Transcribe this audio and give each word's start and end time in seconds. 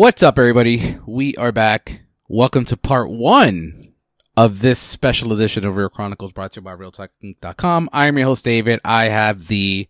What's 0.00 0.22
up, 0.22 0.38
everybody? 0.38 0.96
We 1.04 1.36
are 1.36 1.52
back. 1.52 2.00
Welcome 2.26 2.64
to 2.64 2.76
part 2.78 3.10
one 3.10 3.92
of 4.34 4.60
this 4.60 4.78
special 4.78 5.30
edition 5.30 5.66
of 5.66 5.76
Real 5.76 5.90
Chronicles 5.90 6.32
brought 6.32 6.52
to 6.52 6.60
you 6.60 6.64
by 6.64 6.74
RealTech.com. 6.74 7.90
I 7.92 8.06
am 8.06 8.16
your 8.16 8.28
host, 8.28 8.46
David. 8.46 8.80
I 8.82 9.10
have 9.10 9.48
the 9.48 9.88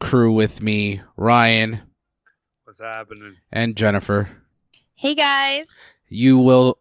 crew 0.00 0.32
with 0.32 0.60
me, 0.60 1.02
Ryan 1.16 1.82
What's 2.64 2.80
happening? 2.80 3.36
and 3.52 3.76
Jennifer. 3.76 4.28
Hey 4.96 5.14
guys. 5.14 5.68
You 6.08 6.40
will 6.40 6.80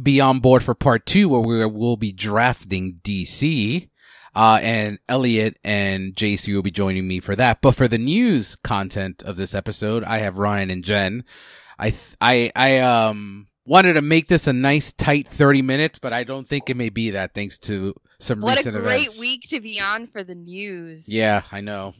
be 0.00 0.20
on 0.20 0.38
board 0.38 0.62
for 0.62 0.76
part 0.76 1.06
two 1.06 1.28
where 1.28 1.40
we 1.40 1.66
will 1.66 1.96
be 1.96 2.12
drafting 2.12 3.00
DC. 3.02 3.88
Uh, 4.32 4.60
and 4.62 5.00
Elliot 5.08 5.58
and 5.64 6.14
JC 6.14 6.54
will 6.54 6.62
be 6.62 6.70
joining 6.70 7.08
me 7.08 7.18
for 7.18 7.34
that. 7.34 7.60
But 7.60 7.74
for 7.74 7.88
the 7.88 7.98
news 7.98 8.54
content 8.54 9.24
of 9.24 9.36
this 9.36 9.56
episode, 9.56 10.04
I 10.04 10.18
have 10.18 10.38
Ryan 10.38 10.70
and 10.70 10.84
Jen. 10.84 11.24
I, 11.80 11.90
th- 11.90 12.16
I, 12.20 12.52
I, 12.54 12.78
um, 12.78 13.48
wanted 13.66 13.94
to 13.94 14.02
make 14.02 14.26
this 14.28 14.46
a 14.46 14.52
nice 14.52 14.92
tight 14.92 15.28
30 15.28 15.62
minutes, 15.62 15.98
but 15.98 16.12
I 16.12 16.24
don't 16.24 16.48
think 16.48 16.68
it 16.70 16.76
may 16.76 16.88
be 16.88 17.10
that 17.10 17.34
thanks 17.34 17.58
to 17.60 17.94
some 18.18 18.44
recent 18.44 18.66
events. 18.66 18.74
What 18.74 18.80
a 18.80 18.82
great 18.84 19.00
events. 19.02 19.20
week 19.20 19.42
to 19.50 19.60
be 19.60 19.80
on 19.80 20.06
for 20.08 20.24
the 20.24 20.34
news. 20.34 21.08
Yeah, 21.08 21.42
I 21.52 21.60
know. 21.60 21.94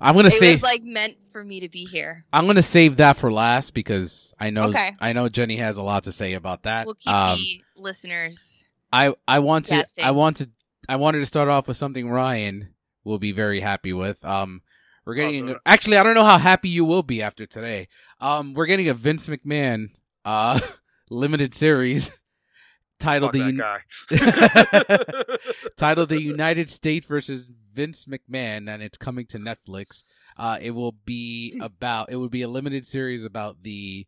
I'm 0.00 0.14
gonna 0.14 0.28
It 0.28 0.32
say 0.32 0.52
was 0.52 0.62
like 0.62 0.82
meant 0.82 1.16
for 1.32 1.42
me 1.44 1.60
to 1.60 1.68
be 1.68 1.84
here. 1.84 2.24
I'm 2.32 2.46
gonna 2.46 2.62
save 2.62 2.98
that 2.98 3.16
for 3.16 3.32
last 3.32 3.74
because 3.74 4.32
I 4.38 4.50
know 4.50 4.68
Okay. 4.68 4.94
I 5.00 5.12
know 5.12 5.28
Jenny 5.28 5.56
has 5.56 5.76
a 5.76 5.82
lot 5.82 6.04
to 6.04 6.12
say 6.12 6.34
about 6.34 6.62
that. 6.62 6.86
We'll 6.86 6.94
keep 6.94 7.12
um, 7.12 7.36
the 7.36 7.62
listeners. 7.76 8.64
I 8.92 9.14
I 9.28 9.40
want 9.40 9.66
to. 9.66 9.84
I 10.02 10.12
want 10.12 10.38
to 10.38 10.50
I 10.88 10.96
wanted 10.96 11.18
to 11.18 11.26
start 11.26 11.48
off 11.48 11.68
with 11.68 11.76
something 11.76 12.08
Ryan 12.08 12.70
will 13.04 13.18
be 13.18 13.32
very 13.32 13.60
happy 13.60 13.92
with. 13.92 14.24
Um, 14.24 14.62
we're 15.10 15.16
getting 15.16 15.48
Awesome. 15.48 15.60
actually 15.66 15.96
I 15.96 16.04
don't 16.04 16.14
know 16.14 16.24
how 16.24 16.38
happy 16.38 16.68
you 16.68 16.84
will 16.84 17.02
be 17.02 17.20
after 17.20 17.46
today. 17.46 17.88
Um, 18.20 18.54
we're 18.54 18.66
getting 18.66 18.88
a 18.88 18.94
Vince 18.94 19.28
McMahon 19.28 19.88
uh 20.24 20.60
limited 21.10 21.52
series 21.52 22.12
titled 23.00 23.32
Fuck 23.32 23.44
the 23.44 23.52
that 23.52 25.26
guy. 25.26 25.66
titled 25.76 26.10
the 26.10 26.22
United 26.22 26.70
States 26.70 27.08
versus 27.08 27.48
Vince 27.74 28.04
McMahon, 28.06 28.72
and 28.72 28.82
it's 28.84 28.98
coming 28.98 29.26
to 29.26 29.38
Netflix. 29.38 30.04
Uh, 30.36 30.58
it 30.60 30.70
will 30.70 30.92
be 30.92 31.58
about 31.60 32.12
it 32.12 32.16
would 32.16 32.30
be 32.30 32.42
a 32.42 32.48
limited 32.48 32.86
series 32.86 33.24
about 33.24 33.64
the 33.64 34.06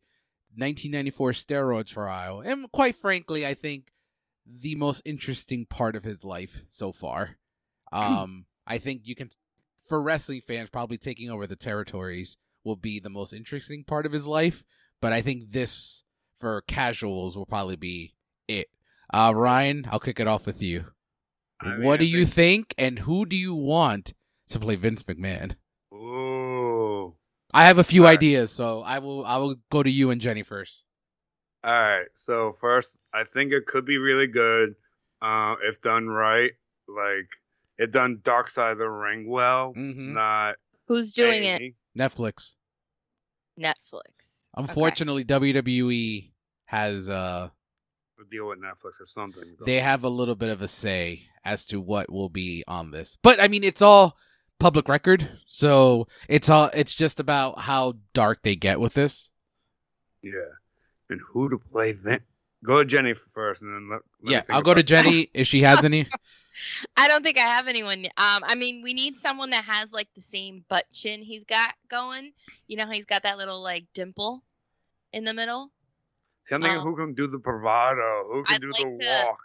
1994 0.56 1.32
steroid 1.32 1.86
trial, 1.86 2.40
and 2.40 2.70
quite 2.70 2.94
frankly, 2.94 3.44
I 3.44 3.54
think 3.54 3.90
the 4.46 4.76
most 4.76 5.02
interesting 5.04 5.66
part 5.66 5.96
of 5.96 6.04
his 6.04 6.24
life 6.24 6.62
so 6.68 6.92
far. 6.92 7.38
Um, 7.90 8.46
I 8.66 8.78
think 8.78 9.02
you 9.04 9.14
can, 9.14 9.28
for 9.84 10.02
wrestling 10.02 10.42
fans, 10.46 10.70
probably 10.70 10.98
taking 10.98 11.30
over 11.30 11.46
the 11.46 11.56
territories 11.56 12.36
will 12.64 12.76
be 12.76 13.00
the 13.00 13.10
most 13.10 13.32
interesting 13.32 13.84
part 13.84 14.06
of 14.06 14.12
his 14.12 14.26
life. 14.26 14.62
But 15.00 15.12
I 15.12 15.20
think 15.20 15.50
this, 15.50 16.04
for 16.38 16.62
casuals, 16.62 17.36
will 17.36 17.46
probably 17.46 17.76
be 17.76 18.14
it. 18.46 18.68
Uh, 19.12 19.32
Ryan, 19.34 19.86
I'll 19.90 20.00
kick 20.00 20.20
it 20.20 20.28
off 20.28 20.46
with 20.46 20.62
you. 20.62 20.86
I 21.60 21.76
mean, 21.76 21.86
what 21.86 22.00
do 22.00 22.06
I 22.06 22.08
you 22.08 22.26
think, 22.26 22.74
and 22.78 23.00
who 23.00 23.26
do 23.26 23.36
you 23.36 23.54
want 23.54 24.14
to 24.48 24.58
play 24.58 24.76
Vince 24.76 25.02
McMahon? 25.04 25.54
Ooh. 25.92 27.14
I 27.52 27.66
have 27.66 27.78
a 27.78 27.84
few 27.84 28.04
right. 28.04 28.18
ideas, 28.18 28.50
so 28.50 28.82
I 28.82 28.98
will 28.98 29.24
I 29.26 29.36
will 29.36 29.56
go 29.70 29.82
to 29.82 29.90
you 29.90 30.10
and 30.10 30.20
Jenny 30.20 30.42
first. 30.42 30.84
All 31.64 31.72
right. 31.72 32.06
So 32.14 32.50
first, 32.52 33.00
I 33.12 33.24
think 33.24 33.52
it 33.52 33.66
could 33.66 33.84
be 33.84 33.98
really 33.98 34.26
good, 34.26 34.74
uh, 35.20 35.56
if 35.62 35.80
done 35.80 36.08
right. 36.08 36.52
Like 36.88 37.30
it 37.82 37.90
done 37.92 38.20
Dark 38.22 38.48
Side 38.48 38.72
of 38.72 38.78
the 38.78 38.88
Ring 38.88 39.28
well, 39.28 39.72
Mhm. 39.76 40.12
not 40.14 40.56
Who's 40.88 41.12
doing 41.12 41.44
it? 41.44 41.74
Netflix. 41.98 42.54
Netflix. 43.58 44.46
Unfortunately, 44.56 45.24
WWE 45.24 46.32
has 46.66 47.08
uh 47.08 47.50
deal 48.30 48.48
with 48.48 48.60
Netflix 48.60 49.00
or 49.00 49.06
something. 49.06 49.56
they 49.66 49.80
have 49.80 50.04
a 50.04 50.08
little 50.08 50.36
bit 50.36 50.48
of 50.48 50.62
a 50.62 50.68
say 50.68 51.22
as 51.44 51.66
to 51.66 51.80
what 51.80 52.10
will 52.10 52.28
be 52.28 52.62
on 52.68 52.90
this. 52.92 53.18
But 53.22 53.40
I 53.40 53.48
mean, 53.48 53.64
it's 53.64 53.82
all 53.82 54.16
public 54.60 54.88
record, 54.88 55.28
so 55.46 56.06
it's 56.28 56.48
all 56.48 56.70
it's 56.72 56.94
just 56.94 57.18
about 57.18 57.58
how 57.60 57.94
dark 58.14 58.42
they 58.42 58.54
get 58.56 58.78
with 58.80 58.94
this. 58.94 59.30
yeah. 60.22 60.30
And 61.10 61.20
who 61.32 61.50
to 61.50 61.58
play 61.58 61.92
Vin? 61.92 62.20
Go 62.64 62.78
to 62.78 62.84
Jenny 62.86 63.12
first, 63.12 63.62
and 63.62 63.74
then 63.74 63.90
let. 63.90 64.00
let 64.22 64.48
yeah, 64.48 64.54
I'll 64.54 64.62
go 64.62 64.72
to 64.72 64.80
about- 64.80 64.86
Jenny 64.86 65.28
if 65.34 65.46
she 65.48 65.62
has 65.62 65.84
any. 65.84 66.06
I 66.96 67.08
don't 67.08 67.22
think 67.22 67.38
I 67.38 67.42
have 67.42 67.68
anyone. 67.68 68.04
Um, 68.16 68.42
I 68.44 68.54
mean, 68.56 68.82
we 68.82 68.94
need 68.94 69.18
someone 69.18 69.50
that 69.50 69.64
has 69.64 69.92
like 69.92 70.08
the 70.14 70.20
same 70.22 70.64
butt 70.68 70.84
chin 70.92 71.22
he's 71.22 71.44
got 71.44 71.74
going. 71.88 72.32
You 72.66 72.76
know 72.76 72.84
how 72.86 72.92
he's 72.92 73.04
got 73.06 73.22
that 73.24 73.38
little 73.38 73.62
like 73.62 73.84
dimple 73.94 74.42
in 75.12 75.24
the 75.24 75.32
middle. 75.34 75.70
See, 76.44 76.54
I'm 76.56 76.64
um, 76.64 76.80
who 76.80 76.96
can 76.96 77.14
do 77.14 77.28
the 77.28 77.38
bravado, 77.38 78.24
who 78.32 78.42
can 78.42 78.56
I'd 78.56 78.60
do 78.60 78.72
like 78.72 78.82
the 78.82 78.98
to- 79.04 79.24
walk. 79.26 79.38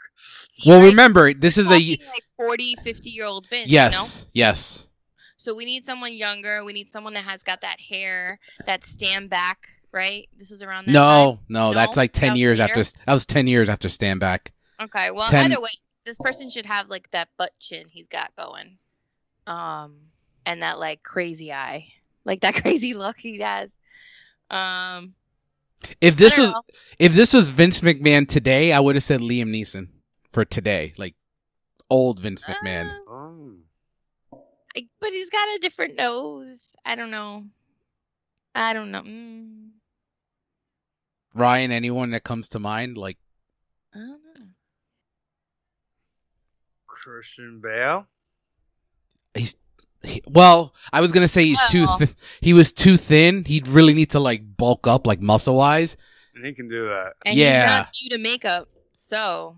well, 0.65 0.79
Right? 0.81 0.87
remember, 0.87 1.33
this 1.33 1.57
is 1.59 1.67
a 1.67 1.69
Talking, 1.77 1.97
like 2.07 2.23
40, 2.37 2.75
50 2.83 3.09
year 3.11 3.25
old 3.25 3.47
Vince. 3.47 3.69
You 3.69 3.77
know? 3.77 3.83
yes, 3.83 4.25
yes. 4.33 4.87
So 5.37 5.53
we 5.53 5.65
need 5.65 5.85
someone 5.85 6.13
younger. 6.13 6.65
We 6.65 6.73
need 6.73 6.89
someone 6.89 7.13
that 7.13 7.23
has 7.23 7.43
got 7.43 7.61
that 7.61 7.79
hair, 7.79 8.39
that 8.65 8.83
stand 8.83 9.29
back, 9.29 9.69
right? 9.91 10.27
This 10.39 10.49
was 10.49 10.63
around 10.63 10.87
that 10.87 10.91
No, 10.91 11.39
no, 11.47 11.69
No? 11.69 11.73
that's 11.75 11.95
like 11.97 12.11
ten 12.13 12.31
was 12.31 12.39
years 12.39 12.59
after. 12.59 12.83
That 13.05 13.13
was 13.13 13.27
ten 13.27 13.45
years 13.45 13.69
after 13.69 13.87
Stand 13.89 14.19
Back. 14.19 14.51
Okay. 14.81 15.11
Well, 15.11 15.29
10 15.29 15.51
either 15.51 15.61
way, 15.61 15.69
this 16.07 16.17
person 16.17 16.49
should 16.49 16.65
have 16.65 16.89
like 16.89 17.11
that 17.11 17.29
butt 17.37 17.51
chin 17.59 17.83
he's 17.91 18.07
got 18.07 18.35
going, 18.35 18.77
um, 19.45 19.97
and 20.45 20.63
that 20.63 20.79
like 20.79 21.03
crazy 21.03 21.53
eye, 21.53 21.87
like 22.25 22.41
that 22.41 22.55
crazy 22.61 22.93
look 22.95 23.19
he 23.19 23.39
has. 23.39 23.69
Um, 24.49 25.13
If 26.01 26.17
this 26.17 26.37
don't 26.37 26.45
was 26.45 26.53
know. 26.53 26.61
if 26.97 27.13
this 27.13 27.33
was 27.33 27.49
Vince 27.49 27.81
McMahon 27.81 28.27
today, 28.27 28.71
I 28.71 28.79
would 28.79 28.95
have 28.95 29.03
said 29.03 29.19
Liam 29.21 29.49
Neeson 29.55 29.89
for 30.31 30.45
today, 30.45 30.93
like 30.97 31.15
old 31.89 32.19
Vince 32.19 32.43
McMahon. 32.45 32.89
Uh. 33.09 34.37
I- 34.75 34.87
but 35.01 35.09
he's 35.09 35.29
got 35.29 35.47
a 35.55 35.59
different 35.59 35.95
nose. 35.97 36.75
I 36.85 36.95
don't 36.95 37.11
know. 37.11 37.45
I 38.55 38.73
don't 38.73 38.91
know. 38.91 39.01
Mm, 39.01 39.69
Ryan, 41.33 41.71
anyone 41.71 42.11
that 42.11 42.23
comes 42.23 42.49
to 42.49 42.59
mind, 42.59 42.97
like 42.97 43.17
I 43.93 43.99
don't 43.99 44.09
know. 44.23 44.26
Christian 47.07 47.61
Bale. 47.63 48.05
he's 49.33 49.55
he, 50.03 50.21
well, 50.27 50.73
I 50.91 50.99
was 51.01 51.11
gonna 51.13 51.27
say 51.29 51.45
he's 51.45 51.63
too. 51.69 51.85
Th- 51.97 52.13
he 52.41 52.53
was 52.53 52.71
too 52.73 52.97
thin. 52.97 53.45
He'd 53.45 53.67
really 53.67 53.93
need 53.93 54.09
to 54.11 54.19
like 54.19 54.57
bulk 54.57 54.87
up, 54.87 55.07
like 55.07 55.21
muscle 55.21 55.55
wise. 55.55 55.95
And 56.35 56.45
he 56.45 56.53
can 56.53 56.67
do 56.67 56.85
that. 56.89 57.13
And 57.25 57.35
Yeah. 57.35 57.61
he's 57.61 57.69
not 57.77 57.89
new 58.03 58.17
to 58.17 58.23
makeup, 58.23 58.67
so 58.93 59.57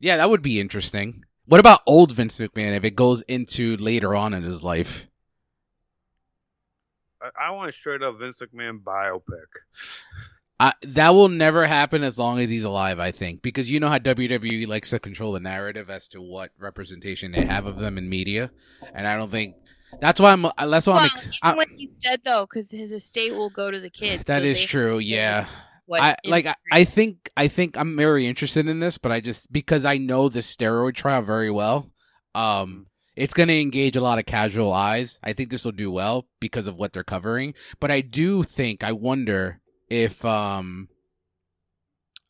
Yeah, 0.00 0.16
that 0.16 0.28
would 0.28 0.42
be 0.42 0.58
interesting. 0.60 1.24
What 1.46 1.60
about 1.60 1.80
old 1.86 2.10
Vince 2.12 2.38
McMahon 2.38 2.76
if 2.76 2.82
it 2.84 2.96
goes 2.96 3.22
into 3.22 3.76
later 3.76 4.14
on 4.16 4.34
in 4.34 4.42
his 4.42 4.62
life? 4.64 5.06
I, 7.22 7.46
I 7.46 7.50
want 7.52 7.68
a 7.68 7.72
straight 7.72 8.02
up 8.02 8.18
Vince 8.18 8.42
McMahon 8.42 8.82
biopic. 8.82 9.22
I, 10.58 10.72
that 10.82 11.10
will 11.10 11.28
never 11.28 11.66
happen 11.66 12.02
as 12.02 12.18
long 12.18 12.38
as 12.38 12.48
he's 12.48 12.64
alive, 12.64 12.98
I 12.98 13.10
think, 13.10 13.42
because 13.42 13.68
you 13.70 13.78
know 13.78 13.88
how 13.88 13.98
WWE 13.98 14.66
likes 14.66 14.90
to 14.90 14.98
control 14.98 15.32
the 15.32 15.40
narrative 15.40 15.90
as 15.90 16.08
to 16.08 16.22
what 16.22 16.50
representation 16.58 17.32
they 17.32 17.44
have 17.44 17.66
of 17.66 17.78
them 17.78 17.98
in 17.98 18.08
media, 18.08 18.50
and 18.94 19.06
I 19.06 19.16
don't 19.16 19.30
think 19.30 19.56
that's 20.00 20.20
why 20.20 20.32
I'm. 20.32 20.42
That's 20.42 20.86
why 20.86 20.94
well, 20.94 21.02
I'm. 21.02 21.10
Ex- 21.10 21.26
even 21.26 21.38
I, 21.42 21.54
when 21.54 21.68
he's 21.76 21.90
dead 22.00 22.20
though, 22.24 22.46
because 22.46 22.70
his 22.70 22.92
estate 22.92 23.34
will 23.34 23.50
go 23.50 23.70
to 23.70 23.78
the 23.78 23.90
kids. 23.90 24.24
that 24.24 24.42
so 24.42 24.46
is 24.46 24.64
true. 24.64 24.98
Yeah, 24.98 25.46
what 25.84 26.00
I 26.02 26.16
like. 26.24 26.46
I, 26.46 26.54
I 26.72 26.84
think. 26.84 27.30
I 27.36 27.48
think 27.48 27.76
I'm 27.76 27.96
very 27.96 28.26
interested 28.26 28.66
in 28.66 28.80
this, 28.80 28.98
but 28.98 29.12
I 29.12 29.20
just 29.20 29.52
because 29.52 29.84
I 29.84 29.98
know 29.98 30.28
the 30.28 30.40
steroid 30.40 30.94
trial 30.94 31.22
very 31.22 31.50
well. 31.50 31.90
Um, 32.34 32.86
it's 33.14 33.34
going 33.34 33.48
to 33.48 33.60
engage 33.60 33.96
a 33.96 34.02
lot 34.02 34.18
of 34.18 34.26
casual 34.26 34.72
eyes. 34.72 35.18
I 35.22 35.32
think 35.32 35.50
this 35.50 35.64
will 35.64 35.72
do 35.72 35.90
well 35.90 36.26
because 36.38 36.66
of 36.66 36.76
what 36.76 36.92
they're 36.92 37.02
covering. 37.02 37.54
But 37.80 37.90
I 37.90 38.02
do 38.02 38.42
think 38.42 38.84
I 38.84 38.92
wonder 38.92 39.60
if 39.88 40.24
um 40.24 40.88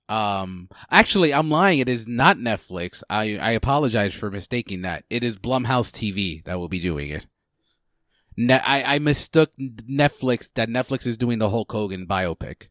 um 0.09 0.69
actually 0.91 1.35
I'm 1.35 1.51
lying. 1.51 1.79
It 1.81 1.89
is 1.89 2.07
not 2.07 2.37
Netflix. 2.37 3.03
I 3.11 3.37
I 3.39 3.51
apologize 3.53 4.15
for 4.15 4.31
mistaking 4.31 4.83
that. 4.83 5.05
It 5.11 5.25
is 5.25 5.37
Blumhouse 5.37 5.91
TV 5.93 6.45
that 6.45 6.59
will 6.59 6.69
be 6.69 6.81
doing 6.81 7.11
it. 7.11 7.27
Ne- 8.37 8.61
I 8.61 8.97
I 8.97 8.99
mistook 8.99 9.51
Netflix 9.59 10.51
that 10.55 10.69
Netflix 10.69 11.07
is 11.07 11.17
doing 11.17 11.39
the 11.39 11.51
Hulk 11.51 11.73
Hogan 11.73 12.07
biopic. 12.07 12.69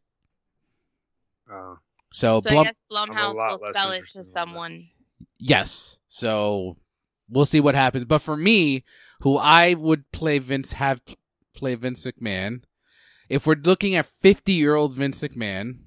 Uh, 1.51 1.75
So, 2.11 2.39
So 2.41 2.49
Blum- 2.49 2.61
I 2.61 2.63
guess 2.65 2.81
Blumhouse 2.91 3.33
will 3.35 3.57
less 3.65 3.73
sell 3.73 3.91
it 3.91 4.03
to 4.13 4.19
in 4.19 4.23
that. 4.23 4.25
someone. 4.25 4.79
yes. 5.37 5.97
So 6.07 6.77
we'll 7.29 7.45
see 7.45 7.59
what 7.59 7.75
happens. 7.75 8.05
But 8.05 8.19
for 8.19 8.37
me, 8.37 8.83
who 9.21 9.37
I 9.37 9.73
would 9.73 10.11
play 10.11 10.39
Vince 10.39 10.73
have 10.73 11.01
play 11.55 11.75
Vince 11.75 12.05
McMahon, 12.05 12.63
if 13.29 13.47
we're 13.47 13.55
looking 13.55 13.95
at 13.95 14.05
fifty 14.21 14.53
year 14.53 14.75
old 14.75 14.93
Vince 14.93 15.21
McMahon, 15.21 15.77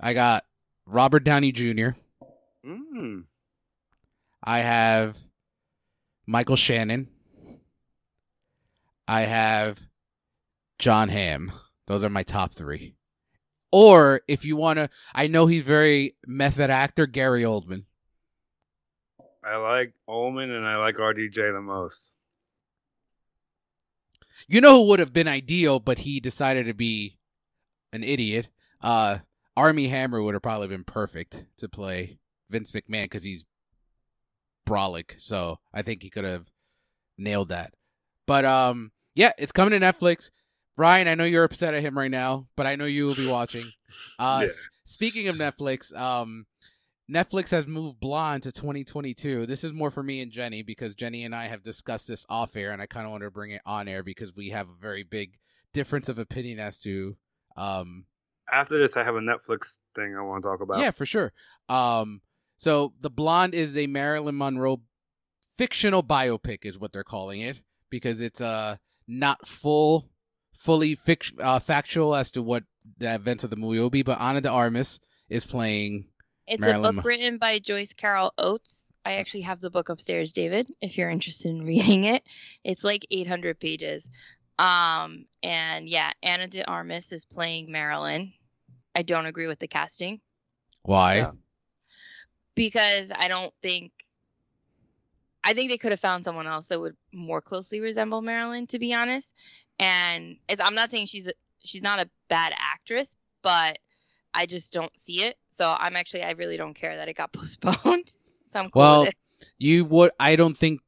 I 0.00 0.14
got 0.14 0.44
Robert 0.86 1.24
Downey 1.24 1.52
Jr. 1.52 1.90
mm, 2.64 3.24
I 4.42 4.60
have 4.60 5.18
Michael 6.26 6.56
Shannon. 6.56 7.08
I 9.06 9.22
have 9.22 9.80
Jon 10.78 11.08
Hamm. 11.08 11.52
Those 11.86 12.04
are 12.04 12.08
my 12.10 12.22
top 12.22 12.54
three. 12.54 12.94
Or 13.72 14.22
if 14.28 14.44
you 14.44 14.56
want 14.56 14.78
to, 14.78 14.88
I 15.14 15.26
know 15.26 15.46
he's 15.46 15.62
very 15.62 16.16
method 16.26 16.70
actor, 16.70 17.06
Gary 17.06 17.42
Oldman. 17.42 17.84
I 19.44 19.56
like 19.56 19.92
Oldman 20.08 20.56
and 20.56 20.66
I 20.66 20.76
like 20.76 20.96
RDJ 20.96 21.34
the 21.34 21.60
most. 21.60 22.12
You 24.48 24.60
know 24.60 24.82
who 24.82 24.88
would 24.88 24.98
have 24.98 25.12
been 25.12 25.28
ideal, 25.28 25.80
but 25.80 26.00
he 26.00 26.20
decided 26.20 26.66
to 26.66 26.74
be 26.74 27.18
an 27.92 28.02
idiot. 28.04 28.48
Uh, 28.80 29.18
Armie 29.56 29.88
Hammer 29.88 30.22
would 30.22 30.34
have 30.34 30.42
probably 30.42 30.68
been 30.68 30.84
perfect 30.84 31.44
to 31.58 31.68
play 31.68 32.18
Vince 32.48 32.72
McMahon 32.72 33.04
because 33.04 33.22
he's 33.22 33.44
brolic. 34.68 35.20
So 35.20 35.58
I 35.72 35.82
think 35.82 36.02
he 36.02 36.10
could 36.10 36.24
have 36.24 36.46
nailed 37.18 37.48
that. 37.50 37.74
But 38.26 38.44
um, 38.44 38.92
yeah, 39.14 39.32
it's 39.38 39.52
coming 39.52 39.78
to 39.78 39.84
Netflix. 39.84 40.30
Ryan, 40.76 41.08
I 41.08 41.14
know 41.14 41.24
you're 41.24 41.44
upset 41.44 41.74
at 41.74 41.82
him 41.82 41.98
right 41.98 42.10
now, 42.10 42.46
but 42.56 42.66
I 42.66 42.76
know 42.76 42.86
you 42.86 43.04
will 43.06 43.14
be 43.14 43.28
watching. 43.30 43.64
Uh, 44.18 44.38
Yeah. 44.42 44.46
s- 44.46 44.68
speaking 44.86 45.28
of 45.28 45.36
Netflix, 45.36 45.94
um, 45.94 46.46
Netflix 47.10 47.50
has 47.50 47.66
moved 47.66 47.98
Blonde 47.98 48.44
to 48.44 48.52
2022. 48.52 49.46
This 49.46 49.64
is 49.64 49.72
more 49.72 49.90
for 49.90 50.02
me 50.02 50.20
and 50.20 50.30
Jenny 50.30 50.62
because 50.62 50.94
Jenny 50.94 51.24
and 51.24 51.34
I 51.34 51.48
have 51.48 51.62
discussed 51.62 52.06
this 52.08 52.24
off 52.28 52.54
air, 52.56 52.70
and 52.70 52.80
I 52.80 52.86
kind 52.86 53.04
of 53.06 53.10
want 53.10 53.22
to 53.24 53.30
bring 53.30 53.50
it 53.50 53.62
on 53.66 53.88
air 53.88 54.02
because 54.02 54.34
we 54.34 54.50
have 54.50 54.68
a 54.68 54.80
very 54.80 55.02
big 55.02 55.38
difference 55.72 56.08
of 56.08 56.18
opinion 56.18 56.60
as 56.60 56.78
to, 56.80 57.16
um, 57.56 58.04
After 58.52 58.78
this, 58.78 58.96
I 58.96 59.02
have 59.04 59.16
a 59.16 59.20
Netflix 59.20 59.78
thing 59.94 60.14
I 60.16 60.22
want 60.22 60.42
to 60.42 60.48
talk 60.48 60.60
about. 60.60 60.78
yeah, 60.80 60.90
for 60.92 61.06
sure. 61.06 61.32
Um, 61.68 62.20
so 62.56 62.92
the 63.00 63.10
Blonde 63.10 63.54
is 63.54 63.76
a 63.76 63.86
Marilyn 63.86 64.36
Monroe 64.36 64.80
fictional 65.58 66.02
biopic, 66.02 66.64
is 66.64 66.78
what 66.78 66.92
they're 66.92 67.04
calling 67.04 67.40
it, 67.40 67.62
because 67.90 68.20
it's 68.20 68.40
uh 68.40 68.76
not 69.08 69.48
full, 69.48 70.08
fully 70.52 70.94
fict- 70.94 71.32
uh, 71.40 71.58
factual 71.58 72.14
as 72.14 72.30
to 72.30 72.42
what 72.42 72.62
the 72.98 73.12
events 73.14 73.42
of 73.44 73.50
the 73.50 73.56
movie 73.56 73.80
will 73.80 73.90
be. 73.90 74.02
But 74.02 74.20
Ana 74.20 74.40
de 74.40 74.48
Armas 74.50 75.00
is 75.28 75.44
playing. 75.44 76.06
It's 76.50 76.60
Marilyn 76.60 76.80
a 76.80 76.82
Mon- 76.82 76.96
book 76.96 77.04
written 77.04 77.38
by 77.38 77.60
Joyce 77.60 77.92
Carol 77.92 78.34
Oates. 78.36 78.90
I 79.04 79.14
actually 79.14 79.42
have 79.42 79.60
the 79.60 79.70
book 79.70 79.88
upstairs, 79.88 80.32
David, 80.32 80.66
if 80.82 80.98
you're 80.98 81.08
interested 81.08 81.50
in 81.50 81.62
reading 81.66 82.04
it. 82.04 82.24
It's 82.64 82.82
like 82.82 83.06
800 83.10 83.60
pages. 83.60 84.10
Um, 84.58 85.26
and 85.44 85.88
yeah, 85.88 86.10
Ana 86.24 86.48
de 86.48 86.64
Armas 86.64 87.12
is 87.12 87.24
playing 87.24 87.70
Marilyn. 87.70 88.32
I 88.96 89.02
don't 89.02 89.26
agree 89.26 89.46
with 89.46 89.60
the 89.60 89.68
casting 89.68 90.20
Why? 90.82 91.18
Yeah. 91.18 91.30
because 92.56 93.12
I 93.16 93.28
don't 93.28 93.54
think 93.62 93.92
I 95.44 95.54
think 95.54 95.70
they 95.70 95.78
could 95.78 95.92
have 95.92 96.00
found 96.00 96.24
someone 96.24 96.48
else 96.48 96.66
that 96.66 96.80
would 96.80 96.96
more 97.12 97.40
closely 97.40 97.80
resemble 97.80 98.20
Marilyn, 98.20 98.66
to 98.66 98.78
be 98.78 98.92
honest. 98.92 99.32
And 99.78 100.36
it's, 100.48 100.60
I'm 100.62 100.74
not 100.74 100.90
saying 100.90 101.06
she's 101.06 101.28
a, 101.28 101.32
she's 101.64 101.82
not 101.82 102.02
a 102.02 102.10
bad 102.28 102.52
actress, 102.58 103.16
but 103.40 103.78
I 104.34 104.46
just 104.46 104.72
don't 104.72 104.96
see 104.98 105.22
it. 105.22 105.36
So 105.48 105.74
I'm 105.78 105.96
actually 105.96 106.22
I 106.22 106.30
really 106.32 106.56
don't 106.56 106.74
care 106.74 106.96
that 106.96 107.08
it 107.08 107.16
got 107.16 107.32
postponed. 107.32 108.14
So 108.52 108.60
I'm 108.60 108.70
cool 108.70 108.80
Well, 108.80 109.00
with 109.00 109.08
it. 109.10 109.16
You 109.58 109.84
would. 109.86 110.10
I 110.20 110.36
don't 110.36 110.56
think. 110.56 110.80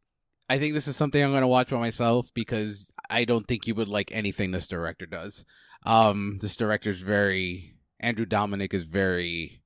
I 0.48 0.58
think 0.58 0.74
this 0.74 0.88
is 0.88 0.96
something 0.96 1.22
I'm 1.22 1.30
going 1.30 1.40
to 1.42 1.46
watch 1.46 1.70
by 1.70 1.78
myself 1.78 2.30
because 2.34 2.92
I 3.08 3.24
don't 3.24 3.46
think 3.48 3.66
you 3.66 3.74
would 3.74 3.88
like 3.88 4.10
anything 4.12 4.50
this 4.50 4.68
director 4.68 5.06
does. 5.06 5.46
Um, 5.86 6.38
this 6.42 6.56
director's 6.56 7.00
very 7.00 7.76
Andrew 8.00 8.26
Dominik 8.26 8.74
is 8.74 8.84
very 8.84 9.62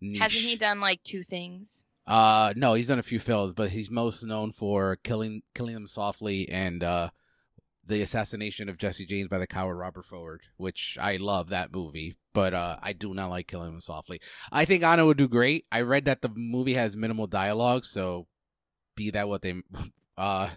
niche. 0.00 0.22
Hasn't 0.22 0.44
he 0.44 0.56
done 0.56 0.80
like 0.80 1.02
two 1.02 1.22
things? 1.22 1.84
Uh, 2.06 2.54
no, 2.56 2.74
he's 2.74 2.88
done 2.88 3.00
a 3.00 3.02
few 3.02 3.18
films, 3.18 3.52
but 3.52 3.70
he's 3.70 3.90
most 3.90 4.22
known 4.24 4.52
for 4.52 4.96
killing 5.02 5.42
killing 5.54 5.74
them 5.74 5.88
softly 5.88 6.48
and 6.48 6.82
uh, 6.84 7.10
the 7.84 8.00
assassination 8.00 8.68
of 8.68 8.78
Jesse 8.78 9.06
James 9.06 9.28
by 9.28 9.38
the 9.38 9.46
coward 9.46 9.76
Robert 9.76 10.06
Ford, 10.06 10.42
which 10.56 10.96
I 11.00 11.16
love 11.16 11.48
that 11.48 11.72
movie, 11.72 12.16
but 12.36 12.52
uh, 12.52 12.76
I 12.82 12.92
do 12.92 13.14
not 13.14 13.30
like 13.30 13.48
killing 13.48 13.72
them 13.72 13.80
softly. 13.80 14.20
I 14.52 14.66
think 14.66 14.84
Anna 14.84 15.06
would 15.06 15.16
do 15.16 15.26
great. 15.26 15.64
I 15.72 15.80
read 15.80 16.04
that 16.04 16.20
the 16.20 16.28
movie 16.28 16.74
has 16.74 16.94
minimal 16.94 17.26
dialogue, 17.26 17.86
so 17.86 18.26
be 18.94 19.10
that 19.12 19.26
what 19.26 19.40
they, 19.40 19.54
uh, 20.18 20.50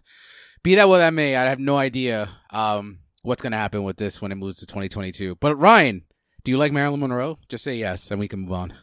be 0.62 0.76
that 0.76 0.90
what 0.90 0.98
that 0.98 1.14
may, 1.14 1.38
I 1.38 1.46
have 1.46 1.60
no 1.60 1.78
idea 1.78 2.28
um 2.50 3.00
what's 3.22 3.42
gonna 3.42 3.56
happen 3.56 3.84
with 3.84 3.96
this 3.96 4.22
when 4.22 4.34
it 4.34 4.36
moves 4.36 4.58
to 4.58 4.66
2022. 4.66 5.38
But 5.40 5.56
Ryan, 5.56 6.04
do 6.44 6.52
you 6.52 6.58
like 6.58 6.74
Marilyn 6.74 7.00
Monroe? 7.00 7.40
Just 7.48 7.64
say 7.64 7.78
yes, 7.78 8.12
and 8.12 8.20
we 8.20 8.28
can 8.28 8.42
move 8.42 8.52
on. 8.52 8.74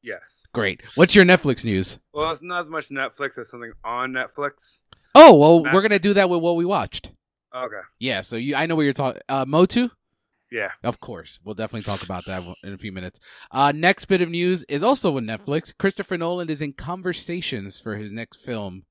Yes. 0.00 0.46
Great. 0.52 0.80
What's 0.94 1.16
your 1.16 1.24
Netflix 1.24 1.64
news? 1.64 1.98
Well, 2.12 2.30
it's 2.30 2.40
not 2.40 2.60
as 2.60 2.68
much 2.68 2.90
Netflix 2.90 3.36
as 3.36 3.50
something 3.50 3.72
on 3.84 4.12
Netflix. 4.12 4.82
Oh 5.16 5.34
well, 5.34 5.64
we're 5.64 5.82
gonna 5.82 5.98
do 5.98 6.14
that 6.14 6.30
with 6.30 6.40
what 6.40 6.54
we 6.54 6.64
watched. 6.64 7.10
Okay. 7.52 7.80
Yeah, 7.98 8.20
so 8.20 8.36
you, 8.36 8.54
I 8.54 8.66
know 8.66 8.76
what 8.76 8.82
you're 8.82 8.92
talking. 8.92 9.22
Uh, 9.28 9.44
Motu, 9.44 9.88
Yeah. 10.54 10.70
of 10.84 11.00
course. 11.00 11.40
We'll 11.42 11.56
definitely 11.56 11.82
talk 11.82 12.04
about 12.04 12.24
that 12.26 12.42
in 12.62 12.72
a 12.74 12.78
few 12.78 12.92
minutes. 12.92 13.18
Uh, 13.50 13.72
next 13.74 14.04
bit 14.04 14.22
of 14.22 14.28
news 14.30 14.62
is 14.68 14.84
also 14.84 15.10
with 15.10 15.24
Netflix. 15.24 15.76
Christopher 15.76 16.16
Nolan 16.16 16.48
is 16.48 16.62
in 16.62 16.74
conversations 16.74 17.80
for 17.80 17.96
his 17.96 18.12
next 18.12 18.40
film 18.40 18.84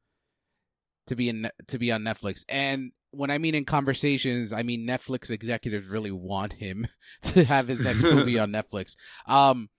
to 1.07 1.15
be 1.15 1.29
in 1.29 1.49
to 1.67 1.79
be 1.79 1.89
on 1.89 2.01
Netflix, 2.01 2.43
and 2.49 2.91
when 3.11 3.31
I 3.31 3.37
mean 3.37 3.55
in 3.55 3.63
conversations, 3.63 4.51
I 4.51 4.63
mean 4.63 4.85
Netflix 4.85 5.31
executives 5.31 5.87
really 5.87 6.11
want 6.11 6.53
him 6.53 6.85
to 7.23 7.45
have 7.45 7.69
his 7.69 7.79
next 7.81 8.03
movie 8.03 8.39
on 8.39 8.51
Netflix. 8.51 8.95
Um, 9.25 9.69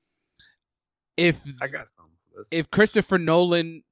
if 1.19 1.39
I 1.61 1.67
got 1.67 1.89
some 1.89 2.07
for 2.33 2.39
this. 2.39 2.49
if 2.51 2.71
Christopher 2.71 3.19
Nolan 3.19 3.83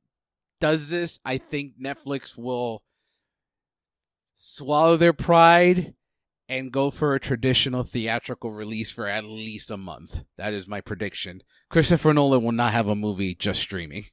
does 0.61 0.89
this, 0.89 1.19
I 1.27 1.37
think 1.37 1.75
Netflix 1.79 2.39
will 2.39 2.83
swallow 4.35 4.97
their 4.97 5.13
pride 5.13 5.95
and 6.53 6.71
go 6.71 6.91
for 6.91 7.15
a 7.15 7.21
traditional 7.21 7.83
theatrical 7.83 8.53
release 8.53 8.91
for 8.91 9.09
at 9.09 9.25
least 9.25 9.71
a 9.71 9.77
month. 9.79 10.23
That 10.37 10.53
is 10.53 10.69
my 10.69 10.83
prediction. 10.83 11.43
Christopher 11.71 12.13
Nolan 12.13 12.43
will 12.45 12.53
not 12.53 12.73
have 12.73 12.89
a 12.89 12.95
movie 12.95 13.35
just 13.35 13.61
streaming. 13.61 14.05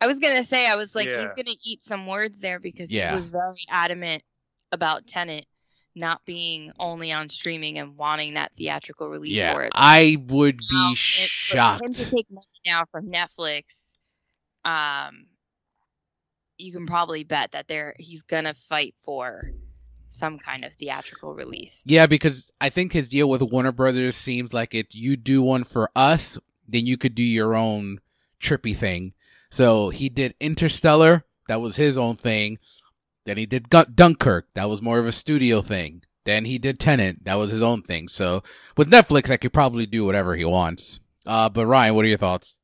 I 0.00 0.06
was 0.06 0.20
gonna 0.20 0.44
say 0.44 0.68
I 0.70 0.76
was 0.76 0.94
like 0.94 1.08
Yeah. 1.08 1.20
he's 1.22 1.32
gonna 1.34 1.56
eat 1.64 1.82
some 1.82 2.06
words 2.06 2.38
there 2.40 2.60
because 2.60 2.92
Yeah. 2.92 3.10
he 3.10 3.16
was 3.16 3.26
very 3.26 3.64
adamant 3.68 4.22
about 4.70 5.06
Tenet 5.08 5.46
not 5.96 6.24
being 6.24 6.70
only 6.78 7.10
on 7.10 7.28
streaming 7.28 7.78
and 7.78 7.96
wanting 7.96 8.34
that 8.34 8.52
theatrical 8.56 9.08
release 9.08 9.38
for 9.38 9.42
Yeah, 9.44 9.60
it. 9.62 9.72
I 9.74 10.16
would 10.28 10.60
Now, 10.72 10.90
be 10.90 10.92
it- 10.92 10.98
For 10.98 11.22
him 11.22 11.26
shocked. 11.26 11.92
to 11.94 12.10
take 12.10 12.30
money 12.30 12.46
now 12.66 12.84
from 12.92 13.10
Netflix, 13.10 13.96
um, 14.64 15.26
you 16.56 16.72
can 16.72 16.86
probably 16.86 17.24
bet 17.24 17.50
that 17.52 17.66
there 17.66 17.94
he's 17.98 18.22
gonna 18.22 18.54
fight 18.54 18.94
for 19.02 19.50
some 20.08 20.38
kind 20.38 20.64
of 20.64 20.72
theatrical 20.74 21.34
release. 21.34 21.82
Yeah, 21.84 22.06
because 22.06 22.50
I 22.60 22.70
think 22.70 22.92
his 22.92 23.08
deal 23.08 23.28
with 23.28 23.42
Warner 23.42 23.72
Brothers 23.72 24.16
seems 24.16 24.52
like 24.52 24.74
it. 24.74 24.94
You 24.94 25.16
do 25.16 25.42
one 25.42 25.64
for 25.64 25.90
us, 25.94 26.38
then 26.66 26.86
you 26.86 26.96
could 26.96 27.14
do 27.14 27.22
your 27.22 27.54
own 27.54 28.00
trippy 28.40 28.76
thing. 28.76 29.14
So 29.50 29.90
he 29.90 30.08
did 30.08 30.34
Interstellar, 30.40 31.24
that 31.48 31.60
was 31.60 31.76
his 31.76 31.96
own 31.96 32.16
thing. 32.16 32.58
Then 33.24 33.36
he 33.36 33.46
did 33.46 33.70
Gun- 33.70 33.92
Dunkirk, 33.94 34.48
that 34.54 34.68
was 34.68 34.82
more 34.82 34.98
of 34.98 35.06
a 35.06 35.12
studio 35.12 35.62
thing. 35.62 36.02
Then 36.24 36.44
he 36.44 36.58
did 36.58 36.78
Tenet, 36.78 37.24
that 37.24 37.36
was 37.36 37.50
his 37.50 37.62
own 37.62 37.82
thing. 37.82 38.08
So 38.08 38.42
with 38.76 38.90
Netflix, 38.90 39.30
I 39.30 39.36
could 39.36 39.52
probably 39.52 39.86
do 39.86 40.04
whatever 40.04 40.36
he 40.36 40.44
wants. 40.44 41.00
Uh, 41.26 41.48
but 41.48 41.66
Ryan, 41.66 41.94
what 41.94 42.04
are 42.04 42.08
your 42.08 42.18
thoughts? 42.18 42.56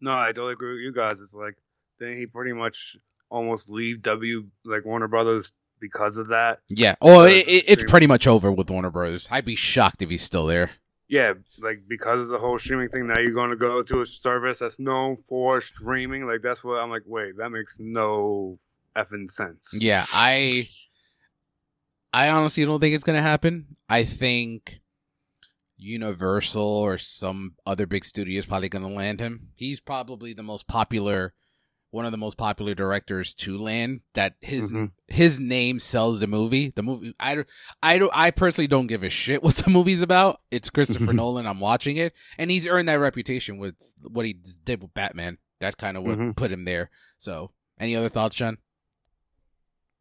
No, 0.00 0.12
I 0.12 0.28
totally 0.28 0.54
agree 0.54 0.72
with 0.72 0.82
you 0.82 0.92
guys. 0.92 1.20
It's 1.20 1.34
like 1.34 1.56
then 1.98 2.16
he 2.16 2.26
pretty 2.26 2.52
much 2.52 2.96
almost 3.28 3.70
leave 3.70 4.02
W 4.02 4.46
like 4.64 4.84
Warner 4.84 5.08
Brothers 5.08 5.52
because 5.80 6.18
of 6.18 6.28
that. 6.28 6.60
Yeah. 6.68 6.94
Oh, 7.00 7.24
it, 7.24 7.48
it, 7.48 7.64
it's 7.68 7.84
pretty 7.90 8.06
much 8.06 8.26
over 8.26 8.52
with 8.52 8.70
Warner 8.70 8.90
Brothers. 8.90 9.28
I'd 9.30 9.44
be 9.44 9.56
shocked 9.56 10.02
if 10.02 10.10
he's 10.10 10.22
still 10.22 10.46
there. 10.46 10.70
Yeah, 11.08 11.32
like 11.58 11.82
because 11.88 12.20
of 12.20 12.28
the 12.28 12.38
whole 12.38 12.56
streaming 12.58 12.88
thing. 12.88 13.08
Now 13.08 13.18
you're 13.18 13.34
going 13.34 13.50
to 13.50 13.56
go 13.56 13.82
to 13.82 14.02
a 14.02 14.06
service 14.06 14.60
that's 14.60 14.78
known 14.78 15.16
for 15.16 15.60
streaming. 15.60 16.24
Like 16.24 16.40
that's 16.40 16.62
what 16.62 16.78
I'm 16.78 16.90
like. 16.90 17.02
Wait, 17.04 17.36
that 17.38 17.50
makes 17.50 17.78
no 17.80 18.58
effing 18.96 19.28
sense. 19.28 19.76
Yeah, 19.80 20.04
I 20.14 20.64
I 22.12 22.28
honestly 22.30 22.64
don't 22.64 22.80
think 22.80 22.94
it's 22.94 23.04
gonna 23.04 23.22
happen. 23.22 23.76
I 23.88 24.04
think 24.04 24.80
Universal 25.76 26.62
or 26.62 26.98
some 26.98 27.54
other 27.66 27.86
big 27.86 28.04
studio 28.04 28.38
is 28.38 28.46
probably 28.46 28.68
gonna 28.68 28.88
land 28.88 29.20
him. 29.20 29.48
He's 29.54 29.80
probably 29.80 30.32
the 30.32 30.42
most 30.42 30.66
popular 30.66 31.34
one 31.92 32.04
of 32.06 32.12
the 32.12 32.18
most 32.18 32.36
popular 32.38 32.74
directors 32.74 33.34
to 33.34 33.58
land 33.58 34.00
that 34.14 34.34
his 34.40 34.70
Mhm. 34.70 34.92
his 35.08 35.40
name 35.40 35.78
sells 35.80 36.20
the 36.20 36.26
movie. 36.26 36.72
The 36.74 36.82
movie 36.82 37.14
I 37.18 37.44
I 37.82 37.98
don't 37.98 38.12
I 38.14 38.30
personally 38.30 38.68
don't 38.68 38.86
give 38.86 39.02
a 39.02 39.08
shit 39.08 39.42
what 39.42 39.56
the 39.56 39.70
movie's 39.70 40.02
about. 40.02 40.40
It's 40.50 40.70
Christopher 40.70 41.12
Nolan. 41.12 41.46
I'm 41.46 41.60
watching 41.60 41.96
it, 41.96 42.14
and 42.38 42.50
he's 42.50 42.66
earned 42.66 42.88
that 42.88 42.94
reputation 43.00 43.58
with 43.58 43.74
what 44.08 44.24
he 44.24 44.34
did 44.64 44.82
with 44.82 44.94
Batman. 44.94 45.38
That's 45.60 45.74
kind 45.74 45.96
of 45.96 46.04
what 46.04 46.16
Mhm. 46.18 46.36
put 46.36 46.52
him 46.52 46.64
there. 46.64 46.90
So, 47.18 47.50
any 47.78 47.96
other 47.96 48.08
thoughts, 48.08 48.36
Sean? 48.36 48.58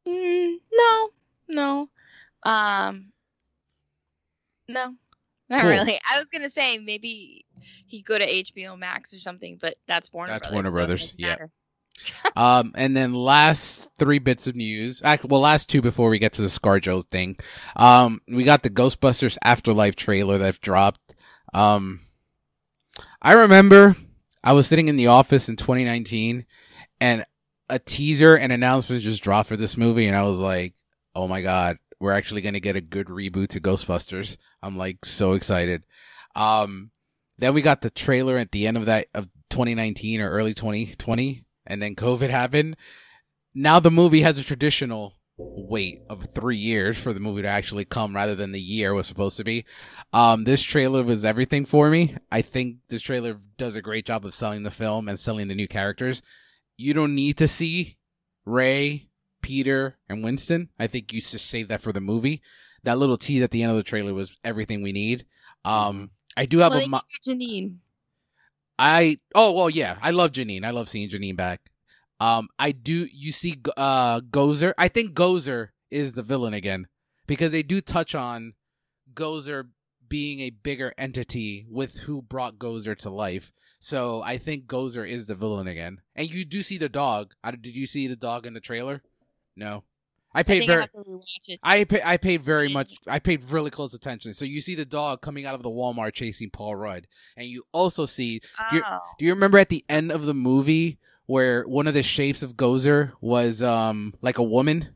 Mm, 0.07 0.57
no, 0.71 1.09
no, 1.49 1.89
um, 2.43 3.11
no, 4.67 4.95
not 5.49 5.61
Cool. 5.61 5.69
really. 5.69 5.99
I 6.09 6.17
was 6.19 6.27
gonna 6.31 6.49
say 6.49 6.77
maybe 6.77 7.45
he'd 7.87 8.05
go 8.05 8.17
to 8.17 8.25
HBO 8.25 8.77
Max 8.77 9.13
or 9.13 9.19
something, 9.19 9.57
but 9.57 9.75
that's 9.87 10.11
Warner. 10.13 10.33
That's 10.33 10.41
Brothers, 10.47 10.53
Warner 10.53 10.71
Brothers, 10.71 11.01
doesn't 11.01 11.19
yeah. 11.19 11.35
Um, 12.35 12.73
and 12.75 12.95
then 12.95 13.13
last 13.13 13.89
three 13.97 14.19
bits 14.19 14.47
of 14.47 14.55
news. 14.55 15.01
Well, 15.23 15.41
last 15.41 15.69
two 15.69 15.81
before 15.81 16.09
we 16.09 16.19
get 16.19 16.33
to 16.33 16.41
the 16.41 16.47
ScarJo 16.47 17.05
thing. 17.05 17.37
Um, 17.75 18.21
we 18.27 18.43
got 18.43 18.63
the 18.63 18.69
Ghostbusters 18.69 19.37
Afterlife 19.43 19.95
trailer 19.95 20.37
that 20.37 20.61
dropped. 20.61 21.01
Um, 21.53 22.01
I 23.21 23.33
remember 23.33 23.95
I 24.43 24.53
was 24.53 24.67
sitting 24.67 24.87
in 24.87 24.95
the 24.95 25.07
office 25.07 25.49
in 25.49 25.55
2019, 25.55 26.45
and 27.01 27.25
a 27.69 27.79
teaser 27.79 28.35
and 28.35 28.51
announcement 28.51 29.03
just 29.03 29.23
dropped 29.23 29.49
for 29.49 29.57
this 29.57 29.77
movie, 29.77 30.07
and 30.07 30.15
I 30.15 30.23
was 30.23 30.37
like, 30.37 30.73
"Oh 31.15 31.27
my 31.27 31.41
god, 31.41 31.77
we're 31.99 32.13
actually 32.13 32.41
gonna 32.41 32.59
get 32.59 32.75
a 32.75 32.81
good 32.81 33.07
reboot 33.07 33.49
to 33.49 33.61
Ghostbusters." 33.61 34.37
I'm 34.61 34.77
like 34.77 35.05
so 35.05 35.33
excited. 35.33 35.83
Um, 36.35 36.91
then 37.37 37.53
we 37.53 37.61
got 37.61 37.81
the 37.81 37.89
trailer 37.89 38.37
at 38.37 38.51
the 38.51 38.67
end 38.67 38.77
of 38.77 38.85
that 38.85 39.07
of 39.13 39.27
2019 39.49 40.21
or 40.21 40.29
early 40.29 40.53
2020, 40.53 41.43
and 41.69 41.81
then 41.81 41.95
COVID 41.95 42.29
happened. 42.29 42.75
Now 43.55 43.79
the 43.79 43.91
movie 43.91 44.21
has 44.21 44.37
a 44.37 44.43
traditional 44.43 45.13
wait 45.37 46.01
of 46.09 46.27
three 46.35 46.57
years 46.57 46.97
for 46.97 47.13
the 47.13 47.19
movie 47.21 47.41
to 47.43 47.47
actually 47.47 47.85
come 47.85 48.13
rather 48.13 48.35
than 48.35 48.51
the 48.51 48.59
year 48.59 48.91
it 48.91 48.95
was 48.95 49.07
supposed 49.07 49.37
to 49.37 49.43
be. 49.45 49.63
Um, 50.11 50.43
this 50.43 50.61
trailer 50.61 51.01
was 51.03 51.23
everything 51.23 51.63
for 51.63 51.89
me. 51.89 52.17
I 52.29 52.41
think 52.41 52.77
this 52.89 53.01
trailer 53.01 53.39
does 53.57 53.75
a 53.77 53.81
great 53.81 54.05
job 54.05 54.25
of 54.25 54.33
selling 54.35 54.63
the 54.63 54.71
film 54.71 55.07
and 55.07 55.17
selling 55.17 55.47
the 55.47 55.55
new 55.55 55.67
characters. 55.67 56.21
You 56.75 56.93
don't 56.93 57.15
need 57.15 57.37
to 57.37 57.47
see 57.47 57.97
Ray, 58.45 59.07
Peter, 59.41 59.97
and 60.09 60.23
Winston. 60.23 60.69
I 60.77 60.87
think 60.87 61.13
you 61.13 61.21
should 61.21 61.39
save 61.39 61.69
that 61.69 61.81
for 61.81 61.93
the 61.93 62.01
movie. 62.01 62.41
That 62.83 62.97
little 62.97 63.17
tease 63.17 63.41
at 63.43 63.51
the 63.51 63.61
end 63.63 63.71
of 63.71 63.77
the 63.77 63.83
trailer 63.83 64.13
was 64.13 64.35
everything 64.43 64.81
we 64.81 64.91
need. 64.91 65.25
Um, 65.63 66.11
I 66.35 66.45
do 66.45 66.59
have 66.59 66.71
Well, 66.73 66.83
a. 66.85 66.89
mo- 66.89 67.01
Janine. 67.25 67.77
I 68.79 69.17
oh 69.35 69.51
well 69.51 69.69
yeah 69.69 69.97
I 70.01 70.11
love 70.11 70.31
Janine 70.31 70.65
I 70.65 70.71
love 70.71 70.89
seeing 70.89 71.09
Janine 71.09 71.35
back. 71.35 71.61
Um 72.19 72.47
I 72.57 72.71
do 72.71 73.07
you 73.11 73.31
see 73.31 73.59
uh 73.77 74.21
Gozer 74.21 74.73
I 74.77 74.87
think 74.87 75.13
Gozer 75.13 75.69
is 75.91 76.13
the 76.13 76.23
villain 76.23 76.53
again 76.53 76.87
because 77.27 77.51
they 77.51 77.63
do 77.63 77.81
touch 77.81 78.15
on 78.15 78.53
Gozer 79.13 79.67
being 80.07 80.39
a 80.39 80.49
bigger 80.49 80.93
entity 80.97 81.65
with 81.69 81.99
who 81.99 82.21
brought 82.21 82.57
Gozer 82.57 82.97
to 82.97 83.09
life. 83.09 83.51
So 83.79 84.21
I 84.21 84.37
think 84.37 84.65
Gozer 84.65 85.07
is 85.07 85.27
the 85.27 85.35
villain 85.35 85.67
again. 85.67 86.01
And 86.15 86.29
you 86.29 86.43
do 86.43 86.63
see 86.63 86.77
the 86.77 86.89
dog. 86.89 87.33
Did 87.61 87.75
you 87.75 87.85
see 87.85 88.07
the 88.07 88.15
dog 88.15 88.45
in 88.45 88.53
the 88.53 88.59
trailer? 88.59 89.03
No. 89.55 89.83
I 90.33 90.41
I 90.41 90.43
paid 90.43 90.63
I 90.63 90.65
very 90.67 90.81
have 90.81 90.91
to 90.91 90.97
rewatch 90.99 91.49
it. 91.49 91.59
I 91.63 91.83
pay, 91.85 92.01
I 92.05 92.17
paid 92.17 92.43
very 92.43 92.69
much. 92.69 92.93
I 93.07 93.17
paid 93.19 93.43
really 93.49 93.71
close 93.71 93.93
attention. 93.95 94.33
So 94.35 94.45
you 94.45 94.61
see 94.61 94.75
the 94.75 94.85
dog 94.85 95.21
coming 95.21 95.45
out 95.45 95.55
of 95.55 95.63
the 95.63 95.69
Walmart 95.69 96.13
chasing 96.13 96.49
Paul 96.51 96.75
Rudd, 96.75 97.07
and 97.35 97.47
you 97.47 97.63
also 97.71 98.05
see. 98.05 98.41
Do 98.69 98.75
you, 98.77 98.83
Oh. 98.85 98.99
do 99.17 99.25
you 99.25 99.33
remember 99.33 99.57
at 99.57 99.69
the 99.69 99.83
end 99.89 100.11
of 100.11 100.25
the 100.25 100.33
movie 100.35 100.99
where 101.25 101.63
one 101.67 101.87
of 101.87 101.93
the 101.95 102.03
shapes 102.03 102.43
of 102.43 102.55
Gozer 102.55 103.13
was 103.21 103.63
um 103.63 104.13
like 104.21 104.37
a 104.37 104.43
woman 104.43 104.89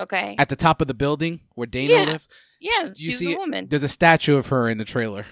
Okay. 0.00 0.34
at 0.38 0.48
the 0.50 0.56
top 0.56 0.80
of 0.82 0.88
the 0.88 0.94
building 0.94 1.40
where 1.54 1.66
Dana 1.66 1.92
Yeah. 1.94 2.02
lives? 2.02 2.28
yeah, 2.60 2.90
do 2.94 3.02
you 3.04 3.12
see 3.12 3.32
a 3.34 3.38
woman. 3.38 3.66
There's 3.68 3.82
a 3.82 3.88
statue 3.88 4.36
of 4.36 4.48
her 4.48 4.68
in 4.68 4.76
the 4.78 4.84
trailer. 4.84 5.24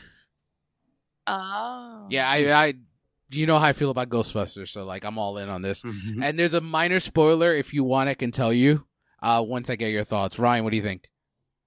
Oh. 1.26 2.07
Yeah, 2.11 2.28
I, 2.28 2.52
I, 2.66 2.75
you 3.31 3.47
know 3.47 3.59
how 3.59 3.66
I 3.66 3.73
feel 3.73 3.90
about 3.90 4.09
Ghostbusters, 4.09 4.69
so 4.69 4.85
like 4.85 5.04
I'm 5.04 5.19
all 5.19 5.38
in 5.38 5.49
on 5.49 5.62
this. 5.62 5.83
Mhm. 5.83 6.23
And 6.23 6.38
there's 6.38 6.54
a 6.54 6.61
minor 6.61 7.00
spoiler 7.00 7.54
if 7.54 7.73
you 7.75 7.85
want, 7.85 8.09
I 8.09 8.14
can 8.14 8.31
tell 8.31 8.52
you. 8.52 8.87
Uh, 9.23 9.43
once 9.47 9.71
I 9.71 9.76
get 9.76 9.88
your 9.88 10.04
thoughts, 10.04 10.38
Ryan, 10.38 10.64
what 10.64 10.71
do 10.71 10.76
you 10.76 10.83
think? 10.83 11.09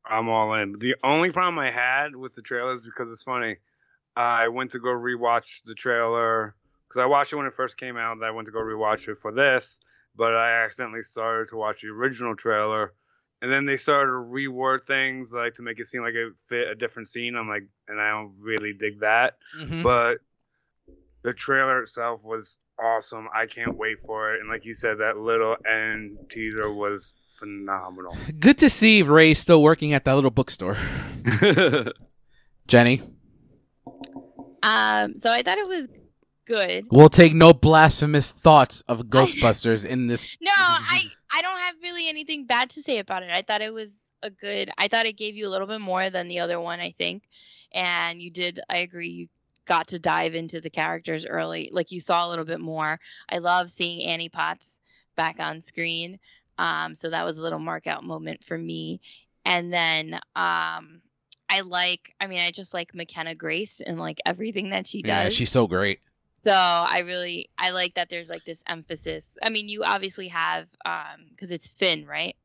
I'm 0.06 0.30
all 0.30 0.54
in. 0.54 0.74
The 0.80 0.96
only 1.04 1.32
problem 1.32 1.60
I 1.60 1.72
had 1.72 2.16
with 2.16 2.36
the 2.36 2.42
trailer 2.42 2.74
is 2.74 2.82
because 2.82 3.12
it's 3.12 3.24
funny. 3.24 3.58
I 4.16 4.48
went 4.48 4.72
to 4.72 4.80
go 4.80 4.90
rewatch 4.90 5.64
the 5.66 5.76
trailer 5.76 6.56
because 6.88 7.02
I 7.02 7.06
watched 7.06 7.34
it 7.34 7.36
when 7.36 7.46
it 7.46 7.54
first 7.54 7.78
came 7.78 7.98
out. 7.98 8.14
And 8.14 8.26
I 8.26 8.32
went 8.32 8.46
to 8.46 8.52
go 8.52 8.60
rewatch 8.60 9.08
it 9.08 9.18
for 9.18 9.32
this, 9.32 9.80
but 10.16 10.36
I 10.36 10.64
accidentally 10.64 11.02
started 11.02 11.50
to 11.50 11.58
watch 11.58 11.82
the 11.82 11.90
original 11.90 12.36
trailer, 12.36 12.94
and 13.42 13.52
then 13.52 13.66
they 13.66 13.78
started 13.78 14.12
to 14.12 14.34
reword 14.34 14.84
things 14.84 15.34
like 15.34 15.56
to 15.56 15.62
make 15.62 15.80
it 15.80 15.86
seem 15.86 16.02
like 16.02 16.16
it 16.16 16.34
fit 16.48 16.68
a 16.68 16.76
different 16.76 17.08
scene. 17.08 17.36
I'm 17.36 17.50
like, 17.50 17.68
and 17.88 18.00
I 18.00 18.12
don't 18.12 18.34
really 18.42 18.74
dig 18.74 19.02
that. 19.02 19.38
Mm-hmm. 19.60 19.84
But 19.84 20.20
the 21.28 21.34
trailer 21.34 21.82
itself 21.82 22.24
was 22.24 22.58
awesome. 22.82 23.28
I 23.36 23.48
can't 23.48 23.76
wait 23.76 24.02
for 24.02 24.34
it. 24.34 24.40
And 24.40 24.50
like 24.50 24.64
you 24.64 24.74
said, 24.74 25.00
that 25.00 25.18
little 25.18 25.58
end 25.70 26.18
teaser 26.30 26.72
was 26.74 27.16
phenomenal. 27.38 28.16
Good 28.40 28.58
to 28.60 28.70
see 28.70 29.02
Ray 29.02 29.34
still 29.34 29.62
working 29.62 29.92
at 29.92 30.06
that 30.06 30.16
little 30.16 30.32
bookstore. 30.32 30.78
Jenny, 32.68 33.02
Um. 34.64 35.18
So 35.18 35.30
I 35.32 35.42
thought 35.42 35.58
it 35.58 35.68
was 35.68 35.88
good. 36.46 36.86
we'll 36.92 37.10
take 37.10 37.34
no 37.34 37.54
blasphemous 37.54 38.32
thoughts 38.32 38.82
of 38.88 39.02
Ghostbusters 39.16 39.86
in 39.86 40.08
this. 40.08 40.30
No, 40.40 40.52
I 40.56 41.04
I 41.34 41.42
don't 41.42 41.60
have 41.60 41.76
really 41.84 42.08
anything 42.08 42.46
bad 42.46 42.70
to 42.72 42.82
say 42.82 43.00
about 43.00 43.24
it. 43.24 43.32
I 43.32 43.42
thought 43.42 43.62
it 43.62 43.74
was 43.74 43.92
a 44.24 44.30
good. 44.30 44.72
I 44.78 44.88
thought 44.88 45.06
it 45.06 45.18
gave 45.18 45.36
you 45.36 45.46
a 45.48 45.52
little 45.52 45.68
bit 45.68 45.82
more 45.82 46.10
than 46.10 46.30
the 46.30 46.40
other 46.40 46.60
one. 46.60 46.80
I 46.80 46.92
think, 46.98 47.24
and 47.74 48.22
you 48.22 48.32
did. 48.32 48.62
I 48.70 48.78
agree. 48.78 49.10
You 49.10 49.28
got 49.68 49.88
to 49.90 50.00
dive 50.00 50.34
into 50.34 50.60
the 50.60 50.70
characters 50.70 51.26
early. 51.26 51.70
Like 51.72 51.92
you 51.92 52.02
saw 52.02 52.28
a 52.28 52.30
little 52.30 52.46
bit 52.46 52.60
more. 52.60 53.00
I 53.30 53.38
love 53.38 53.70
seeing 53.70 54.08
Annie 54.08 54.30
Potts 54.30 54.80
back 55.16 55.40
on 55.40 55.62
screen. 55.62 56.20
Um, 56.58 56.96
so 56.96 57.10
that 57.10 57.26
was 57.26 57.38
a 57.38 57.42
little 57.42 57.60
mark 57.60 57.86
out 57.86 58.04
moment 58.04 58.44
for 58.44 58.58
me. 58.58 59.02
And 59.46 59.72
then 59.72 60.16
um, 60.36 61.02
I 61.50 61.62
like. 61.64 62.14
I 62.20 62.28
mean, 62.28 62.40
I 62.40 62.52
just 62.52 62.74
like 62.74 62.96
McKenna 62.96 63.36
Grace 63.36 63.80
and 63.80 64.00
like 64.00 64.20
everything 64.26 64.72
that 64.72 64.88
she 64.88 65.02
does. 65.02 65.26
Yeah, 65.26 65.30
she's 65.30 65.52
so 65.52 65.68
great. 65.68 66.00
So 66.34 66.52
I 66.54 67.02
really 67.06 67.50
I 67.58 67.72
like 67.72 67.96
that 67.96 68.10
there's 68.10 68.30
like 68.30 68.46
this 68.46 68.62
emphasis. 68.68 69.38
I 69.42 69.50
mean, 69.50 69.70
you 69.70 69.84
obviously 69.84 70.28
have 70.28 70.68
um 70.86 71.28
because 71.32 71.52
it's 71.52 71.68
Finn, 71.68 72.06
right? 72.06 72.36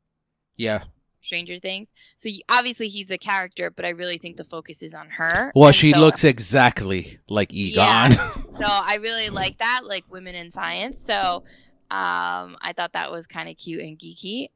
Yeah. 0.57 0.85
Stranger 1.23 1.59
Things. 1.59 1.89
So 2.17 2.29
you, 2.29 2.41
obviously 2.49 2.89
he's 2.89 3.11
a 3.11 3.19
character, 3.19 3.71
but 3.71 3.85
I 3.85 3.91
really 3.91 4.19
think 4.19 4.37
the 4.37 4.45
focus 4.45 4.83
is 4.83 4.95
on 4.95 5.09
her. 5.11 5.53
Well, 5.55 5.69
And 5.69 5.77
she 5.77 5.93
so- 5.93 6.01
looks 6.01 6.25
exactly 6.25 7.19
like 7.29 7.53
Egon. 7.53 8.13
Yeah. 8.13 8.35
So 8.59 8.67
I 8.69 8.97
really 8.97 9.31
like 9.31 9.59
that, 9.59 9.81
like 9.85 10.05
women 10.11 10.35
in 10.35 10.51
science. 10.51 10.99
So 10.99 11.43
um 11.91 12.57
I 12.61 12.73
thought 12.77 12.93
that 12.93 13.11
was 13.11 13.27
kind 13.27 13.49
of 13.49 13.57
cute 13.57 13.81
and 13.81 13.99
geeky. 13.99 14.49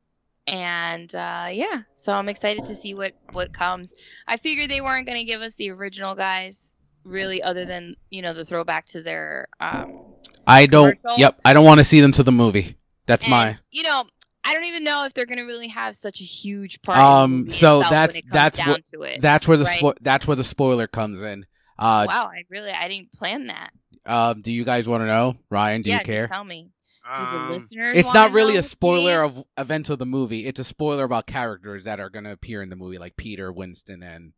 And 0.47 1.13
uh 1.15 1.49
yeah, 1.51 1.83
so 1.95 2.13
I'm 2.13 2.29
excited 2.29 2.67
to 2.67 2.75
see 2.75 2.95
what 2.95 3.15
what 3.33 3.53
comes. 3.53 3.95
I 4.29 4.37
figured 4.37 4.71
they 4.71 4.81
weren't 4.81 5.07
going 5.07 5.19
to 5.19 5.25
give 5.25 5.41
us 5.41 5.55
the 5.55 5.71
original 5.71 6.15
guys 6.15 6.75
really 7.05 7.43
other 7.43 7.65
than, 7.65 7.97
you 8.11 8.23
know, 8.23 8.33
the 8.33 8.45
throwback 8.45 8.87
to 8.89 9.03
their 9.03 9.49
um 9.61 10.03
I 10.47 10.67
don't. 10.67 11.01
Commercial? 11.01 11.19
Yep, 11.19 11.41
I 11.45 11.53
don't 11.55 11.65
want 11.65 11.79
to 11.81 11.85
see 11.85 12.01
them 12.01 12.13
to 12.13 12.23
the 12.23 12.31
movie. 12.33 12.77
That's 13.07 13.23
And, 13.25 13.31
my. 13.31 13.59
You 13.71 13.83
know, 13.83 14.05
I 14.47 14.55
don't 14.55 14.65
even 14.65 14.85
know 14.85 15.05
if 15.05 15.13
they're 15.15 15.27
gonna 15.27 15.45
really 15.45 15.69
have 15.69 15.97
such 15.97 16.21
a 16.21 16.25
huge 16.25 16.81
part. 16.83 16.99
Um, 16.99 17.49
so 17.49 17.81
that's- 17.81 18.09
when 18.09 18.17
it 18.17 18.23
comes 18.23 18.33
that's 18.33 18.59
down 18.59 18.69
what- 18.69 18.85
to 18.87 19.03
it. 19.03 19.21
That's 19.21 19.49
where 19.49 19.57
the 19.57 19.65
right. 19.65 19.81
spo- 19.81 19.97
that's 20.01 20.27
where 20.27 20.37
the 20.37 20.45
spoiler 20.45 20.87
comes 20.87 21.21
in. 21.21 21.47
Uh, 21.79 22.07
wow, 22.09 22.31
I 22.33 22.45
really 22.49 22.71
I 22.71 22.89
didn't 22.89 23.13
plan 23.13 23.49
that. 23.49 23.71
um, 24.07 24.41
do 24.41 24.53
you 24.53 24.65
guys 24.65 24.89
want 24.89 25.03
to 25.03 25.07
know, 25.07 25.37
Ryan? 25.51 25.83
Do 25.83 25.91
yeah, 25.91 25.99
you 25.99 26.05
care? 26.05 26.27
tell 26.27 26.45
me. 26.45 26.71
Do 27.15 27.21
the 27.23 27.29
Um, 27.29 27.51
listeners? 27.53 27.97
It's 27.97 28.13
not 28.15 28.33
really 28.33 28.57
a 28.57 28.63
spoiler 28.65 29.23
of 29.23 29.45
events 29.57 29.91
of 29.91 29.99
the 30.01 30.07
movie. 30.07 30.45
It's 30.47 30.59
a 30.59 30.65
spoiler 30.65 31.05
about 31.05 31.27
characters 31.27 31.85
that 31.85 32.01
are 32.01 32.11
going 32.11 32.25
to 32.25 32.33
appear 32.33 32.63
in 32.63 32.69
the 32.69 32.75
movie, 32.77 32.99
like 32.99 33.17
Peter, 33.17 33.53
Winston, 33.53 34.03
and 34.03 34.33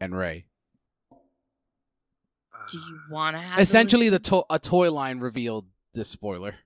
and 0.00 0.16
Ray. 0.16 0.46
Do 2.70 2.78
you 2.78 3.00
want 3.10 3.36
to 3.36 3.40
have? 3.40 3.60
Essentially, 3.60 4.08
the 4.08 4.18
listeners- 4.18 4.44
to- 4.48 4.54
a 4.54 4.58
toy 4.58 4.90
line 4.90 5.20
revealed 5.20 5.66
this 5.94 6.08
spoiler. 6.08 6.56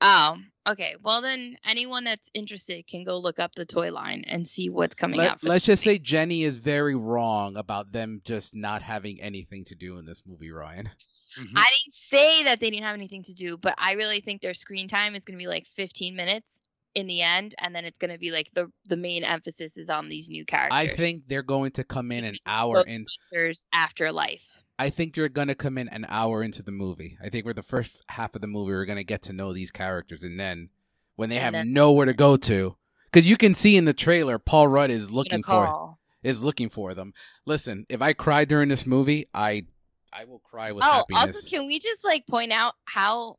Oh, 0.00 0.38
okay. 0.68 0.94
Well, 1.02 1.22
then 1.22 1.56
anyone 1.66 2.04
that's 2.04 2.30
interested 2.34 2.86
can 2.86 3.04
go 3.04 3.18
look 3.18 3.38
up 3.38 3.54
the 3.54 3.64
toy 3.66 3.90
line 3.90 4.24
and 4.26 4.46
see 4.46 4.68
what's 4.70 4.94
coming 4.94 5.20
out. 5.20 5.24
Let, 5.24 5.40
For 5.40 5.48
let's 5.48 5.64
just 5.64 5.86
movie. 5.86 5.96
say 5.96 6.02
Jenny 6.02 6.42
is 6.44 6.58
very 6.58 6.94
wrong 6.94 7.56
about 7.56 7.92
them 7.92 8.20
just 8.24 8.54
not 8.54 8.82
having 8.82 9.20
anything 9.20 9.64
to 9.66 9.74
do 9.74 9.98
in 9.98 10.04
this 10.06 10.22
movie, 10.26 10.50
Ryan. 10.50 10.90
mhm. 11.38 11.52
I 11.56 11.68
didn't 11.70 11.94
say 11.94 12.44
that 12.44 12.60
they 12.60 12.70
didn't 12.70 12.84
have 12.84 12.94
anything 12.94 13.22
to 13.24 13.34
do, 13.34 13.56
but 13.56 13.74
I 13.78 13.92
really 13.92 14.20
think 14.20 14.42
their 14.42 14.54
screen 14.54 14.88
time 14.88 15.14
is 15.14 15.24
going 15.24 15.38
to 15.38 15.42
be 15.42 15.48
like 15.48 15.66
15 15.76 16.14
minutes 16.14 16.46
in 16.94 17.06
the 17.06 17.22
end, 17.22 17.54
and 17.58 17.74
then 17.74 17.84
it's 17.84 17.98
going 17.98 18.10
to 18.10 18.18
be 18.18 18.30
like 18.30 18.48
the 18.54 18.70
the 18.86 18.96
main 18.96 19.24
emphasis 19.24 19.76
is 19.76 19.88
on 19.88 20.08
these 20.08 20.28
new 20.28 20.44
characters. 20.44 20.76
I 20.76 20.88
think 20.88 21.22
they're 21.26 21.42
going 21.42 21.72
to 21.72 21.84
come 21.84 22.12
in 22.12 22.24
an 22.24 22.36
hour 22.46 22.74
Look, 22.76 22.88
in. 22.88 23.06
Ghostbusters 23.34 23.64
Afterlife. 23.72 24.61
I 24.82 24.90
think 24.90 25.16
you're 25.16 25.28
gonna 25.28 25.54
come 25.54 25.78
in 25.78 25.88
an 25.88 26.04
hour 26.08 26.42
into 26.42 26.60
the 26.62 26.72
movie. 26.72 27.16
I 27.22 27.28
think 27.28 27.46
we're 27.46 27.52
the 27.52 27.62
first 27.62 28.02
half 28.08 28.34
of 28.34 28.40
the 28.40 28.48
movie. 28.48 28.72
We're 28.72 28.84
gonna 28.84 29.04
get 29.04 29.22
to 29.22 29.32
know 29.32 29.52
these 29.52 29.70
characters, 29.70 30.24
and 30.24 30.40
then 30.40 30.70
when 31.14 31.28
they 31.28 31.38
have 31.38 31.52
then- 31.52 31.72
nowhere 31.72 32.06
to 32.06 32.12
go 32.14 32.36
to, 32.36 32.76
because 33.04 33.28
you 33.28 33.36
can 33.36 33.54
see 33.54 33.76
in 33.76 33.84
the 33.84 33.92
trailer, 33.94 34.40
Paul 34.40 34.66
Rudd 34.66 34.90
is 34.90 35.10
looking 35.12 35.44
for 35.44 35.96
is 36.24 36.42
looking 36.42 36.68
for 36.68 36.94
them. 36.94 37.12
Listen, 37.46 37.86
if 37.88 38.02
I 38.02 38.12
cry 38.12 38.44
during 38.44 38.68
this 38.70 38.84
movie, 38.84 39.26
I 39.32 39.66
I 40.12 40.24
will 40.24 40.40
cry 40.40 40.72
with 40.72 40.82
Oh, 40.84 41.04
happiness. 41.08 41.36
also, 41.36 41.48
can 41.48 41.66
we 41.66 41.78
just 41.78 42.02
like 42.04 42.26
point 42.26 42.50
out 42.52 42.74
how 42.84 43.38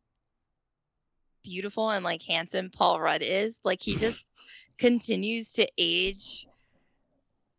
beautiful 1.43 1.89
and 1.89 2.03
like 2.05 2.21
handsome 2.23 2.69
Paul 2.69 3.01
Rudd 3.01 3.21
is? 3.21 3.59
Like 3.65 3.81
he 3.81 3.97
just 3.97 4.25
continues 4.77 5.51
to 5.53 5.67
age. 5.77 6.47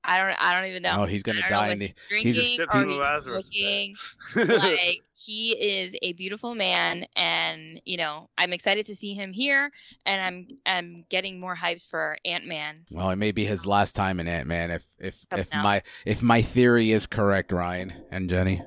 I 0.06 0.18
don't. 0.18 0.36
I 0.38 0.58
don't 0.58 0.68
even 0.68 0.82
know. 0.82 0.96
Oh, 0.98 1.04
he's 1.06 1.22
gonna 1.22 1.38
I 1.44 1.48
know 1.50 1.56
die 1.56 1.68
in 1.68 1.78
the. 1.78 1.92
he's 2.10 2.22
he's 2.22 2.38
a- 2.38 2.40
drinking 2.40 2.56
Dipped 2.58 2.74
or 2.74 2.86
he's 2.86 2.98
Lazarus 2.98 3.46
smoking. 3.46 3.96
like 4.58 5.02
he 5.16 5.52
is 5.52 5.94
a 6.02 6.12
beautiful 6.12 6.54
man 6.54 7.06
and 7.16 7.80
you 7.86 7.96
know 7.96 8.28
i'm 8.36 8.52
excited 8.52 8.84
to 8.84 8.94
see 8.94 9.14
him 9.14 9.32
here 9.32 9.70
and 10.04 10.20
i'm 10.20 10.46
i'm 10.66 11.04
getting 11.08 11.40
more 11.40 11.56
hyped 11.56 11.88
for 11.88 12.18
ant-man 12.26 12.80
Well, 12.90 13.08
it 13.08 13.16
may 13.16 13.32
be 13.32 13.46
his 13.46 13.64
last 13.66 13.96
time 13.96 14.20
in 14.20 14.28
Ant 14.28 14.46
Man. 14.46 14.70
If 14.70 14.84
if 14.98 15.26
Coming 15.30 15.40
if 15.46 15.54
out. 15.54 15.62
my 15.62 15.82
if 16.04 16.22
my 16.22 16.42
theory 16.42 16.90
is 16.90 17.06
correct, 17.06 17.52
Ryan 17.52 17.94
and 18.10 18.28
Jenny. 18.28 18.62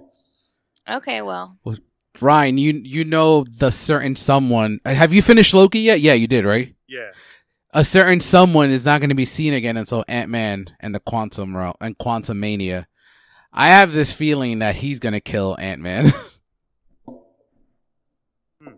okay 0.91 1.21
well. 1.21 1.57
well 1.63 1.77
Ryan, 2.19 2.57
you 2.57 2.73
you 2.83 3.03
know 3.05 3.43
the 3.47 3.69
certain 3.69 4.15
someone. 4.15 4.79
Have 4.85 5.13
you 5.13 5.21
finished 5.21 5.53
Loki 5.53 5.81
yet? 5.81 5.99
Yeah, 6.01 6.13
you 6.13 6.25
did, 6.27 6.45
right? 6.45 6.73
yeah. 6.87 7.11
A 7.77 7.83
certain 7.83 8.19
someone 8.21 8.71
is 8.71 8.87
not 8.87 9.01
going 9.01 9.09
to 9.11 9.15
be 9.15 9.23
seen 9.25 9.53
again 9.53 9.77
until 9.77 10.03
Ant 10.07 10.31
Man 10.31 10.65
and 10.79 10.95
the 10.95 10.99
Quantum 10.99 11.55
Realm 11.55 11.75
and 11.79 11.95
Quantumania. 11.95 12.87
I 13.53 13.67
have 13.67 13.91
this 13.91 14.11
feeling 14.11 14.57
that 14.59 14.77
he's 14.77 14.99
going 14.99 15.13
to 15.13 15.19
kill 15.21 15.55
Ant 15.59 15.81
Man. 15.81 16.11
Hmm. 18.59 18.69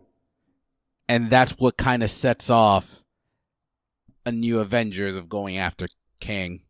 and 1.07 1.29
that's 1.29 1.53
what 1.53 1.77
kind 1.77 2.03
of 2.03 2.11
sets 2.11 2.49
off 2.49 3.05
a 4.25 4.31
new 4.33 4.59
Avengers 4.59 5.15
of 5.15 5.29
going 5.29 5.57
after 5.57 5.87
Kang. 6.19 6.63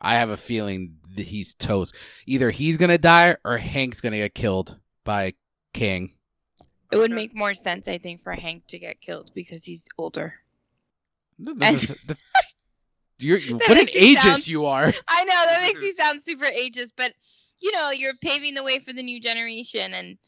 I 0.00 0.14
have 0.14 0.30
a 0.30 0.38
feeling 0.38 0.96
that 1.16 1.26
he's 1.26 1.52
toast. 1.52 1.94
Either 2.26 2.50
he's 2.50 2.78
going 2.78 2.88
to 2.88 2.96
die 2.96 3.36
or 3.44 3.58
Hank's 3.58 4.00
going 4.00 4.12
to 4.12 4.18
get 4.18 4.34
killed 4.34 4.78
by 5.04 5.34
Kang. 5.74 6.12
it 6.90 6.96
would 6.96 7.10
make 7.10 7.34
more 7.34 7.52
sense 7.54 7.86
i 7.88 7.98
think 7.98 8.22
for 8.22 8.32
hank 8.32 8.66
to 8.68 8.78
get 8.78 9.00
killed 9.02 9.30
because 9.34 9.64
he's 9.64 9.86
older 9.98 10.32
That 10.32 10.32
doesn't- 10.32 10.32
that- 10.32 10.38
You're, 10.38 11.12
That 11.12 11.23
what 13.20 13.70
an 13.70 13.74
makes 13.74 13.94
you 13.94 14.16
ageist 14.16 14.20
sound- 14.22 14.46
you 14.48 14.66
are. 14.66 14.84
i 15.08 15.24
know 15.24 15.44
that 15.48 15.60
makes 15.62 15.82
you 15.82 15.92
sound 15.94 16.22
super 16.22 16.46
ageist 16.46 16.92
but 16.96 17.12
you 17.62 17.72
know 17.72 17.90
you're 17.90 18.14
paving 18.22 18.54
the 18.54 18.62
way 18.62 18.78
for 18.80 18.92
the 18.92 19.02
new 19.02 19.20
generation 19.20 19.94
and 19.94 20.18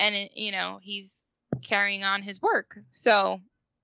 and 0.00 0.14
it, 0.14 0.32
you 0.34 0.52
know 0.52 0.78
he's 0.82 1.16
carrying 1.64 2.02
on 2.04 2.22
his 2.22 2.40
work 2.42 2.78
so 2.92 3.38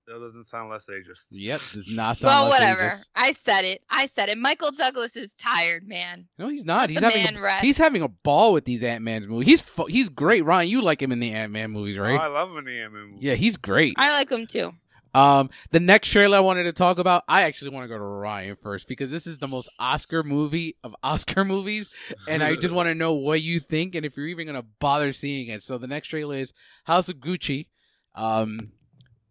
That 0.06 0.18
doesn't 0.20 0.44
sound 0.44 0.70
less 0.70 0.88
ageist. 0.90 1.28
Yep, 1.32 1.58
does 1.61 1.94
not 1.94 2.16
sound 2.16 2.30
well 2.32 2.44
less 2.50 2.61
whatever 2.61 2.82
ageist. 2.90 3.08
i 3.14 3.32
said 3.35 3.64
it 3.64 3.82
i 3.90 4.06
said 4.14 4.28
it 4.28 4.38
michael 4.38 4.73
douglas 4.73 5.16
is 5.16 5.32
tired 5.38 5.87
man 5.87 6.26
No, 6.38 6.49
he's 6.49 6.64
not. 6.64 6.90
He's 6.90 6.99
the 7.00 7.06
having 7.06 7.23
man 7.25 7.37
a, 7.37 7.40
rest. 7.40 7.64
he's 7.64 7.78
having 7.78 8.02
a 8.02 8.08
ball 8.08 8.52
with 8.52 8.64
these 8.64 8.82
Ant 8.82 9.04
Man's 9.04 9.28
movies. 9.28 9.47
He's 9.47 9.61
fu- 9.62 9.87
he's 9.87 10.08
great. 10.08 10.44
Ryan, 10.44 10.68
you 10.68 10.82
like 10.82 11.00
him 11.00 11.12
in 11.12 11.20
the 11.20 11.32
Ant 11.32 11.52
Man 11.52 11.70
movies, 11.70 11.99
Oh, 11.99 12.02
right? 12.02 12.18
I 12.18 12.26
love 12.26 12.50
him 12.50 12.58
in 12.58 12.64
the 12.64 12.80
Ant-Man 12.80 13.02
movies. 13.11 13.18
yeah, 13.23 13.35
he's 13.35 13.56
great. 13.56 13.94
i 13.99 14.12
like 14.18 14.30
him 14.30 14.47
too 14.47 14.73
Um, 15.18 15.50
the 15.72 15.80
next 15.80 16.10
trailer 16.10 16.37
I 16.37 16.40
wanted 16.40 16.62
to 16.64 16.72
talk 16.72 16.98
about, 16.98 17.25
I 17.26 17.42
actually 17.42 17.72
want 17.72 17.82
to 17.82 17.88
go 17.88 17.98
to 17.98 18.04
Ryan 18.04 18.54
first 18.54 18.87
because 18.87 19.10
this 19.10 19.26
is 19.26 19.38
the 19.38 19.48
most 19.48 19.68
Oscar 19.80 20.22
movie 20.22 20.76
of 20.84 20.94
Oscar 21.02 21.44
movies, 21.44 21.92
and 22.28 22.40
I 22.40 22.54
just 22.54 22.72
want 22.72 22.88
to 22.88 22.94
know 22.94 23.14
what 23.14 23.42
you 23.42 23.58
think 23.58 23.96
and 23.96 24.06
if 24.06 24.16
you're 24.16 24.28
even 24.28 24.46
gonna 24.46 24.62
bother 24.78 25.12
seeing 25.12 25.48
it. 25.48 25.64
So 25.64 25.76
the 25.76 25.88
next 25.88 26.06
trailer 26.06 26.37
is 26.37 26.52
House 26.84 27.08
of 27.08 27.16
Gucci, 27.16 27.66
um, 28.14 28.70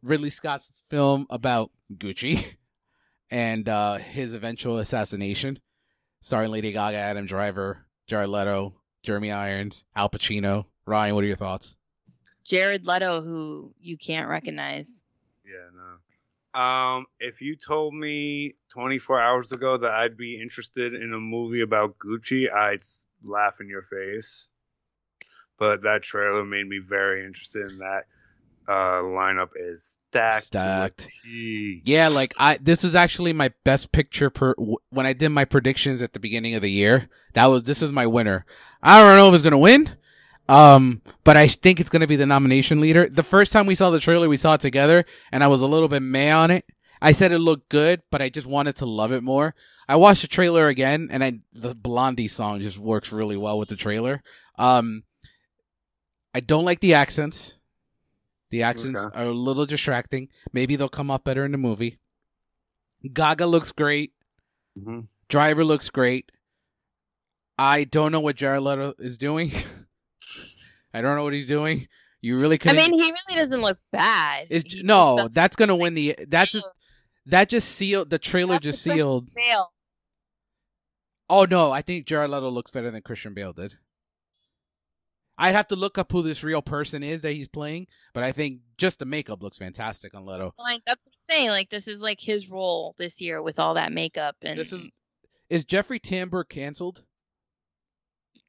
Ridley 0.03 0.29
Scott's 0.29 0.81
film 0.89 1.25
about 1.29 1.71
Gucci 1.95 2.43
and 3.31 3.69
uh, 3.69 3.95
his 3.95 4.33
eventual 4.33 4.79
assassination, 4.79 5.57
starring 6.21 6.51
Lady 6.51 6.73
Gaga, 6.73 6.97
Adam 6.97 7.25
Driver, 7.25 7.85
Jared 8.07 8.27
Leto, 8.27 8.73
Jeremy 9.03 9.31
Irons, 9.31 9.85
Al 9.95 10.09
Pacino. 10.09 10.65
Ryan, 10.85 11.15
what 11.15 11.23
are 11.23 11.27
your 11.27 11.37
thoughts? 11.37 11.77
Jared 12.43 12.85
Leto, 12.85 13.21
who 13.21 13.73
you 13.77 13.97
can't 13.97 14.27
recognize. 14.27 15.01
Yeah, 15.47 15.69
no. 15.73 16.59
Um, 16.59 17.05
if 17.19 17.41
you 17.41 17.55
told 17.55 17.93
me 17.93 18.55
24 18.73 19.21
hours 19.21 19.51
ago 19.51 19.77
that 19.77 19.91
I'd 19.91 20.17
be 20.17 20.41
interested 20.41 20.93
in 20.93 21.13
a 21.13 21.19
movie 21.19 21.61
about 21.61 21.97
Gucci, 21.99 22.51
I'd 22.51 22.81
laugh 23.23 23.57
in 23.61 23.69
your 23.69 23.83
face. 23.83 24.49
But 25.59 25.83
that 25.83 26.03
trailer 26.03 26.43
made 26.43 26.67
me 26.67 26.79
very 26.79 27.25
interested 27.25 27.71
in 27.71 27.77
that. 27.79 28.05
Uh, 28.67 29.01
lineup 29.01 29.51
is 29.55 29.97
stacked. 30.09 30.43
Stacked. 30.43 30.99
To 30.99 31.05
a 31.05 31.09
T. 31.23 31.81
Yeah, 31.85 32.09
like 32.09 32.33
I 32.37 32.57
this 32.57 32.83
is 32.83 32.95
actually 32.95 33.31
my 33.31 33.53
best 33.63 33.93
picture 33.93 34.29
per 34.29 34.55
when 34.89 35.05
I 35.05 35.13
did 35.13 35.29
my 35.29 35.45
predictions 35.45 36.01
at 36.01 36.11
the 36.11 36.19
beginning 36.19 36.53
of 36.53 36.61
the 36.61 36.69
year. 36.69 37.07
That 37.33 37.45
was 37.45 37.63
this 37.63 37.81
is 37.81 37.93
my 37.93 38.07
winner. 38.07 38.45
I 38.83 39.01
don't 39.01 39.15
know 39.15 39.29
if 39.29 39.35
it's 39.35 39.43
gonna 39.43 39.57
win, 39.57 39.89
um, 40.49 41.01
but 41.23 41.37
I 41.37 41.47
think 41.47 41.79
it's 41.79 41.89
gonna 41.89 42.07
be 42.07 42.15
the 42.15 42.25
nomination 42.25 42.79
leader. 42.79 43.07
The 43.09 43.23
first 43.23 43.51
time 43.51 43.65
we 43.65 43.75
saw 43.75 43.89
the 43.89 43.99
trailer, 43.99 44.27
we 44.29 44.37
saw 44.37 44.53
it 44.55 44.61
together, 44.61 45.05
and 45.31 45.43
I 45.43 45.47
was 45.47 45.61
a 45.61 45.67
little 45.67 45.87
bit 45.87 46.01
meh 46.01 46.31
on 46.31 46.51
it. 46.51 46.65
I 47.01 47.11
said 47.13 47.31
it 47.31 47.39
looked 47.39 47.69
good, 47.69 48.01
but 48.09 48.21
I 48.21 48.29
just 48.29 48.47
wanted 48.47 48.75
to 48.77 48.85
love 48.87 49.11
it 49.11 49.21
more. 49.21 49.53
I 49.87 49.97
watched 49.97 50.23
the 50.23 50.27
trailer 50.27 50.67
again, 50.67 51.09
and 51.11 51.23
I 51.23 51.39
the 51.53 51.75
Blondie 51.75 52.27
song 52.27 52.59
just 52.61 52.77
works 52.79 53.11
really 53.11 53.37
well 53.37 53.59
with 53.59 53.69
the 53.69 53.75
trailer. 53.75 54.23
Um, 54.57 55.03
I 56.33 56.39
don't 56.39 56.65
like 56.65 56.79
the 56.79 56.93
accents. 56.95 57.55
The 58.49 58.63
accents 58.63 59.05
Okay. 59.05 59.19
are 59.19 59.25
a 59.27 59.31
little 59.33 59.65
distracting. 59.65 60.29
Maybe 60.53 60.75
they'll 60.75 60.87
come 60.89 61.11
off 61.11 61.23
better 61.23 61.43
in 61.45 61.51
the 61.51 61.57
movie. 61.57 61.99
Gaga 63.13 63.45
looks 63.45 63.71
great. 63.71 64.13
Mhm. 64.79 65.07
Driver 65.29 65.63
looks 65.65 65.89
great. 65.89 66.31
I 67.59 67.83
don't 67.83 68.11
know 68.11 68.19
what 68.19 68.35
Jared 68.37 68.61
Leto 68.63 68.93
is 68.99 69.17
doing. 69.17 69.51
I 70.93 71.01
don't 71.01 71.15
know 71.15 71.23
what 71.23 71.33
he's 71.33 71.47
doing. 71.47 71.87
You 72.21 72.39
really 72.39 72.55
I 72.55 72.57
couldn't. 72.57 72.79
I 72.79 72.87
mean, 72.87 72.93
he 72.93 73.03
really 73.03 73.35
doesn't 73.35 73.61
look 73.61 73.77
bad. 73.91 74.47
He 74.49 74.81
no, 74.83 75.27
that's 75.31 75.55
gonna 75.55 75.75
win 75.75 75.93
the. 75.93 76.15
That 76.27 76.49
just 76.49 76.69
that 77.27 77.49
just 77.49 77.69
sealed 77.69 78.09
the 78.09 78.17
trailer. 78.17 78.55
That's 78.55 78.63
Just 78.63 78.81
sealed. 78.81 79.33
Bale. 79.33 79.71
Oh 81.29 81.45
no, 81.45 81.71
I 81.71 81.81
think 81.81 82.07
Jared 82.07 82.31
Leto 82.31 82.49
looks 82.49 82.71
better 82.71 82.89
than 82.89 83.01
Christian 83.01 83.33
Bale 83.33 83.53
did. 83.53 83.75
I'd 85.37 85.53
have 85.55 85.67
to 85.67 85.75
look 85.75 85.97
up 85.97 86.11
who 86.11 86.23
this 86.23 86.43
real 86.43 86.63
person 86.63 87.03
is 87.03 87.21
that 87.21 87.33
he's 87.33 87.47
playing, 87.47 87.87
but 88.13 88.23
I 88.23 88.31
think 88.31 88.61
just 88.77 88.97
the 88.97 89.05
makeup 89.05 89.43
looks 89.43 89.57
fantastic 89.57 90.15
on 90.15 90.25
Leto. 90.25 90.53
Like 90.57 90.81
that's 90.85 90.99
what 91.03 91.13
I'm 91.13 91.35
saying. 91.35 91.49
Like 91.49 91.69
this 91.69 91.87
is 91.87 92.01
like 92.01 92.19
his 92.19 92.49
role 92.49 92.95
this 92.97 93.21
year 93.21 93.41
with 93.41 93.59
all 93.59 93.75
that 93.75 93.91
makeup 93.91 94.35
and 94.41 94.57
This 94.57 94.73
is 94.73 94.87
is 95.49 95.65
Jeffrey 95.65 95.99
Tambor 95.99 96.47
canceled? 96.47 97.03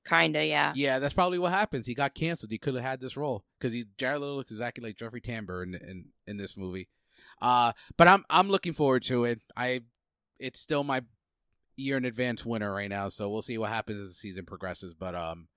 Kinda 0.09 0.44
yeah. 0.44 0.73
Yeah, 0.75 0.99
that's 0.99 1.14
probably 1.14 1.38
what 1.38 1.53
happens. 1.53 1.87
He 1.87 1.94
got 1.94 2.14
canceled. 2.14 2.51
He 2.51 2.59
could 2.59 2.75
have 2.75 2.85
had 2.85 3.01
this 3.01 3.16
role 3.16 3.44
because 3.59 3.73
he 3.73 3.85
Jared 3.99 4.21
Leto 4.21 4.35
looks 4.35 4.53
exactly 4.53 4.85
like 4.85 4.97
Jeffrey 4.97 5.21
Tambor 5.21 5.62
in 5.62 5.75
in 5.75 6.05
in 6.27 6.37
this 6.37 6.57
movie. 6.57 6.88
Uh, 7.42 7.73
but 7.97 8.09
I'm 8.09 8.25
I'm 8.31 8.49
looking 8.49 8.73
forward 8.73 9.03
to 9.05 9.25
it. 9.25 9.40
I 9.57 9.81
it's 10.38 10.61
still 10.61 10.85
my 10.85 11.03
year 11.77 11.97
in 11.97 12.05
advance 12.05 12.44
winner 12.44 12.73
right 12.73 12.90
now, 12.90 13.09
so 13.09 13.29
we'll 13.29 13.42
see 13.42 13.59
what 13.59 13.71
happens 13.71 14.01
as 14.01 14.09
the 14.09 14.14
season 14.14 14.44
progresses. 14.44 14.94
But 14.94 15.14
um, 15.14 15.49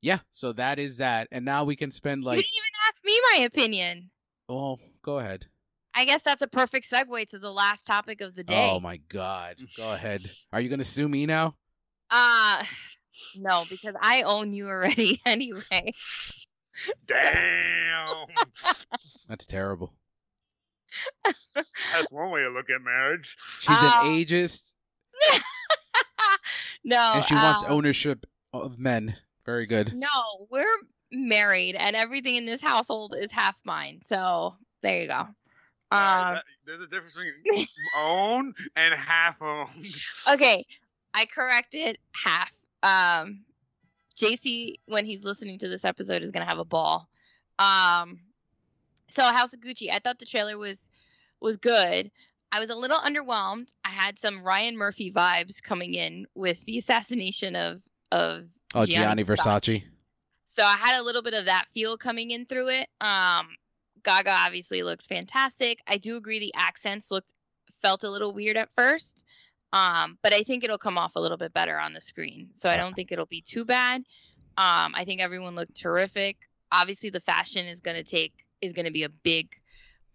yeah. 0.00 0.18
So 0.32 0.52
that 0.54 0.78
is 0.78 0.98
that, 0.98 1.28
and 1.30 1.44
now 1.44 1.64
we 1.64 1.76
can 1.76 1.90
spend 1.90 2.24
like. 2.24 2.38
you 2.38 2.42
didn't 2.42 2.54
even 2.56 2.70
ask 2.88 3.04
me 3.04 3.20
my 3.32 3.44
opinion. 3.44 4.10
oh, 4.48 4.78
go 5.02 5.18
ahead. 5.18 5.46
I 5.96 6.04
guess 6.04 6.22
that's 6.22 6.42
a 6.42 6.48
perfect 6.48 6.90
segue 6.90 7.28
to 7.30 7.38
the 7.38 7.52
last 7.52 7.86
topic 7.86 8.20
of 8.20 8.34
the 8.34 8.42
day. 8.42 8.68
Oh 8.70 8.80
my 8.80 8.96
god, 9.08 9.56
go 9.76 9.92
ahead. 9.94 10.28
Are 10.52 10.60
you 10.60 10.68
gonna 10.68 10.84
sue 10.84 11.08
me 11.08 11.24
now? 11.26 11.54
Uh 12.10 12.64
no, 13.36 13.64
because 13.70 13.94
I 14.00 14.22
own 14.22 14.52
you 14.54 14.68
already 14.68 15.20
anyway. 15.26 15.92
Damn. 17.06 18.06
That's 19.28 19.46
terrible. 19.46 19.92
That's 21.54 22.12
one 22.12 22.30
way 22.30 22.42
to 22.42 22.50
look 22.50 22.70
at 22.70 22.80
marriage. 22.82 23.36
She's 23.60 23.76
Uh, 23.76 24.00
an 24.02 24.06
ageist, 24.10 24.72
no. 26.84 27.12
and 27.16 27.24
she 27.24 27.34
wants 27.34 27.64
um, 27.64 27.72
ownership 27.72 28.26
of 28.52 28.78
men. 28.78 29.16
Very 29.44 29.66
good. 29.66 29.92
No, 29.94 30.46
we're 30.50 30.64
married 31.12 31.74
and 31.76 31.94
everything 31.96 32.36
in 32.36 32.46
this 32.46 32.60
household 32.62 33.14
is 33.18 33.30
half 33.30 33.56
mine. 33.64 34.00
So 34.02 34.54
there 34.82 35.02
you 35.02 35.06
go. 35.08 35.26
Alright, 35.92 36.26
Um 36.28 36.34
that- 36.34 36.44
there's 36.66 36.80
a 36.80 36.86
difference 36.86 37.14
between 37.44 37.66
own 37.96 38.54
and 38.76 38.94
half 38.94 39.40
owned. 39.42 39.96
okay. 40.32 40.64
I 41.12 41.26
corrected 41.26 41.98
half. 42.12 42.50
Um 42.84 43.40
JC 44.16 44.74
when 44.86 45.04
he's 45.06 45.24
listening 45.24 45.58
to 45.58 45.68
this 45.68 45.84
episode 45.84 46.22
is 46.22 46.30
gonna 46.30 46.44
have 46.44 46.58
a 46.58 46.64
ball. 46.64 47.08
Um 47.58 48.20
so 49.08 49.22
House 49.22 49.52
of 49.52 49.60
Gucci, 49.60 49.90
I 49.90 49.98
thought 49.98 50.18
the 50.18 50.26
trailer 50.26 50.56
was 50.56 50.82
was 51.40 51.56
good. 51.56 52.10
I 52.52 52.60
was 52.60 52.70
a 52.70 52.76
little 52.76 52.98
underwhelmed. 52.98 53.72
I 53.84 53.88
had 53.88 54.20
some 54.20 54.44
Ryan 54.44 54.76
Murphy 54.76 55.10
vibes 55.10 55.60
coming 55.60 55.94
in 55.94 56.26
with 56.36 56.64
the 56.66 56.78
assassination 56.78 57.56
of 57.56 57.82
of 58.12 58.44
Oh, 58.76 58.84
Gianni 58.86 59.24
Versace. 59.24 59.84
So 60.46 60.64
I 60.64 60.74
had 60.76 61.00
a 61.00 61.02
little 61.04 61.22
bit 61.22 61.34
of 61.34 61.46
that 61.46 61.66
feel 61.74 61.96
coming 61.96 62.30
in 62.30 62.46
through 62.46 62.68
it. 62.68 62.88
Um, 63.00 63.48
Gaga 64.04 64.30
obviously 64.30 64.82
looks 64.82 65.06
fantastic. 65.06 65.80
I 65.86 65.96
do 65.96 66.16
agree 66.16 66.38
the 66.38 66.54
accents 66.54 67.10
looked 67.10 67.32
felt 67.82 68.04
a 68.04 68.10
little 68.10 68.32
weird 68.32 68.56
at 68.56 68.68
first. 68.76 69.24
Um, 69.74 70.18
but 70.22 70.32
I 70.32 70.42
think 70.44 70.62
it'll 70.62 70.78
come 70.78 70.96
off 70.96 71.16
a 71.16 71.20
little 71.20 71.36
bit 71.36 71.52
better 71.52 71.76
on 71.78 71.92
the 71.92 72.00
screen. 72.00 72.50
So 72.54 72.70
I 72.70 72.76
don't 72.76 72.94
think 72.94 73.10
it'll 73.10 73.26
be 73.26 73.42
too 73.42 73.64
bad. 73.64 74.02
Um, 74.56 74.94
I 74.94 75.04
think 75.04 75.20
everyone 75.20 75.56
looked 75.56 75.74
terrific. 75.74 76.36
Obviously 76.70 77.10
the 77.10 77.18
fashion 77.20 77.66
is 77.66 77.80
gonna 77.80 78.04
take 78.04 78.32
is 78.60 78.72
gonna 78.72 78.92
be 78.92 79.02
a 79.02 79.08
big 79.08 79.48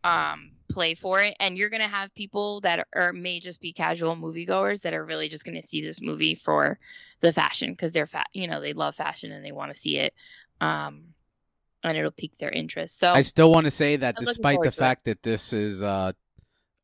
um 0.06 0.52
play 0.72 0.96
for 0.96 1.22
it. 1.22 1.36
And 1.42 1.58
you're 1.58 1.70
gonna 1.70 1.90
have 1.90 2.16
people 2.16 2.62
that 2.62 2.88
are 2.96 3.12
may 3.12 3.42
just 3.42 3.60
be 3.60 3.74
casual 3.74 4.16
moviegoers 4.16 4.82
that 4.84 4.94
are 4.94 5.04
really 5.04 5.28
just 5.28 5.44
gonna 5.44 5.62
see 5.62 5.82
this 5.82 6.00
movie 6.02 6.36
for 6.36 6.80
the 7.20 7.34
fashion 7.34 7.72
because 7.72 7.92
they're 7.92 8.08
fat 8.08 8.28
you 8.32 8.48
know, 8.48 8.62
they 8.62 8.72
love 8.72 8.96
fashion 8.96 9.34
and 9.34 9.46
they 9.46 9.52
want 9.52 9.74
to 9.74 9.80
see 9.80 9.98
it. 9.98 10.14
Um 10.62 11.04
and 11.84 11.98
it'll 11.98 12.12
pique 12.12 12.38
their 12.38 12.52
interest. 12.52 12.98
So 12.98 13.12
I 13.12 13.24
still 13.24 13.52
want 13.52 13.66
to 13.66 13.72
say 13.72 13.98
that 13.98 14.16
I'm 14.18 14.24
despite 14.24 14.64
the 14.64 14.64
to 14.64 14.68
it. 14.68 14.74
fact 14.74 15.04
that 15.06 15.22
this 15.24 15.52
is 15.52 15.84
uh 15.84 16.14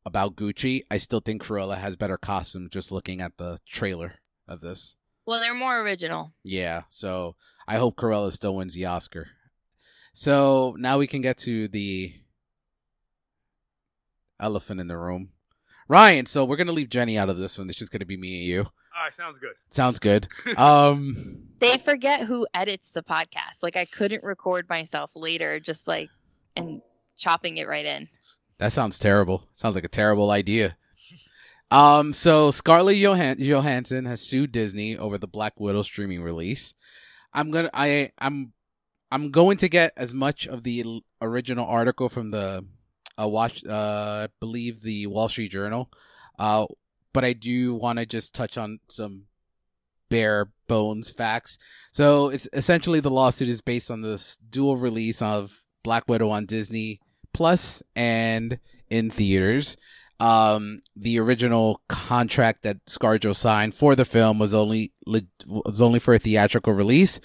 about 0.06 0.36
Gucci, 0.36 0.82
I 0.90 0.96
still 0.98 1.20
think 1.20 1.42
Cruella 1.42 1.76
has 1.76 1.96
better 1.96 2.16
costumes 2.16 2.70
just 2.70 2.92
looking 2.92 3.20
at 3.20 3.36
the 3.36 3.58
trailer 3.66 4.14
of 4.48 4.60
this. 4.62 4.96
well 5.26 5.40
they're 5.40 5.52
more 5.54 5.80
original. 5.82 6.32
Yeah, 6.44 6.82
so 6.88 7.34
I 7.68 7.76
hope 7.76 7.96
Cruella 7.96 8.32
still 8.32 8.54
wins 8.56 8.72
the 8.74 8.86
Oscar. 8.86 9.26
So 10.14 10.74
now 10.78 10.96
we 10.96 11.06
can 11.06 11.20
get 11.20 11.36
to 11.38 11.66
the 11.68 12.14
elephant 14.40 14.80
in 14.80 14.88
the 14.88 14.96
room. 14.96 15.30
Ryan, 15.88 16.26
so 16.26 16.44
we're 16.44 16.56
gonna 16.56 16.72
leave 16.72 16.88
Jenny 16.88 17.18
out 17.18 17.28
of 17.28 17.36
this 17.38 17.58
one. 17.58 17.68
It's 17.68 17.78
just 17.78 17.92
gonna 17.92 18.06
be 18.06 18.16
me 18.16 18.38
and 18.38 18.44
you. 18.46 18.60
All 18.60 19.02
right, 19.02 19.12
sounds 19.12 19.38
good. 19.38 19.52
Sounds 19.70 19.98
good. 19.98 20.28
Um 20.56 21.48
They 21.58 21.78
forget 21.78 22.22
who 22.22 22.46
edits 22.54 22.90
the 22.90 23.02
podcast. 23.02 23.62
Like 23.62 23.76
I 23.76 23.84
couldn't 23.84 24.22
record 24.24 24.68
myself 24.68 25.10
later 25.14 25.60
just 25.60 25.86
like 25.86 26.08
and 26.56 26.80
chopping 27.16 27.56
it 27.58 27.68
right 27.68 27.84
in. 27.84 28.08
That 28.58 28.72
sounds 28.72 28.98
terrible. 28.98 29.44
Sounds 29.54 29.74
like 29.74 29.84
a 29.84 29.88
terrible 29.88 30.30
idea. 30.30 30.76
Um, 31.70 32.12
so 32.12 32.50
Scarlett 32.50 32.96
Johan- 32.96 33.40
Johansson 33.40 34.04
has 34.04 34.20
sued 34.20 34.52
Disney 34.52 34.96
over 34.96 35.18
the 35.18 35.26
Black 35.26 35.58
Widow 35.58 35.82
streaming 35.82 36.22
release. 36.22 36.74
I'm 37.34 37.50
gonna, 37.50 37.70
I, 37.74 38.12
I'm, 38.18 38.52
I'm 39.10 39.30
going 39.30 39.56
to 39.58 39.68
get 39.68 39.92
as 39.96 40.14
much 40.14 40.46
of 40.46 40.62
the 40.62 41.02
original 41.20 41.66
article 41.66 42.08
from 42.08 42.30
the, 42.30 42.64
uh, 43.20 43.28
watch, 43.28 43.64
uh, 43.64 44.26
I 44.26 44.28
believe 44.40 44.82
the 44.82 45.06
Wall 45.06 45.28
Street 45.28 45.50
Journal, 45.50 45.90
uh, 46.38 46.66
but 47.12 47.24
I 47.24 47.32
do 47.32 47.74
want 47.74 47.98
to 47.98 48.06
just 48.06 48.34
touch 48.34 48.56
on 48.56 48.78
some 48.88 49.24
bare 50.08 50.50
bones 50.68 51.10
facts. 51.10 51.58
So 51.92 52.28
it's 52.28 52.48
essentially 52.52 53.00
the 53.00 53.10
lawsuit 53.10 53.48
is 53.48 53.60
based 53.60 53.90
on 53.90 54.02
this 54.02 54.36
dual 54.36 54.76
release 54.76 55.20
of 55.20 55.62
Black 55.82 56.08
Widow 56.08 56.30
on 56.30 56.46
Disney 56.46 57.00
Plus 57.36 57.82
and 57.94 58.58
in 58.88 59.10
theaters. 59.10 59.76
Um, 60.18 60.80
the 60.96 61.18
original 61.18 61.82
contract 61.86 62.62
that 62.62 62.82
ScarJo 62.86 63.36
signed 63.36 63.74
for 63.74 63.94
the 63.94 64.06
film 64.06 64.38
was 64.38 64.54
only 64.54 64.92
was 65.46 65.82
only 65.82 65.98
for 65.98 66.14
a 66.14 66.18
theatrical 66.18 66.72
release, 66.72 67.20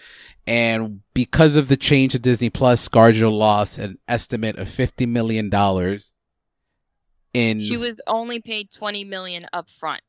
and 0.46 1.00
because 1.14 1.56
of 1.56 1.70
the 1.70 1.78
change 1.78 2.12
to 2.12 2.20
Disney 2.20 2.50
Plus, 2.50 2.86
ScarJo 2.90 3.32
lost 3.32 3.78
an 3.78 3.98
estimate 4.10 4.58
of 4.58 4.68
fifty 4.68 5.06
million 5.06 5.50
dollars. 5.50 6.12
In 7.34 7.62
She 7.62 7.78
was 7.78 8.02
only 8.08 8.42
paid 8.42 8.72
20 8.72 9.06
million 9.06 9.46
up 9.54 9.70
front 9.70 10.02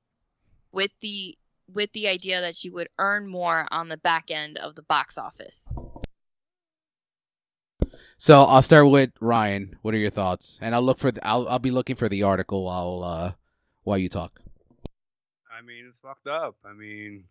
with 0.73 0.91
the 1.01 1.37
with 1.73 1.93
the 1.93 2.09
idea 2.09 2.41
that 2.41 2.57
she 2.57 2.69
would 2.69 2.89
earn 2.99 3.29
more 3.29 3.69
on 3.71 3.89
the 3.89 3.97
back 3.97 4.33
end 4.33 4.59
of 4.59 4.75
the 4.75 4.83
box 4.83 5.17
office. 5.17 5.73
So 8.23 8.45
I'll 8.45 8.63
start 8.63 8.89
with 8.89 9.11
Ryan. 9.21 9.77
What 9.83 9.95
are 9.95 9.99
your 9.99 10.11
thoughts? 10.11 10.57
And 10.63 10.77
I'll 10.77 10.83
look 10.83 10.99
for 10.99 11.11
the, 11.11 11.27
I'll 11.27 11.49
I'll 11.49 11.59
be 11.59 11.73
looking 11.73 11.97
for 11.97 12.09
the 12.09 12.23
article 12.23 12.65
while 12.65 13.03
uh 13.03 13.33
while 13.83 13.99
you 13.99 14.09
talk. 14.09 14.41
I 15.51 15.61
mean, 15.61 15.87
it's 15.89 15.99
fucked 15.99 16.29
up. 16.29 16.55
I 16.65 16.73
mean, 16.73 17.25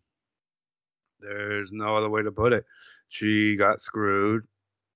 there's 1.21 1.71
no 1.71 1.95
other 1.95 2.09
way 2.09 2.23
to 2.23 2.31
put 2.31 2.51
it. 2.51 2.65
She 3.07 3.55
got 3.55 3.79
screwed, 3.79 4.43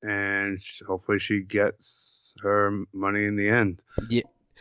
and 0.03 0.59
hopefully 0.85 1.17
she 1.17 1.43
gets 1.43 2.33
her 2.43 2.83
money 2.91 3.23
in 3.23 3.37
the 3.37 3.47
end. 3.47 3.81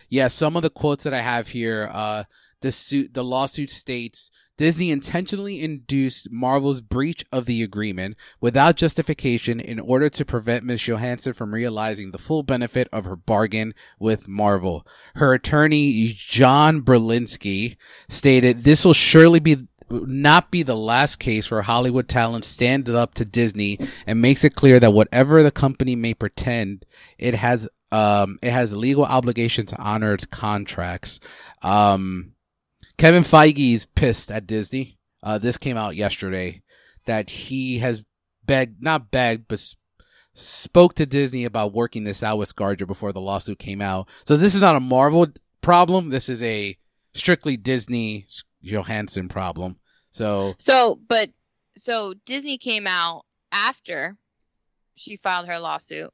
Yeah, 0.08 0.28
some 0.28 0.54
of 0.54 0.62
the 0.62 0.70
quotes 0.70 1.02
that 1.02 1.14
I 1.14 1.20
have 1.20 1.48
here, 1.48 1.90
uh, 1.92 2.24
the 2.64 2.72
suit, 2.72 3.12
the 3.12 3.22
lawsuit 3.22 3.70
states 3.70 4.30
Disney 4.56 4.90
intentionally 4.90 5.62
induced 5.62 6.30
Marvel's 6.30 6.80
breach 6.80 7.22
of 7.30 7.44
the 7.44 7.62
agreement 7.62 8.16
without 8.40 8.76
justification 8.76 9.60
in 9.60 9.78
order 9.78 10.08
to 10.08 10.24
prevent 10.24 10.64
Ms. 10.64 10.86
Johansson 10.88 11.34
from 11.34 11.52
realizing 11.52 12.10
the 12.10 12.18
full 12.18 12.42
benefit 12.42 12.88
of 12.90 13.04
her 13.04 13.16
bargain 13.16 13.74
with 13.98 14.28
Marvel. 14.28 14.86
Her 15.16 15.34
attorney, 15.34 16.14
John 16.16 16.80
Berlinski, 16.80 17.76
stated 18.08 18.60
this 18.60 18.84
will 18.84 18.94
surely 18.94 19.40
be 19.40 19.66
not 19.90 20.50
be 20.50 20.62
the 20.62 20.74
last 20.76 21.16
case 21.16 21.50
where 21.50 21.60
Hollywood 21.60 22.08
talent 22.08 22.46
stands 22.46 22.88
up 22.88 23.12
to 23.14 23.26
Disney 23.26 23.78
and 24.06 24.22
makes 24.22 24.42
it 24.42 24.54
clear 24.54 24.80
that 24.80 24.94
whatever 24.94 25.42
the 25.42 25.50
company 25.50 25.96
may 25.96 26.14
pretend, 26.14 26.86
it 27.18 27.34
has 27.34 27.68
um 27.92 28.38
it 28.40 28.50
has 28.50 28.72
legal 28.72 29.04
obligation 29.04 29.66
to 29.66 29.78
honor 29.78 30.14
its 30.14 30.24
contracts. 30.24 31.20
Um 31.60 32.33
Kevin 32.96 33.22
Feige 33.22 33.74
is 33.74 33.86
pissed 33.86 34.30
at 34.30 34.46
Disney. 34.46 34.98
Uh 35.22 35.38
this 35.38 35.58
came 35.58 35.76
out 35.76 35.96
yesterday 35.96 36.62
that 37.06 37.30
he 37.30 37.78
has 37.78 38.02
begged 38.44 38.82
not 38.82 39.10
begged 39.10 39.48
but 39.48 39.74
spoke 40.34 40.94
to 40.94 41.06
Disney 41.06 41.44
about 41.44 41.72
working 41.72 42.04
this 42.04 42.22
out 42.22 42.38
with 42.38 42.54
ScarJo 42.54 42.86
before 42.86 43.12
the 43.12 43.20
lawsuit 43.20 43.58
came 43.58 43.80
out. 43.80 44.08
So 44.24 44.36
this 44.36 44.54
is 44.54 44.60
not 44.60 44.76
a 44.76 44.80
Marvel 44.80 45.28
problem. 45.60 46.10
This 46.10 46.28
is 46.28 46.42
a 46.42 46.76
strictly 47.14 47.56
Disney 47.56 48.26
Johansson 48.62 49.28
problem. 49.28 49.78
So 50.10 50.54
So, 50.58 50.98
but 51.08 51.30
so 51.76 52.14
Disney 52.24 52.58
came 52.58 52.86
out 52.86 53.24
after 53.52 54.16
she 54.96 55.16
filed 55.16 55.48
her 55.48 55.58
lawsuit, 55.58 56.12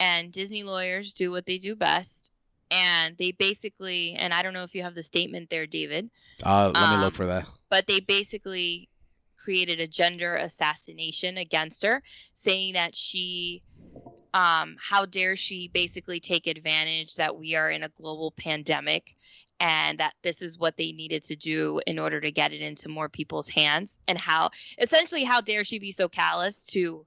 and 0.00 0.32
Disney 0.32 0.62
lawyers 0.62 1.12
do 1.12 1.30
what 1.30 1.44
they 1.46 1.58
do 1.58 1.76
best, 1.76 2.30
and 2.70 3.16
they 3.16 3.32
basically, 3.32 4.12
and 4.14 4.32
I 4.34 4.42
don't 4.42 4.52
know 4.52 4.64
if 4.64 4.74
you 4.74 4.82
have 4.82 4.94
the 4.94 5.02
statement 5.02 5.50
there, 5.50 5.66
David, 5.66 6.10
uh 6.44 6.70
let 6.74 6.90
me 6.90 6.96
Um, 6.96 7.00
look 7.02 7.14
for 7.14 7.26
that. 7.26 7.46
but 7.70 7.86
they 7.86 8.00
basically 8.00 8.88
created 9.36 9.80
a 9.80 9.86
gender 9.86 10.36
assassination 10.36 11.38
against 11.38 11.82
her, 11.82 12.02
saying 12.34 12.74
that 12.74 12.94
she, 12.94 13.62
um, 14.34 14.76
how 14.78 15.06
dare 15.06 15.36
she 15.36 15.68
basically 15.68 16.20
take 16.20 16.46
advantage 16.46 17.14
that 17.14 17.36
we 17.36 17.54
are 17.54 17.70
in 17.70 17.82
a 17.82 17.88
global 17.88 18.32
pandemic 18.32 19.16
and 19.60 19.98
that 19.98 20.14
this 20.22 20.42
is 20.42 20.58
what 20.58 20.76
they 20.76 20.92
needed 20.92 21.24
to 21.24 21.34
do 21.36 21.80
in 21.86 21.98
order 21.98 22.20
to 22.20 22.30
get 22.30 22.52
it 22.52 22.60
into 22.60 22.88
more 22.88 23.08
people's 23.08 23.48
hands 23.48 23.98
and 24.06 24.18
how 24.18 24.50
essentially 24.78 25.24
how 25.24 25.40
dare 25.40 25.64
she 25.64 25.78
be 25.78 25.90
so 25.92 26.08
callous 26.08 26.66
to 26.66 27.04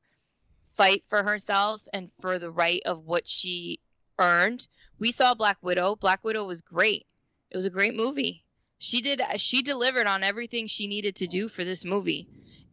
fight 0.76 1.04
for 1.08 1.24
herself 1.24 1.82
and 1.93 2.10
for 2.19 2.39
the 2.39 2.52
right 2.52 2.82
of 2.86 3.06
what 3.06 3.28
she 3.28 3.80
earned 4.19 4.67
we 5.02 5.12
saw 5.12 5.34
black 5.34 5.58
widow. 5.62 5.96
Black 5.96 6.24
widow 6.24 6.46
was 6.46 6.62
great. 6.62 7.08
It 7.50 7.58
was 7.58 7.66
a 7.66 7.72
great 7.72 7.96
movie. 7.96 8.46
She 8.78 9.02
did 9.02 9.22
she 9.38 9.62
delivered 9.64 10.08
on 10.08 10.24
everything 10.24 10.68
she 10.68 10.88
needed 10.88 11.16
to 11.18 11.28
do 11.28 11.50
for 11.50 11.66
this 11.66 11.84
movie. 11.84 12.28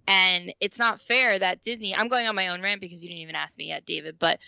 And 0.06 0.52
it's 0.60 0.78
not 0.78 1.00
fair 1.00 1.38
that 1.38 1.62
disney 1.62 1.94
i'm 1.94 2.08
going 2.08 2.26
on 2.26 2.34
my 2.34 2.48
own 2.48 2.62
rant 2.62 2.80
because 2.80 3.02
you 3.02 3.10
didn't 3.10 3.22
even 3.22 3.34
ask 3.34 3.58
me 3.58 3.68
yet 3.68 3.84
david 3.84 4.18
but 4.18 4.38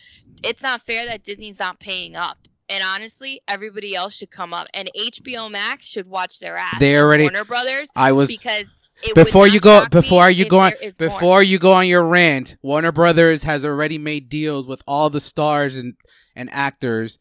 it's 0.43 0.62
not 0.62 0.81
fair 0.81 1.05
that 1.07 1.25
disney's 1.25 1.59
not 1.59 1.81
paying 1.81 2.14
up. 2.16 2.38
And 2.69 2.85
honestly 2.85 3.43
everybody 3.49 3.95
else 3.95 4.14
should 4.14 4.31
come 4.31 4.55
up. 4.55 4.69
And 4.73 4.88
hbo 4.97 5.51
max 5.51 5.87
should 5.87 6.07
watch 6.07 6.38
their 6.38 6.57
ass. 6.57 6.79
They 6.79 6.97
already 6.97 7.25
warner 7.25 7.45
brothers 7.45 7.90
I 7.97 8.12
was 8.12 8.29
because 8.29 8.66
it 9.03 9.14
before 9.14 9.47
you 9.47 9.61
go 9.61 9.87
before 9.87 10.31
you 10.31 10.49
go 10.49 10.61
on 10.61 10.73
is 10.83 10.99
more. 11.01 11.09
before 11.09 11.43
you 11.43 11.59
go 11.59 11.73
on 11.73 11.87
your 11.87 12.05
rant 12.05 12.57
warner 12.62 12.93
brothers 12.93 13.43
has 13.43 13.64
already 13.64 13.97
made 13.99 14.29
deals 14.29 14.66
with 14.66 14.83
all 14.87 15.11
the 15.11 15.21
stars 15.21 15.77
and 15.77 15.95
and 16.37 16.51
actors 16.51 17.19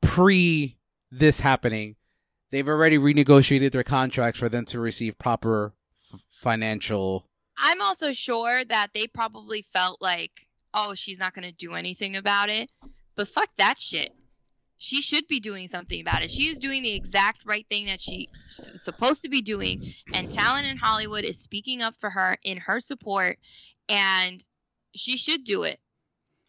pre 0.00 0.76
this 1.10 1.40
happening 1.40 1.96
they've 2.50 2.68
already 2.68 2.98
renegotiated 2.98 3.72
their 3.72 3.84
contracts 3.84 4.38
for 4.38 4.48
them 4.48 4.64
to 4.64 4.78
receive 4.78 5.18
proper 5.18 5.74
f- 6.12 6.20
financial 6.30 7.28
I'm 7.58 7.82
also 7.82 8.12
sure 8.12 8.64
that 8.64 8.90
they 8.94 9.06
probably 9.08 9.62
felt 9.62 10.00
like, 10.00 10.30
oh, 10.72 10.94
she's 10.94 11.18
not 11.18 11.34
going 11.34 11.48
to 11.48 11.52
do 11.52 11.74
anything 11.74 12.16
about 12.16 12.48
it. 12.48 12.70
But 13.16 13.28
fuck 13.28 13.48
that 13.56 13.78
shit. 13.78 14.14
She 14.80 15.02
should 15.02 15.26
be 15.26 15.40
doing 15.40 15.66
something 15.66 16.00
about 16.00 16.22
it. 16.22 16.30
She 16.30 16.44
is 16.44 16.58
doing 16.58 16.84
the 16.84 16.94
exact 16.94 17.40
right 17.44 17.66
thing 17.68 17.86
that 17.86 18.00
she's 18.00 18.28
supposed 18.48 19.22
to 19.22 19.28
be 19.28 19.42
doing. 19.42 19.92
And 20.14 20.30
talent 20.30 20.68
in 20.68 20.76
Hollywood 20.76 21.24
is 21.24 21.40
speaking 21.40 21.82
up 21.82 21.96
for 21.98 22.10
her 22.10 22.38
in 22.44 22.58
her 22.58 22.78
support. 22.78 23.38
And 23.88 24.40
she 24.94 25.16
should 25.16 25.42
do 25.42 25.64
it. 25.64 25.80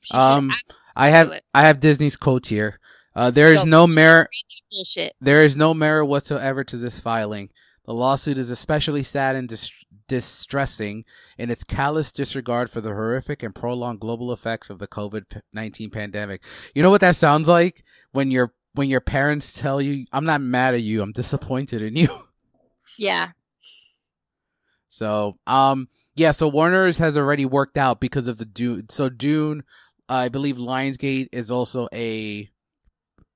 She 0.04 0.16
Um, 0.16 0.52
i 0.96 1.10
have 1.10 1.32
i 1.54 1.62
have 1.62 1.80
disney's 1.80 2.18
quotes 2.18 2.50
here 2.50 2.79
uh, 3.20 3.32
there 3.32 3.52
is 3.52 3.60
So, 3.60 3.66
no 3.66 3.86
merit 3.86 4.30
read 4.32 4.46
that 4.50 4.62
Bullshit. 4.72 5.14
There 5.20 5.44
is 5.44 5.58
no 5.58 5.74
merit 5.74 6.06
whatsoever 6.06 6.64
to 6.64 6.78
this 6.78 7.00
filing. 7.02 7.50
The 7.86 7.94
lawsuit 7.94 8.38
is 8.38 8.50
especially 8.50 9.04
sad 9.04 9.36
and 9.36 9.50
dis- 9.50 9.72
distressing 10.08 11.04
in 11.38 11.50
its 11.50 11.66
callous 11.66 12.14
disregard 12.14 12.70
for 12.70 12.80
the 12.80 12.90
horrific 12.90 13.44
and 13.44 13.54
prolonged 13.54 14.00
global 14.00 14.32
effects 14.32 14.70
of 14.70 14.80
the 14.80 14.88
COVID 14.88 15.42
nineteen 15.52 15.90
pandemic. 15.90 16.44
You 16.74 16.82
know 16.82 16.90
what 16.90 17.02
that 17.02 17.18
sounds 17.18 17.50
like 17.50 17.84
when 18.14 18.32
your 18.32 18.54
when 18.74 18.88
your 18.88 19.02
parents 19.02 19.52
tell 19.52 19.82
you, 19.82 20.06
"I'm 20.14 20.26
not 20.26 20.40
mad 20.40 20.74
at 20.74 20.82
you, 20.82 21.02
I'm 21.02 21.12
disappointed 21.12 21.82
in 21.82 21.96
you." 21.96 22.08
Yeah. 22.98 23.28
So, 24.90 25.38
um, 25.48 25.88
yeah, 26.16 26.32
so 26.32 26.50
Warner's 26.50 26.98
has 26.98 27.16
already 27.16 27.46
worked 27.46 27.78
out 27.78 28.02
because 28.02 28.28
of 28.28 28.38
the 28.40 28.46
Dune. 28.46 28.90
So 28.90 29.08
Dune, 29.08 29.64
I 30.10 30.28
believe 30.28 30.58
Lionsgate 30.58 31.30
is 31.32 31.50
also 31.50 31.88
a 31.94 32.50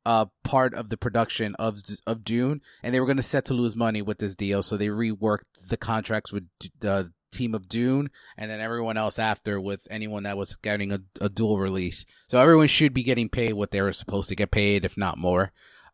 uh 0.05 0.25
part 0.43 0.73
of 0.73 0.89
the 0.89 0.97
production 0.97 1.55
of 1.55 1.79
of 2.05 2.23
Dune, 2.23 2.61
and 2.81 2.93
they 2.93 2.99
were 2.99 3.05
going 3.05 3.17
to 3.17 3.23
set 3.23 3.45
to 3.45 3.53
lose 3.53 3.75
money 3.75 4.01
with 4.01 4.19
this 4.19 4.35
deal, 4.35 4.63
so 4.63 4.77
they 4.77 4.87
reworked 4.87 5.43
the 5.67 5.77
contracts 5.77 6.31
with 6.31 6.47
the 6.79 7.11
team 7.31 7.55
of 7.55 7.67
Dune, 7.67 8.09
and 8.37 8.49
then 8.49 8.59
everyone 8.59 8.97
else 8.97 9.19
after 9.19 9.59
with 9.59 9.87
anyone 9.89 10.23
that 10.23 10.37
was 10.37 10.55
getting 10.57 10.91
a, 10.91 10.99
a 11.19 11.29
dual 11.29 11.57
release. 11.57 12.05
So 12.29 12.39
everyone 12.39 12.67
should 12.67 12.93
be 12.93 13.03
getting 13.03 13.27
paid 13.29 13.53
what 13.53 13.71
they 13.71 13.81
were 13.81 13.91
supposed 13.93 14.29
to 14.29 14.35
get 14.35 14.51
paid, 14.51 14.85
if 14.85 14.97
not 14.97 15.17
more. 15.17 15.51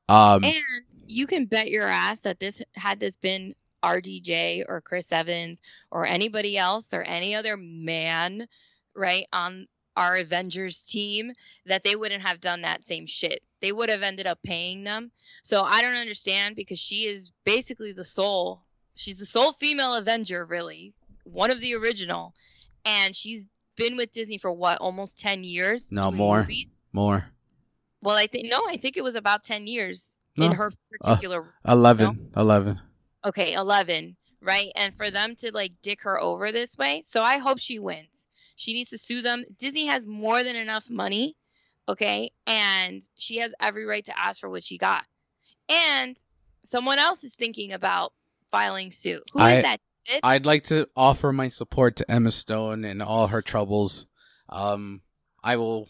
Um, 0.07 0.43
And 0.43 0.55
you 1.07 1.25
can 1.27 1.45
bet 1.45 1.69
your 1.71 1.87
ass 1.87 2.21
that 2.21 2.39
this 2.39 2.61
had 2.75 2.99
this 2.99 3.15
been 3.15 3.55
RDJ 3.83 4.65
or 4.67 4.81
Chris 4.81 5.11
Evans 5.11 5.61
or 5.91 6.05
anybody 6.05 6.57
else 6.57 6.93
or 6.93 7.01
any 7.01 7.35
other 7.35 7.57
man, 7.57 8.47
right, 8.95 9.25
on 9.31 9.67
our 9.99 10.15
Avengers 10.15 10.81
team, 10.81 11.31
that 11.65 11.83
they 11.83 11.95
wouldn't 11.95 12.23
have 12.25 12.39
done 12.39 12.61
that 12.61 12.83
same 12.85 13.05
shit. 13.05 13.43
They 13.61 13.71
would 13.71 13.89
have 13.89 14.01
ended 14.01 14.25
up 14.27 14.39
paying 14.43 14.83
them. 14.85 15.11
So 15.43 15.61
I 15.61 15.81
don't 15.81 15.95
understand 15.95 16.55
because 16.55 16.79
she 16.79 17.05
is 17.07 17.31
basically 17.43 17.91
the 17.91 18.05
sole. 18.05 18.63
She's 18.95 19.19
the 19.19 19.25
sole 19.25 19.51
female 19.53 19.95
Avenger, 19.95 20.45
really, 20.45 20.93
one 21.23 21.51
of 21.51 21.59
the 21.61 21.75
original, 21.75 22.33
and 22.85 23.15
she's 23.15 23.45
been 23.75 23.97
with 23.97 24.11
Disney 24.11 24.37
for 24.37 24.51
what, 24.51 24.77
almost 24.79 25.19
ten 25.19 25.43
years? 25.43 25.91
No, 25.91 26.11
more. 26.11 26.39
movies? 26.41 26.73
more 26.91 27.25
Well, 28.01 28.15
I 28.17 28.27
think 28.27 28.47
no, 28.49 28.61
I 28.67 28.77
think 28.77 28.97
it 28.97 29.03
was 29.03 29.15
about 29.15 29.43
ten 29.43 29.67
years 29.67 30.17
No. 30.37 30.45
in 30.47 30.51
her 30.53 30.67
uh, 30.67 30.97
particular 30.97 31.53
11, 31.67 32.31
11. 32.35 32.81
okay 33.25 33.53
11 33.53 34.15
right 34.41 34.71
and 34.75 34.95
for 34.95 35.11
them 35.11 35.35
to 35.35 35.51
like 35.53 35.71
dick 35.81 36.01
her 36.03 36.19
over 36.19 36.51
this 36.53 36.77
way 36.77 37.01
so 37.05 37.21
i 37.21 37.37
hope 37.37 37.59
she 37.59 37.77
wins 37.77 38.25
she 38.59 38.73
needs 38.73 38.89
to 38.89 38.97
sue 38.97 39.21
them 39.21 39.43
disney 39.57 39.85
has 39.87 40.05
more 40.05 40.43
than 40.43 40.55
enough 40.55 40.89
money 40.89 41.35
okay 41.87 42.31
and 42.45 43.01
she 43.15 43.37
has 43.37 43.53
every 43.61 43.85
right 43.85 44.05
to 44.05 44.19
ask 44.19 44.39
for 44.39 44.49
what 44.49 44.63
she 44.63 44.77
got 44.77 45.05
and 45.69 46.17
someone 46.63 46.99
else 46.99 47.23
is 47.23 47.33
thinking 47.35 47.71
about 47.71 48.11
filing 48.51 48.91
suit 48.91 49.23
Who 49.33 49.39
is 49.39 49.45
I- 49.45 49.61
that 49.61 49.79
David? 50.07 50.21
I'd 50.23 50.45
like 50.45 50.63
to 50.65 50.87
offer 50.95 51.31
my 51.31 51.47
support 51.49 51.95
to 51.97 52.11
Emma 52.11 52.31
Stone 52.31 52.83
and 52.83 53.03
all 53.03 53.27
her 53.27 53.43
troubles. 53.43 54.07
Um, 54.47 55.01
I 55.43 55.57
will 55.57 55.87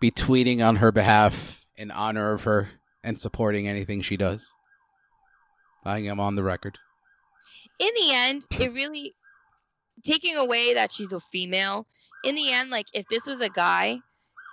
be 0.00 0.10
tweeting 0.10 0.62
on 0.66 0.76
her 0.76 0.92
behalf 0.92 1.64
in 1.74 1.90
honor 1.90 2.32
of 2.32 2.42
her 2.42 2.68
and 3.02 3.18
supporting 3.18 3.66
anything 3.66 4.02
she 4.02 4.18
does. 4.18 4.46
I 5.84 6.00
am 6.00 6.20
on 6.20 6.34
the 6.36 6.42
record. 6.42 6.78
in 7.78 7.88
the 7.96 8.12
end, 8.12 8.46
it 8.60 8.72
really 8.74 9.14
taking 10.04 10.36
away 10.36 10.74
that 10.74 10.92
she's 10.92 11.12
a 11.12 11.20
female. 11.20 11.86
In 12.24 12.34
the 12.34 12.52
end, 12.52 12.70
like 12.70 12.86
if 12.92 13.06
this 13.08 13.26
was 13.26 13.40
a 13.40 13.50
guy, 13.50 14.00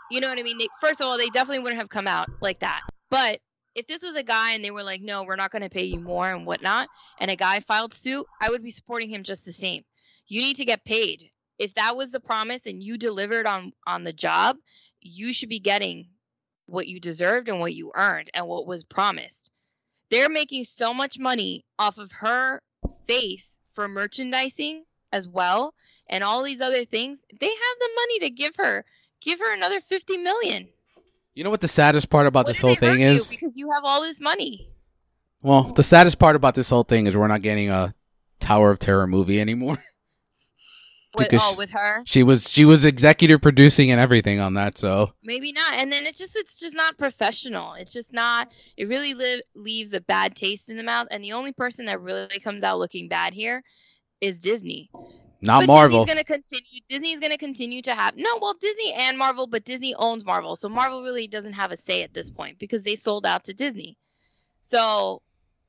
you 0.09 0.19
know 0.19 0.27
what 0.27 0.37
I 0.37 0.43
mean? 0.43 0.57
They, 0.57 0.67
first 0.79 0.99
of 0.99 1.07
all, 1.07 1.17
they 1.17 1.29
definitely 1.29 1.63
wouldn't 1.63 1.79
have 1.79 1.89
come 1.89 2.07
out 2.07 2.29
like 2.41 2.59
that. 2.59 2.81
But 3.09 3.39
if 3.75 3.87
this 3.87 4.03
was 4.03 4.15
a 4.15 4.23
guy 4.23 4.53
and 4.53 4.63
they 4.63 4.71
were 4.71 4.83
like, 4.83 5.01
"No, 5.01 5.23
we're 5.23 5.37
not 5.37 5.51
going 5.51 5.61
to 5.61 5.69
pay 5.69 5.85
you 5.85 5.99
more" 5.99 6.29
and 6.29 6.45
whatnot, 6.45 6.89
and 7.19 7.31
a 7.31 7.35
guy 7.35 7.61
filed 7.61 7.93
suit, 7.93 8.25
I 8.41 8.49
would 8.49 8.61
be 8.61 8.71
supporting 8.71 9.09
him 9.09 9.23
just 9.23 9.45
the 9.45 9.53
same. 9.53 9.83
You 10.27 10.41
need 10.41 10.57
to 10.57 10.65
get 10.65 10.83
paid. 10.83 11.29
If 11.57 11.73
that 11.75 11.95
was 11.95 12.11
the 12.11 12.19
promise 12.19 12.65
and 12.65 12.83
you 12.83 12.97
delivered 12.97 13.45
on 13.45 13.71
on 13.87 14.03
the 14.03 14.13
job, 14.13 14.57
you 14.99 15.31
should 15.31 15.49
be 15.49 15.59
getting 15.59 16.09
what 16.65 16.87
you 16.87 16.99
deserved 16.99 17.49
and 17.49 17.59
what 17.59 17.73
you 17.73 17.91
earned 17.95 18.29
and 18.33 18.47
what 18.47 18.67
was 18.67 18.83
promised. 18.83 19.51
They're 20.09 20.29
making 20.29 20.65
so 20.65 20.93
much 20.93 21.19
money 21.19 21.63
off 21.79 21.97
of 21.97 22.11
her 22.11 22.61
face 23.07 23.59
for 23.73 23.87
merchandising 23.87 24.83
as 25.13 25.27
well 25.27 25.73
and 26.11 26.23
all 26.23 26.43
these 26.43 26.61
other 26.61 26.85
things 26.85 27.17
they 27.39 27.47
have 27.47 27.79
the 27.79 27.89
money 27.95 28.19
to 28.19 28.29
give 28.29 28.55
her 28.57 28.85
give 29.21 29.39
her 29.39 29.53
another 29.53 29.79
50 29.79 30.17
million. 30.17 30.67
You 31.33 31.43
know 31.45 31.49
what 31.49 31.61
the 31.61 31.67
saddest 31.67 32.09
part 32.09 32.27
about 32.27 32.45
What 32.45 32.47
this 32.47 32.61
whole 32.61 32.75
thing 32.75 33.01
is? 33.01 33.29
because 33.29 33.55
you 33.55 33.71
have 33.71 33.83
all 33.85 34.01
this 34.01 34.19
money. 34.19 34.67
Well, 35.41 35.63
the 35.63 35.83
saddest 35.83 36.19
part 36.19 36.35
about 36.35 36.55
this 36.55 36.69
whole 36.69 36.83
thing 36.83 37.07
is 37.07 37.15
we're 37.15 37.27
not 37.27 37.41
getting 37.41 37.69
a 37.69 37.95
Tower 38.39 38.69
of 38.69 38.79
Terror 38.79 39.07
movie 39.07 39.39
anymore. 39.39 39.77
Because 41.17 41.41
oh 41.43 41.55
with 41.57 41.71
her? 41.71 42.03
She 42.05 42.23
was 42.23 42.49
she 42.49 42.63
was 42.63 42.85
executive 42.85 43.41
producing 43.41 43.91
and 43.91 43.99
everything 43.99 44.39
on 44.39 44.53
that, 44.53 44.77
so. 44.77 45.11
Maybe 45.21 45.51
not. 45.51 45.73
And 45.77 45.91
then 45.91 46.05
it's 46.05 46.17
just 46.17 46.37
it's 46.37 46.57
just 46.57 46.73
not 46.73 46.97
professional. 46.97 47.73
It's 47.73 47.91
just 47.91 48.13
not 48.13 48.49
it 48.77 48.87
really 48.87 49.13
li- 49.13 49.43
leaves 49.53 49.93
a 49.93 49.99
bad 49.99 50.37
taste 50.37 50.69
in 50.69 50.77
the 50.77 50.83
mouth. 50.83 51.07
And 51.11 51.21
the 51.21 51.33
only 51.33 51.51
person 51.51 51.87
that 51.87 51.99
really 51.99 52.39
comes 52.39 52.63
out 52.63 52.79
looking 52.79 53.09
bad 53.09 53.33
here 53.33 53.61
is 54.21 54.39
disney 54.39 54.89
not 55.41 55.61
but 55.61 55.67
Marvel. 55.67 56.05
Disney's 56.05 56.13
gonna 56.13 56.23
continue. 56.23 56.81
Disney's 56.87 57.19
gonna 57.19 57.37
continue 57.37 57.81
to 57.83 57.95
have 57.95 58.15
no. 58.15 58.37
Well, 58.41 58.55
Disney 58.59 58.93
and 58.93 59.17
Marvel, 59.17 59.47
but 59.47 59.63
Disney 59.63 59.95
owns 59.95 60.23
Marvel, 60.25 60.55
so 60.55 60.69
Marvel 60.69 61.03
really 61.03 61.27
doesn't 61.27 61.53
have 61.53 61.71
a 61.71 61.77
say 61.77 62.03
at 62.03 62.13
this 62.13 62.29
point 62.29 62.59
because 62.59 62.83
they 62.83 62.95
sold 62.95 63.25
out 63.25 63.45
to 63.45 63.53
Disney. 63.53 63.97
So 64.61 65.21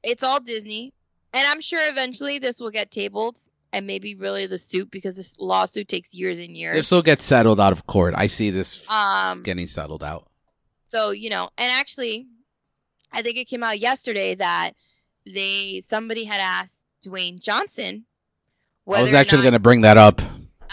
it's 0.03 0.23
all 0.23 0.41
Disney, 0.41 0.93
and 1.33 1.47
I'm 1.47 1.61
sure 1.61 1.81
eventually 1.91 2.39
this 2.39 2.61
will 2.61 2.71
get 2.71 2.91
tabled 2.91 3.39
and 3.73 3.87
maybe 3.87 4.15
really 4.15 4.47
the 4.47 4.59
suit 4.59 4.91
because 4.91 5.17
this 5.17 5.39
lawsuit 5.39 5.89
takes 5.89 6.13
years 6.15 6.39
and 6.39 6.57
years. 6.57 6.75
This 6.75 6.91
will 6.91 7.03
get 7.03 7.23
settled 7.23 7.59
out 7.59 7.73
of 7.73 7.87
court. 7.87 8.15
I 8.17 8.27
see 8.27 8.51
this 8.51 8.85
Um, 8.91 9.43
getting 9.43 9.67
settled 9.67 10.05
out. 10.05 10.29
So 10.87 11.11
you 11.11 11.31
know, 11.31 11.49
and 11.57 11.73
actually, 11.73 12.27
I 13.11 13.23
think 13.23 13.39
it 13.39 13.47
came 13.47 13.63
out 13.63 13.79
yesterday 13.79 14.35
that 14.35 14.73
they 15.25 15.83
somebody 15.87 16.25
had 16.25 16.41
asked 16.41 16.87
Dwayne 17.05 17.41
Johnson. 17.41 18.05
I 18.87 19.03
was 19.03 19.15
actually 19.15 19.43
going 19.43 19.53
to 19.53 19.59
bring 19.59 19.83
that 19.83 19.97
up. 19.97 20.21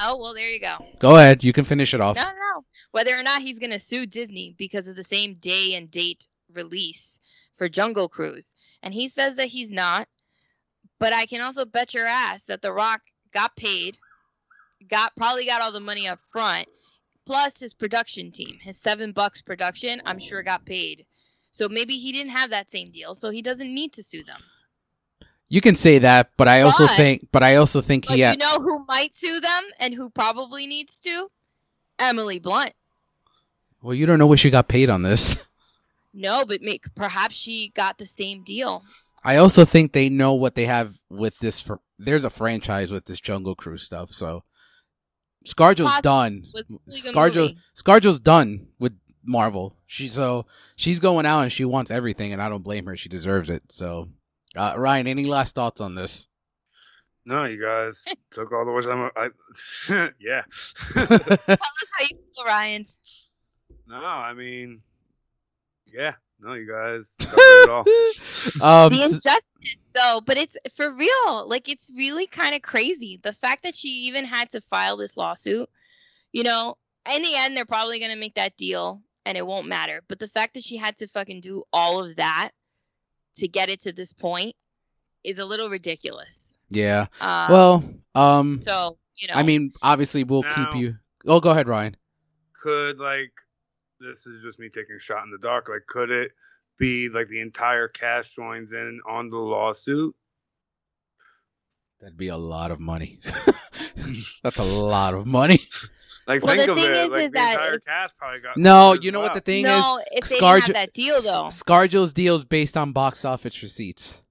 Oh 0.02 0.17
well, 0.17 0.34
there 0.34 0.50
you 0.50 0.60
go. 0.60 0.78
Go 1.00 1.17
ahead, 1.17 1.43
you 1.43 1.54
can 1.54 1.65
finish 1.65 1.93
it 1.93 2.02
off. 2.02 2.15
No, 2.15 2.24
no, 2.24 2.30
no. 2.30 2.65
Whether 2.91 3.15
or 3.15 3.24
not 3.24 3.41
he's 3.41 3.60
going 3.60 3.72
to 3.72 3.80
sue 3.80 4.06
Disney 4.06 4.56
because 4.58 4.88
of 4.88 4.95
the 4.95 5.04
same 5.04 5.36
day 5.36 5.76
and 5.76 5.91
date 5.91 6.28
release 6.54 7.19
for 7.56 7.69
Jungle 7.69 8.10
Cruise. 8.10 8.54
And 8.82 8.93
he 8.93 9.10
says 9.10 9.36
that 9.36 9.48
he's 9.48 9.72
not. 9.72 10.08
But 11.00 11.13
I 11.13 11.26
can 11.26 11.41
also 11.41 11.63
bet 11.65 11.93
your 11.93 12.06
ass 12.06 12.45
that 12.45 12.62
The 12.62 12.74
Rock 12.74 13.02
got 13.32 13.56
paid, 13.56 13.98
got 14.89 15.15
probably 15.15 15.45
got 15.45 15.62
all 15.62 15.72
the 15.72 15.80
money 15.80 16.08
up 16.08 16.19
front, 16.32 16.67
plus 17.26 17.60
his 17.60 17.74
production 17.74 18.32
team, 18.32 18.58
his 18.60 18.78
seven 18.78 19.13
bucks 19.13 19.41
production, 19.41 20.02
I'm 20.06 20.19
sure 20.19 20.43
got 20.43 20.65
paid. 20.65 21.06
So 21.52 21.69
maybe 21.69 21.98
he 21.98 22.12
didn't 22.12 22.32
have 22.32 22.50
that 22.50 22.69
same 22.69 22.89
deal, 22.89 23.15
so 23.15 23.30
he 23.30 23.41
doesn't 23.41 23.74
need 23.74 23.93
to 23.93 24.04
sue 24.04 24.24
them. 24.24 24.41
You 25.49 25.62
can 25.62 25.75
say 25.75 25.97
that, 25.99 26.31
but 26.38 26.47
I 26.47 26.62
also 26.62 26.85
But- 26.85 26.95
think, 26.95 27.27
but 27.31 27.41
I 27.43 27.55
also 27.55 27.81
think 27.81 28.07
he 28.07 28.19
had. 28.21 28.39
you 28.39 28.45
uh, 28.47 28.49
know 28.57 28.63
who 28.63 28.85
might 28.88 29.13
sue 29.15 29.39
them 29.39 29.63
and 29.79 29.93
who 29.93 30.09
probably 30.09 30.67
needs 30.67 30.99
to? 31.01 31.29
Emily 31.97 32.39
Blunt. 32.39 32.73
well, 33.81 33.93
you 33.95 34.05
don't 34.05 34.19
know 34.19 34.27
what 34.27 34.39
she 34.39 34.49
got 34.49 34.67
paid 34.67 34.89
on 34.89 35.01
this. 35.01 35.38
No, 36.12 36.43
but 36.43 36.63
make, 36.63 36.83
perhaps 36.95 37.35
she 37.35 37.69
got 37.75 37.99
the 37.99 38.05
same 38.05 38.43
deal. 38.43 38.83
I 39.23 39.35
also 39.35 39.63
think 39.63 39.91
they 39.93 40.09
know 40.09 40.33
what 40.33 40.55
they 40.55 40.65
have 40.65 40.97
with 41.07 41.38
this. 41.38 41.62
For 41.62 41.79
there's 41.99 42.25
a 42.25 42.31
franchise 42.31 42.91
with 42.91 43.05
this 43.05 43.19
Jungle 43.21 43.53
Cruise 43.53 43.83
stuff, 43.83 44.12
so 44.12 44.43
ScarJo's 45.45 46.01
done. 46.01 46.45
ScarJo. 46.89 47.55
ScarJo's 47.77 48.19
done 48.19 48.69
with 48.79 48.93
Marvel. 49.23 49.77
She 49.85 50.09
so 50.09 50.47
she's 50.75 50.99
going 50.99 51.27
out 51.27 51.41
and 51.41 51.51
she 51.51 51.63
wants 51.63 51.91
everything, 51.91 52.33
and 52.33 52.41
I 52.41 52.49
don't 52.49 52.63
blame 52.63 52.88
her. 52.88 52.97
She 52.97 53.07
deserves 53.07 53.49
it. 53.51 53.71
So, 53.71 54.09
uh, 54.55 54.73
Ryan, 54.77 55.07
any 55.07 55.25
last 55.25 55.55
thoughts 55.55 55.81
on 55.81 55.95
this? 55.95 56.27
No, 57.25 57.45
you 57.45 57.62
guys 57.62 58.05
took 58.31 58.51
all 58.51 58.65
the 58.65 58.71
words 58.71 58.88
I'm. 58.88 59.09
I, 59.15 59.29
yeah. 60.19 60.41
Tell 60.93 61.13
us 61.13 61.29
how 61.47 62.05
you 62.09 62.17
feel, 62.17 62.45
Ryan. 62.45 62.85
no, 63.88 64.03
I 64.03 64.33
mean, 64.33 64.81
yeah. 65.93 66.13
No, 66.41 66.53
you 66.53 66.65
guys 66.71 67.17
all. 67.69 67.79
um, 68.62 68.93
The 68.93 69.01
injustice, 69.03 69.75
though, 69.93 70.21
but 70.25 70.38
it's 70.38 70.57
for 70.77 70.89
real. 70.93 71.45
Like, 71.45 71.67
it's 71.67 71.91
really 71.97 72.27
kind 72.27 72.55
of 72.55 72.62
crazy. 72.62 73.19
The 73.21 73.33
fact 73.33 73.63
that 73.63 73.75
she 73.75 73.89
even 74.07 74.23
had 74.23 74.49
to 74.51 74.62
file 74.62 74.95
this 74.95 75.17
lawsuit, 75.17 75.69
you 76.31 76.43
know, 76.43 76.77
in 77.13 77.21
the 77.21 77.35
end, 77.35 77.57
they're 77.57 77.65
probably 77.65 77.99
going 77.99 78.12
to 78.12 78.17
make 78.17 78.35
that 78.35 78.55
deal 78.55 79.01
and 79.25 79.38
it 79.38 79.45
won't 79.45 79.67
matter. 79.67 80.01
But 80.07 80.19
the 80.19 80.29
fact 80.29 80.53
that 80.53 80.63
she 80.63 80.77
had 80.77 80.97
to 80.99 81.07
fucking 81.07 81.41
do 81.41 81.63
all 81.73 82.03
of 82.05 82.15
that 82.15 82.51
to 83.37 83.47
get 83.47 83.69
it 83.69 83.81
to 83.83 83.91
this 83.91 84.13
point 84.13 84.55
is 85.23 85.39
a 85.39 85.45
little 85.45 85.69
ridiculous. 85.69 86.53
yeah. 86.69 87.07
Uh, 87.19 87.47
Well, 87.49 87.83
um, 88.15 88.59
so, 88.61 88.97
you 89.17 89.27
know, 89.27 89.33
I 89.35 89.43
mean, 89.43 89.73
obviously, 89.81 90.23
we'll 90.23 90.43
keep 90.43 90.75
you. 90.75 90.97
Oh, 91.27 91.39
go 91.39 91.51
ahead, 91.51 91.67
Ryan. 91.67 91.95
Could 92.61 92.99
like 92.99 93.31
this 93.99 94.25
is 94.27 94.43
just 94.43 94.59
me 94.59 94.69
taking 94.69 94.95
a 94.95 94.99
shot 94.99 95.23
in 95.25 95.31
the 95.31 95.37
dark. 95.37 95.69
Like, 95.69 95.85
could 95.87 96.09
it 96.09 96.31
be 96.77 97.09
like 97.09 97.27
the 97.27 97.41
entire 97.41 97.87
cast 97.87 98.35
joins 98.35 98.73
in 98.73 99.01
on 99.07 99.29
the 99.29 99.37
lawsuit? 99.37 100.15
That'd 101.99 102.17
be 102.17 102.29
a 102.29 102.37
lot 102.37 102.71
of 102.71 102.79
money. 102.79 103.19
That's 104.41 104.57
a 104.57 104.63
lot 104.63 105.13
of 105.13 105.25
money. 105.25 105.59
Like 106.29 106.43
Well, 106.43 106.53
think 106.55 106.65
the 106.67 106.71
of 106.73 106.77
thing 106.79 106.91
it, 106.91 106.97
is- 106.97 107.07
like 107.07 107.19
is 107.21 107.25
the 107.25 107.31
that 107.31 107.51
entire 107.53 107.79
cast 107.79 108.15
probably 108.17 108.39
got. 108.39 108.55
No, 108.55 108.93
you 108.93 109.11
know 109.11 109.19
what 109.19 109.33
the 109.33 109.41
thing 109.41 109.63
no, 109.63 109.99
if 110.11 110.29
they 110.29 110.35
Scarjo- 110.37 110.55
didn't 110.61 110.61
have 110.67 110.73
that 110.75 110.93
deal 110.93 111.21
though, 111.21 111.47
is? 111.47 111.61
ScarJo's 111.63 112.13
deal 112.13 112.35
is 112.35 112.45
based 112.45 112.77
on 112.77 112.91
box 112.93 113.25
office 113.25 113.61
receipts, 113.63 114.21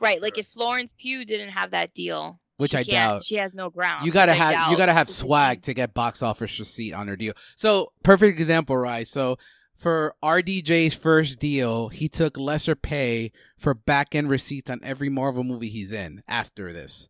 right? 0.00 0.20
Like 0.20 0.36
if 0.36 0.46
Florence 0.48 0.92
Pugh 0.98 1.24
didn't 1.24 1.50
have 1.50 1.70
that 1.70 1.94
deal, 1.94 2.40
which 2.56 2.72
she 2.72 2.78
I 2.78 2.82
doubt. 2.82 3.24
she 3.24 3.36
has 3.36 3.54
no 3.54 3.70
ground. 3.70 4.04
You 4.04 4.12
gotta 4.12 4.32
which 4.32 4.40
I 4.40 4.52
have 4.52 4.70
you 4.72 4.76
gotta 4.76 4.92
have 4.92 5.08
swag 5.08 5.62
to 5.62 5.74
get 5.74 5.94
box 5.94 6.22
office 6.22 6.58
receipt 6.58 6.92
on 6.92 7.08
her 7.08 7.16
deal. 7.16 7.34
So 7.56 7.92
perfect 8.02 8.38
example, 8.40 8.76
right? 8.76 9.06
So 9.06 9.38
for 9.76 10.16
RDJ's 10.24 10.94
first 10.94 11.38
deal, 11.38 11.88
he 11.88 12.08
took 12.08 12.36
lesser 12.36 12.74
pay 12.74 13.30
for 13.56 13.74
back 13.74 14.12
end 14.14 14.28
receipts 14.28 14.70
on 14.70 14.80
every 14.82 15.08
Marvel 15.08 15.44
movie 15.44 15.68
he's 15.70 15.92
in 15.92 16.20
after 16.26 16.72
this. 16.72 17.08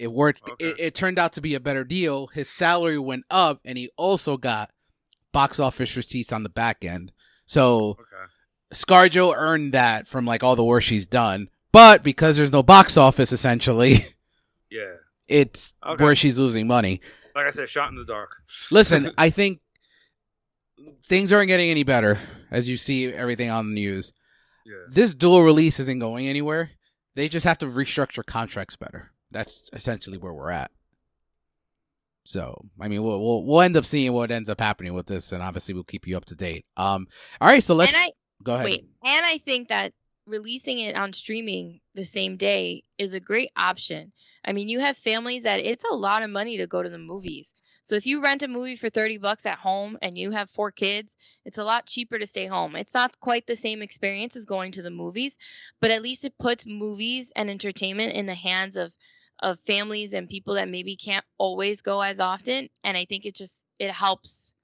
It 0.00 0.10
worked. 0.10 0.48
Okay. 0.48 0.64
It, 0.70 0.76
it 0.80 0.94
turned 0.94 1.18
out 1.18 1.34
to 1.34 1.42
be 1.42 1.54
a 1.54 1.60
better 1.60 1.84
deal. 1.84 2.28
His 2.28 2.48
salary 2.48 2.98
went 2.98 3.24
up, 3.30 3.60
and 3.66 3.76
he 3.76 3.90
also 3.98 4.38
got 4.38 4.70
box 5.30 5.60
office 5.60 5.94
receipts 5.94 6.32
on 6.32 6.42
the 6.42 6.48
back 6.48 6.84
end. 6.86 7.12
So 7.44 7.90
Okay. 7.90 8.04
ScarJo 8.74 9.34
earned 9.36 9.74
that 9.74 10.08
from 10.08 10.24
like 10.24 10.42
all 10.42 10.56
the 10.56 10.64
work 10.64 10.82
she's 10.82 11.06
done. 11.06 11.50
But 11.70 12.02
because 12.02 12.36
there's 12.38 12.50
no 12.50 12.62
box 12.62 12.96
office, 12.96 13.30
essentially, 13.30 14.06
Yeah. 14.70 14.94
it's 15.28 15.74
Okay. 15.86 16.02
where 16.02 16.16
she's 16.16 16.38
losing 16.38 16.66
money. 16.66 17.02
Like 17.36 17.46
I 17.46 17.50
said, 17.50 17.68
shot 17.68 17.90
in 17.90 17.96
the 17.96 18.04
dark. 18.06 18.36
Listen, 18.70 19.10
I 19.18 19.28
think 19.30 19.60
things 21.06 21.30
aren't 21.32 21.48
getting 21.48 21.70
any 21.70 21.82
better 21.82 22.18
as 22.50 22.68
you 22.68 22.76
see 22.76 23.12
everything 23.12 23.50
on 23.50 23.68
the 23.68 23.74
news. 23.74 24.12
Yeah. 24.64 24.72
This 24.88 25.14
dual 25.14 25.42
release 25.42 25.78
isn't 25.78 25.98
going 25.98 26.26
anywhere. 26.26 26.70
They 27.16 27.28
just 27.28 27.44
have 27.44 27.58
to 27.58 27.66
restructure 27.66 28.24
contracts 28.24 28.76
better. 28.76 29.12
That's 29.30 29.64
essentially 29.72 30.18
where 30.18 30.32
we're 30.32 30.50
at. 30.50 30.70
So, 32.24 32.64
I 32.80 32.88
mean, 32.88 33.02
we'll 33.02 33.20
we'll, 33.20 33.44
we'll 33.44 33.60
end 33.60 33.76
up 33.76 33.84
seeing 33.84 34.12
what 34.12 34.30
ends 34.30 34.48
up 34.48 34.60
happening 34.60 34.94
with 34.94 35.06
this, 35.06 35.32
and 35.32 35.42
obviously 35.42 35.74
we'll 35.74 35.84
keep 35.84 36.06
you 36.06 36.16
up 36.16 36.26
to 36.26 36.34
date. 36.34 36.66
Um, 36.76 37.06
all 37.40 37.48
right, 37.48 37.62
so 37.62 37.74
let's 37.74 37.92
and 37.92 38.00
I 38.00 38.10
go 38.42 38.54
ahead. 38.54 38.64
wait, 38.66 38.86
and 39.04 39.26
I 39.26 39.38
think 39.38 39.68
that 39.68 39.92
releasing 40.26 40.78
it 40.78 40.94
on 40.96 41.12
streaming 41.12 41.80
the 41.94 42.04
same 42.04 42.36
day 42.36 42.82
is 42.98 43.14
a 43.14 43.20
great 43.20 43.50
option. 43.56 44.12
I 44.44 44.52
mean, 44.52 44.68
you 44.68 44.80
have 44.80 44.96
families 44.96 45.42
that 45.44 45.60
it's 45.60 45.84
a 45.90 45.94
lot 45.94 46.22
of 46.22 46.30
money 46.30 46.58
to 46.58 46.66
go 46.66 46.82
to 46.82 46.88
the 46.88 46.98
movies. 46.98 47.50
So 47.82 47.96
if 47.96 48.06
you 48.06 48.22
rent 48.22 48.44
a 48.44 48.48
movie 48.48 48.76
for 48.76 48.88
30 48.88 49.18
bucks 49.18 49.46
at 49.46 49.58
home 49.58 49.98
and 50.00 50.16
you 50.16 50.30
have 50.30 50.48
four 50.48 50.70
kids, 50.70 51.16
it's 51.44 51.58
a 51.58 51.64
lot 51.64 51.86
cheaper 51.86 52.20
to 52.20 52.26
stay 52.26 52.46
home. 52.46 52.76
It's 52.76 52.94
not 52.94 53.18
quite 53.18 53.48
the 53.48 53.56
same 53.56 53.82
experience 53.82 54.36
as 54.36 54.44
going 54.44 54.70
to 54.72 54.82
the 54.82 54.90
movies, 54.90 55.36
but 55.80 55.90
at 55.90 56.02
least 56.02 56.24
it 56.24 56.38
puts 56.38 56.66
movies 56.66 57.32
and 57.34 57.50
entertainment 57.50 58.12
in 58.12 58.26
the 58.26 58.34
hands 58.34 58.76
of 58.76 58.96
of 59.42 59.58
families 59.60 60.12
and 60.12 60.28
people 60.28 60.54
that 60.54 60.68
maybe 60.68 60.96
can't 60.96 61.24
always 61.38 61.82
go 61.82 62.00
as 62.00 62.20
often 62.20 62.68
and 62.84 62.96
I 62.96 63.04
think 63.04 63.24
it 63.26 63.34
just 63.34 63.64
it 63.78 63.90
helps 63.90 64.54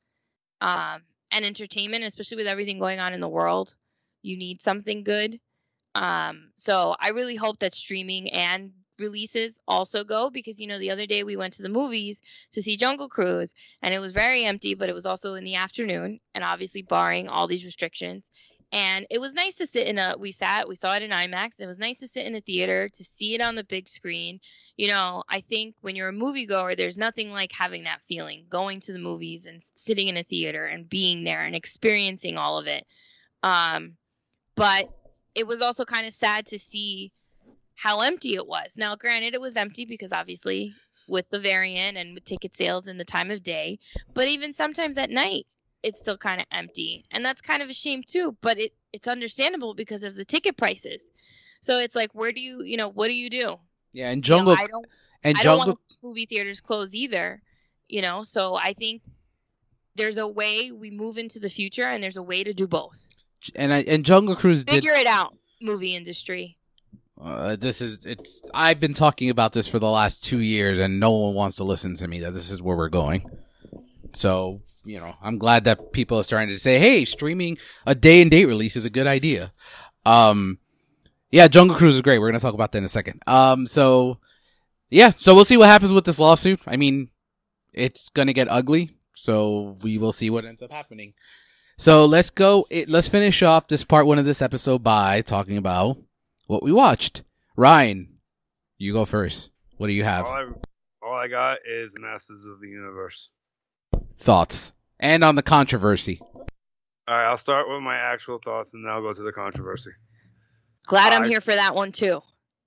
um 0.60 1.02
and 1.32 1.44
entertainment 1.44 2.04
especially 2.04 2.38
with 2.38 2.46
everything 2.46 2.78
going 2.78 3.00
on 3.00 3.12
in 3.14 3.20
the 3.20 3.28
world. 3.28 3.74
You 4.22 4.36
need 4.36 4.62
something 4.62 5.02
good. 5.02 5.40
Um 5.94 6.50
so 6.56 6.94
I 7.00 7.10
really 7.10 7.36
hope 7.36 7.58
that 7.58 7.74
streaming 7.74 8.30
and 8.32 8.72
releases 8.98 9.58
also 9.68 10.04
go 10.04 10.30
because 10.30 10.60
you 10.60 10.66
know 10.66 10.78
the 10.78 10.90
other 10.90 11.06
day 11.06 11.22
we 11.22 11.36
went 11.36 11.52
to 11.54 11.62
the 11.62 11.68
movies 11.68 12.20
to 12.52 12.62
see 12.62 12.76
Jungle 12.76 13.08
Cruise 13.08 13.52
and 13.82 13.92
it 13.92 13.98
was 13.98 14.12
very 14.12 14.44
empty 14.44 14.74
but 14.74 14.88
it 14.88 14.94
was 14.94 15.06
also 15.06 15.34
in 15.34 15.44
the 15.44 15.56
afternoon 15.56 16.18
and 16.34 16.44
obviously 16.44 16.82
barring 16.82 17.28
all 17.28 17.46
these 17.46 17.64
restrictions 17.64 18.30
and 18.72 19.07
it 19.11 19.20
was 19.20 19.35
nice 19.35 19.57
to 19.57 19.66
sit 19.66 19.87
in 19.87 19.98
a 19.98 20.16
we 20.18 20.33
sat 20.33 20.68
we 20.68 20.74
saw 20.74 20.94
it 20.94 21.02
in 21.02 21.11
IMAX 21.11 21.61
it 21.61 21.66
was 21.66 21.79
nice 21.79 21.98
to 22.00 22.09
sit 22.09 22.26
in 22.26 22.35
a 22.35 22.40
theater 22.40 22.88
to 22.88 23.05
see 23.05 23.35
it 23.35 23.40
on 23.40 23.55
the 23.55 23.64
big 23.64 23.88
screen 23.88 24.40
you 24.76 24.88
know 24.88 25.22
I 25.29 25.40
think 25.40 25.76
when 25.83 25.96
you're 25.96 26.09
a 26.09 26.12
moviegoer 26.12 26.76
there's 26.76 26.98
nothing 26.98 27.31
like 27.31 27.52
having 27.52 27.85
that 27.85 28.02
feeling 28.09 28.46
going 28.48 28.81
to 28.81 28.92
the 28.92 28.98
movies 28.98 29.46
and 29.46 29.62
sitting 29.76 30.09
in 30.09 30.16
a 30.16 30.22
theater 30.22 30.64
and 30.64 30.88
being 30.88 31.24
there 31.24 31.44
and 31.44 31.55
experiencing 31.55 32.37
all 32.37 32.59
of 32.59 32.66
it 32.66 32.87
um 33.42 33.92
but 34.57 34.88
it 35.37 35.46
was 35.46 35.61
also 35.61 35.85
kind 35.85 36.07
of 36.07 36.14
sad 36.14 36.46
to 36.46 36.59
see 36.59 37.12
how 37.76 38.00
empty 38.00 38.35
it 38.35 38.46
was. 38.46 38.72
Now, 38.76 38.96
granted, 38.96 39.35
it 39.35 39.40
was 39.40 39.55
empty 39.55 39.85
because 39.85 40.12
obviously 40.12 40.72
with 41.09 41.29
the 41.29 41.38
variant 41.38 41.96
and 41.96 42.14
with 42.14 42.24
ticket 42.24 42.57
sales 42.57 42.88
and 42.88 42.98
the 42.98 43.05
time 43.05 43.31
of 43.31 43.42
day, 43.42 43.79
but 44.14 44.26
even 44.26 44.55
sometimes 44.55 44.96
at 44.96 45.11
night, 45.11 45.46
it's 45.82 46.00
still 46.00 46.16
kind 46.18 46.40
of 46.40 46.46
empty, 46.50 47.04
and 47.10 47.24
that's 47.24 47.40
kind 47.40 47.62
of 47.62 47.70
a 47.70 47.74
shame 47.74 48.02
too. 48.02 48.36
But 48.40 48.58
it 48.58 48.72
it's 48.92 49.08
understandable 49.08 49.74
because 49.74 50.02
of 50.02 50.14
the 50.14 50.24
ticket 50.24 50.56
prices. 50.56 51.02
So 51.60 51.78
it's 51.78 51.94
like, 51.94 52.10
where 52.14 52.32
do 52.32 52.40
you, 52.40 52.62
you 52.62 52.76
know, 52.76 52.88
what 52.88 53.08
do 53.08 53.14
you 53.14 53.28
do? 53.28 53.56
Yeah, 53.92 54.10
and 54.10 54.26
You 54.26 54.34
know, 54.34 54.38
Jungle 54.38 54.52
I 54.54 54.66
don't, 54.66 54.86
and 55.24 55.38
I 55.38 55.42
don't 55.42 55.58
want 55.58 55.70
to 55.70 55.76
see 55.76 55.98
movie 56.02 56.26
theaters 56.26 56.60
close 56.60 56.94
either. 56.94 57.42
You 57.88 58.02
know, 58.02 58.22
so 58.22 58.54
I 58.54 58.72
think 58.72 59.02
there's 59.94 60.18
a 60.18 60.26
way 60.26 60.72
we 60.72 60.90
move 60.90 61.18
into 61.18 61.38
the 61.38 61.50
future, 61.50 61.84
and 61.84 62.02
there's 62.02 62.16
a 62.16 62.22
way 62.22 62.44
to 62.44 62.52
do 62.52 62.66
both. 62.66 63.08
and 63.54 63.72
I, 63.72 63.78
and 63.82 64.04
Jungle 64.04 64.36
Cruise 64.36 64.64
did 64.64 64.76
Figure 64.76 64.94
it 64.94 65.06
out, 65.06 65.36
movie 65.60 65.94
industry. 65.94 66.56
Uh, 67.20 67.56
this 67.56 67.80
is 67.80 68.04
it's. 68.04 68.42
I've 68.52 68.78
been 68.78 68.94
talking 68.94 69.30
about 69.30 69.52
this 69.52 69.66
for 69.66 69.78
the 69.78 69.88
last 69.90 70.24
two 70.24 70.40
years, 70.40 70.78
and 70.78 71.00
no 71.00 71.12
one 71.12 71.34
wants 71.34 71.56
to 71.56 71.64
listen 71.64 71.94
to 71.96 72.08
me. 72.08 72.20
That 72.20 72.34
this 72.34 72.50
is 72.50 72.60
where 72.60 72.76
we're 72.76 72.88
going. 72.88 73.30
So 74.16 74.62
you 74.85 74.98
know, 74.98 75.14
I'm 75.22 75.38
glad 75.38 75.64
that 75.64 75.92
people 75.92 76.18
are 76.18 76.24
starting 76.24 76.48
to 76.48 76.59
say, 76.59 76.79
"Hey, 76.79 77.05
streaming 77.05 77.59
a 77.87 77.94
day 77.94 78.22
and 78.22 78.31
date 78.31 78.46
release 78.46 78.76
is 78.76 78.85
a 78.85 78.90
good 78.90 79.07
idea." 79.07 79.52
Um, 80.07 80.59
yeah, 81.31 81.48
Jungle 81.48 81.76
Cruise 81.76 81.96
is 81.96 82.02
great. 82.02 82.18
We're 82.18 82.29
gonna 82.29 82.40
talk 82.40 82.55
about 82.55 82.72
that 82.72 82.79
in 82.79 82.85
a 82.85 82.88
second. 82.88 83.22
Um, 83.26 83.66
so 83.66 84.18
yeah, 84.88 85.11
so 85.11 85.35
we'll 85.35 85.44
see 85.44 85.57
what 85.57 85.68
happens 85.68 85.92
with 85.92 86.05
this 86.05 86.18
lawsuit. 86.18 86.61
I 86.66 86.76
mean, 86.76 87.11
it's 87.74 88.09
gonna 88.09 88.33
get 88.33 88.48
ugly, 88.50 88.96
so 89.14 89.76
we 89.83 89.98
will 89.98 90.12
see 90.12 90.31
what 90.31 90.44
ends 90.44 90.62
up 90.62 90.72
happening. 90.72 91.12
So 91.76 92.07
let's 92.07 92.31
go. 92.31 92.66
It, 92.70 92.88
let's 92.88 93.09
finish 93.09 93.42
off 93.42 93.68
this 93.68 93.85
part 93.85 94.07
one 94.07 94.18
of 94.18 94.24
this 94.24 94.40
episode 94.40 94.83
by 94.83 95.20
talking 95.20 95.59
about 95.59 95.98
what 96.46 96.62
we 96.62 96.72
watched. 96.72 97.22
Ryan, 97.55 98.16
you 98.79 98.94
go 98.94 99.05
first. 99.05 99.50
What 99.76 99.88
do 99.88 99.92
you 99.92 100.05
have? 100.05 100.24
All 100.24 100.33
I, 100.33 100.46
all 101.02 101.14
I 101.14 101.29
got 101.29 101.59
is 101.70 101.94
Masters 101.98 102.46
of 102.46 102.61
the 102.61 102.68
Universe. 102.68 103.31
Thoughts 104.18 104.72
and 104.98 105.22
on 105.22 105.35
the 105.35 105.42
controversy. 105.42 106.20
All 106.22 107.14
right, 107.14 107.29
I'll 107.29 107.37
start 107.37 107.68
with 107.68 107.83
my 107.83 107.96
actual 107.96 108.38
thoughts 108.38 108.74
and 108.74 108.85
then 108.85 108.92
I'll 108.92 109.02
go 109.02 109.12
to 109.12 109.22
the 109.22 109.33
controversy. 109.33 109.90
Glad 110.87 111.12
I'm 111.12 111.24
I- 111.24 111.29
here 111.29 111.40
for 111.40 111.52
that 111.55 111.74
one 111.74 111.92
too. 111.92 112.20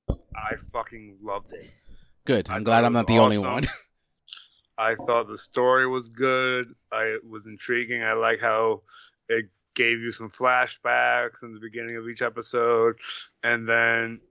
I 0.10 0.56
fucking 0.72 1.18
loved 1.22 1.54
it. 1.54 1.70
Good. 2.26 2.50
I 2.50 2.56
I'm 2.56 2.62
thought 2.64 2.66
glad 2.70 2.86
I'm 2.86 2.94
not 2.94 3.08
the 3.08 3.20
only 3.20 3.38
one. 3.38 3.68
I 4.78 4.96
thought 4.96 5.28
the 5.28 5.38
story 5.38 5.88
was 5.88 6.10
good. 6.10 6.68
I 6.92 7.04
it 7.06 7.28
was 7.28 7.48
intriguing. 7.48 8.04
I 8.04 8.14
like 8.14 8.40
how 8.40 8.84
it 9.28 9.46
gave 9.76 10.00
you 10.00 10.12
some 10.12 10.30
flashbacks 10.30 11.44
in 11.44 11.54
the 11.54 11.60
beginning 11.60 11.98
of 11.98 12.08
each 12.08 12.22
episode, 12.22 12.98
and 13.44 13.68
then 13.68 14.22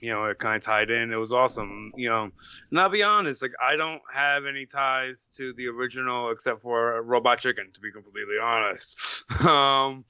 you 0.00 0.10
know 0.10 0.24
it 0.26 0.38
kind 0.38 0.56
of 0.56 0.62
tied 0.62 0.90
in. 0.90 1.12
It 1.12 1.16
was 1.16 1.32
awesome. 1.32 1.92
You 1.96 2.08
know, 2.08 2.30
and 2.70 2.80
I'll 2.80 2.88
be 2.88 3.02
honest, 3.02 3.42
like 3.42 3.52
I 3.62 3.76
don't 3.76 4.02
have 4.12 4.44
any 4.46 4.66
ties 4.66 5.30
to 5.36 5.52
the 5.54 5.68
original 5.68 6.30
except 6.30 6.60
for 6.62 7.02
Robot 7.02 7.38
Chicken, 7.40 7.70
to 7.72 7.80
be 7.80 7.90
completely 7.92 8.36
honest. 8.42 9.24
um. 9.40 10.04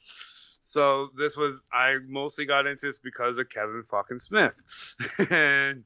So 0.66 1.11
this 1.16 1.37
was 1.37 1.66
I 1.73 1.97
mostly 2.09 2.47
got 2.47 2.66
into 2.66 2.87
this 2.87 2.99
because 2.99 3.38
of 3.38 3.49
Kevin 3.51 3.83
fucking 3.85 4.18
Smith, 4.18 4.97
and 5.31 5.85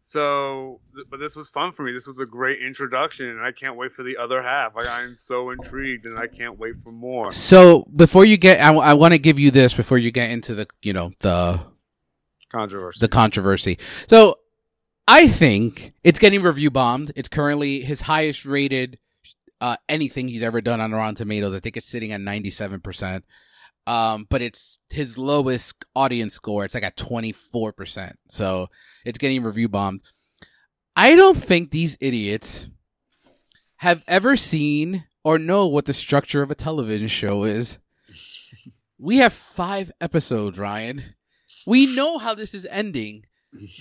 so 0.00 0.80
but 1.10 1.18
this 1.18 1.34
was 1.34 1.48
fun 1.48 1.72
for 1.72 1.82
me. 1.82 1.92
This 1.92 2.06
was 2.06 2.18
a 2.18 2.26
great 2.26 2.60
introduction, 2.60 3.26
and 3.26 3.40
I 3.40 3.52
can't 3.52 3.76
wait 3.76 3.92
for 3.92 4.02
the 4.02 4.16
other 4.16 4.42
half. 4.42 4.74
Like 4.74 4.86
I'm 4.86 5.14
so 5.14 5.50
intrigued, 5.50 6.06
and 6.06 6.18
I 6.18 6.26
can't 6.26 6.58
wait 6.58 6.78
for 6.80 6.92
more. 6.92 7.32
So 7.32 7.86
before 7.94 8.24
you 8.24 8.36
get, 8.36 8.60
I, 8.60 8.94
want 8.94 9.12
to 9.12 9.18
give 9.18 9.38
you 9.38 9.50
this 9.50 9.74
before 9.74 9.98
you 9.98 10.10
get 10.10 10.30
into 10.30 10.54
the, 10.54 10.66
you 10.82 10.92
know, 10.92 11.12
the 11.20 11.60
Controversy. 12.54 12.98
the 13.00 13.08
controversy. 13.08 13.78
So 14.06 14.38
I 15.08 15.26
think 15.28 15.92
it's 16.04 16.18
getting 16.20 16.40
review 16.40 16.70
bombed. 16.70 17.10
It's 17.16 17.28
currently 17.28 17.80
his 17.80 18.02
highest 18.02 18.46
rated 18.46 18.98
uh, 19.60 19.76
anything 19.88 20.28
he's 20.28 20.42
ever 20.42 20.60
done 20.60 20.80
on 20.80 20.92
Rotten 20.92 21.14
Tomatoes. 21.16 21.54
I 21.54 21.60
think 21.60 21.76
it's 21.76 21.88
sitting 21.88 22.12
at 22.12 22.20
ninety 22.20 22.50
seven 22.50 22.80
percent. 22.80 23.24
Um, 23.86 24.26
but 24.30 24.40
it's 24.40 24.78
his 24.88 25.18
lowest 25.18 25.84
audience 25.94 26.34
score. 26.34 26.64
It's 26.64 26.74
like 26.74 26.84
at 26.84 26.96
twenty 26.96 27.32
four 27.32 27.72
percent. 27.72 28.18
So 28.28 28.68
it's 29.04 29.18
getting 29.18 29.42
review 29.42 29.68
bombed. 29.68 30.02
I 30.96 31.16
don't 31.16 31.36
think 31.36 31.70
these 31.70 31.98
idiots 32.00 32.68
have 33.78 34.04
ever 34.06 34.36
seen 34.36 35.04
or 35.24 35.38
know 35.38 35.66
what 35.66 35.86
the 35.86 35.92
structure 35.92 36.42
of 36.42 36.50
a 36.50 36.54
television 36.54 37.08
show 37.08 37.42
is. 37.44 37.78
We 38.96 39.18
have 39.18 39.32
five 39.32 39.90
episodes, 40.00 40.56
Ryan. 40.56 41.13
We 41.66 41.94
know 41.94 42.18
how 42.18 42.34
this 42.34 42.54
is 42.54 42.66
ending. 42.70 43.24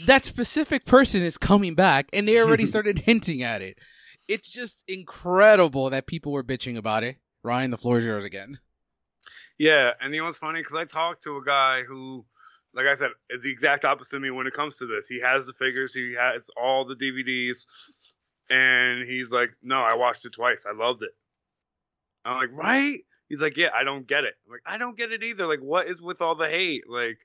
That 0.06 0.26
specific 0.26 0.86
person 0.86 1.24
is 1.24 1.38
coming 1.38 1.76
back, 1.76 2.10
and 2.14 2.28
they 2.28 2.40
already 2.40 2.66
started 2.74 3.00
hinting 3.00 3.42
at 3.44 3.62
it. 3.62 3.80
It's 4.30 4.48
just 4.48 4.84
incredible 4.88 5.90
that 5.90 6.08
people 6.08 6.32
were 6.32 6.44
bitching 6.44 6.78
about 6.78 7.04
it. 7.04 7.18
Ryan, 7.44 7.72
the 7.72 7.78
floor 7.78 7.98
is 7.98 8.06
yours 8.06 8.24
again. 8.24 8.60
Yeah, 9.58 9.92
and 10.00 10.14
you 10.14 10.22
know 10.22 10.28
what's 10.28 10.38
funny? 10.38 10.62
Because 10.62 10.76
I 10.76 10.86
talked 10.86 11.24
to 11.24 11.38
a 11.38 11.44
guy 11.44 11.84
who 11.88 12.26
like 12.74 12.88
I 12.88 12.96
said, 12.96 13.10
is 13.30 13.44
the 13.44 13.52
exact 13.52 13.86
opposite 13.86 14.16
of 14.16 14.22
me 14.22 14.32
when 14.32 14.48
it 14.48 14.54
comes 14.54 14.78
to 14.78 14.88
this. 14.88 15.08
He 15.08 15.20
has 15.20 15.46
the 15.46 15.54
figures, 15.54 15.94
he 15.94 16.16
has 16.20 16.50
all 16.60 16.86
the 16.86 16.96
DVDs, 16.96 17.66
and 18.50 19.08
he's 19.08 19.32
like, 19.32 19.52
"No, 19.62 19.78
I 19.78 19.96
watched 19.96 20.26
it 20.26 20.34
twice. 20.34 20.66
I 20.68 20.74
loved 20.74 21.04
it." 21.04 21.12
I'm 22.26 22.38
like, 22.38 22.52
"Right?" 22.52 23.02
He's 23.30 23.42
like, 23.42 23.58
"Yeah, 23.58 23.70
I 23.74 23.84
don't 23.84 24.08
get 24.08 24.24
it." 24.24 24.34
I'm 24.46 24.52
like, 24.52 24.62
"I 24.66 24.78
don't 24.78 24.98
get 24.98 25.12
it 25.12 25.24
either. 25.24 25.46
Like, 25.48 25.62
what 25.62 25.88
is 25.88 26.02
with 26.02 26.22
all 26.22 26.36
the 26.36 26.50
hate? 26.50 26.84
Like, 26.90 27.20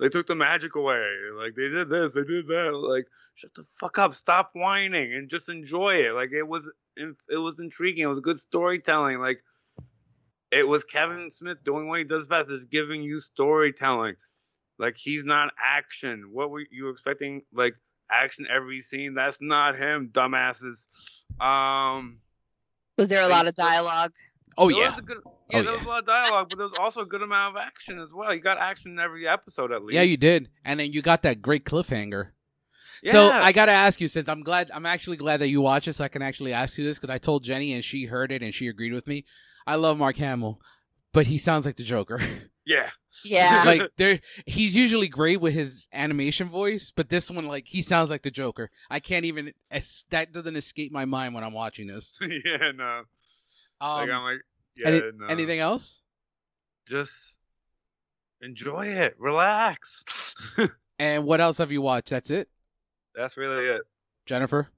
they 0.00 0.08
took 0.08 0.26
the 0.26 0.34
magic 0.34 0.74
away. 0.74 1.04
Like, 1.36 1.54
they 1.54 1.68
did 1.68 1.88
this, 1.88 2.14
they 2.14 2.24
did 2.24 2.46
that. 2.46 2.72
Like, 2.74 3.06
shut 3.34 3.54
the 3.54 3.64
fuck 3.80 3.98
up. 3.98 4.14
Stop 4.14 4.50
whining 4.54 5.12
and 5.14 5.28
just 5.28 5.48
enjoy 5.48 5.96
it. 6.06 6.12
Like, 6.12 6.32
it 6.32 6.46
was, 6.46 6.70
it 6.96 7.38
was 7.38 7.60
intriguing. 7.60 8.04
It 8.04 8.08
was 8.08 8.20
good 8.20 8.38
storytelling. 8.38 9.18
Like." 9.18 9.42
It 10.54 10.68
was 10.68 10.84
Kevin 10.84 11.30
Smith 11.30 11.64
doing 11.64 11.88
what 11.88 12.00
he 12.00 12.04
does 12.04 12.26
best 12.26 12.50
is 12.50 12.66
giving 12.66 13.02
you 13.02 13.20
storytelling. 13.20 14.16
Like 14.78 14.96
he's 14.96 15.24
not 15.24 15.50
action. 15.58 16.28
What 16.32 16.50
were 16.50 16.62
you 16.70 16.90
expecting? 16.90 17.42
Like 17.54 17.74
action 18.10 18.46
every 18.54 18.80
scene? 18.80 19.14
That's 19.14 19.40
not 19.40 19.76
him, 19.76 20.10
dumbasses. 20.12 20.88
Um, 21.40 22.18
Was 22.98 23.08
there 23.08 23.22
a 23.22 23.28
lot 23.28 23.46
of 23.46 23.54
dialogue? 23.54 24.12
Oh 24.58 24.68
there 24.70 24.78
yeah. 24.80 24.88
was 24.88 24.98
a 24.98 25.02
good, 25.02 25.18
yeah, 25.50 25.58
Oh, 25.58 25.62
there 25.62 25.64
yeah. 25.72 25.72
was 25.78 25.84
a 25.84 25.88
lot 25.88 25.98
of 26.00 26.06
dialogue, 26.06 26.46
but 26.50 26.56
there 26.58 26.64
was 26.64 26.74
also 26.78 27.02
a 27.02 27.06
good 27.06 27.22
amount 27.22 27.56
of 27.56 27.62
action 27.62 27.98
as 27.98 28.12
well. 28.14 28.34
You 28.34 28.40
got 28.40 28.58
action 28.58 28.92
in 28.92 28.98
every 29.00 29.26
episode 29.26 29.72
at 29.72 29.82
least. 29.82 29.94
Yeah, 29.94 30.02
you 30.02 30.16
did. 30.16 30.48
And 30.64 30.78
then 30.80 30.92
you 30.92 31.02
got 31.02 31.22
that 31.22 31.40
great 31.42 31.64
cliffhanger. 31.64 32.28
Yeah. 33.02 33.12
So 33.12 33.30
I 33.30 33.52
gotta 33.52 33.72
ask 33.72 34.00
you, 34.00 34.08
since 34.08 34.28
I'm 34.28 34.42
glad, 34.42 34.70
I'm 34.72 34.86
actually 34.86 35.16
glad 35.16 35.38
that 35.40 35.48
you 35.48 35.60
watch 35.60 35.86
this. 35.86 36.00
I 36.00 36.08
can 36.08 36.22
actually 36.22 36.52
ask 36.52 36.78
you 36.78 36.84
this 36.84 36.98
because 36.98 37.12
I 37.12 37.18
told 37.18 37.42
Jenny 37.44 37.72
and 37.72 37.82
she 37.84 38.04
heard 38.04 38.30
it 38.30 38.42
and 38.42 38.54
she 38.54 38.68
agreed 38.68 38.92
with 38.92 39.06
me. 39.08 39.24
I 39.66 39.74
love 39.76 39.98
Mark 39.98 40.16
Hamill, 40.18 40.60
but 41.12 41.26
he 41.26 41.38
sounds 41.38 41.66
like 41.66 41.76
the 41.76 41.82
Joker. 41.82 42.20
yeah, 42.66 42.90
Yeah. 43.24 43.62
like 43.66 43.82
there, 43.96 44.20
he's 44.46 44.74
usually 44.76 45.08
great 45.08 45.40
with 45.40 45.52
his 45.54 45.88
animation 45.92 46.48
voice, 46.48 46.92
but 46.94 47.08
this 47.08 47.28
one, 47.30 47.46
like, 47.48 47.66
he 47.66 47.82
sounds 47.82 48.08
like 48.10 48.22
the 48.22 48.30
Joker. 48.30 48.70
I 48.88 49.00
can't 49.00 49.24
even. 49.24 49.52
es- 49.70 50.04
That 50.10 50.32
doesn't 50.32 50.54
escape 50.56 50.92
my 50.92 51.04
mind 51.04 51.34
when 51.34 51.42
I'm 51.42 51.54
watching 51.54 51.88
this. 51.88 52.16
yeah, 52.20 52.70
no. 52.74 53.02
Um, 53.82 53.96
like 53.98 54.10
I'm 54.10 54.22
like, 54.22 54.40
yeah, 54.76 54.88
any- 54.88 55.02
no. 55.16 55.26
anything 55.26 55.58
else? 55.60 56.02
Just 56.88 57.38
enjoy 58.40 58.86
it, 58.86 59.14
relax. 59.18 60.34
And 60.98 61.24
what 61.24 61.40
else 61.40 61.58
have 61.58 61.72
you 61.72 61.82
watched? 61.82 62.10
That's 62.10 62.30
it, 62.30 62.48
That's 63.16 63.36
really 63.36 63.64
it. 63.66 63.80
Jennifer. 64.26 64.68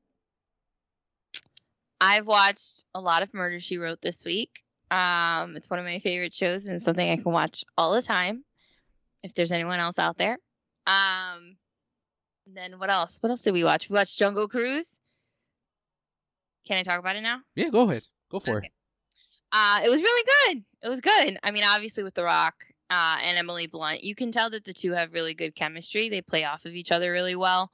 I've 2.01 2.27
watched 2.27 2.85
a 2.95 3.01
lot 3.01 3.23
of 3.23 3.35
Murder 3.35 3.61
She 3.61 3.77
Wrote 3.79 4.01
this 4.01 4.25
week. 4.25 4.63
Um, 4.91 5.57
it's 5.57 5.69
one 5.69 5.79
of 5.79 5.85
my 5.85 5.99
favorite 5.99 6.33
shows 6.35 6.67
and 6.67 6.81
something 6.83 7.07
I 7.09 7.17
can 7.17 7.33
watch 7.33 7.65
all 7.77 7.93
the 7.93 8.01
time. 8.03 8.45
If 9.23 9.35
there's 9.35 9.53
anyone 9.53 9.81
else 9.81 9.99
out 9.99 10.17
there. 10.19 10.39
Um, 10.87 11.57
then 12.47 12.79
what 12.79 12.91
else? 12.91 13.19
What 13.21 13.31
else 13.31 13.41
did 13.41 13.53
we 13.53 13.65
watch? 13.65 13.89
We 13.89 13.95
watched 13.95 14.19
Jungle 14.19 14.49
Cruise. 14.49 14.99
Can 16.67 16.79
I 16.79 16.83
talk 16.83 16.99
about 16.99 17.17
it 17.17 17.23
now? 17.23 17.41
Yeah, 17.55 17.69
go 17.71 17.89
ahead. 17.89 18.05
Go 18.31 18.41
for 18.41 18.59
Okay. 18.59 18.67
it. 18.69 18.73
Uh, 19.57 19.81
it 19.85 19.89
was 19.89 20.03
really 20.03 20.29
good. 20.49 20.65
It 20.83 20.89
was 20.89 21.01
good. 21.01 21.39
I 21.45 21.53
mean, 21.53 21.63
obviously 21.65 22.03
with 22.03 22.15
The 22.15 22.25
Rock 22.25 22.57
uh, 22.91 23.19
and 23.23 23.39
Emily 23.39 23.69
Blunt, 23.69 24.03
you 24.03 24.17
can 24.17 24.33
tell 24.33 24.51
that 24.51 24.65
the 24.65 24.73
two 24.73 24.91
have 24.91 25.15
really 25.15 25.33
good 25.33 25.55
chemistry. 25.55 26.09
They 26.09 26.23
play 26.23 26.45
off 26.45 26.65
of 26.65 26.75
each 26.75 26.91
other 26.91 27.13
really 27.13 27.37
well. 27.37 27.71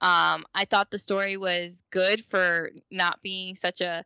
Um, 0.00 0.44
I 0.54 0.64
thought 0.64 0.92
the 0.92 0.98
story 0.98 1.36
was 1.36 1.82
good 1.90 2.24
for 2.24 2.70
not 2.92 3.20
being 3.20 3.56
such 3.56 3.80
a. 3.80 4.04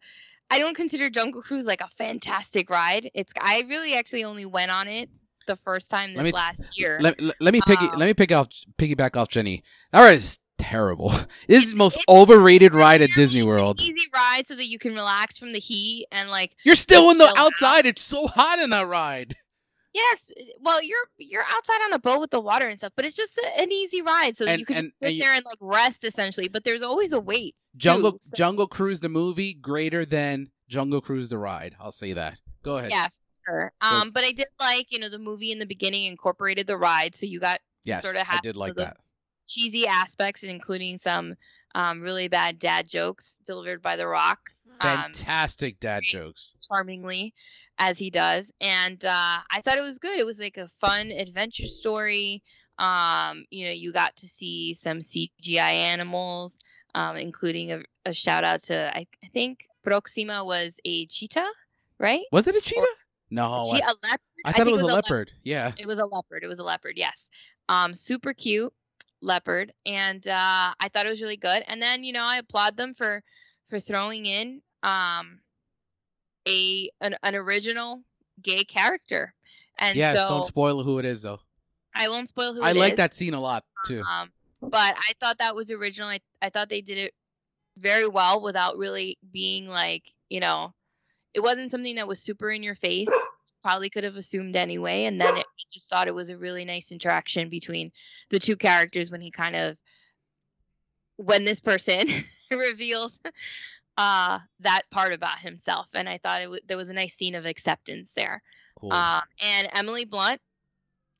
I 0.50 0.58
don't 0.58 0.74
consider 0.74 1.10
Jungle 1.10 1.42
Cruise 1.42 1.66
like 1.66 1.82
a 1.82 1.88
fantastic 1.98 2.70
ride. 2.70 3.10
It's. 3.12 3.32
I 3.38 3.64
really 3.68 3.94
actually 3.94 4.24
only 4.24 4.46
went 4.46 4.70
on 4.70 4.88
it 4.88 5.10
the 5.46 5.56
first 5.56 5.90
time 5.90 6.14
this 6.14 6.22
me- 6.22 6.32
last 6.32 6.78
year. 6.78 6.98
Let, 7.00 7.20
let, 7.20 7.36
let 7.40 7.52
me 7.52 7.60
piggy, 7.66 7.86
Um, 7.86 7.98
let 7.98 8.06
me 8.06 8.14
pick 8.14 8.32
off 8.32 8.48
piggyback 8.78 9.16
off 9.16 9.28
Jenny. 9.28 9.62
Ride 9.92 10.14
is 10.14 10.38
terrible. 10.58 11.12
This 11.48 11.64
is 11.64 11.70
the 11.70 11.76
most 11.76 11.96
it's 11.96 12.04
overrated 12.08 12.74
ride 12.74 13.00
at 13.00 13.10
Disney 13.16 13.38
it's 13.38 13.44
an 13.46 13.48
World. 13.50 13.80
Easy 13.80 14.08
ride 14.14 14.46
so 14.46 14.54
that 14.54 14.66
you 14.66 14.78
can 14.78 14.94
relax 14.94 15.38
from 15.38 15.52
the 15.52 15.58
heat 15.58 16.06
and 16.12 16.28
like 16.30 16.54
You're 16.64 16.74
still 16.74 17.10
in 17.10 17.18
the 17.18 17.24
out. 17.24 17.38
outside. 17.38 17.86
It's 17.86 18.02
so 18.02 18.26
hot 18.26 18.58
in 18.58 18.70
that 18.70 18.86
ride. 18.86 19.36
Yes, 19.94 20.30
well, 20.60 20.82
you're 20.82 20.98
you're 21.16 21.42
outside 21.44 21.80
on 21.86 21.94
a 21.94 21.98
boat 21.98 22.20
with 22.20 22.30
the 22.30 22.40
water 22.40 22.68
and 22.68 22.78
stuff, 22.78 22.92
but 22.94 23.04
it's 23.06 23.16
just 23.16 23.38
a, 23.38 23.60
an 23.62 23.72
easy 23.72 24.02
ride, 24.02 24.36
so 24.36 24.44
And- 24.46 24.60
you 24.60 24.66
can 24.66 24.76
and- 24.76 24.92
sit 25.00 25.12
and 25.12 25.20
there 25.20 25.34
and 25.34 25.44
like 25.44 25.56
rest 25.60 26.04
essentially. 26.04 26.48
But 26.48 26.64
there's 26.64 26.82
always 26.82 27.12
a 27.12 27.20
wait. 27.20 27.56
Jungle 27.76 28.12
too, 28.12 28.18
so- 28.20 28.36
Jungle 28.36 28.66
Cruise 28.68 29.00
the 29.00 29.08
movie 29.08 29.54
greater 29.54 30.04
than 30.04 30.50
Jungle 30.68 31.00
Cruise 31.00 31.30
the 31.30 31.38
ride. 31.38 31.74
I'll 31.80 31.90
say 31.92 32.12
that. 32.12 32.38
Go 32.62 32.76
ahead. 32.78 32.90
Yeah, 32.90 33.08
sure. 33.46 33.72
Um, 33.80 34.10
but 34.10 34.24
I 34.24 34.32
did 34.32 34.46
like 34.60 34.92
you 34.92 34.98
know 34.98 35.08
the 35.08 35.18
movie 35.18 35.50
in 35.52 35.58
the 35.58 35.66
beginning 35.66 36.04
incorporated 36.04 36.66
the 36.66 36.76
ride, 36.76 37.16
so 37.16 37.24
you 37.24 37.40
got 37.40 37.60
yes, 37.84 38.02
sort 38.02 38.16
of 38.16 38.26
had 38.26 38.38
I 38.38 38.40
did 38.42 38.56
like 38.56 38.74
that. 38.74 38.98
Cheesy 39.48 39.86
aspects, 39.86 40.42
including 40.42 40.98
some 40.98 41.34
um 41.74 42.00
really 42.00 42.28
bad 42.28 42.58
dad 42.58 42.88
jokes 42.88 43.36
delivered 43.46 43.82
by 43.82 43.96
The 43.96 44.06
Rock. 44.06 44.38
Um, 44.80 45.12
Fantastic 45.12 45.80
dad 45.80 46.02
jokes. 46.04 46.54
charmingly 46.68 47.34
as 47.80 47.98
he 47.98 48.10
does 48.10 48.52
and 48.60 49.04
uh 49.04 49.36
i 49.50 49.60
thought 49.60 49.76
it 49.76 49.82
was 49.82 49.98
good 49.98 50.18
it 50.18 50.26
was 50.26 50.38
like 50.38 50.56
a 50.56 50.68
fun 50.80 51.10
adventure 51.10 51.66
story 51.66 52.42
um 52.78 53.44
you 53.50 53.66
know 53.66 53.72
you 53.72 53.92
got 53.92 54.14
to 54.16 54.26
see 54.26 54.74
some 54.74 54.98
cgi 54.98 55.56
animals 55.58 56.56
um 56.94 57.16
including 57.16 57.72
a, 57.72 57.80
a 58.04 58.12
shout 58.12 58.44
out 58.44 58.62
to 58.62 58.96
I, 58.96 59.06
I 59.24 59.28
think 59.32 59.66
proxima 59.82 60.44
was 60.44 60.78
a 60.84 61.06
cheetah 61.06 61.48
right 61.98 62.24
Was 62.32 62.46
it 62.46 62.54
a 62.56 62.60
cheetah? 62.60 62.84
No, 63.30 63.62
a, 63.62 63.64
che- 63.76 63.82
I, 63.82 63.86
a 63.90 63.94
leopard 64.06 64.20
I 64.44 64.52
thought 64.52 64.66
it 64.68 64.72
was 64.72 64.82
a 64.82 64.86
think 64.86 64.94
leopard. 64.94 65.32
Yeah. 65.44 65.72
it 65.76 65.86
was 65.86 65.98
a 65.98 66.06
leopard. 66.06 66.44
It 66.44 66.46
was 66.46 66.60
a 66.60 66.64
leopard. 66.64 66.94
Yes. 66.96 67.28
Um, 67.68 67.92
super 67.92 68.32
cute 68.32 68.72
leopard, 69.20 69.72
and 69.86 70.26
uh, 70.26 70.72
I 70.78 70.88
thought 70.88 71.06
it 71.06 71.10
was 71.10 71.22
really 71.22 71.36
good. 71.36 71.62
And 71.66 71.80
then 71.82 72.04
you 72.04 72.12
know 72.12 72.24
I 72.24 72.38
applaud 72.38 72.76
them 72.76 72.94
for 72.94 73.22
for 73.68 73.80
throwing 73.80 74.26
in 74.26 74.62
um 74.82 75.40
a 76.48 76.90
an, 77.00 77.16
an 77.22 77.34
original 77.34 78.02
gay 78.42 78.64
character. 78.64 79.34
And 79.78 79.96
yes. 79.96 80.16
so 80.16 80.28
don't 80.28 80.46
spoil 80.46 80.82
who 80.82 80.98
it 80.98 81.04
is 81.04 81.22
though. 81.22 81.40
I 81.94 82.08
won't 82.08 82.28
spoil 82.28 82.54
who 82.54 82.62
I 82.62 82.72
like 82.72 82.92
is, 82.94 82.96
that 82.98 83.14
scene 83.14 83.34
a 83.34 83.40
lot 83.40 83.64
too. 83.86 84.02
Um, 84.02 84.30
but 84.60 84.94
I 84.96 85.12
thought 85.20 85.38
that 85.38 85.54
was 85.54 85.70
original. 85.70 86.08
I, 86.08 86.20
I 86.42 86.50
thought 86.50 86.68
they 86.68 86.80
did 86.80 86.98
it 86.98 87.14
very 87.78 88.08
well 88.08 88.42
without 88.42 88.76
really 88.76 89.18
being 89.32 89.68
like, 89.68 90.04
you 90.28 90.40
know, 90.40 90.74
it 91.34 91.40
wasn't 91.40 91.70
something 91.70 91.96
that 91.96 92.08
was 92.08 92.20
super 92.20 92.50
in 92.50 92.62
your 92.62 92.74
face. 92.74 93.08
Probably 93.62 93.90
could 93.90 94.04
have 94.04 94.16
assumed 94.16 94.56
anyway. 94.56 95.04
And 95.04 95.20
then 95.20 95.36
it, 95.36 95.46
I 95.46 95.62
just 95.72 95.88
thought 95.88 96.08
it 96.08 96.14
was 96.14 96.30
a 96.30 96.38
really 96.38 96.64
nice 96.64 96.92
interaction 96.92 97.48
between 97.48 97.92
the 98.30 98.38
two 98.38 98.56
characters 98.56 99.10
when 99.10 99.20
he 99.20 99.30
kind 99.30 99.56
of, 99.56 99.78
when 101.16 101.44
this 101.44 101.60
person 101.60 102.04
revealed 102.50 103.12
uh, 103.96 104.38
that 104.60 104.82
part 104.90 105.12
about 105.12 105.38
himself. 105.38 105.88
And 105.94 106.08
I 106.08 106.18
thought 106.18 106.42
it 106.42 106.44
w- 106.44 106.62
there 106.66 106.76
was 106.76 106.88
a 106.88 106.94
nice 106.94 107.16
scene 107.16 107.34
of 107.34 107.46
acceptance 107.46 108.10
there. 108.14 108.42
Cool. 108.78 108.92
Um, 108.92 109.22
and 109.42 109.68
Emily 109.74 110.04
Blunt, 110.04 110.40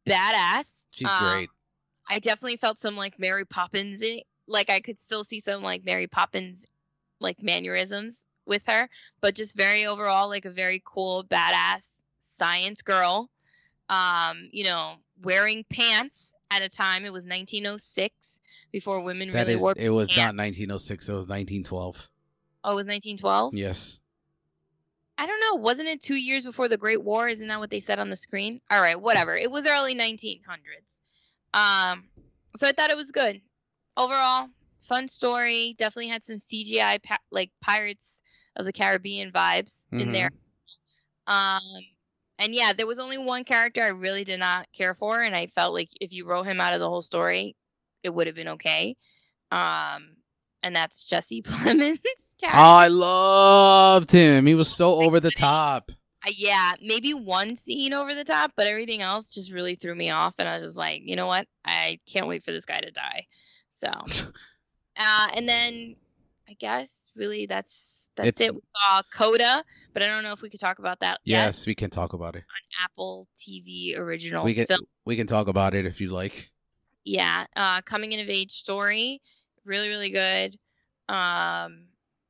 badass. 0.08 0.66
She's 0.92 1.10
um, 1.10 1.32
great. 1.32 1.50
I 2.08 2.18
definitely 2.20 2.56
felt 2.56 2.80
some 2.80 2.96
like 2.96 3.18
Mary 3.18 3.44
Poppins 3.44 4.02
like 4.48 4.70
I 4.70 4.80
could 4.80 5.00
still 5.00 5.24
see 5.24 5.40
some 5.40 5.62
like 5.62 5.84
Mary 5.84 6.06
Poppins 6.06 6.64
like 7.20 7.42
mannerisms 7.42 8.26
with 8.46 8.62
her, 8.66 8.88
but 9.20 9.34
just 9.34 9.56
very 9.56 9.86
overall 9.86 10.28
like 10.28 10.46
a 10.46 10.50
very 10.50 10.82
cool 10.84 11.24
badass 11.24 11.82
science 12.38 12.82
girl. 12.82 13.30
Um, 13.90 14.48
you 14.52 14.64
know, 14.64 14.96
wearing 15.22 15.64
pants 15.70 16.34
at 16.50 16.62
a 16.62 16.68
time 16.68 17.04
it 17.04 17.12
was 17.12 17.24
1906 17.26 18.40
before 18.72 19.00
women 19.00 19.30
That 19.30 19.42
really 19.42 19.54
is. 19.54 19.60
wore 19.60 19.74
It 19.76 19.88
was 19.90 20.08
pants. 20.08 20.18
not 20.36 20.42
1906. 20.42 21.08
It 21.08 21.12
was 21.12 21.26
1912. 21.26 22.08
Oh, 22.64 22.72
it 22.72 22.74
was 22.74 22.86
1912? 22.86 23.54
Yes. 23.54 24.00
I 25.16 25.26
don't 25.26 25.40
know. 25.40 25.60
Wasn't 25.60 25.88
it 25.88 26.00
2 26.02 26.14
years 26.14 26.44
before 26.44 26.68
the 26.68 26.76
Great 26.76 27.02
War? 27.02 27.28
Isn't 27.28 27.48
that 27.48 27.58
what 27.58 27.70
they 27.70 27.80
said 27.80 27.98
on 27.98 28.08
the 28.10 28.16
screen? 28.16 28.60
All 28.70 28.80
right, 28.80 29.00
whatever. 29.00 29.36
It 29.36 29.50
was 29.50 29.66
early 29.66 29.94
1900s. 29.94 30.42
Um, 31.54 32.04
so 32.60 32.66
I 32.68 32.72
thought 32.72 32.90
it 32.90 32.96
was 32.96 33.10
good. 33.10 33.40
Overall, 33.96 34.48
fun 34.82 35.08
story. 35.08 35.74
Definitely 35.78 36.08
had 36.08 36.22
some 36.24 36.36
CGI 36.36 37.02
pa- 37.02 37.18
like 37.32 37.50
Pirates 37.60 38.20
of 38.56 38.64
the 38.64 38.72
Caribbean 38.72 39.32
vibes 39.32 39.84
in 39.92 40.08
Mhm. 40.08 40.12
there. 40.12 40.30
Um, 41.26 41.62
and 42.38 42.54
yeah, 42.54 42.72
there 42.72 42.86
was 42.86 42.98
only 42.98 43.18
one 43.18 43.44
character 43.44 43.82
I 43.82 43.88
really 43.88 44.24
did 44.24 44.38
not 44.40 44.68
care 44.72 44.94
for, 44.94 45.20
and 45.20 45.34
I 45.34 45.46
felt 45.48 45.74
like 45.74 45.90
if 46.00 46.12
you 46.12 46.24
wrote 46.24 46.46
him 46.46 46.60
out 46.60 46.74
of 46.74 46.80
the 46.80 46.88
whole 46.88 47.02
story, 47.02 47.56
it 48.02 48.10
would 48.10 48.26
have 48.26 48.36
been 48.36 48.48
okay. 48.48 48.96
Um, 49.50 50.16
and 50.62 50.74
that's 50.74 51.04
Jesse 51.04 51.42
Plemons' 51.42 51.98
character. 52.40 52.58
I 52.58 52.88
loved 52.88 54.12
him. 54.12 54.46
He 54.46 54.54
was 54.54 54.68
so 54.68 55.02
over 55.02 55.20
the 55.20 55.30
top. 55.30 55.90
Uh, 56.26 56.32
yeah, 56.36 56.72
maybe 56.82 57.14
one 57.14 57.56
scene 57.56 57.92
over 57.92 58.14
the 58.14 58.24
top, 58.24 58.52
but 58.56 58.66
everything 58.66 59.02
else 59.02 59.28
just 59.28 59.52
really 59.52 59.74
threw 59.74 59.94
me 59.94 60.10
off, 60.10 60.34
and 60.38 60.48
I 60.48 60.54
was 60.54 60.64
just 60.64 60.76
like, 60.76 61.02
you 61.04 61.16
know 61.16 61.26
what? 61.26 61.46
I 61.64 61.98
can't 62.06 62.26
wait 62.26 62.44
for 62.44 62.52
this 62.52 62.64
guy 62.64 62.80
to 62.80 62.90
die. 62.90 63.26
So, 63.70 63.88
uh, 64.96 65.26
and 65.34 65.48
then 65.48 65.96
I 66.48 66.54
guess 66.54 67.10
really 67.16 67.46
that's 67.46 67.97
that's 68.18 68.28
It's- 68.28 68.46
it. 68.48 68.54
We 68.54 68.60
saw 68.76 69.02
Coda, 69.12 69.64
but 69.94 70.02
I 70.02 70.08
don't 70.08 70.22
know 70.22 70.32
if 70.32 70.42
we 70.42 70.50
could 70.50 70.60
talk 70.60 70.78
about 70.78 71.00
that 71.00 71.20
Yes, 71.24 71.66
we 71.66 71.74
can 71.74 71.88
talk 71.90 72.12
about 72.12 72.36
it. 72.36 72.40
on 72.40 72.84
Apple 72.84 73.26
TV 73.36 73.96
original 73.96 74.44
We 74.44 74.52
can 74.54 74.66
film. 74.66 74.80
we 75.06 75.16
can 75.16 75.26
talk 75.26 75.48
about 75.48 75.74
it 75.74 75.86
if 75.86 76.00
you'd 76.00 76.12
like. 76.12 76.50
yeah, 77.04 77.46
uh, 77.56 77.80
coming 77.82 78.12
in 78.12 78.20
of 78.20 78.28
age 78.28 78.52
story, 78.52 79.22
really 79.64 79.88
really 79.88 80.10
good. 80.10 80.58
Um, 81.08 81.86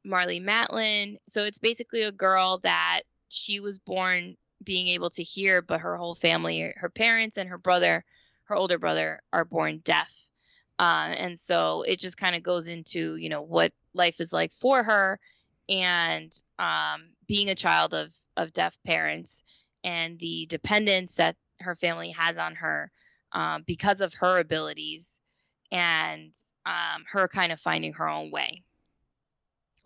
Marlee 0.07 0.43
Matlin. 0.43 1.16
So 1.28 1.43
it's 1.45 1.59
basically 1.59 2.03
a 2.03 2.12
girl 2.12 2.59
that 2.62 3.01
she 3.28 3.61
was 3.61 3.78
born 3.78 4.36
being 4.64 4.89
able 4.89 5.11
to 5.11 5.22
hear, 5.22 5.61
but 5.62 5.80
her 5.80 5.97
whole 5.97 6.14
family, 6.14 6.72
her 6.76 6.89
parents 6.89 7.36
and 7.36 7.49
her 7.49 7.59
brother, 7.59 8.05
her 8.45 8.55
older 8.57 8.78
brother, 8.78 9.20
are 9.32 9.45
born 9.45 9.80
deaf. 9.84 10.12
Uh, 10.78 11.12
and 11.16 11.39
so 11.39 11.82
it 11.82 11.99
just 11.99 12.16
kind 12.16 12.36
of 12.36 12.43
goes 12.43 12.68
into 12.68 13.16
you 13.16 13.28
know 13.28 13.43
what 13.43 13.72
life 13.95 14.20
is 14.20 14.32
like 14.32 14.53
for 14.53 14.82
her 14.84 15.18
and 15.69 16.33
um, 16.59 17.11
being 17.27 17.49
a 17.51 17.55
child 17.55 17.95
of 17.95 18.12
of 18.37 18.53
deaf 18.53 18.79
parents 18.87 19.43
and 19.85 20.19
the 20.19 20.47
dependence 20.47 21.14
that 21.16 21.37
her 21.61 21.75
family 21.75 22.11
has 22.11 22.37
on 22.37 22.55
her 22.55 22.91
um, 23.33 23.64
because 23.66 24.01
of 24.01 24.14
her 24.14 24.39
abilities 24.39 25.19
and 25.71 26.33
um, 26.66 27.05
her 27.11 27.29
kind 27.29 27.53
of 27.53 27.61
finding 27.61 27.93
her 27.95 28.09
own 28.09 28.31
way. 28.31 28.62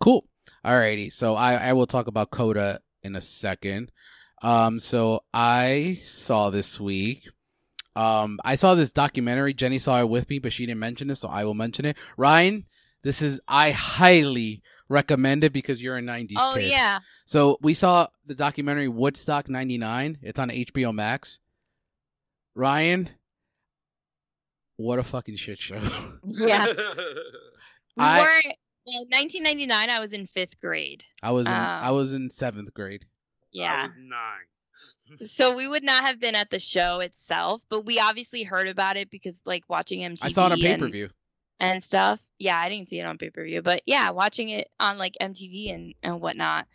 Cool. 0.01 0.27
Alrighty. 0.65 1.13
So 1.13 1.35
I, 1.35 1.55
I 1.55 1.73
will 1.73 1.87
talk 1.87 2.07
about 2.07 2.31
Coda 2.31 2.81
in 3.03 3.17
a 3.17 3.21
second. 3.21 3.93
Um, 4.43 4.79
so 4.79 5.23
I 5.33 6.01
saw 6.05 6.51
this 6.51 6.81
week. 6.81 7.29
Um, 7.95 8.41
I 8.45 8.55
saw 8.55 8.75
this 8.75 8.93
documentary. 8.93 9.55
Jenny 9.55 9.79
saw 9.79 10.01
it 10.01 10.09
with 10.09 10.29
me, 10.29 10.39
but 10.39 10.53
she 10.53 10.67
didn't 10.67 10.81
mention 10.81 11.11
it, 11.11 11.17
so 11.17 11.29
I 11.29 11.45
will 11.45 11.55
mention 11.55 11.85
it. 11.85 11.97
Ryan, 12.17 12.65
this 13.03 13.23
is 13.23 13.41
I 13.47 13.71
highly 13.71 14.63
recommend 14.89 15.45
it 15.45 15.53
because 15.53 15.83
you're 15.83 15.97
a 15.97 16.03
'90s 16.03 16.35
Oh 16.39 16.55
kid. 16.57 16.71
yeah, 16.71 16.99
So 17.27 17.59
we 17.63 17.75
saw 17.75 18.07
the 18.27 18.35
documentary 18.35 18.89
Woodstock 18.89 19.49
'99. 19.49 20.19
It's 20.23 20.39
on 20.39 20.51
HBO 20.51 20.93
Max. 20.95 21.41
Ryan, 22.55 23.09
what 24.77 24.99
a 24.99 25.03
fucking 25.03 25.37
shit 25.37 25.59
show. 25.59 25.79
yeah. 26.25 26.67
We 27.95 28.03
I- 28.05 28.21
were 28.21 28.53
well, 28.87 29.05
1999. 29.11 29.91
I 29.91 30.01
was 30.01 30.13
in 30.15 30.27
fifth 30.27 30.59
grade. 30.61 31.05
I 31.23 31.31
was 31.33 31.47
in 31.47 31.53
Um, 31.53 31.59
I 31.59 31.91
was 31.91 32.13
in 32.15 32.31
seventh 32.31 32.73
grade. 32.73 33.05
I 33.05 33.09
Yeah. 33.53 33.83
was 33.85 33.93
nine. 33.99 34.47
So 35.29 35.55
we 35.55 35.69
would 35.69 35.83
not 35.85 36.05
have 36.07 36.19
been 36.19 36.35
at 36.35 36.49
the 36.49 36.59
show 36.59 37.01
itself, 37.01 37.61
but 37.69 37.85
we 37.85 38.01
obviously 38.01 38.43
heard 38.45 38.67
about 38.69 38.97
it 38.97 39.11
because 39.11 39.35
like 39.45 39.65
watching 39.69 40.01
MTV 40.01 40.19
I 40.25 40.29
saw 40.31 40.47
it 40.47 40.53
on 40.53 40.59
pay-per-view 40.61 41.11
and 41.61 41.83
stuff. 41.85 42.21
Yeah, 42.43 42.59
I 42.59 42.69
didn't 42.69 42.89
see 42.89 42.99
it 42.99 43.07
on 43.07 43.19
pay 43.19 43.31
per 43.31 43.45
view, 43.45 43.63
but 43.63 43.83
yeah, 43.87 44.11
watching 44.11 44.49
it 44.49 44.69
on 44.81 44.99
like 44.99 45.17
MTV 45.21 45.73
and 45.73 45.95
and 46.03 46.21
whatnot. 46.21 46.67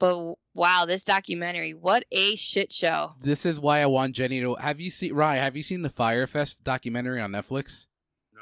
But 0.00 0.34
wow, 0.52 0.84
this 0.84 1.04
documentary, 1.04 1.74
what 1.74 2.04
a 2.10 2.34
shit 2.34 2.72
show! 2.72 3.12
This 3.20 3.46
is 3.46 3.60
why 3.60 3.82
I 3.82 3.86
want 3.86 4.16
Jenny 4.16 4.40
to. 4.40 4.56
Have 4.56 4.80
you 4.80 4.90
seen 4.90 5.14
Rye? 5.14 5.36
Have 5.36 5.56
you 5.56 5.62
seen 5.62 5.82
the 5.82 5.90
Fyre 5.90 6.26
Fest 6.26 6.64
documentary 6.64 7.20
on 7.20 7.30
Netflix? 7.30 7.86
Nah. 8.34 8.40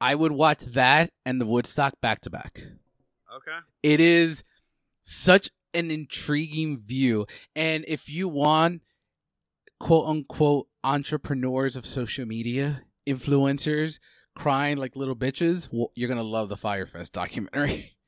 I 0.00 0.14
would 0.14 0.30
watch 0.30 0.60
that 0.60 1.10
and 1.26 1.40
the 1.40 1.46
Woodstock 1.46 2.00
back 2.00 2.20
to 2.20 2.30
back. 2.30 2.62
Okay. 3.36 3.58
It 3.82 3.98
is 3.98 4.44
such 5.02 5.50
an 5.74 5.90
intriguing 5.90 6.78
view, 6.78 7.26
and 7.56 7.84
if 7.88 8.08
you 8.08 8.28
want 8.28 8.82
quote 9.80 10.08
unquote 10.08 10.68
entrepreneurs 10.84 11.74
of 11.74 11.84
social 11.84 12.24
media, 12.24 12.82
influencers 13.04 13.98
crying 14.34 14.76
like 14.78 14.96
little 14.96 15.16
bitches, 15.16 15.68
well, 15.70 15.92
you're 15.94 16.08
gonna 16.08 16.22
love 16.22 16.48
the 16.48 16.56
Fyre 16.56 16.86
Fest 16.86 17.12
documentary. 17.12 17.96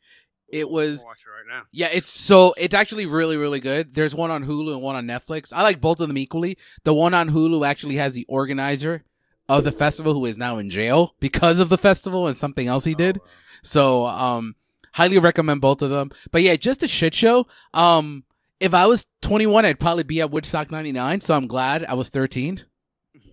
It 0.52 0.68
was 0.68 1.02
watch 1.02 1.24
it 1.26 1.30
right 1.30 1.56
now. 1.56 1.62
Yeah, 1.72 1.88
it's 1.90 2.10
so 2.10 2.52
it's 2.58 2.74
actually 2.74 3.06
really 3.06 3.38
really 3.38 3.58
good. 3.58 3.94
There's 3.94 4.14
one 4.14 4.30
on 4.30 4.44
Hulu 4.44 4.74
and 4.74 4.82
one 4.82 4.96
on 4.96 5.06
Netflix. 5.06 5.50
I 5.50 5.62
like 5.62 5.80
both 5.80 5.98
of 5.98 6.08
them 6.08 6.18
equally. 6.18 6.58
The 6.84 6.92
one 6.92 7.14
on 7.14 7.30
Hulu 7.30 7.66
actually 7.66 7.94
has 7.96 8.12
the 8.12 8.26
organizer 8.28 9.02
of 9.48 9.64
the 9.64 9.72
festival 9.72 10.12
who 10.12 10.26
is 10.26 10.36
now 10.36 10.58
in 10.58 10.68
jail 10.68 11.14
because 11.20 11.58
of 11.58 11.70
the 11.70 11.78
festival 11.78 12.26
and 12.26 12.36
something 12.36 12.68
else 12.68 12.84
he 12.84 12.94
did. 12.94 13.16
Oh, 13.16 13.24
wow. 13.24 13.30
So, 13.62 14.06
um 14.06 14.54
highly 14.92 15.18
recommend 15.18 15.62
both 15.62 15.80
of 15.80 15.88
them. 15.88 16.10
But 16.30 16.42
yeah, 16.42 16.56
just 16.56 16.82
a 16.82 16.88
shit 16.88 17.14
show. 17.14 17.46
Um 17.72 18.24
if 18.60 18.74
I 18.74 18.86
was 18.86 19.06
21, 19.22 19.64
I'd 19.64 19.80
probably 19.80 20.04
be 20.04 20.20
at 20.20 20.30
Woodstock 20.30 20.70
99, 20.70 21.22
so 21.22 21.34
I'm 21.34 21.46
glad 21.46 21.82
I 21.82 21.94
was 21.94 22.10
13. 22.10 22.60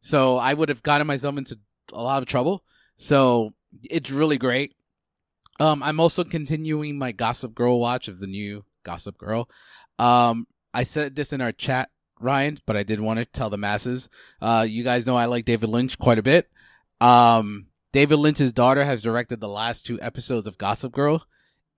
So 0.00 0.36
I 0.38 0.54
would 0.54 0.70
have 0.70 0.82
gotten 0.82 1.06
myself 1.06 1.36
into 1.36 1.58
a 1.92 2.02
lot 2.02 2.22
of 2.22 2.28
trouble. 2.28 2.64
So 2.96 3.54
it's 3.82 4.10
really 4.10 4.38
great. 4.38 4.74
Um, 5.60 5.82
I'm 5.82 6.00
also 6.00 6.24
continuing 6.24 6.98
my 6.98 7.12
Gossip 7.12 7.54
Girl 7.54 7.80
watch 7.80 8.08
of 8.08 8.20
the 8.20 8.26
new 8.26 8.64
Gossip 8.84 9.18
Girl. 9.18 9.48
Um, 9.98 10.46
I 10.72 10.84
said 10.84 11.16
this 11.16 11.32
in 11.32 11.40
our 11.40 11.52
chat, 11.52 11.90
Ryan, 12.20 12.58
but 12.66 12.76
I 12.76 12.84
did 12.84 13.00
want 13.00 13.18
to 13.18 13.24
tell 13.24 13.50
the 13.50 13.56
masses. 13.56 14.08
Uh, 14.40 14.66
you 14.68 14.84
guys 14.84 15.06
know 15.06 15.16
I 15.16 15.26
like 15.26 15.44
David 15.44 15.68
Lynch 15.68 15.98
quite 15.98 16.18
a 16.18 16.22
bit. 16.22 16.48
Um, 17.00 17.66
David 17.92 18.16
Lynch's 18.16 18.52
daughter 18.52 18.84
has 18.84 19.02
directed 19.02 19.40
the 19.40 19.48
last 19.48 19.86
two 19.86 20.00
episodes 20.00 20.46
of 20.46 20.58
Gossip 20.58 20.92
Girl, 20.92 21.24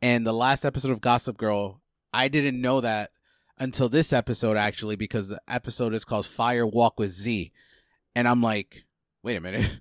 and 0.03 0.27
the 0.27 0.33
last 0.33 0.65
episode 0.65 0.93
of 0.93 1.01
Gossip 1.01 1.37
Girl, 1.37 1.81
I 2.13 2.29
didn't 2.29 2.61
know 2.61 2.81
that 2.81 3.11
until 3.59 3.89
this 3.89 4.13
episode 4.13 4.57
actually, 4.57 4.97
because 4.97 5.29
the 5.29 5.41
episode 5.49 5.95
is 5.95 6.05
called 6.05 6.27
Fire 6.27 6.67
Walk 6.67 6.99
with 6.99 7.11
Z, 7.11 7.53
and 8.15 8.29
I'm 8.29 8.43
like, 8.43 8.85
wait 9.23 9.37
a 9.37 9.41
minute. 9.41 9.81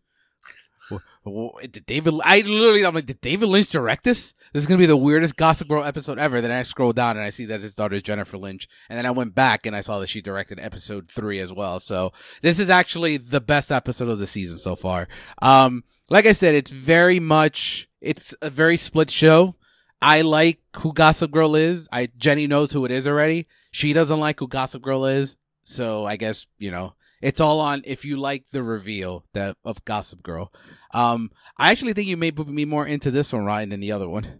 Did 1.72 1.86
David? 1.86 2.14
I 2.24 2.42
literally, 2.42 2.86
I'm 2.86 2.96
like, 2.96 3.06
did 3.06 3.22
David 3.22 3.50
Lynch 3.50 3.70
direct 3.70 4.04
this? 4.04 4.34
This 4.54 4.64
is 4.64 4.68
gonna 4.68 4.80
be 4.80 4.86
the 4.86 4.98
weirdest 4.98 5.38
Gossip 5.38 5.68
Girl 5.68 5.84
episode 5.84 6.20
ever. 6.20 6.42
Then 6.42 6.52
I 6.52 6.64
scroll 6.64 6.94
down 6.94 7.18
and 7.18 7.26
I 7.26 7.30
see 7.30 7.46
that 7.46 7.62
his 7.62 7.76
daughter 7.76 7.96
is 7.96 8.04
Jennifer 8.04 8.38
Lynch, 8.38 8.68
and 8.90 8.98
then 8.98 9.06
I 9.06 9.12
went 9.12 9.36
back 9.36 9.66
and 9.66 9.76
I 9.76 9.82
saw 9.82 10.00
that 10.00 10.08
she 10.08 10.22
directed 10.22 10.60
episode 10.60 11.10
three 11.10 11.40
as 11.40 11.54
well. 11.54 11.80
So 11.80 12.12
this 12.42 12.60
is 12.60 12.70
actually 12.70 13.18
the 13.18 13.42
best 13.42 13.72
episode 13.72 14.10
of 14.10 14.20
the 14.20 14.28
season 14.28 14.58
so 14.58 14.76
far. 14.76 15.08
Um, 15.42 15.84
like 16.10 16.26
I 16.26 16.32
said, 16.32 16.56
it's 16.56 16.72
very 16.72 17.20
much, 17.20 17.88
it's 18.02 18.34
a 18.42 18.50
very 18.50 18.78
split 18.78 19.12
show. 19.12 19.56
I 20.02 20.22
like 20.22 20.60
who 20.78 20.94
Gossip 20.94 21.32
Girl 21.32 21.56
is. 21.56 21.88
I 21.92 22.10
Jenny 22.18 22.48
knows 22.48 22.72
who 22.72 22.86
it 22.86 22.92
is 22.92 23.08
already. 23.08 23.48
She 23.72 23.94
doesn't 23.94 24.20
like 24.20 24.40
who 24.40 24.48
Gossip 24.48 24.82
Girl 24.82 25.06
is. 25.06 25.38
So 25.64 26.06
I 26.06 26.16
guess 26.16 26.48
you 26.58 26.72
know 26.72 26.94
it's 27.22 27.40
all 27.40 27.60
on 27.60 27.82
if 27.86 28.06
you 28.06 28.18
like 28.18 28.50
the 28.52 28.64
reveal 28.64 29.26
that 29.34 29.58
of 29.64 29.84
Gossip 29.86 30.24
Girl. 30.24 30.54
Um, 30.94 31.32
I 31.58 31.72
actually 31.72 31.94
think 31.94 32.08
you 32.08 32.18
may 32.18 32.32
put 32.32 32.48
me 32.48 32.66
more 32.66 32.86
into 32.86 33.12
this 33.12 33.34
one, 33.34 33.46
Ryan, 33.46 33.70
than 33.70 33.80
the 33.80 33.92
other 33.92 34.08
one. 34.10 34.40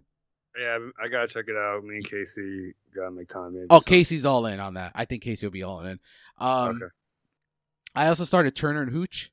Yeah, 0.58 0.78
I 1.02 1.08
gotta 1.08 1.28
check 1.28 1.44
it 1.48 1.56
out. 1.56 1.84
Me 1.84 1.96
and 1.96 2.04
Casey 2.04 2.72
gotta 2.94 3.10
make 3.12 3.28
time. 3.28 3.54
Maybe 3.54 3.66
Oh, 3.70 3.78
so- 3.78 3.84
Casey's 3.88 4.26
all 4.26 4.46
in 4.46 4.60
on 4.60 4.74
that. 4.74 4.92
I 4.94 5.04
think 5.04 5.22
Casey 5.22 5.46
will 5.46 5.52
be 5.52 5.62
all 5.62 5.80
in. 5.80 6.00
Um, 6.38 6.68
okay. 6.76 6.86
I 7.94 8.06
also 8.08 8.24
started 8.24 8.54
Turner 8.56 8.82
and 8.82 8.90
Hooch 8.92 9.30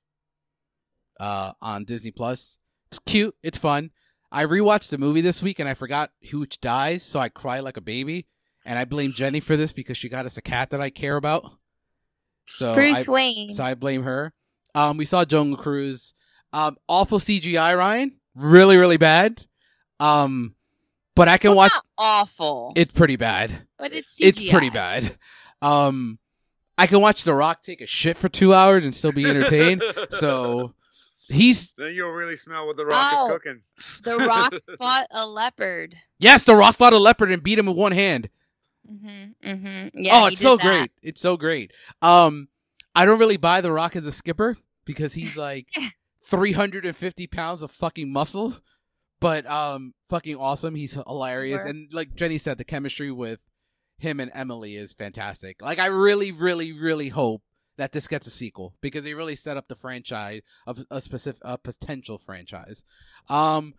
uh, 1.20 1.54
on 1.62 1.84
Disney 1.86 2.12
Plus. 2.12 2.58
It's 2.92 3.00
cute. 3.00 3.36
It's 3.44 3.58
fun. 3.58 3.92
I 4.32 4.46
rewatched 4.46 4.90
the 4.90 4.98
movie 4.98 5.22
this 5.22 5.42
week 5.42 5.60
and 5.60 5.68
I 5.70 5.74
forgot 5.74 6.12
Hooch 6.32 6.60
dies, 6.60 7.04
so 7.04 7.20
I 7.20 7.30
cry 7.30 7.60
like 7.60 7.78
a 7.78 7.82
baby. 7.82 8.28
And 8.66 8.78
I 8.78 8.86
blame 8.86 9.12
Jenny 9.12 9.40
for 9.40 9.56
this 9.56 9.72
because 9.72 9.98
she 9.98 10.10
got 10.10 10.26
us 10.26 10.38
a 10.38 10.42
cat 10.42 10.72
that 10.72 10.82
I 10.82 10.90
care 10.90 11.16
about. 11.16 11.54
So 12.48 12.74
Bruce 12.74 13.08
I, 13.08 13.12
Wayne. 13.12 13.52
so 13.52 13.64
I 13.64 13.74
blame 13.74 14.04
her. 14.04 14.34
Um, 14.76 14.98
we 14.98 15.06
saw 15.06 15.26
Jungle 15.26 15.58
Cruise. 15.62 16.14
Um, 16.54 16.78
awful 16.88 17.20
CGI, 17.20 17.78
Ryan. 17.78 18.14
Really, 18.36 18.78
really 18.78 18.98
bad. 18.98 19.46
Um, 20.00 20.56
but 21.16 21.28
I 21.28 21.38
can 21.38 21.50
Well, 21.50 21.58
watch. 21.58 21.72
not 21.74 21.86
awful, 21.98 22.74
It's 22.76 22.94
pretty 22.94 23.16
bad 23.16 23.68
but 23.80 23.92
it's 23.94 24.16
CGI. 24.20 24.28
it's 24.28 24.50
pretty 24.52 24.70
bad. 24.70 25.18
Um, 25.62 26.20
I 26.78 26.86
can 26.86 27.02
watch 27.02 27.24
The 27.24 27.34
Rock 27.34 27.64
take 27.64 27.82
a 27.82 27.88
shit 27.88 28.18
for 28.18 28.30
two 28.30 28.54
hours 28.54 28.86
and 28.86 28.96
still 28.96 29.12
be 29.12 29.26
entertained. 29.26 29.82
so 30.12 30.76
he's 31.28 31.74
then 31.74 31.94
you'll 31.96 32.12
really 32.12 32.36
smell 32.36 32.68
what 32.68 32.78
the 32.78 32.86
rock 32.86 33.12
Oh. 33.16 33.26
is 33.26 33.32
cooking. 33.32 33.62
The 34.04 34.18
Rock 34.28 34.54
fought 34.78 35.08
a 35.10 35.26
leopard. 35.28 35.96
yes, 36.20 36.44
The 36.44 36.56
Rock 36.56 36.76
fought 36.76 36.94
a 36.94 37.00
leopard 37.00 37.32
and 37.32 37.42
beat 37.42 37.58
him 37.58 37.66
with 37.66 37.76
one 37.78 37.92
hand. 37.94 38.30
Mhm. 38.92 39.34
mm-hmm. 39.44 39.98
Yeah. 40.04 40.20
oh, 40.22 40.26
it's 40.28 40.40
so 40.40 40.58
that. 40.58 40.64
great! 40.64 40.92
It's 41.02 41.22
so 41.22 41.38
great. 41.38 41.72
Um, 42.02 42.48
I 42.96 43.06
don't 43.06 43.20
really 43.20 43.38
buy 43.38 43.62
The 43.62 43.72
Rock 43.72 43.96
as 43.96 44.06
a 44.06 44.12
skipper 44.12 44.58
because 44.86 45.14
he's 45.14 45.36
like 45.38 45.68
three 46.24 46.52
hundred 46.54 46.86
and 46.86 46.96
fifty 46.96 47.28
pounds 47.28 47.62
of 47.62 47.72
fucking 47.72 48.12
muscle, 48.12 48.56
but 49.20 49.46
um, 49.46 49.94
fucking 50.10 50.36
awesome. 50.36 50.76
He's 50.76 50.94
hilarious, 50.94 51.62
Sure. 51.62 51.70
and 51.70 51.92
like 51.94 52.16
Jenny 52.16 52.38
said, 52.38 52.58
the 52.58 52.64
chemistry 52.64 53.12
with 53.12 53.40
him 54.00 54.20
and 54.20 54.32
Emily 54.34 54.76
is 54.76 54.94
fantastic. 54.94 55.62
Like, 55.62 55.80
I 55.80 55.88
really, 55.88 56.32
really, 56.32 56.72
really 56.72 57.10
hope 57.10 57.42
that 57.78 57.92
this 57.94 58.08
gets 58.08 58.28
a 58.28 58.32
sequel 58.32 58.76
because 58.80 59.04
they 59.04 59.14
really 59.16 59.36
set 59.36 59.58
up 59.58 59.68
the 59.68 59.76
franchise 59.76 60.42
of 60.68 60.86
a 60.92 61.02
specific, 61.02 61.42
a 61.44 61.58
potential 61.58 62.18
franchise. 62.20 62.84
Um, 63.28 63.74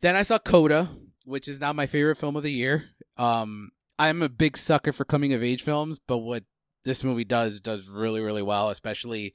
then 0.00 0.14
I 0.14 0.22
saw 0.22 0.38
Coda, 0.38 0.90
which 1.24 1.48
is 1.48 1.58
now 1.60 1.72
my 1.72 1.86
favorite 1.86 2.16
film 2.18 2.36
of 2.36 2.44
the 2.44 2.52
year. 2.52 2.90
Um, 3.16 3.70
I'm 3.98 4.22
a 4.22 4.28
big 4.28 4.56
sucker 4.56 4.92
for 4.92 5.04
coming 5.04 5.32
of 5.32 5.42
age 5.42 5.62
films, 5.62 5.98
but 6.06 6.18
what 6.18 6.44
this 6.84 7.02
movie 7.02 7.24
does 7.24 7.60
does 7.60 7.88
really, 7.88 8.20
really 8.20 8.42
well, 8.42 8.70
especially 8.70 9.34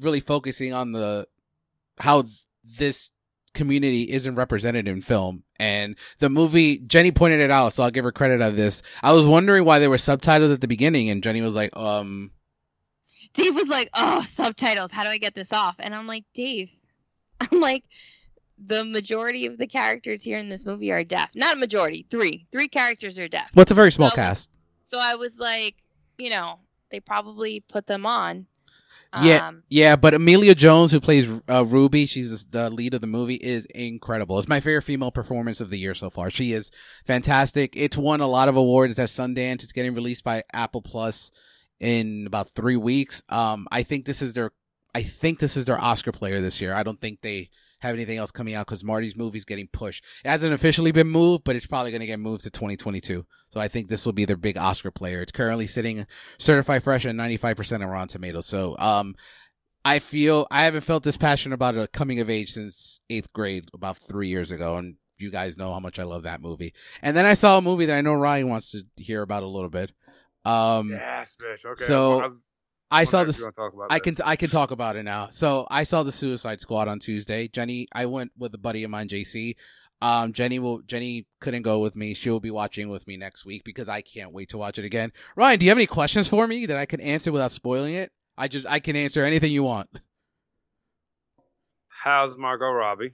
really 0.00 0.20
focusing 0.20 0.72
on 0.72 0.92
the 0.92 1.26
how 1.98 2.24
this 2.64 3.10
community 3.52 4.10
isn't 4.10 4.36
represented 4.36 4.86
in 4.86 5.00
film. 5.00 5.42
And 5.58 5.96
the 6.20 6.30
movie, 6.30 6.78
Jenny 6.78 7.10
pointed 7.10 7.40
it 7.40 7.50
out, 7.50 7.72
so 7.72 7.82
I'll 7.82 7.90
give 7.90 8.04
her 8.04 8.12
credit 8.12 8.40
on 8.40 8.56
this. 8.56 8.82
I 9.02 9.12
was 9.12 9.26
wondering 9.26 9.64
why 9.64 9.78
there 9.78 9.90
were 9.90 9.98
subtitles 9.98 10.50
at 10.50 10.60
the 10.60 10.68
beginning, 10.68 11.10
and 11.10 11.22
Jenny 11.22 11.42
was 11.42 11.54
like, 11.54 11.76
um, 11.76 12.30
Dave 13.34 13.54
was 13.54 13.68
like, 13.68 13.90
"Oh, 13.94 14.24
subtitles. 14.26 14.90
How 14.90 15.04
do 15.04 15.10
I 15.10 15.18
get 15.18 15.34
this 15.34 15.52
off?" 15.52 15.76
And 15.78 15.94
I'm 15.94 16.06
like, 16.06 16.24
"Dave, 16.34 16.70
I'm 17.40 17.60
like, 17.60 17.84
the 18.64 18.84
majority 18.84 19.46
of 19.46 19.58
the 19.58 19.66
characters 19.66 20.22
here 20.22 20.38
in 20.38 20.48
this 20.48 20.66
movie 20.66 20.92
are 20.92 21.02
deaf. 21.04 21.30
Not 21.34 21.56
a 21.56 21.58
majority, 21.58 22.06
three. 22.10 22.46
Three 22.52 22.68
characters 22.68 23.18
are 23.18 23.28
deaf. 23.28 23.48
What's 23.54 23.70
a 23.70 23.74
very 23.74 23.90
small 23.92 24.10
So- 24.10 24.16
cast? 24.16 24.50
So 24.88 24.98
I 25.00 25.14
was 25.14 25.38
like, 25.38 25.76
you 26.18 26.30
know, 26.30 26.58
they 26.90 27.00
probably 27.00 27.60
put 27.60 27.86
them 27.86 28.04
on. 28.04 28.46
Yeah. 29.22 29.48
Um, 29.48 29.62
Yeah, 29.68 29.96
but 29.96 30.14
Emilia 30.14 30.54
Jones, 30.54 30.92
who 30.92 31.00
plays 31.00 31.40
uh, 31.48 31.64
Ruby, 31.64 32.06
she's 32.06 32.46
the 32.46 32.70
lead 32.70 32.94
of 32.94 33.00
the 33.00 33.06
movie, 33.08 33.34
is 33.36 33.64
incredible. 33.66 34.38
It's 34.38 34.46
my 34.48 34.60
favorite 34.60 34.82
female 34.82 35.10
performance 35.10 35.60
of 35.60 35.70
the 35.70 35.78
year 35.78 35.94
so 35.94 36.10
far. 36.10 36.30
She 36.30 36.52
is 36.52 36.70
fantastic. 37.06 37.72
It's 37.76 37.96
won 37.96 38.20
a 38.20 38.26
lot 38.28 38.48
of 38.48 38.56
awards. 38.56 38.98
It's 38.98 39.00
at 39.00 39.08
Sundance. 39.08 39.62
It's 39.64 39.72
getting 39.72 39.94
released 39.94 40.22
by 40.22 40.44
Apple 40.52 40.82
Plus 40.82 41.30
in 41.80 42.24
about 42.26 42.50
three 42.50 42.76
weeks. 42.76 43.22
Um, 43.28 43.66
I 43.72 43.82
think 43.82 44.04
this 44.04 44.22
is 44.22 44.34
their, 44.34 44.52
I 44.94 45.02
think 45.02 45.38
this 45.40 45.56
is 45.56 45.64
their 45.64 45.80
Oscar 45.80 46.12
player 46.12 46.40
this 46.40 46.60
year. 46.60 46.72
I 46.74 46.82
don't 46.84 47.00
think 47.00 47.20
they 47.22 47.50
have 47.80 47.94
anything 47.94 48.18
else 48.18 48.30
coming 48.30 48.54
out 48.54 48.66
because 48.66 48.84
Marty's 48.84 49.16
movie's 49.16 49.44
getting 49.44 49.68
pushed. 49.68 50.04
It 50.24 50.28
hasn't 50.28 50.52
officially 50.52 50.92
been 50.92 51.08
moved, 51.08 51.44
but 51.44 51.56
it's 51.56 51.66
probably 51.66 51.90
going 51.90 52.00
to 52.00 52.06
get 52.06 52.20
moved 52.20 52.44
to 52.44 52.50
2022. 52.50 53.26
So 53.48 53.60
I 53.60 53.68
think 53.68 53.88
this 53.88 54.06
will 54.06 54.12
be 54.12 54.24
their 54.24 54.36
big 54.36 54.56
Oscar 54.56 54.90
player. 54.90 55.22
It's 55.22 55.32
currently 55.32 55.66
sitting 55.66 56.06
certified 56.38 56.82
fresh 56.82 57.04
at 57.06 57.14
95% 57.14 57.82
on 57.82 57.86
Rotten 57.86 58.08
Tomatoes. 58.08 58.46
So, 58.46 58.76
um, 58.78 59.14
I 59.84 59.98
feel 59.98 60.46
I 60.50 60.64
haven't 60.64 60.82
felt 60.82 61.04
this 61.04 61.16
passionate 61.16 61.54
about 61.54 61.76
a 61.76 61.88
coming 61.88 62.20
of 62.20 62.28
age 62.28 62.52
since 62.52 63.00
eighth 63.08 63.32
grade 63.32 63.64
about 63.72 63.96
three 63.96 64.28
years 64.28 64.52
ago, 64.52 64.76
and 64.76 64.96
you 65.18 65.30
guys 65.30 65.56
know 65.56 65.72
how 65.72 65.80
much 65.80 65.98
I 65.98 66.02
love 66.02 66.24
that 66.24 66.42
movie. 66.42 66.74
And 67.02 67.16
then 67.16 67.24
I 67.24 67.34
saw 67.34 67.58
a 67.58 67.62
movie 67.62 67.86
that 67.86 67.96
I 67.96 68.00
know 68.02 68.12
Ryan 68.12 68.48
wants 68.48 68.72
to 68.72 68.84
hear 68.96 69.22
about 69.22 69.42
a 69.42 69.46
little 69.46 69.70
bit. 69.70 69.90
Um, 70.44 70.90
yes, 70.90 71.36
bitch. 71.40 71.64
Okay. 71.64 71.84
so, 71.84 72.28
I, 72.90 73.04
saw 73.04 73.24
this. 73.24 73.38
you 73.38 73.44
wanna 73.44 73.52
talk 73.52 73.72
about 73.74 73.92
I 73.92 73.98
can. 74.00 74.16
I 74.24 74.36
can 74.36 74.48
talk 74.50 74.70
about 74.70 74.96
it 74.96 75.04
now. 75.04 75.28
So 75.30 75.66
I 75.70 75.84
saw 75.84 76.02
the 76.02 76.12
Suicide 76.12 76.60
Squad 76.60 76.88
on 76.88 76.98
Tuesday. 76.98 77.48
Jenny, 77.48 77.86
I 77.92 78.06
went 78.06 78.32
with 78.38 78.52
a 78.54 78.58
buddy 78.58 78.82
of 78.84 78.90
mine, 78.90 79.08
JC. 79.08 79.54
Um, 80.02 80.32
Jenny 80.32 80.58
will 80.58 80.80
Jenny 80.82 81.26
couldn't 81.40 81.62
go 81.62 81.78
with 81.80 81.94
me. 81.94 82.14
She'll 82.14 82.40
be 82.40 82.50
watching 82.50 82.88
with 82.88 83.06
me 83.06 83.16
next 83.16 83.44
week 83.44 83.64
because 83.64 83.88
I 83.88 84.00
can't 84.00 84.32
wait 84.32 84.48
to 84.50 84.58
watch 84.58 84.78
it 84.78 84.84
again. 84.84 85.12
Ryan, 85.36 85.58
do 85.58 85.66
you 85.66 85.70
have 85.70 85.78
any 85.78 85.86
questions 85.86 86.26
for 86.26 86.46
me 86.46 86.66
that 86.66 86.76
I 86.76 86.86
can 86.86 87.00
answer 87.00 87.30
without 87.30 87.52
spoiling 87.52 87.94
it? 87.94 88.10
I 88.38 88.48
just 88.48 88.66
I 88.66 88.80
can 88.80 88.96
answer 88.96 89.24
anything 89.24 89.52
you 89.52 89.62
want. 89.62 89.90
How's 91.88 92.36
Margot 92.36 92.70
Robbie? 92.70 93.12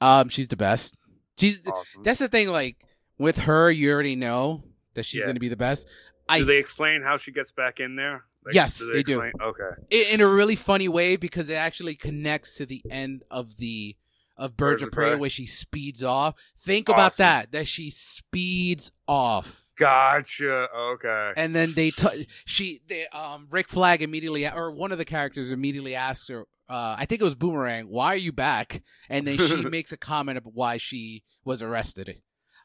Um, 0.00 0.28
she's 0.28 0.48
the 0.48 0.56
best. 0.56 0.96
She's 1.38 1.66
Awesome. 1.66 2.02
that's 2.04 2.20
the 2.20 2.28
thing. 2.28 2.48
Like 2.48 2.76
with 3.18 3.38
her, 3.38 3.70
you 3.70 3.90
already 3.92 4.14
know 4.16 4.62
that 4.94 5.04
she's 5.04 5.20
Yeah. 5.20 5.24
going 5.26 5.36
to 5.36 5.40
be 5.40 5.48
the 5.48 5.56
best. 5.56 5.88
I 6.28 6.38
do 6.38 6.44
they 6.44 6.58
explain 6.58 7.02
how 7.02 7.16
she 7.16 7.32
gets 7.32 7.52
back 7.52 7.80
in 7.80 7.96
there? 7.96 8.24
Like, 8.44 8.54
Yes, 8.54 8.78
they 8.78 9.02
do. 9.02 9.20
explain? 9.20 9.32
Okay. 9.42 9.70
i- 9.92 10.12
in 10.12 10.20
a 10.20 10.26
really 10.26 10.56
funny 10.56 10.88
way 10.88 11.16
because 11.16 11.48
it 11.48 11.54
actually 11.54 11.94
connects 11.94 12.56
to 12.56 12.66
the 12.66 12.82
end 12.90 13.24
of 13.30 13.56
the 13.56 13.96
of 14.36 14.56
Birds, 14.56 14.82
of 14.82 14.90
Prey, 14.90 15.14
where 15.14 15.30
she 15.30 15.46
speeds 15.46 16.02
off. 16.02 16.34
Think 16.58 16.88
about 16.88 17.16
that. 17.18 17.52
That 17.52 17.68
she 17.68 17.90
speeds 17.90 18.90
off. 19.06 19.64
Gotcha. 19.78 20.68
Okay. 20.76 21.32
And 21.36 21.54
then 21.54 21.72
they 21.72 21.90
t- 21.90 22.26
she 22.44 22.80
they 22.88 23.06
um 23.08 23.46
Rick 23.50 23.68
Flag 23.68 24.02
immediately 24.02 24.48
or 24.48 24.70
one 24.72 24.90
of 24.92 24.98
the 24.98 25.04
characters 25.04 25.50
immediately 25.52 25.94
asks 25.94 26.28
her 26.28 26.42
uh 26.68 26.96
I 26.98 27.06
think 27.06 27.20
it 27.20 27.24
was 27.24 27.34
Boomerang, 27.36 27.86
"Why 27.88 28.06
are 28.12 28.16
you 28.16 28.32
back?" 28.32 28.82
And 29.08 29.26
then 29.26 29.38
she 29.38 29.56
makes 29.70 29.92
a 29.92 29.96
comment 29.96 30.38
about 30.38 30.54
why 30.54 30.78
she 30.78 31.22
was 31.44 31.62
arrested. 31.62 32.20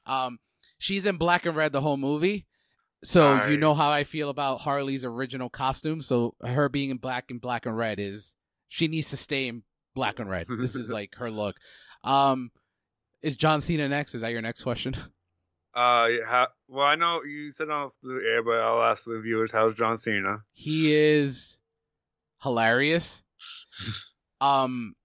Um 0.07 0.39
she's 0.79 1.05
in 1.05 1.17
black 1.17 1.45
and 1.45 1.55
red 1.55 1.71
the 1.71 1.81
whole 1.81 1.97
movie. 1.97 2.47
So 3.03 3.45
you 3.45 3.57
know 3.57 3.73
how 3.73 3.91
I 3.91 4.03
feel 4.03 4.29
about 4.29 4.61
Harley's 4.61 5.05
original 5.05 5.49
costume. 5.49 6.01
So 6.01 6.35
her 6.41 6.67
being 6.69 6.89
in 6.89 6.97
black 6.97 7.31
and 7.31 7.39
black 7.39 7.65
and 7.65 7.75
red 7.77 7.99
is 7.99 8.33
she 8.67 8.87
needs 8.87 9.09
to 9.11 9.17
stay 9.17 9.47
in 9.47 9.63
black 9.95 10.19
and 10.19 10.29
red. 10.29 10.47
This 10.49 10.75
is 10.75 10.89
like 10.89 11.15
her 11.15 11.31
look. 11.31 11.55
Um 12.03 12.51
is 13.21 13.37
John 13.37 13.61
Cena 13.61 13.87
next? 13.89 14.15
Is 14.15 14.21
that 14.21 14.31
your 14.31 14.41
next 14.41 14.63
question? 14.63 14.93
Uh, 15.71 16.07
how, 16.25 16.47
well, 16.67 16.87
I 16.87 16.95
know 16.95 17.23
you 17.23 17.51
said 17.51 17.69
off 17.69 17.93
the 18.01 18.19
air, 18.27 18.43
but 18.43 18.59
I'll 18.59 18.81
ask 18.81 19.03
the 19.05 19.21
viewers, 19.21 19.51
how's 19.51 19.75
John 19.75 19.97
Cena? 19.97 20.39
He 20.51 20.95
is 20.95 21.59
hilarious. 22.41 23.21
Um, 24.41 24.95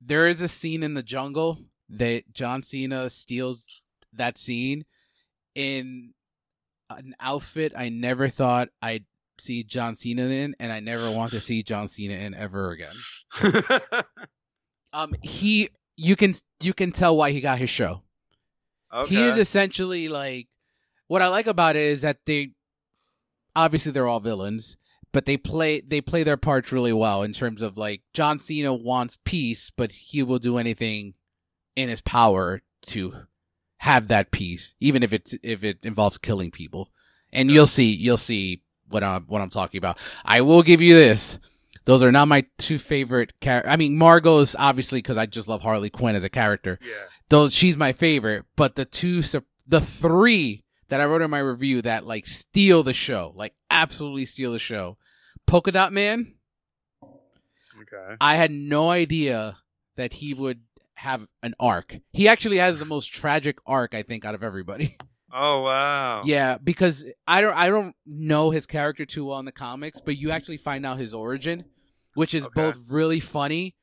there 0.00 0.26
is 0.26 0.40
a 0.40 0.48
scene 0.48 0.82
in 0.82 0.94
the 0.94 1.02
jungle 1.02 1.60
that 1.90 2.32
John 2.32 2.62
Cena 2.62 3.08
steals 3.08 3.64
that 4.12 4.36
scene 4.36 4.84
in 5.54 6.12
an 6.98 7.14
outfit 7.20 7.72
I 7.76 7.88
never 7.88 8.28
thought 8.28 8.68
I'd 8.80 9.04
see 9.38 9.64
John 9.64 9.94
Cena 9.94 10.22
in, 10.22 10.54
and 10.60 10.72
I 10.72 10.80
never 10.80 11.10
want 11.10 11.30
to 11.32 11.40
see 11.40 11.62
John 11.62 11.88
Cena 11.88 12.14
in 12.14 12.34
ever 12.34 12.70
again. 12.70 14.02
Um, 14.92 15.14
he 15.22 15.70
you 15.96 16.16
can 16.16 16.34
you 16.60 16.74
can 16.74 16.92
tell 16.92 17.16
why 17.16 17.30
he 17.30 17.40
got 17.40 17.58
his 17.58 17.70
show. 17.70 18.02
okay. 18.92 19.14
He 19.14 19.22
is 19.22 19.38
essentially 19.38 20.08
like 20.08 20.48
what 21.08 21.22
I 21.22 21.28
like 21.28 21.46
about 21.46 21.76
it 21.76 21.82
is 21.84 22.02
that 22.02 22.18
they 22.26 22.50
obviously 23.56 23.92
they're 23.92 24.06
all 24.06 24.20
villains, 24.20 24.76
but 25.12 25.24
they 25.26 25.36
play 25.36 25.80
they 25.80 26.00
play 26.00 26.22
their 26.24 26.36
parts 26.36 26.72
really 26.72 26.92
well 26.92 27.22
in 27.22 27.32
terms 27.32 27.62
of 27.62 27.78
like 27.78 28.02
John 28.12 28.38
Cena 28.38 28.74
wants 28.74 29.18
peace, 29.24 29.72
but 29.74 29.92
he 29.92 30.22
will 30.22 30.38
do 30.38 30.58
anything 30.58 31.14
in 31.74 31.88
his 31.88 32.02
power 32.02 32.60
to 32.82 33.14
have 33.82 34.06
that 34.08 34.30
peace, 34.30 34.74
even 34.78 35.02
if 35.02 35.12
it 35.12 35.34
if 35.42 35.64
it 35.64 35.78
involves 35.82 36.16
killing 36.16 36.52
people. 36.52 36.88
And 37.32 37.50
you'll 37.50 37.66
see 37.66 37.90
you'll 37.92 38.16
see 38.16 38.62
what 38.88 39.02
I'm 39.02 39.24
what 39.26 39.42
I'm 39.42 39.50
talking 39.50 39.78
about. 39.78 39.98
I 40.24 40.40
will 40.42 40.62
give 40.62 40.80
you 40.80 40.94
this. 40.94 41.38
Those 41.84 42.04
are 42.04 42.12
not 42.12 42.28
my 42.28 42.44
two 42.58 42.78
favorite 42.78 43.32
char- 43.42 43.66
I 43.66 43.76
mean, 43.76 43.98
Margot's 43.98 44.54
obviously 44.56 44.98
because 44.98 45.18
I 45.18 45.26
just 45.26 45.48
love 45.48 45.62
Harley 45.62 45.90
Quinn 45.90 46.14
as 46.14 46.22
a 46.22 46.28
character 46.28 46.78
yeah. 46.80 46.94
those 47.28 47.52
she's 47.52 47.76
my 47.76 47.92
favorite 47.92 48.44
but 48.54 48.76
the 48.76 48.84
two 48.84 49.20
the 49.66 49.80
three 49.80 50.62
that 50.90 51.00
i 51.00 51.04
wrote 51.06 51.22
in 51.22 51.30
my 51.30 51.38
review 51.40 51.82
that 51.82 52.06
like 52.06 52.26
steal 52.26 52.82
the 52.84 52.92
show 52.92 53.32
like 53.34 53.54
absolutely 53.70 54.26
steal 54.26 54.52
the 54.52 54.58
show 54.60 54.96
polka 55.46 55.72
dot 55.72 55.92
man 55.92 56.34
Okay. 57.02 58.16
i 58.20 58.36
had 58.36 58.50
no 58.52 58.90
idea 58.90 59.56
that 59.96 60.12
he 60.12 60.34
would 60.34 60.58
have 61.02 61.26
an 61.42 61.52
arc 61.58 61.98
he 62.12 62.28
actually 62.28 62.58
has 62.58 62.78
the 62.78 62.84
most 62.84 63.06
tragic 63.12 63.58
arc 63.66 63.92
i 63.94 64.02
think 64.02 64.24
out 64.24 64.34
of 64.36 64.42
everybody 64.42 64.96
Oh 65.34 65.62
wow. 65.62 66.22
yeah 66.24 66.58
because 66.62 67.04
i 67.26 67.40
don't 67.40 67.56
i 67.56 67.68
don't 67.68 67.96
know 68.06 68.50
his 68.50 68.66
character 68.66 69.04
too 69.06 69.24
well 69.24 69.38
in 69.38 69.44
the 69.46 69.50
comics 69.52 70.00
but 70.00 70.16
you 70.16 70.30
actually 70.30 70.58
find 70.58 70.84
out 70.86 70.98
his 70.98 71.12
origin 71.14 71.64
which 72.14 72.34
is 72.34 72.44
Okay. 72.46 72.52
both 72.54 72.78
really 72.90 73.18
funny 73.18 73.74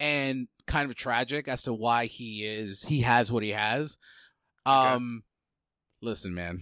and 0.00 0.48
kind 0.66 0.90
of 0.90 0.96
tragic 0.96 1.46
as 1.48 1.62
to 1.62 1.72
why 1.72 2.06
he 2.06 2.44
is 2.44 2.82
he 2.82 3.00
has 3.02 3.30
what 3.32 3.42
he 3.44 3.50
has 3.50 3.96
um 4.66 5.22
listen 6.00 6.34
man 6.34 6.60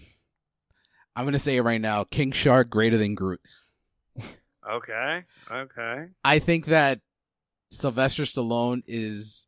i'm 1.16 1.24
gonna 1.24 1.38
say 1.38 1.56
it 1.56 1.62
right 1.62 1.80
now 1.80 2.04
king 2.04 2.30
shark 2.30 2.68
greater 2.70 2.96
than 2.98 3.14
groot 3.14 3.40
Okay. 4.70 5.24
Okay. 5.50 6.08
i 6.22 6.38
think 6.38 6.66
that 6.66 7.00
sylvester 7.70 8.24
stallone 8.24 8.82
is 8.86 9.46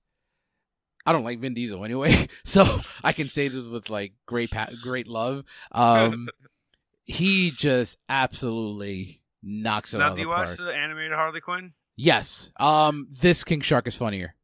i 1.07 1.13
don't 1.13 1.25
like 1.25 1.41
vin 1.41 1.55
diesel 1.55 1.85
anyway 1.85 2.27
so 2.45 2.65
i 3.05 3.13
can 3.13 3.27
say 3.27 3.49
this 3.49 3.67
with 3.67 3.91
like 3.91 4.13
great 4.27 4.51
pa- 4.51 4.71
great 4.83 5.07
love 5.09 5.45
um 5.73 6.29
he 7.05 7.51
just 7.51 7.99
absolutely 8.09 9.21
knocks 9.43 9.93
it 9.95 9.99
now, 9.99 10.07
out 10.07 10.09
do 10.09 10.13
of 10.13 10.17
the 10.17 10.23
you 10.23 10.29
watch 10.29 10.57
the 10.57 10.73
animated 10.73 11.13
Harley 11.13 11.41
Quinn? 11.41 11.71
yes 11.97 12.53
um 12.59 13.07
this 13.11 13.45
king 13.45 13.61
shark 13.61 13.87
is 13.87 13.97
funnier 13.97 14.35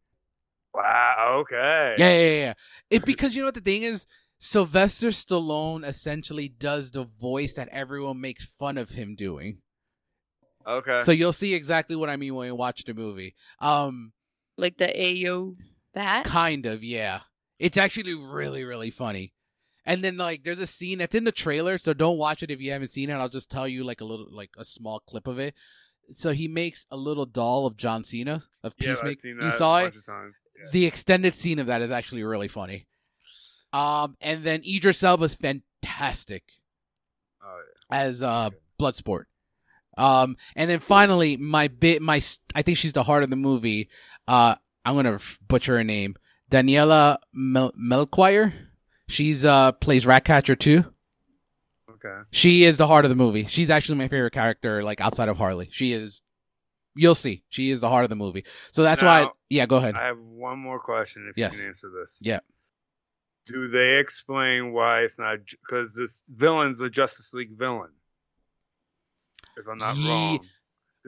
Wow. 0.75 1.39
Okay. 1.41 1.97
Yeah, 1.99 2.11
yeah, 2.11 2.21
yeah, 2.21 2.41
yeah. 2.41 2.53
It 2.91 3.05
because 3.05 3.35
you 3.35 3.43
know 3.43 3.49
what 3.49 3.55
the 3.55 3.61
thing 3.61 3.83
is, 3.83 4.07
Sylvester 4.39 5.09
Stallone 5.09 5.85
essentially 5.85 6.49
does 6.49 6.93
the 6.93 7.05
voice 7.05 7.55
that 7.55 7.69
everyone 7.69 8.21
makes 8.21 8.47
fun 8.47 8.79
of 8.79 8.91
him 8.91 9.17
doing. 9.17 9.59
Okay. 10.65 11.01
So 11.03 11.11
you'll 11.11 11.33
see 11.33 11.55
exactly 11.55 11.97
what 11.97 12.09
I 12.09 12.17
mean 12.17 12.35
when 12.35 12.47
you 12.47 12.55
watch 12.55 12.85
the 12.85 12.95
movie. 12.95 13.35
Um, 13.59 14.13
like 14.57 14.77
the 14.77 14.87
Ayo 14.87 15.57
that. 15.99 16.24
kind 16.24 16.66
of, 16.66 16.82
yeah. 16.82 17.20
It's 17.59 17.76
actually 17.76 18.14
really, 18.14 18.64
really 18.64 18.90
funny. 18.90 19.32
And 19.84 20.03
then 20.05 20.16
like 20.16 20.44
there's 20.44 20.61
a 20.61 20.66
scene 20.66 20.99
that's 20.99 21.14
in 21.14 21.24
the 21.24 21.32
trailer, 21.32 21.78
so 21.78 21.92
don't 21.94 22.18
watch 22.18 22.42
it 22.42 22.51
if 22.51 22.61
you 22.61 22.72
haven't 22.72 22.88
seen 22.88 23.09
it. 23.11 23.14
I'll 23.14 23.28
just 23.28 23.51
tell 23.51 23.66
you 23.66 23.84
like 23.84 24.01
a 24.01 24.05
little 24.05 24.26
like 24.30 24.51
a 24.59 24.64
small 24.64 25.01
clip 25.01 25.26
of 25.26 25.38
it. 25.38 25.55
So 26.12 26.32
he 26.32 26.46
makes 26.49 26.84
a 26.90 26.96
little 26.96 27.24
doll 27.26 27.66
of 27.66 27.76
John 27.76 28.05
Cena 28.05 28.42
of 28.62 28.74
yeah, 28.78 28.90
I've 28.90 28.96
Peacemaker. 28.96 29.18
seen 29.18 29.38
that 29.38 29.44
You 29.46 29.51
saw 29.53 29.78
it? 29.78 29.82
bunch 29.84 29.96
of 29.96 30.07
times. 30.07 30.34
Yeah. 30.62 30.70
the 30.72 30.86
extended 30.86 31.34
scene 31.34 31.59
of 31.59 31.66
that 31.68 31.80
is 31.82 31.90
actually 31.90 32.22
really 32.22 32.49
funny. 32.49 32.86
Um, 33.72 34.16
and 34.20 34.44
then 34.44 34.62
Idris 34.66 35.03
Elba's 35.03 35.36
fantastic 35.36 36.42
Oh, 37.42 37.61
as 37.90 38.22
uh 38.22 38.51
Bloodsport. 38.80 39.24
Um, 39.96 40.36
and 40.55 40.70
then 40.70 40.80
finally, 40.80 41.36
my 41.36 41.68
bit, 41.68 42.03
my 42.03 42.20
I 42.55 42.62
think 42.62 42.76
she's 42.78 42.92
the 42.92 43.03
heart 43.05 43.22
of 43.24 43.30
the 43.30 43.36
movie. 43.36 43.88
Uh, 44.26 44.55
I'm 44.89 44.97
gonna 44.97 45.18
butcher 45.47 45.76
her 45.76 45.84
name, 45.84 46.16
Daniela 46.51 47.18
Mel- 47.32 47.72
Melchior. 47.76 48.53
She's 49.09 49.45
uh 49.45 49.72
plays 49.72 50.07
Ratcatcher 50.07 50.57
too. 50.57 50.84
Okay. 51.91 52.22
She 52.30 52.64
is 52.64 52.78
the 52.78 52.86
heart 52.86 53.05
of 53.05 53.09
the 53.09 53.14
movie. 53.16 53.45
She's 53.47 53.70
actually 53.70 53.99
my 53.99 54.09
favorite 54.09 54.32
character, 54.32 54.82
like 54.84 55.01
outside 55.01 55.28
of 55.28 55.36
Harley. 55.36 55.68
She 55.72 55.93
is. 55.93 56.22
You'll 56.95 57.14
see. 57.14 57.43
She 57.49 57.70
is 57.70 57.80
the 57.80 57.89
heart 57.89 58.05
of 58.05 58.11
the 58.11 58.16
movie. 58.16 58.45
So 58.72 58.82
that's 58.82 59.03
why. 59.03 59.22
Now, 59.24 59.32
Yeah, 59.51 59.66
go 59.66 59.76
ahead. 59.76 59.95
I 59.95 60.07
have 60.07 60.18
one 60.18 60.59
more 60.59 60.78
question. 60.80 61.26
If 61.30 61.36
Yes. 61.39 61.55
you 61.55 61.59
can 61.61 61.68
answer 61.68 61.91
this. 62.01 62.20
Yeah. 62.22 62.41
Do 63.47 63.68
they 63.68 63.99
explain 63.99 64.72
why 64.72 65.01
it's 65.01 65.18
not? 65.18 65.39
Because 65.47 65.95
this 65.95 66.24
villain's 66.28 66.80
a 66.80 66.91
Justice 66.91 67.32
League 67.34 67.57
villain. 67.57 67.91
If 69.57 69.66
I'm 69.68 69.78
not 69.78 69.97
Ye- 69.97 70.09
wrong. 70.09 70.39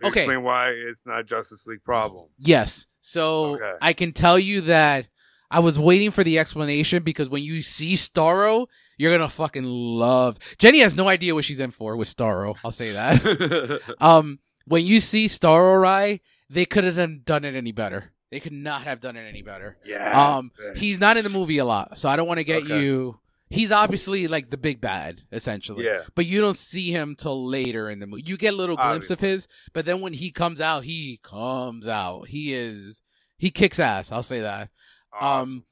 They 0.01 0.09
Okay. 0.09 0.21
Explain 0.21 0.43
why 0.43 0.71
it's 0.71 1.07
not 1.07 1.27
Justice 1.27 1.67
League 1.67 1.85
problem. 1.85 2.29
Yes. 2.39 2.87
So 3.01 3.55
Okay. 3.55 3.73
I 3.81 3.93
can 3.93 4.13
tell 4.13 4.39
you 4.39 4.61
that 4.63 5.07
I 5.51 5.61
was 5.61 5.79
waiting 5.79 6.11
for 6.11 6.23
the 6.23 6.39
explanation 6.39 7.03
because 7.03 7.29
when 7.29 7.43
you 7.43 7.63
see 7.63 7.95
Starro, 7.95 8.67
you're 8.99 9.13
gonna 9.13 9.29
fucking 9.29 9.65
love. 9.65 10.39
Jenny 10.59 10.81
has 10.81 10.95
no 10.95 11.09
idea 11.09 11.35
what 11.35 11.45
she's 11.45 11.61
in 11.61 11.71
for 11.71 11.97
with 11.97 12.15
Starro. 12.15 12.57
I'll 12.65 12.71
say 12.71 12.93
that. 12.93 13.81
um, 14.01 14.39
when 14.67 14.87
you 14.87 15.01
see 15.01 15.27
Starro 15.27 15.81
Rai, 15.81 16.21
they 16.49 16.67
could 16.67 16.85
have 16.85 17.25
done, 17.25 17.45
it 17.45 17.55
any 17.57 17.73
better. 17.73 18.13
They 18.31 18.39
could 18.39 18.53
not 18.53 18.83
have 18.83 19.01
done 19.01 19.17
it 19.17 19.23
any 19.29 19.43
better. 19.43 19.77
yeah. 19.85 20.37
Um, 20.37 20.51
he's 20.77 21.01
not 21.01 21.17
in 21.17 21.25
the 21.25 21.31
movie 21.31 21.59
a 21.59 21.65
lot, 21.65 21.99
so 21.99 22.09
I 22.09 22.15
don't 22.17 22.29
want 22.29 22.39
to 22.39 22.45
get 22.45 22.63
Okay. 22.65 22.81
you. 22.83 23.19
He's 23.51 23.73
obviously 23.73 24.29
like 24.29 24.51
the 24.51 24.57
big 24.57 24.81
bad, 24.81 25.23
essentially. 25.33 25.85
Yeah. 25.85 26.03
But 26.15 26.25
you 26.25 26.41
don't 26.41 26.57
see 26.57 26.93
him 26.93 27.17
till 27.17 27.49
later 27.49 27.91
in 27.91 27.99
the 27.99 28.07
movie. 28.07 28.23
You 28.25 28.37
get 28.37 28.55
a 28.55 28.57
little 28.57 28.77
glimpse 28.77 29.11
of 29.11 29.19
his, 29.19 29.49
but 29.73 29.85
then 29.85 30.01
when 30.01 30.13
he 30.13 30.31
comes 30.31 30.61
out, 30.61 30.85
he 30.85 31.19
comes 31.23 31.89
out. 31.89 32.29
He 32.29 32.55
is 32.55 33.03
he 33.39 33.51
kicks 33.51 33.81
ass. 33.81 34.13
I'll 34.13 34.23
say 34.23 34.41
that. 34.41 34.71
Awesome. 35.13 35.53
Um, 35.53 35.65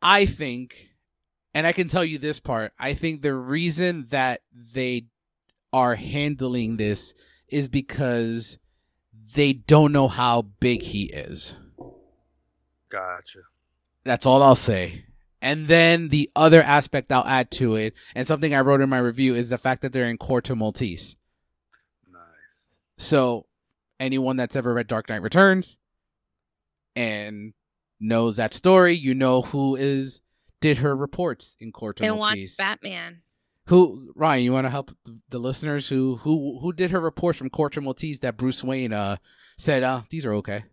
I 0.00 0.24
think, 0.24 0.90
and 1.52 1.66
I 1.66 1.72
can 1.72 1.88
tell 1.88 2.04
you 2.04 2.18
this 2.18 2.40
part. 2.40 2.72
I 2.78 2.94
think 2.94 3.20
the 3.20 3.34
reason 3.34 4.06
that 4.10 4.40
they 4.54 5.06
are 5.72 5.96
handling 5.96 6.76
this 6.76 7.12
is 7.48 7.68
because 7.68 8.56
they 9.34 9.52
don't 9.52 9.92
know 9.92 10.08
how 10.08 10.42
big 10.42 10.82
he 10.82 11.04
is. 11.04 11.54
gotcha. 12.88 13.40
That's 14.04 14.24
all 14.24 14.42
I'll 14.42 14.54
say. 14.54 15.05
And 15.42 15.68
then 15.68 16.08
the 16.08 16.30
other 16.34 16.62
aspect 16.62 17.12
I'll 17.12 17.26
add 17.26 17.50
to 17.52 17.76
it, 17.76 17.94
and 18.14 18.26
something 18.26 18.54
I 18.54 18.60
wrote 18.60 18.80
in 18.80 18.88
my 18.88 18.98
review, 18.98 19.34
is 19.34 19.50
the 19.50 19.58
fact 19.58 19.82
that 19.82 19.92
they're 19.92 20.08
in 20.08 20.18
Corto 20.18 20.56
Maltese. 20.56 21.14
Nice. 22.10 22.78
So, 22.98 23.46
anyone 24.00 24.36
that's 24.36 24.56
ever 24.56 24.72
read 24.74 24.86
Dark 24.86 25.08
Knight 25.08 25.22
Returns 25.22 25.76
and 26.94 27.52
knows 28.00 28.36
that 28.36 28.54
story, 28.54 28.94
you 28.94 29.14
know 29.14 29.42
who 29.42 29.76
is 29.76 30.20
did 30.60 30.78
her 30.78 30.96
reports 30.96 31.56
in 31.60 31.70
Corto 31.72 32.00
and 32.02 32.16
watch 32.16 32.38
Batman. 32.56 33.20
who 33.66 34.12
Ryan? 34.16 34.44
You 34.44 34.52
want 34.52 34.64
to 34.66 34.70
help 34.70 34.90
the- 35.04 35.18
the 35.28 35.38
listeners 35.38 35.88
who 35.88 36.16
who 36.16 36.58
who 36.60 36.72
did 36.72 36.90
her 36.92 37.00
reports 37.00 37.36
from 37.38 37.50
Corto 37.50 37.82
Maltese 37.82 38.20
that 38.20 38.36
Bruce 38.38 38.64
Wayne 38.64 38.92
uh 38.94 39.16
said 39.58 39.82
uh 39.82 40.02
these 40.08 40.24
are 40.24 40.32
okay. 40.34 40.64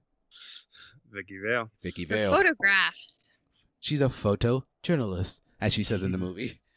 Vicky 1.11 1.37
Vale. 1.45 1.69
Vicky 1.83 2.05
The 2.05 2.15
Vale. 2.15 2.31
photographs. 2.33 3.22
She's 3.83 4.01
a 4.01 4.09
photo 4.09 4.63
journalist, 4.81 5.43
as 5.59 5.73
she 5.73 5.83
says 5.83 6.03
in 6.03 6.11
the 6.11 6.17
movie. 6.17 6.59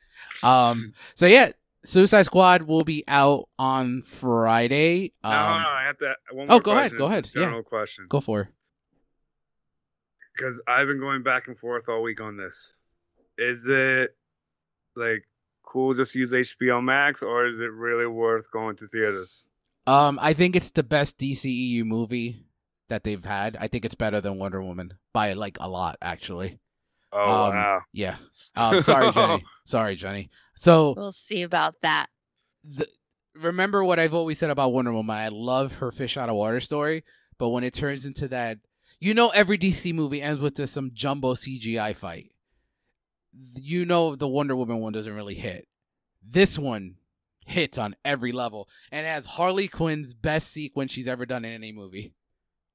Um, 0.43 0.93
so 1.15 1.25
yeah, 1.25 1.53
Suicide 1.85 2.25
Squad 2.25 2.63
will 2.63 2.85
be 2.85 3.05
out 3.09 3.49
on 3.59 4.03
Friday. 4.03 5.13
Um, 5.25 5.33
no, 5.33 5.39
no, 5.39 5.69
I 5.69 5.85
have 5.87 5.97
to. 5.99 6.15
One 6.33 6.47
oh, 6.47 6.47
more 6.47 6.57
Oh, 6.57 6.61
go 6.61 6.71
ahead, 6.73 6.93
go 6.97 7.07
ahead, 7.07 7.27
yeah. 7.35 7.43
General 7.43 7.63
question. 7.63 8.07
go 8.09 8.21
for 8.21 8.43
it. 8.43 8.49
Because 10.35 10.61
I've 10.67 10.89
been 10.89 11.01
going 11.01 11.23
back 11.23 11.49
and 11.49 11.57
forth 11.57 11.89
all 11.89 12.03
week 12.03 12.21
on 12.21 12.37
this. 12.37 12.75
Is 13.39 13.67
it 13.69 14.15
like 14.95 15.27
cool 15.63 15.95
just 15.95 16.13
to 16.13 16.19
use 16.19 16.33
HBO 16.33 16.83
Max, 16.83 17.23
or 17.23 17.47
is 17.47 17.61
it 17.61 17.73
really 17.73 18.07
worth 18.07 18.51
going 18.51 18.77
to 18.77 18.87
theaters? 18.89 19.49
Um, 19.87 20.19
I 20.21 20.35
think 20.35 20.57
it's 20.57 20.73
the 20.73 20.83
best 20.83 21.19
DCEU 21.19 21.85
movie 21.85 22.45
that 22.89 23.05
they've 23.05 23.25
had. 23.25 23.57
I 23.59 23.69
think 23.69 23.85
it's 23.85 23.95
better 23.95 24.21
than 24.21 24.39
Wonder 24.39 24.63
Woman 24.63 24.95
by 25.15 25.33
like 25.33 25.57
a 25.61 25.69
lot, 25.69 25.97
actually. 26.03 26.59
Oh 27.17 27.45
Um, 27.45 27.55
wow. 27.55 27.81
Yeah. 27.93 28.17
Um, 28.57 28.81
sorry, 28.83 29.13
Jenny. 29.13 29.45
sorry, 29.65 29.97
Johnny. 29.97 30.31
So 30.57 30.95
We'll 30.97 31.13
see 31.13 31.43
about 31.43 31.75
that. 31.83 32.07
the, 32.65 32.87
remember 33.35 33.85
what 33.85 33.99
I've 33.99 34.15
always 34.15 34.39
said 34.39 34.51
about 34.51 34.73
Wonder 34.73 34.93
Woman. 34.93 35.17
I 35.17 35.29
love 35.29 35.77
her 35.77 35.91
fish 35.91 36.17
out 36.17 36.29
of 36.29 36.37
water 36.37 36.61
story, 36.61 37.05
but 37.39 37.51
when 37.51 37.65
it 37.65 37.75
turns 37.75 38.07
into 38.07 38.29
that, 38.29 38.59
you 38.99 39.13
know, 39.15 39.29
every 39.31 39.59
DC 39.59 39.93
movie 39.95 40.23
ends 40.23 40.41
with 40.41 40.57
just 40.57 40.73
some 40.73 40.91
jumbo 40.95 41.35
CGI 41.35 41.95
fight. 41.95 42.31
You 43.55 43.85
know, 43.85 44.17
the 44.17 44.29
Wonder 44.29 44.57
Woman 44.57 44.79
one 44.79 44.93
doesn't 44.95 45.13
really 45.13 45.35
hit. 45.35 45.69
This 46.27 46.59
one 46.59 46.97
hits 47.45 47.77
on 47.79 47.95
every 48.05 48.33
level 48.33 48.69
and 48.91 49.07
has 49.07 49.27
Harley 49.27 49.69
Quinn's 49.69 50.15
best 50.15 50.49
sequence 50.51 50.91
she's 50.93 51.07
ever 51.09 51.27
done 51.27 51.45
in 51.45 51.53
any 51.53 51.73
movie. 51.73 52.15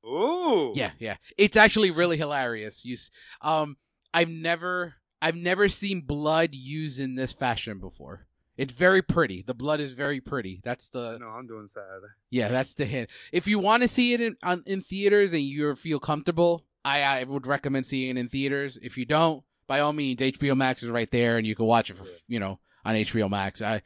Ooh. 0.05 0.71
Yeah, 0.75 0.91
yeah. 0.99 1.17
It's 1.37 1.57
actually 1.57 1.91
really 1.91 2.17
hilarious. 2.17 2.85
You, 2.85 2.95
um, 3.41 3.77
I've 4.13 4.29
never, 4.29 4.95
I've 5.21 5.35
never 5.35 5.69
seen 5.69 6.01
blood 6.01 6.53
used 6.53 6.99
in 6.99 7.15
this 7.15 7.33
fashion 7.33 7.79
before. 7.79 8.27
It's 8.57 8.73
very 8.73 9.01
pretty. 9.01 9.41
The 9.41 9.53
blood 9.53 9.79
is 9.79 9.93
very 9.93 10.19
pretty. 10.21 10.61
That's 10.63 10.89
the 10.89 11.17
No, 11.19 11.27
I'm 11.27 11.47
doing 11.47 11.67
Saturday. 11.67 12.13
yeah. 12.29 12.49
That's 12.49 12.73
the 12.73 12.85
hint. 12.85 13.09
If 13.31 13.47
you 13.47 13.57
want 13.57 13.81
to 13.81 13.87
see 13.87 14.13
it 14.13 14.21
in 14.21 14.35
on, 14.43 14.63
in 14.65 14.81
theaters 14.81 15.33
and 15.33 15.41
you 15.41 15.73
feel 15.75 15.99
comfortable, 15.99 16.65
I 16.83 17.01
I 17.01 17.23
would 17.23 17.47
recommend 17.47 17.85
seeing 17.85 18.17
it 18.17 18.19
in 18.19 18.27
theaters. 18.27 18.77
If 18.81 18.97
you 18.97 19.05
don't, 19.05 19.43
by 19.67 19.79
all 19.79 19.93
means, 19.93 20.19
HBO 20.21 20.55
Max 20.55 20.83
is 20.83 20.89
right 20.89 21.09
there, 21.09 21.37
and 21.37 21.47
you 21.47 21.55
can 21.55 21.65
watch 21.65 21.89
it 21.89 21.95
for 21.95 22.05
you 22.27 22.39
know 22.39 22.59
on 22.85 22.95
HBO 22.95 23.29
Max. 23.29 23.61
I 23.61 23.81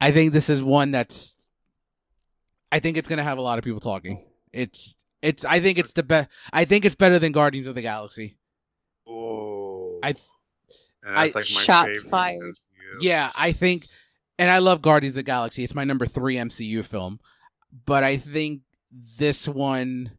I 0.00 0.10
think 0.10 0.32
this 0.32 0.50
is 0.50 0.62
one 0.62 0.90
that's. 0.90 1.36
I 2.72 2.80
think 2.80 2.96
it's 2.96 3.08
gonna 3.08 3.22
have 3.24 3.38
a 3.38 3.42
lot 3.42 3.58
of 3.58 3.64
people 3.64 3.80
talking. 3.80 4.24
It's 4.52 4.96
it's. 5.22 5.44
I 5.44 5.60
think 5.60 5.78
it's 5.78 5.92
the 5.92 6.02
best. 6.02 6.28
I 6.52 6.64
think 6.64 6.84
it's 6.84 6.96
better 6.96 7.18
than 7.18 7.32
Guardians 7.32 7.68
of 7.68 7.74
the 7.76 7.82
Galaxy. 7.82 8.36
Oh. 9.06 9.43
I- 10.04 10.14
And 11.06 11.16
that's 11.16 11.36
I- 11.36 11.40
like 11.40 11.48
my 11.54 11.60
Shots 11.60 11.88
favorite 11.88 12.10
fired. 12.10 12.40
MCU. 12.42 12.66
Yeah, 13.00 13.30
I 13.38 13.52
think, 13.52 13.84
and 14.38 14.50
I 14.50 14.58
love 14.58 14.82
Guardians 14.82 15.12
of 15.12 15.16
the 15.16 15.22
Galaxy. 15.22 15.64
It's 15.64 15.74
my 15.74 15.84
number 15.84 16.06
three 16.06 16.36
MCU 16.36 16.84
film, 16.84 17.20
but 17.86 18.04
I 18.04 18.16
think 18.16 18.62
this 19.18 19.46
one 19.48 20.12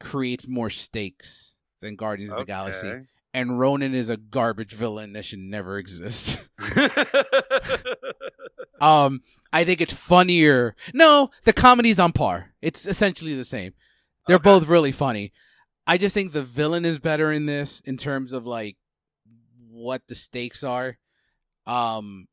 creates 0.00 0.48
more 0.48 0.70
stakes 0.70 1.54
than 1.80 1.96
Guardians 1.96 2.32
of 2.32 2.38
the 2.38 2.44
Galaxy. 2.44 2.92
And 3.32 3.60
Ronan 3.60 3.94
is 3.94 4.08
a 4.08 4.16
garbage 4.16 4.72
villain 4.74 5.12
that 5.12 5.24
should 5.24 5.38
never 5.38 5.78
exist. 5.78 6.40
um, 8.80 9.20
I 9.52 9.64
think 9.64 9.80
it's 9.80 9.94
funnier. 9.94 10.74
No, 10.92 11.30
the 11.44 11.52
comedy's 11.52 12.00
on 12.00 12.12
par. 12.12 12.52
It's 12.62 12.86
essentially 12.86 13.34
the 13.36 13.44
same. 13.44 13.72
They're 14.26 14.36
Okay. 14.36 14.42
both 14.42 14.66
really 14.68 14.92
funny. 14.92 15.32
I 15.90 15.98
just 15.98 16.14
think 16.14 16.30
the 16.32 16.44
villain 16.44 16.84
is 16.84 17.00
better 17.00 17.32
in 17.32 17.46
this 17.46 17.80
in 17.80 17.96
terms 17.96 18.32
of 18.32 18.46
like 18.46 18.76
what 19.68 20.02
the 20.06 20.14
stakes 20.14 20.62
are. 20.62 20.96
Um, 21.66 22.28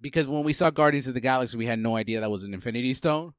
because 0.00 0.28
when 0.28 0.44
we 0.44 0.52
saw 0.52 0.70
Guardians 0.70 1.08
of 1.08 1.14
the 1.14 1.20
Galaxy, 1.20 1.56
we 1.56 1.66
had 1.66 1.80
no 1.80 1.96
idea 1.96 2.20
that 2.20 2.30
was 2.30 2.44
an 2.44 2.54
Infinity 2.54 2.94
Stone. 2.94 3.34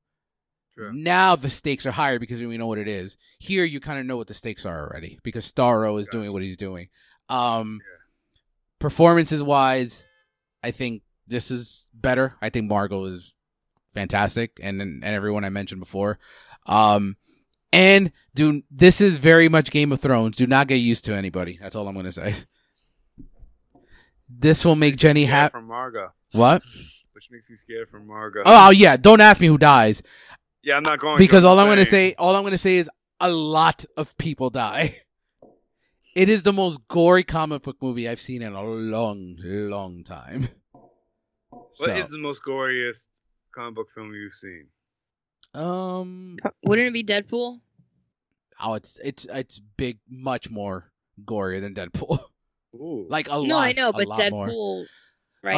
True. 0.73 0.91
Now 0.91 1.37
the 1.37 1.49
stakes 1.49 1.85
are 1.85 1.91
higher 1.91 2.19
because 2.19 2.41
we 2.41 2.57
know 2.57 2.67
what 2.67 2.79
it 2.79 2.89
is. 2.89 3.15
Here, 3.39 3.63
you 3.63 3.79
kind 3.79 3.97
of 3.97 4.05
know 4.05 4.17
what 4.17 4.27
the 4.27 4.33
stakes 4.33 4.65
are 4.65 4.89
already 4.89 5.19
because 5.23 5.49
Starro 5.49 5.97
is 6.01 6.09
doing 6.09 6.33
what 6.33 6.41
he's 6.41 6.57
doing. 6.57 6.89
Um, 7.29 7.79
Yeah. 7.81 8.39
performances 8.79 9.41
wise, 9.41 10.03
I 10.61 10.71
think 10.71 11.03
this 11.27 11.49
is 11.49 11.87
better. 11.93 12.35
I 12.41 12.49
think 12.49 12.67
Margot 12.67 13.05
is 13.05 13.33
fantastic, 13.93 14.59
and 14.61 14.81
and 14.81 15.03
everyone 15.05 15.45
I 15.45 15.49
mentioned 15.49 15.79
before. 15.79 16.19
Um, 16.65 17.15
and 17.73 18.11
do 18.35 18.61
this 18.71 19.01
is 19.01 19.17
very 19.17 19.49
much 19.49 19.71
Game 19.71 19.91
of 19.91 19.99
Thrones. 19.99 20.37
Do 20.37 20.47
not 20.47 20.67
get 20.67 20.75
used 20.77 21.05
to 21.05 21.13
anybody. 21.13 21.57
That's 21.61 21.75
all 21.75 21.87
I'm 21.87 21.95
gonna 21.95 22.11
say. 22.11 22.35
This 24.29 24.63
will 24.63 24.75
make 24.75 24.97
Jenny 24.97 25.25
happy. 25.25 25.51
From 25.51 25.67
Margot. 25.67 26.11
What? 26.31 26.63
Which 27.13 27.29
makes 27.31 27.49
me 27.49 27.55
scared 27.55 27.89
from 27.89 28.07
Margot. 28.07 28.41
Oh, 28.45 28.67
oh 28.67 28.69
yeah! 28.69 28.97
Don't 28.97 29.21
ask 29.21 29.41
me 29.41 29.47
who 29.47 29.57
dies 29.57 30.01
Yeah, 30.63 30.77
I'm 30.77 30.83
not 30.83 30.99
going. 30.99 31.17
because 31.17 31.43
all 31.43 31.59
I'm 31.59 31.67
gonna 31.67 31.85
say, 31.85 32.13
all 32.17 32.35
I'm 32.35 32.43
gonna 32.43 32.57
say 32.57 32.77
is 32.77 32.89
a 33.19 33.29
lot 33.29 33.85
of 33.97 34.17
people 34.17 34.49
die. 34.49 34.97
It 36.15 36.27
is 36.27 36.43
the 36.43 36.51
most 36.51 36.85
gory 36.89 37.23
comic 37.23 37.63
book 37.63 37.77
movie 37.81 38.09
I've 38.09 38.19
seen 38.19 38.41
in 38.41 38.51
a 38.53 38.61
long, 38.61 39.37
long 39.41 40.03
time. 40.03 40.49
What 41.49 41.89
is 41.91 42.09
So, 42.09 42.17
the 42.17 42.21
most 42.21 42.43
goriest 42.43 43.21
comic 43.55 43.75
book 43.75 43.89
film 43.89 44.13
you've 44.13 44.33
seen? 44.33 44.67
Um, 45.53 46.37
Wouldn't 46.63 46.87
it 46.87 46.93
be 46.93 47.03
Deadpool? 47.03 47.59
oh, 48.61 48.73
it's 48.75 48.99
it's 49.03 49.27
it's 49.31 49.59
big, 49.77 49.99
much 50.09 50.49
more 50.49 50.91
gory 51.25 51.59
than 51.59 51.73
Deadpool. 51.73 52.19
Ooh. 52.75 53.05
like 53.09 53.27
a 53.27 53.37
lot. 53.37 53.47
no, 53.47 53.59
I 53.59 53.73
know, 53.73 53.91
but 53.91 54.07
lot 54.07 54.31
more. 54.31 54.47
Deadpool, 54.47 54.85
right? 55.43 55.55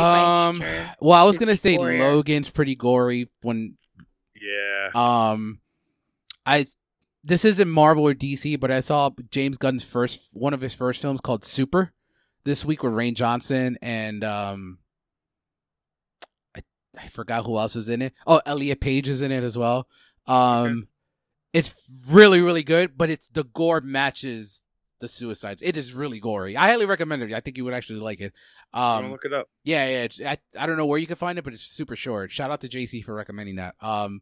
Um, 0.47 0.59
nature. 0.59 0.95
well, 0.99 1.21
I 1.21 1.25
was 1.25 1.37
gonna 1.37 1.55
say 1.55 1.77
gorier. 1.77 1.99
Logan's 1.99 2.49
pretty 2.49 2.75
gory 2.75 3.29
when 3.41 3.77
yeah. 4.41 4.89
Um, 4.95 5.59
I 6.45 6.65
this 7.23 7.45
isn't 7.45 7.69
Marvel 7.69 8.07
or 8.07 8.13
DC, 8.13 8.59
but 8.59 8.71
I 8.71 8.79
saw 8.79 9.11
James 9.29 9.57
Gunn's 9.57 9.83
first 9.83 10.27
one 10.33 10.53
of 10.53 10.61
his 10.61 10.73
first 10.73 11.01
films 11.01 11.21
called 11.21 11.45
Super 11.45 11.93
this 12.43 12.65
week 12.65 12.83
with 12.83 12.93
Rain 12.93 13.15
Johnson 13.15 13.77
and 13.81 14.23
um 14.23 14.79
I 16.97 17.07
forgot 17.07 17.45
who 17.45 17.57
else 17.57 17.75
is 17.75 17.89
in 17.89 18.01
it. 18.01 18.13
Oh, 18.27 18.41
Elliot 18.45 18.79
Page 18.81 19.09
is 19.09 19.21
in 19.21 19.31
it 19.31 19.43
as 19.43 19.57
well. 19.57 19.87
Um, 20.27 20.87
it's 21.51 21.73
really 22.09 22.41
really 22.41 22.63
good, 22.63 22.97
but 22.97 23.09
it's 23.09 23.27
the 23.29 23.43
gore 23.43 23.81
matches 23.81 24.63
the 24.99 25.07
suicides. 25.07 25.61
It 25.61 25.75
is 25.75 25.93
really 25.93 26.19
gory. 26.19 26.55
I 26.55 26.67
highly 26.67 26.85
recommend 26.85 27.23
it. 27.23 27.33
I 27.33 27.41
think 27.41 27.57
you 27.57 27.65
would 27.65 27.73
actually 27.73 27.99
like 27.99 28.21
it. 28.21 28.31
I'm 28.73 29.05
Um, 29.05 29.11
look 29.11 29.25
it 29.25 29.33
up. 29.33 29.49
yeah, 29.63 29.85
yeah. 29.87 30.03
It's, 30.03 30.21
I 30.21 30.37
I 30.57 30.65
don't 30.65 30.77
know 30.77 30.85
where 30.85 30.99
you 30.99 31.07
can 31.07 31.17
find 31.17 31.37
it, 31.37 31.43
but 31.43 31.51
it's 31.53 31.63
super 31.63 31.95
short. 31.95 32.31
Shout 32.31 32.51
out 32.51 32.61
to 32.61 32.69
JC 32.69 33.03
for 33.03 33.13
recommending 33.13 33.57
that. 33.57 33.75
Um, 33.81 34.21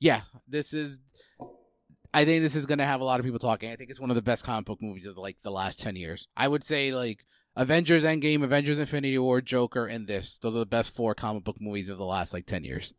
yeah, 0.00 0.22
this 0.48 0.74
is. 0.74 1.00
I 2.12 2.24
think 2.24 2.42
this 2.42 2.56
is 2.56 2.66
gonna 2.66 2.86
have 2.86 3.00
a 3.00 3.04
lot 3.04 3.20
of 3.20 3.24
people 3.26 3.38
talking. 3.38 3.70
I 3.70 3.76
think 3.76 3.90
it's 3.90 4.00
one 4.00 4.10
of 4.10 4.16
the 4.16 4.22
best 4.22 4.42
comic 4.42 4.64
book 4.66 4.80
movies 4.82 5.06
of 5.06 5.16
like 5.18 5.36
the 5.42 5.50
last 5.50 5.80
ten 5.80 5.96
years. 5.96 6.28
I 6.36 6.48
would 6.48 6.64
say 6.64 6.92
like 6.92 7.24
Avengers 7.56 8.04
Endgame, 8.04 8.44
Avengers 8.44 8.78
Infinity 8.78 9.18
War, 9.18 9.40
Joker, 9.40 9.86
and 9.86 10.06
this. 10.06 10.38
Those 10.38 10.56
are 10.56 10.60
the 10.60 10.66
best 10.66 10.94
four 10.94 11.14
comic 11.14 11.44
book 11.44 11.56
movies 11.60 11.88
of 11.88 11.98
the 11.98 12.04
last 12.04 12.32
like 12.32 12.46
ten 12.46 12.64
years. 12.64 12.92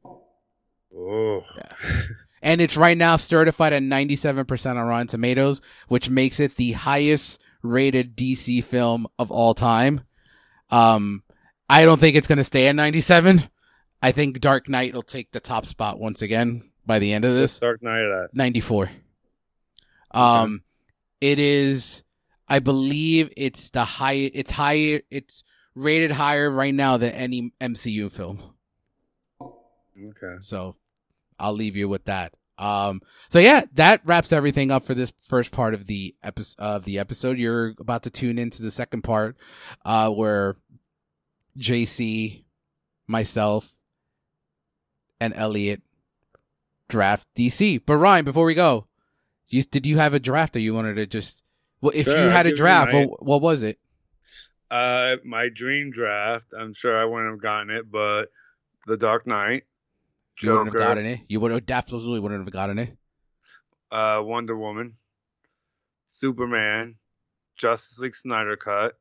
Oh, 0.96 1.44
Yeah. 1.58 2.02
And 2.42 2.62
it's 2.62 2.78
right 2.78 2.98
now 2.98 3.16
certified 3.16 3.74
at 3.74 3.84
ninety 3.84 4.16
seven 4.16 4.46
percent 4.46 4.78
on 4.78 4.86
Rotten 4.88 5.08
Tomatoes, 5.08 5.62
which 5.88 6.10
makes 6.10 6.40
it 6.40 6.56
the 6.56 6.74
highest 6.74 7.42
rated 7.62 8.16
DC 8.16 8.64
film 8.64 9.08
of 9.18 9.32
all 9.32 9.54
time. 9.54 10.02
Um, 10.70 11.24
I 11.70 11.86
don't 11.86 12.00
think 12.00 12.16
it's 12.16 12.28
gonna 12.28 12.44
stay 12.44 12.68
at 12.68 12.76
ninety 12.76 13.02
seven. 13.02 13.50
I 14.02 14.12
think 14.12 14.40
Dark 14.40 14.70
Knight 14.70 14.94
will 14.94 15.04
take 15.04 15.32
the 15.32 15.40
top 15.40 15.66
spot 15.66 16.00
once 16.00 16.22
again 16.22 16.72
by 16.86 17.00
the 17.00 17.14
end 17.14 17.26
of 17.26 17.34
this. 17.34 17.60
Dark 17.60 17.82
Knight 17.82 18.24
at 18.24 18.34
94. 18.34 18.92
Um, 20.12 20.62
it 21.20 21.40
is, 21.40 22.04
I 22.48 22.60
believe 22.60 23.32
it's 23.36 23.70
the 23.70 23.84
high, 23.84 24.14
it's 24.34 24.52
higher, 24.52 25.02
it's 25.12 25.44
rated 25.76 26.12
higher 26.12 26.50
right 26.50 26.74
now 26.74 26.98
than 26.98 27.12
any 27.12 27.54
MCU 27.60 28.12
film. 28.12 28.40
okay. 29.42 30.38
So 30.40 30.76
I'll 31.40 31.54
leave 31.54 31.76
you 31.76 31.90
with 31.90 32.06
that. 32.06 32.34
Um, 32.58 33.02
so 33.30 33.40
yeah, 33.40 33.66
that 33.74 34.02
wraps 34.04 34.34
everything 34.34 34.72
up 34.72 34.84
for 34.84 34.96
this 34.96 35.14
first 35.22 35.52
part 35.52 35.74
of 35.74 35.86
the 35.86 36.16
episode 36.24 36.62
of 36.62 36.84
the 36.86 36.98
episode. 37.00 37.38
You're 37.38 37.76
about 37.80 38.04
to 38.04 38.10
tune 38.10 38.40
into 38.40 38.64
the 38.64 38.72
second 38.72 39.04
part, 39.04 39.38
uh, 39.86 40.10
where 40.10 40.56
JC, 41.58 42.46
myself, 43.08 43.76
and 45.20 45.34
Elliot 45.36 45.82
draft 46.90 47.28
DC. 47.36 47.82
But 47.86 47.98
Ryan, 47.98 48.26
before 48.26 48.46
we 48.46 48.56
go, 48.56 48.88
you, 49.48 49.62
did 49.64 49.86
you 49.86 49.98
have 49.98 50.14
a 50.14 50.20
draft 50.20 50.56
or 50.56 50.60
you 50.60 50.74
wanted 50.74 50.96
to 50.96 51.06
just? 51.06 51.44
Well, 51.82 51.92
if 51.94 52.06
Sure, 52.06 52.18
you 52.18 52.24
I'll 52.26 52.30
had 52.32 52.48
a 52.48 52.56
draft, 52.56 52.94
my- 52.94 53.06
what, 53.06 53.24
what 53.24 53.42
was 53.42 53.64
it? 53.64 53.80
Uh, 54.70 55.18
my 55.24 55.48
dream 55.50 55.92
draft. 55.92 56.54
I'm 56.58 56.74
sure 56.74 56.98
I 57.00 57.06
wouldn't 57.06 57.32
have 57.32 57.42
gotten 57.42 57.70
it, 57.70 57.90
but 57.90 58.26
The 58.86 58.98
Dark 58.98 59.26
Knight, 59.28 59.64
You 60.42 60.52
wouldn't 60.52 60.68
have 60.74 60.76
gotten 60.76 61.06
it. 61.06 61.22
You 61.30 61.40
would 61.40 61.52
have 61.52 61.66
definitely 61.66 62.20
wouldn't 62.20 62.42
have 62.46 62.52
gotten 62.52 62.80
it. 62.80 62.98
uh, 63.92 64.22
Wonder 64.24 64.58
Woman, 64.58 64.92
Superman, 66.06 66.96
Justice 67.56 68.00
League 68.00 68.16
Snyder 68.16 68.58
Cut, 68.58 68.98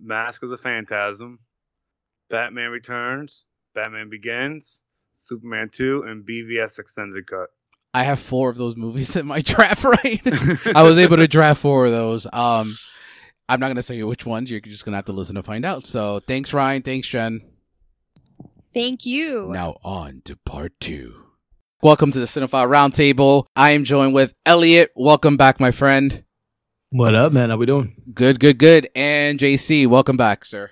Mask 0.00 0.42
of 0.42 0.48
the 0.48 0.56
Phantasm, 0.56 1.38
Batman 2.30 2.70
Returns, 2.70 3.44
Batman 3.74 4.08
Begins, 4.08 4.82
Superman 5.14 5.68
2, 5.70 6.02
and 6.04 6.24
BVS 6.26 6.78
Extended 6.78 7.26
Cut. 7.26 7.50
I 7.94 8.02
have 8.02 8.18
four 8.18 8.50
of 8.50 8.56
those 8.56 8.74
movies 8.74 9.14
in 9.14 9.26
my 9.26 9.40
draft. 9.44 9.84
Right, 9.84 10.20
I 10.76 10.82
was 10.82 10.98
able 10.98 11.16
to 11.18 11.28
draft 11.28 11.60
four 11.60 11.86
of 11.86 11.92
those. 11.92 12.26
Um, 12.26 12.74
I'm 13.48 13.60
not 13.60 13.68
gonna 13.68 13.82
say 13.82 14.02
which 14.02 14.26
ones. 14.26 14.50
You're 14.50 14.60
just 14.60 14.84
gonna 14.84 14.96
have 14.96 15.04
to 15.06 15.12
listen 15.12 15.36
to 15.36 15.44
find 15.44 15.64
out. 15.64 15.86
So 15.86 16.18
thanks, 16.18 16.52
Ryan. 16.52 16.82
Thanks, 16.82 17.08
Jen. 17.08 17.40
Thank 18.74 19.06
you. 19.06 19.48
Now 19.52 19.76
on 19.84 20.22
to 20.24 20.36
part 20.44 20.72
two. 20.80 21.24
Welcome 21.82 22.10
to 22.12 22.18
the 22.18 22.26
Cinephile 22.26 22.66
Roundtable. 22.68 23.46
I 23.54 23.70
am 23.70 23.84
joined 23.84 24.12
with 24.12 24.34
Elliot. 24.44 24.90
Welcome 24.96 25.36
back, 25.36 25.60
my 25.60 25.70
friend. 25.70 26.24
What 26.90 27.14
up, 27.14 27.32
man? 27.32 27.50
How 27.50 27.56
we 27.56 27.66
doing? 27.66 27.94
Good, 28.12 28.40
good, 28.40 28.58
good. 28.58 28.88
And 28.96 29.38
JC, 29.38 29.86
welcome 29.86 30.16
back, 30.16 30.44
sir. 30.44 30.70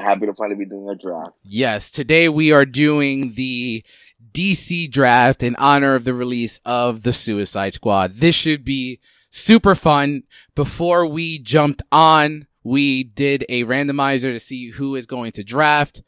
Happy 0.00 0.26
to 0.26 0.34
finally 0.34 0.56
be 0.56 0.64
doing 0.66 0.88
a 0.88 0.94
draft. 0.94 1.38
Yes, 1.42 1.90
today 1.90 2.28
we 2.28 2.52
are 2.52 2.66
doing 2.66 3.32
the 3.34 3.84
DC 4.32 4.90
draft 4.90 5.42
in 5.42 5.56
honor 5.56 5.94
of 5.94 6.04
the 6.04 6.14
release 6.14 6.60
of 6.64 7.02
the 7.02 7.12
Suicide 7.12 7.74
Squad. 7.74 8.16
This 8.16 8.34
should 8.34 8.64
be 8.64 9.00
super 9.30 9.74
fun. 9.74 10.24
Before 10.54 11.06
we 11.06 11.38
jumped 11.38 11.82
on, 11.92 12.46
we 12.62 13.04
did 13.04 13.44
a 13.48 13.64
randomizer 13.64 14.32
to 14.32 14.40
see 14.40 14.70
who 14.70 14.94
is 14.96 15.06
going 15.06 15.32
to 15.32 15.44
draft. 15.44 16.02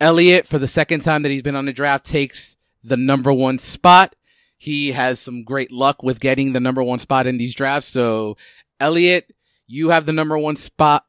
Elliot, 0.00 0.46
for 0.46 0.58
the 0.58 0.68
second 0.68 1.00
time 1.00 1.22
that 1.22 1.30
he's 1.30 1.42
been 1.42 1.56
on 1.56 1.66
the 1.66 1.72
draft, 1.72 2.06
takes 2.06 2.56
the 2.82 2.96
number 2.96 3.32
one 3.32 3.58
spot. 3.58 4.16
He 4.56 4.92
has 4.92 5.20
some 5.20 5.44
great 5.44 5.72
luck 5.72 6.02
with 6.02 6.20
getting 6.20 6.52
the 6.52 6.60
number 6.60 6.82
one 6.82 6.98
spot 6.98 7.26
in 7.26 7.38
these 7.38 7.54
drafts. 7.54 7.88
So, 7.88 8.36
Elliot, 8.78 9.32
you 9.66 9.90
have 9.90 10.06
the 10.06 10.12
number 10.12 10.38
one 10.38 10.56
spot. 10.56 11.04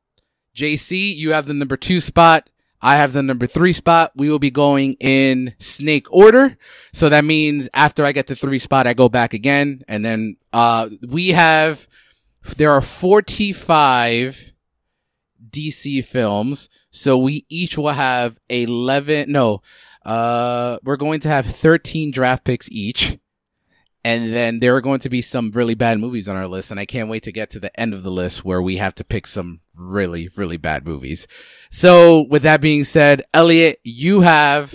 JC, 0.55 1.15
you 1.15 1.31
have 1.31 1.47
the 1.47 1.53
number 1.53 1.77
two 1.77 1.99
spot. 1.99 2.49
I 2.81 2.97
have 2.97 3.13
the 3.13 3.21
number 3.21 3.45
three 3.45 3.73
spot. 3.73 4.11
We 4.15 4.29
will 4.29 4.39
be 4.39 4.51
going 4.51 4.93
in 4.93 5.53
snake 5.59 6.11
order. 6.11 6.57
So 6.93 7.09
that 7.09 7.23
means 7.23 7.69
after 7.73 8.03
I 8.05 8.11
get 8.11 8.27
the 8.27 8.35
three 8.35 8.59
spot, 8.59 8.87
I 8.87 8.93
go 8.93 9.07
back 9.07 9.33
again. 9.33 9.83
And 9.87 10.03
then, 10.03 10.37
uh, 10.51 10.89
we 11.07 11.29
have, 11.29 11.87
there 12.57 12.71
are 12.71 12.81
45 12.81 14.53
DC 15.49 16.03
films. 16.05 16.69
So 16.89 17.17
we 17.17 17.45
each 17.49 17.77
will 17.77 17.89
have 17.89 18.39
11, 18.49 19.31
no, 19.31 19.61
uh, 20.03 20.77
we're 20.83 20.97
going 20.97 21.19
to 21.21 21.29
have 21.29 21.45
13 21.45 22.11
draft 22.11 22.43
picks 22.43 22.69
each. 22.71 23.17
And 24.03 24.33
then 24.33 24.59
there 24.59 24.75
are 24.75 24.81
going 24.81 24.99
to 25.01 25.09
be 25.09 25.21
some 25.21 25.51
really 25.51 25.75
bad 25.75 25.99
movies 25.99 26.27
on 26.27 26.35
our 26.35 26.47
list. 26.47 26.71
And 26.71 26.79
I 26.79 26.85
can't 26.85 27.09
wait 27.09 27.23
to 27.23 27.31
get 27.31 27.51
to 27.51 27.59
the 27.59 27.77
end 27.79 27.93
of 27.93 28.01
the 28.01 28.11
list 28.11 28.43
where 28.43 28.61
we 28.61 28.77
have 28.77 28.95
to 28.95 29.03
pick 29.03 29.27
some 29.27 29.60
really, 29.75 30.29
really 30.35 30.57
bad 30.57 30.85
movies. 30.85 31.27
So 31.71 32.21
with 32.29 32.43
that 32.43 32.61
being 32.61 32.83
said, 32.83 33.23
Elliot, 33.33 33.79
you 33.83 34.21
have 34.21 34.73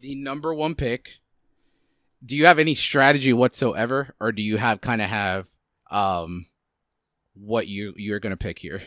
the 0.00 0.14
number 0.14 0.52
one 0.54 0.74
pick. 0.74 1.18
Do 2.24 2.36
you 2.36 2.46
have 2.46 2.58
any 2.58 2.74
strategy 2.74 3.32
whatsoever? 3.32 4.14
Or 4.20 4.32
do 4.32 4.42
you 4.42 4.56
have 4.56 4.80
kind 4.80 5.02
of 5.02 5.08
have, 5.08 5.46
um, 5.90 6.46
what 7.34 7.68
you, 7.68 7.94
you're 7.96 8.20
going 8.20 8.32
to 8.32 8.36
pick 8.36 8.58
here? 8.58 8.82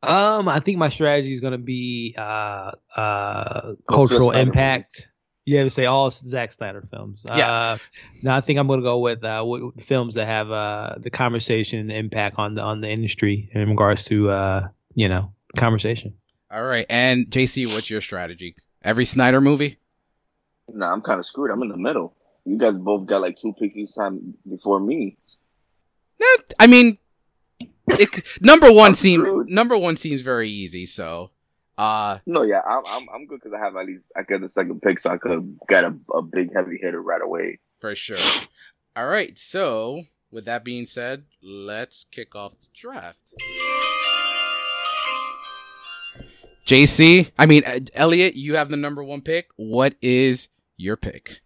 Um, 0.00 0.48
I 0.48 0.60
think 0.60 0.78
my 0.78 0.90
strategy 0.90 1.32
is 1.32 1.40
gonna 1.40 1.58
be 1.58 2.14
uh 2.16 2.70
uh 2.94 3.60
Go 3.60 3.62
for 3.62 3.74
the 3.74 3.76
cultural 3.88 4.30
Snyder 4.30 4.48
impact. 4.48 5.08
Movies. 5.48 5.54
Yeah, 5.54 5.64
to 5.64 5.70
say 5.70 5.86
all 5.86 6.10
Zack 6.10 6.52
Snyder 6.52 6.84
films. 6.90 7.24
Yeah. 7.26 7.50
Uh, 7.50 7.78
no, 8.22 8.32
I 8.32 8.40
think 8.40 8.58
I'm 8.58 8.66
gonna 8.66 8.82
go 8.82 8.98
with 8.98 9.24
uh 9.24 9.44
with 9.46 9.84
films 9.84 10.14
that 10.14 10.26
have 10.26 10.50
uh 10.50 10.94
the 10.98 11.10
conversation 11.10 11.80
and 11.80 11.92
impact 11.92 12.38
on 12.38 12.54
the 12.54 12.62
on 12.62 12.80
the 12.80 12.88
industry 12.88 13.50
in 13.52 13.68
regards 13.68 14.04
to 14.06 14.30
uh 14.30 14.68
you 14.94 15.08
know 15.08 15.32
conversation. 15.56 16.14
All 16.50 16.62
right. 16.62 16.86
And 16.88 17.26
JC, 17.26 17.72
what's 17.72 17.90
your 17.90 18.00
strategy? 18.00 18.56
Every 18.82 19.04
Snyder 19.04 19.40
movie? 19.40 19.78
Nah, 20.68 20.92
I'm 20.92 21.02
kind 21.02 21.18
of 21.18 21.26
screwed. 21.26 21.50
I'm 21.50 21.62
in 21.62 21.68
the 21.68 21.76
middle. 21.76 22.14
You 22.44 22.58
guys 22.58 22.78
both 22.78 23.06
got 23.06 23.20
like 23.20 23.36
two 23.36 23.52
picks 23.52 23.76
each 23.76 23.94
time 23.94 24.34
before 24.48 24.80
me. 24.80 25.18
Nah, 26.20 26.42
I 26.58 26.66
mean, 26.66 26.98
it, 27.88 28.26
number 28.40 28.72
one 28.72 28.94
seems 28.94 29.50
number 29.50 29.76
one 29.76 29.96
seems 29.96 30.22
very 30.22 30.48
easy. 30.48 30.86
So, 30.86 31.30
uh, 31.78 32.18
No, 32.26 32.42
yeah, 32.42 32.60
I'm 32.66 32.82
I'm, 32.86 33.06
I'm 33.14 33.26
good 33.26 33.40
because 33.42 33.58
I 33.58 33.64
have 33.64 33.76
at 33.76 33.86
least 33.86 34.12
I 34.16 34.22
got 34.22 34.40
the 34.40 34.48
second 34.48 34.82
pick, 34.82 34.98
so 34.98 35.10
I 35.10 35.16
could 35.16 35.30
have 35.30 35.66
got 35.66 35.84
a, 35.84 35.96
a 36.14 36.22
big 36.22 36.52
heavy 36.54 36.78
hitter 36.80 37.00
right 37.00 37.22
away. 37.24 37.60
for 37.80 37.94
sure. 37.94 38.18
All 38.96 39.06
right. 39.06 39.38
So, 39.38 40.02
with 40.30 40.44
that 40.46 40.64
being 40.64 40.86
said, 40.86 41.24
let's 41.42 42.04
kick 42.10 42.34
off 42.34 42.52
the 42.60 42.66
draft. 42.74 43.32
JC, 46.66 47.30
I 47.38 47.46
mean 47.46 47.62
Elliot, 47.94 48.34
you 48.34 48.56
have 48.56 48.68
the 48.68 48.76
number 48.76 49.02
one 49.02 49.22
pick. 49.22 49.48
What 49.56 49.94
is 50.02 50.48
your 50.76 50.96
pick? 50.96 51.40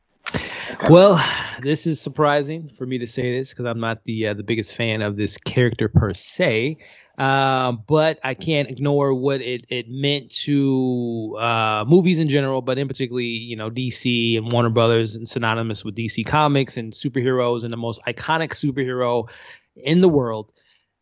Well, 0.90 1.24
this 1.62 1.86
is 1.86 2.00
surprising 2.00 2.70
for 2.78 2.86
me 2.86 2.98
to 2.98 3.06
say 3.06 3.38
this 3.38 3.50
because 3.50 3.66
I'm 3.66 3.80
not 3.80 4.04
the 4.04 4.28
uh, 4.28 4.34
the 4.34 4.44
biggest 4.44 4.74
fan 4.76 5.02
of 5.02 5.16
this 5.16 5.36
character 5.38 5.88
per 5.88 6.14
se. 6.14 6.78
Um, 7.18 7.84
but 7.86 8.18
I 8.24 8.34
can't 8.34 8.70
ignore 8.70 9.14
what 9.14 9.42
it, 9.42 9.66
it 9.68 9.86
meant 9.88 10.32
to 10.44 11.36
uh, 11.38 11.84
movies 11.86 12.18
in 12.18 12.28
general, 12.28 12.62
but 12.62 12.78
in 12.78 12.88
particularly, 12.88 13.26
you 13.26 13.56
know, 13.56 13.70
DC 13.70 14.38
and 14.38 14.50
Warner 14.50 14.70
Brothers 14.70 15.14
and 15.16 15.28
synonymous 15.28 15.84
with 15.84 15.96
DC 15.96 16.26
Comics 16.26 16.78
and 16.78 16.92
superheroes 16.92 17.64
and 17.64 17.72
the 17.72 17.76
most 17.76 18.00
iconic 18.08 18.50
superhero 18.52 19.28
in 19.76 20.00
the 20.00 20.08
world. 20.08 20.52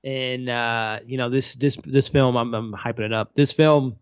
And 0.05 0.49
uh, 0.51 1.01
you 1.07 1.19
know, 1.19 1.31
this 1.31 1.55
this 1.57 1.77
this 1.85 2.09
film, 2.09 2.37
I'm, 2.37 2.55
I'm 2.55 2.73
hyping 2.75 3.01
it 3.07 3.15
up. 3.15 3.33
This 3.37 3.53
film 3.53 3.97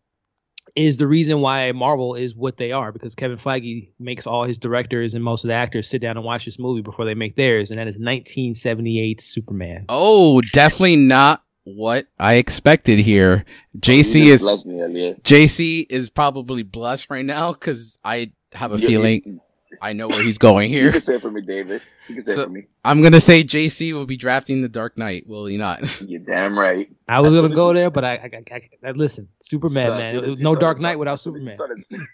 is 0.76 0.96
the 0.96 1.06
reason 1.06 1.40
why 1.40 1.70
Marvel 1.72 2.14
is 2.14 2.34
what 2.34 2.56
they 2.56 2.72
are 2.72 2.92
because 2.92 3.14
Kevin 3.14 3.38
Feige 3.38 3.90
makes 3.98 4.26
all 4.26 4.44
his 4.44 4.58
directors 4.58 5.14
and 5.14 5.22
most 5.24 5.44
of 5.44 5.48
the 5.48 5.54
actors 5.54 5.88
sit 5.88 6.00
down 6.00 6.16
and 6.16 6.24
watch 6.24 6.44
this 6.44 6.58
movie 6.58 6.82
before 6.82 7.04
they 7.04 7.14
make 7.14 7.36
theirs, 7.36 7.70
and 7.70 7.78
that 7.78 7.88
is 7.88 7.96
1978 7.98 9.20
Superman. 9.20 9.84
Oh, 9.88 10.40
definitely 10.40 10.96
not 10.96 11.42
what 11.64 12.06
I 12.18 12.34
expected 12.34 12.98
here. 12.98 13.44
JC 13.78 14.20
You 14.20 14.24
just 14.38 14.44
is 14.44 14.64
me, 14.64 15.14
JC 15.22 15.86
is 15.90 16.10
probably 16.10 16.62
blessed 16.62 17.08
right 17.10 17.24
now 17.24 17.52
because 17.52 17.98
I 18.04 18.32
have 18.54 18.72
a 18.72 18.78
You- 18.78 18.88
feeling 18.88 19.22
You, 19.24 19.40
I 19.80 19.92
know 19.92 20.08
where 20.08 20.22
he's 20.22 20.38
going 20.38 20.70
here. 20.70 20.84
you 20.86 20.92
can 20.92 21.00
say 21.00 21.14
it 21.16 21.22
for 21.22 21.30
me, 21.30 21.40
David. 21.42 21.82
You 22.08 22.14
can 22.16 22.24
say 22.24 22.34
So- 22.34 22.42
it 22.42 22.44
for 22.46 22.50
me. 22.50 22.66
I'm 22.84 23.02
gonna 23.02 23.20
say 23.20 23.44
JC 23.44 23.92
will 23.92 24.06
be 24.06 24.16
drafting 24.16 24.62
the 24.62 24.68
Dark 24.68 24.96
Knight. 24.98 25.26
Will 25.26 25.46
he 25.46 25.56
not? 25.56 26.00
You're 26.08 26.20
damn 26.20 26.58
right. 26.58 26.88
I 27.08 27.20
was 27.20 27.32
As 27.34 27.40
gonna 27.40 27.54
go 27.54 27.68
you- 27.68 27.74
there, 27.74 27.90
but 27.90 28.04
I, 28.04 28.14
I, 28.14 28.42
I, 28.54 28.68
I 28.88 28.90
listen. 28.92 29.28
Superman, 29.40 29.90
As 29.90 29.98
man. 29.98 30.24
It 30.24 30.28
was 30.28 30.40
no 30.40 30.54
Dark 30.54 30.80
Knight 30.80 30.92
talk- 30.92 30.98
without 31.00 31.12
as 31.14 31.22
soon 31.22 31.36
as 31.36 31.42
you 31.44 31.50
Superman. 31.52 31.82
started- 31.82 32.06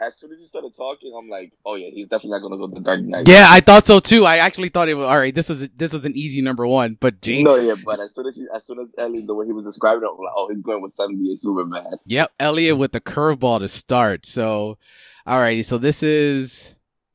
As 0.00 0.16
soon 0.18 0.32
as 0.32 0.40
you 0.40 0.46
started 0.48 0.74
talking, 0.76 1.14
I'm 1.16 1.28
like, 1.28 1.52
oh 1.64 1.76
yeah, 1.76 1.88
he's 1.88 2.08
definitely 2.08 2.30
not 2.32 2.42
gonna 2.42 2.56
go 2.56 2.66
the 2.66 2.80
Dark 2.80 3.00
Knight. 3.02 3.28
yeah, 3.28 3.46
I 3.48 3.60
thought 3.60 3.86
so 3.86 4.00
too. 4.00 4.26
I 4.26 4.38
actually 4.38 4.68
thought 4.68 4.88
it 4.88 4.94
was 4.94 5.06
all 5.06 5.16
right. 5.16 5.32
This 5.32 5.50
is 5.50 5.68
this 5.76 5.92
was 5.92 6.04
an 6.04 6.16
easy 6.16 6.40
number 6.42 6.66
one, 6.66 6.96
but 7.00 7.20
Jane. 7.22 7.44
No, 7.44 7.54
yeah, 7.54 7.76
but 7.84 8.00
as 8.00 8.12
soon 8.12 8.26
as 8.26 8.36
he, 8.36 8.44
as 8.52 8.66
soon 8.66 8.80
as 8.80 8.92
Ellie, 8.98 9.24
the 9.24 9.34
way 9.34 9.46
he 9.46 9.52
was 9.52 9.64
describing 9.64 10.02
it, 10.02 10.10
I'm 10.10 10.18
like, 10.18 10.32
oh, 10.36 10.48
he's 10.52 10.62
going 10.62 10.82
with 10.82 10.90
78 10.92 11.38
Superman. 11.38 11.92
Yep, 12.06 12.32
Elliot 12.40 12.76
with 12.76 12.90
the 12.90 13.00
curveball 13.00 13.60
to 13.60 13.68
start. 13.68 14.26
So, 14.26 14.78
all 15.26 15.40
righty, 15.40 15.62
So 15.62 15.78
this 15.78 16.02
is 16.02 16.73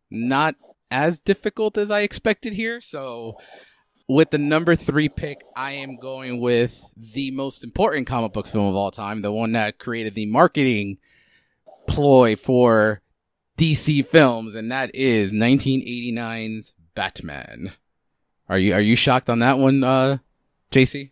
not 0.10 0.56
as 0.92 1.20
difficult 1.20 1.78
as 1.78 1.92
I 1.92 2.02
expected 2.02 2.54
here. 2.54 2.82
So, 2.82 3.38
with 4.08 4.32
the 4.32 4.38
number 4.38 4.76
three 4.76 5.10
pick, 5.10 5.44
I 5.56 5.74
am 5.74 5.98
going 5.98 6.40
with 6.40 6.84
the 6.98 7.32
most 7.32 7.64
important 7.64 8.08
comic 8.08 8.34
book 8.34 8.48
film 8.48 8.68
of 8.68 8.76
all 8.76 8.92
time, 8.92 9.22
the 9.22 9.32
one 9.32 9.52
that 9.52 9.78
created 9.78 10.16
the 10.16 10.26
marketing 10.26 10.98
ploy 11.88 12.36
for 12.36 13.02
DC 13.58 14.06
films, 14.08 14.56
and 14.56 14.72
that 14.72 14.96
is 14.96 15.32
1989's 15.32 16.74
Batman. 16.96 17.74
Are 18.48 18.58
you 18.58 18.74
are 18.74 18.82
you 18.82 18.96
shocked 18.96 19.30
on 19.30 19.40
that 19.40 19.60
one, 19.60 19.84
uh, 19.84 20.18
JC? 20.72 21.12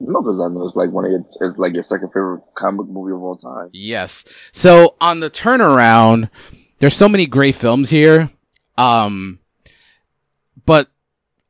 No, 0.00 0.20
because 0.22 0.40
I 0.40 0.48
know 0.48 0.62
it's 0.62 0.76
like 0.76 0.90
one 0.90 1.06
of 1.06 1.12
it's, 1.12 1.40
it's 1.40 1.56
like 1.56 1.72
your 1.72 1.82
second 1.82 2.08
favorite 2.08 2.42
comic 2.54 2.86
movie 2.86 3.12
of 3.12 3.22
all 3.22 3.36
time. 3.36 3.70
Yes. 3.72 4.24
So 4.52 4.96
on 5.00 5.20
the 5.20 5.30
turnaround, 5.30 6.28
there's 6.78 6.96
so 6.96 7.08
many 7.08 7.26
great 7.26 7.54
films 7.54 7.90
here. 7.90 8.30
Um, 8.76 9.38
but 10.66 10.88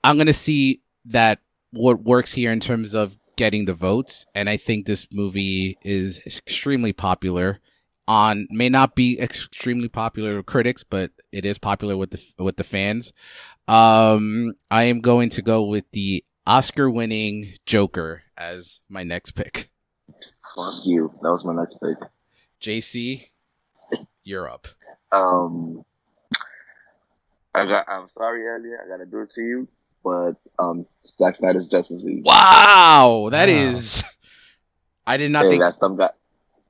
I'm 0.03 0.17
going 0.17 0.27
to 0.27 0.33
see 0.33 0.81
that 1.07 1.41
what 1.71 2.03
works 2.03 2.33
here 2.33 2.53
in 2.53 2.61
terms 2.61 2.95
of 2.95 3.17
getting 3.37 3.65
the 3.65 3.75
votes. 3.75 4.27
And 4.35 4.49
I 4.49 4.57
think 4.57 4.87
this 4.87 5.09
movie 5.13 5.79
is 5.83 6.21
extremely 6.27 6.93
popular 6.93 7.61
on, 8.07 8.47
may 8.51 8.69
not 8.69 8.95
be 8.95 9.19
extremely 9.21 9.89
popular 9.89 10.37
with 10.37 10.47
critics, 10.47 10.85
but 10.85 11.11
it 11.33 11.45
is 11.45 11.59
popular 11.59 11.97
with 11.97 12.11
the, 12.11 12.45
with 12.45 12.57
the 12.57 12.65
fans. 12.65 13.13
Um, 13.67 14.55
I 14.71 14.85
am 14.85 15.01
going 15.01 15.31
to 15.31 15.43
go 15.43 15.65
with 15.65 15.91
the 15.93 16.25
Oscar 16.47 16.91
winning 16.91 17.55
Joker 17.65 18.23
as 18.37 18.81
my 18.89 19.03
next 19.03 19.33
pick. 19.33 19.71
Fuck 20.55 20.75
you. 20.85 21.13
That 21.23 21.31
was 21.31 21.45
my 21.45 21.55
next 21.55 21.81
pick. 21.81 21.97
JC, 22.61 23.29
you're 24.23 24.49
up. 24.49 24.69
Um, 25.15 25.85
I 27.55 27.67
got. 27.67 27.89
I'm 27.89 28.09
sorry, 28.09 28.47
Elliot. 28.49 28.81
I 28.85 28.89
gotta 28.89 29.07
do 29.07 29.21
it 29.21 29.31
to 29.31 29.43
you, 29.43 29.69
but 30.03 30.33
um, 30.59 30.87
Zack 31.07 31.37
Snyder's 31.37 31.69
Justice 31.69 32.03
League. 32.03 32.25
Wow, 32.25 33.29
that 33.31 33.49
Wow. 33.49 33.55
is. 33.55 34.03
I 35.07 35.17
did 35.17 35.31
not 35.31 35.45
Hey, 35.45 35.51
think 35.51 35.63
that 35.63 35.75
stuff 35.75 35.97
got. 35.97 36.13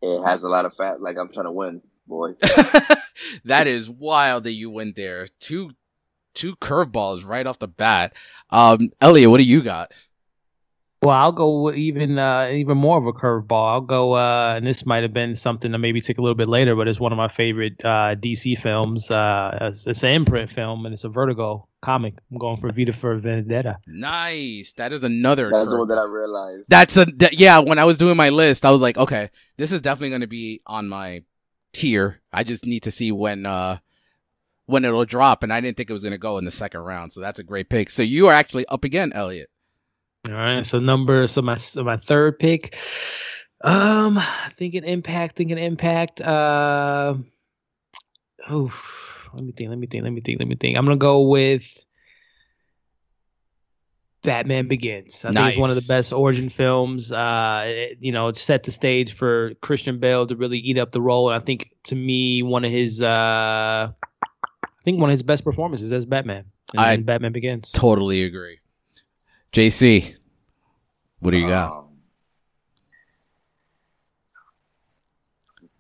It 0.02 0.22
has 0.24 0.44
a 0.44 0.48
lot 0.48 0.64
of 0.66 0.74
fat. 0.74 1.00
Like 1.00 1.16
I'm 1.16 1.32
trying 1.32 1.46
to 1.46 1.52
win, 1.52 1.80
boy. 2.06 2.32
that 3.44 3.66
is 3.66 3.88
wild 3.88 4.44
that 4.44 4.52
you 4.52 4.68
went 4.70 4.96
there. 4.96 5.26
Two, 5.40 5.70
two 6.34 6.56
curveballs 6.56 7.24
right 7.26 7.46
off 7.46 7.58
the 7.58 7.68
bat. 7.68 8.12
Um, 8.50 8.90
Elliot, 9.00 9.30
what 9.30 9.38
do 9.38 9.44
you 9.44 9.62
got? 9.62 9.92
Well, 11.04 11.14
I'll 11.14 11.32
go 11.32 11.70
even 11.70 12.18
uh, 12.18 12.48
even 12.50 12.78
more 12.78 12.96
of 12.96 13.06
a 13.06 13.12
curveball. 13.12 13.72
I'll 13.72 13.80
go, 13.82 14.14
uh, 14.14 14.54
and 14.56 14.66
this 14.66 14.86
might 14.86 15.02
have 15.02 15.12
been 15.12 15.34
something 15.34 15.70
to 15.72 15.76
maybe 15.78 16.00
take 16.00 16.16
a 16.16 16.22
little 16.22 16.34
bit 16.34 16.48
later, 16.48 16.74
but 16.74 16.88
it's 16.88 16.98
one 16.98 17.12
of 17.12 17.18
my 17.18 17.28
favorite 17.28 17.84
uh, 17.84 18.14
DC 18.16 18.58
films. 18.58 19.10
Uh, 19.10 19.58
it's, 19.60 19.86
it's 19.86 20.02
an 20.02 20.14
imprint 20.14 20.50
film, 20.50 20.86
and 20.86 20.94
it's 20.94 21.04
a 21.04 21.10
Vertigo 21.10 21.68
comic. 21.82 22.14
I'm 22.32 22.38
going 22.38 22.58
for 22.58 22.72
V 22.72 22.90
for 22.92 23.18
Vendetta. 23.18 23.76
Nice. 23.86 24.72
That 24.78 24.94
is 24.94 25.04
another. 25.04 25.50
That's 25.52 25.68
the 25.68 25.76
one 25.76 25.88
that 25.88 25.98
I 25.98 26.04
realized. 26.04 26.70
That's 26.70 26.96
a 26.96 27.04
that- 27.16 27.34
yeah. 27.34 27.58
When 27.58 27.78
I 27.78 27.84
was 27.84 27.98
doing 27.98 28.16
my 28.16 28.30
list, 28.30 28.64
I 28.64 28.70
was 28.70 28.80
like, 28.80 28.96
okay, 28.96 29.28
this 29.58 29.72
is 29.72 29.82
definitely 29.82 30.08
going 30.08 30.22
to 30.22 30.26
be 30.26 30.62
on 30.66 30.88
my 30.88 31.22
tier. 31.74 32.22
I 32.32 32.44
just 32.44 32.64
need 32.64 32.84
to 32.84 32.90
see 32.90 33.12
when 33.12 33.44
uh 33.44 33.76
when 34.64 34.86
it'll 34.86 35.04
drop, 35.04 35.42
and 35.42 35.52
I 35.52 35.60
didn't 35.60 35.76
think 35.76 35.90
it 35.90 35.92
was 35.92 36.02
going 36.02 36.12
to 36.12 36.18
go 36.18 36.38
in 36.38 36.46
the 36.46 36.50
second 36.50 36.80
round. 36.80 37.12
So 37.12 37.20
that's 37.20 37.38
a 37.38 37.44
great 37.44 37.68
pick. 37.68 37.90
So 37.90 38.02
you 38.02 38.28
are 38.28 38.32
actually 38.32 38.64
up 38.68 38.84
again, 38.84 39.12
Elliot. 39.12 39.50
All 40.26 40.32
right, 40.34 40.64
so 40.64 40.78
number, 40.78 41.26
so 41.26 41.42
my 41.42 41.56
so 41.56 41.84
my 41.84 41.98
third 41.98 42.38
pick, 42.38 42.76
um, 43.62 44.18
thinking 44.58 44.84
impact, 44.84 45.36
thinking 45.36 45.58
impact. 45.58 46.20
Uh, 46.20 47.14
oh, 48.48 48.72
let 49.34 49.44
me 49.44 49.52
think, 49.52 49.68
let 49.68 49.78
me 49.78 49.86
think, 49.86 50.02
let 50.04 50.12
me 50.12 50.22
think, 50.22 50.38
let 50.38 50.48
me 50.48 50.56
think. 50.56 50.78
I'm 50.78 50.86
gonna 50.86 50.96
go 50.96 51.28
with 51.28 51.64
Batman 54.22 54.66
Begins. 54.66 55.26
I 55.26 55.28
think 55.28 55.48
it's 55.48 55.58
one 55.58 55.68
of 55.68 55.76
the 55.76 55.82
best 55.86 56.12
origin 56.14 56.48
films. 56.48 57.12
Uh, 57.12 57.64
it- 57.66 57.98
you 58.00 58.12
know, 58.12 58.28
it 58.28 58.36
set 58.38 58.62
the 58.62 58.72
stage 58.72 59.12
for 59.12 59.52
Christian 59.60 59.98
Bale 60.00 60.26
to 60.26 60.36
really 60.36 60.58
eat 60.58 60.78
up 60.78 60.90
the 60.92 61.02
role, 61.02 61.28
and 61.30 61.38
I 61.38 61.44
think 61.44 61.68
to 61.84 61.94
me 61.94 62.42
one 62.42 62.64
of 62.64 62.70
his, 62.72 63.02
uh, 63.02 63.06
I 63.92 64.82
think 64.84 65.00
one 65.00 65.10
of 65.10 65.12
his 65.14 65.22
best 65.22 65.44
performances 65.44 65.92
as 65.92 66.06
Batman. 66.06 66.46
in- 66.72 66.80
I- 66.80 66.96
Batman 66.96 67.32
Begins. 67.32 67.70
Totally 67.70 68.24
agree. 68.24 68.58
JC, 69.54 70.16
what 71.20 71.30
do 71.30 71.36
you 71.38 71.46
got? 71.46 71.70
Um, 71.70 71.84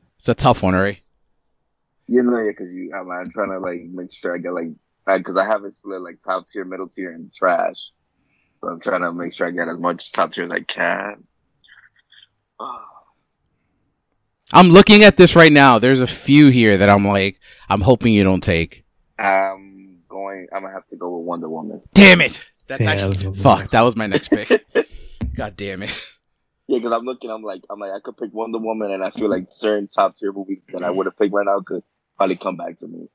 It's 0.06 0.28
a 0.28 0.34
tough 0.34 0.62
one, 0.62 0.74
right? 0.74 1.00
you 2.06 2.22
know, 2.22 2.38
yeah, 2.38 2.50
because 2.50 2.72
you, 2.72 2.92
I'm, 2.94 3.10
I'm 3.10 3.30
trying 3.32 3.50
to 3.50 3.58
like 3.58 3.82
make 3.92 4.12
sure 4.12 4.32
I 4.34 4.38
get 4.38 4.52
like, 4.54 4.68
because 5.06 5.36
I 5.36 5.44
have 5.44 5.64
it 5.64 5.72
split 5.72 6.00
like 6.02 6.20
top 6.20 6.46
tier, 6.46 6.64
middle 6.64 6.88
tier, 6.88 7.10
and 7.10 7.34
trash. 7.34 7.90
So 8.62 8.70
I'm 8.70 8.80
trying 8.80 9.00
to 9.00 9.12
make 9.12 9.34
sure 9.34 9.48
I 9.48 9.50
get 9.50 9.68
as 9.68 9.78
much 9.78 10.12
top 10.12 10.30
tier 10.32 10.44
as 10.44 10.52
I 10.52 10.60
can. 10.60 11.24
I'm 14.52 14.70
looking 14.70 15.02
at 15.02 15.16
this 15.16 15.34
right 15.34 15.50
now. 15.52 15.80
There's 15.80 16.00
a 16.00 16.06
few 16.06 16.48
here 16.48 16.76
that 16.78 16.88
I'm 16.88 17.04
like, 17.04 17.40
I'm 17.68 17.80
hoping 17.80 18.14
you 18.14 18.22
don't 18.22 18.42
take. 18.42 18.84
I'm 19.18 19.98
going. 20.08 20.46
I'm 20.52 20.62
gonna 20.62 20.74
have 20.74 20.86
to 20.88 20.96
go 20.96 21.18
with 21.18 21.26
Wonder 21.26 21.48
Woman. 21.48 21.82
Damn 21.92 22.20
it! 22.20 22.44
That's 22.66 22.84
Yeah, 22.84 22.94
that 22.96 23.04
actually 23.10 23.28
was- 23.28 23.40
fuck. 23.40 23.70
That 23.70 23.82
was 23.82 23.96
my 23.96 24.06
next 24.06 24.28
pick. 24.28 24.64
God 25.36 25.56
damn 25.56 25.82
it. 25.82 26.06
Yeah, 26.66 26.78
because 26.78 26.92
I'm 26.92 27.04
looking. 27.04 27.30
I'm 27.30 27.42
like, 27.42 27.62
I'm 27.70 27.78
like, 27.78 27.92
I 27.92 28.00
could 28.00 28.16
pick 28.16 28.32
Wonder 28.32 28.58
Woman, 28.58 28.90
and 28.90 29.04
I 29.04 29.10
feel 29.10 29.28
like 29.28 29.46
certain 29.50 29.86
top 29.88 30.16
tier 30.16 30.32
movies 30.32 30.66
that 30.72 30.82
I 30.82 30.90
would 30.90 31.06
have 31.06 31.18
picked 31.18 31.34
right 31.34 31.44
now 31.44 31.60
could 31.60 31.82
probably 32.16 32.36
come 32.36 32.56
back 32.56 32.78
to 32.78 32.88
me. 32.88 33.08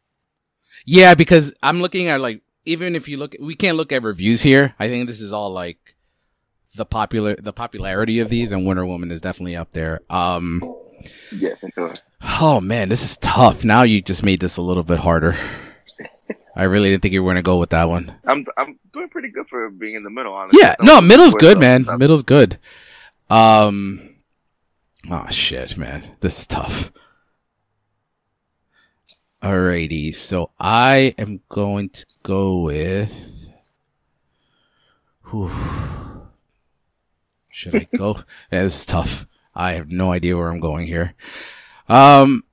Yeah, 0.86 1.16
because 1.16 1.52
I'm 1.64 1.82
looking 1.82 2.08
at 2.10 2.22
like 2.22 2.42
even 2.66 2.96
if 2.96 3.08
you 3.08 3.18
look, 3.18 3.36
we 3.40 3.56
can't 3.56 3.76
look 3.78 3.92
at 3.92 4.04
reviews 4.04 4.44
here. 4.44 4.76
I 4.80 4.88
think 4.88 5.08
this 5.08 5.20
is 5.22 5.34
all 5.34 5.50
like 5.52 5.96
the 6.76 6.86
popular 6.86 7.36
the 7.38 7.52
popularity 7.54 8.20
of 8.20 8.30
these, 8.30 8.52
and 8.52 8.66
Wonder 8.68 8.86
Woman 8.86 9.10
is 9.12 9.20
definitely 9.22 9.56
up 9.56 9.72
there. 9.74 10.02
Um, 10.12 10.62
Yeah, 11.32 11.56
for 11.56 11.70
sure. 11.74 11.94
oh 12.40 12.62
man, 12.62 12.90
this 12.90 13.04
is 13.04 13.18
tough. 13.18 13.64
Now 13.64 13.82
you 13.82 14.02
just 14.02 14.24
made 14.24 14.42
this 14.42 14.58
a 14.58 14.62
little 14.62 14.84
bit 14.84 15.00
harder. 15.00 15.36
I 16.56 16.64
really 16.64 16.90
didn't 16.90 17.04
think 17.04 17.14
you 17.14 17.24
were 17.24 17.32
gonna 17.32 17.42
go 17.42 17.60
with 17.60 17.70
that 17.72 17.90
one. 17.90 18.16
I'm 18.26 18.46
I'm 18.58 18.80
doing 18.94 19.10
pretty 19.10 19.30
good 19.30 19.48
for 19.48 19.70
being 19.70 19.96
in 19.96 20.04
the 20.04 20.10
middle. 20.10 20.34
Honestly. 20.34 20.60
Yeah, 20.62 20.76
no, 20.82 21.02
middle's 21.02 21.36
good, 21.36 21.60
man. 21.60 21.86
Middle's 21.98 22.24
good. 22.24 22.58
Um, 23.30 24.16
oh 25.10 25.28
shit, 25.30 25.78
man, 25.78 26.16
this 26.20 26.40
is 26.40 26.48
tough. 26.48 26.92
Alrighty, 29.42 30.14
so 30.14 30.52
I 30.60 31.16
am 31.18 31.40
going 31.48 31.90
to 31.92 32.06
go 32.24 32.58
with. 32.58 33.48
Whew. 35.30 35.52
Should 37.50 37.76
I 37.76 37.88
go? 37.96 38.16
yeah, 38.52 38.64
this 38.64 38.80
is 38.80 38.86
tough. 38.86 39.28
I 39.56 39.74
have 39.74 39.90
no 39.90 40.12
idea 40.12 40.36
where 40.36 40.50
I'm 40.50 40.60
going 40.60 40.88
here. 40.88 41.14
Um, 41.88 42.44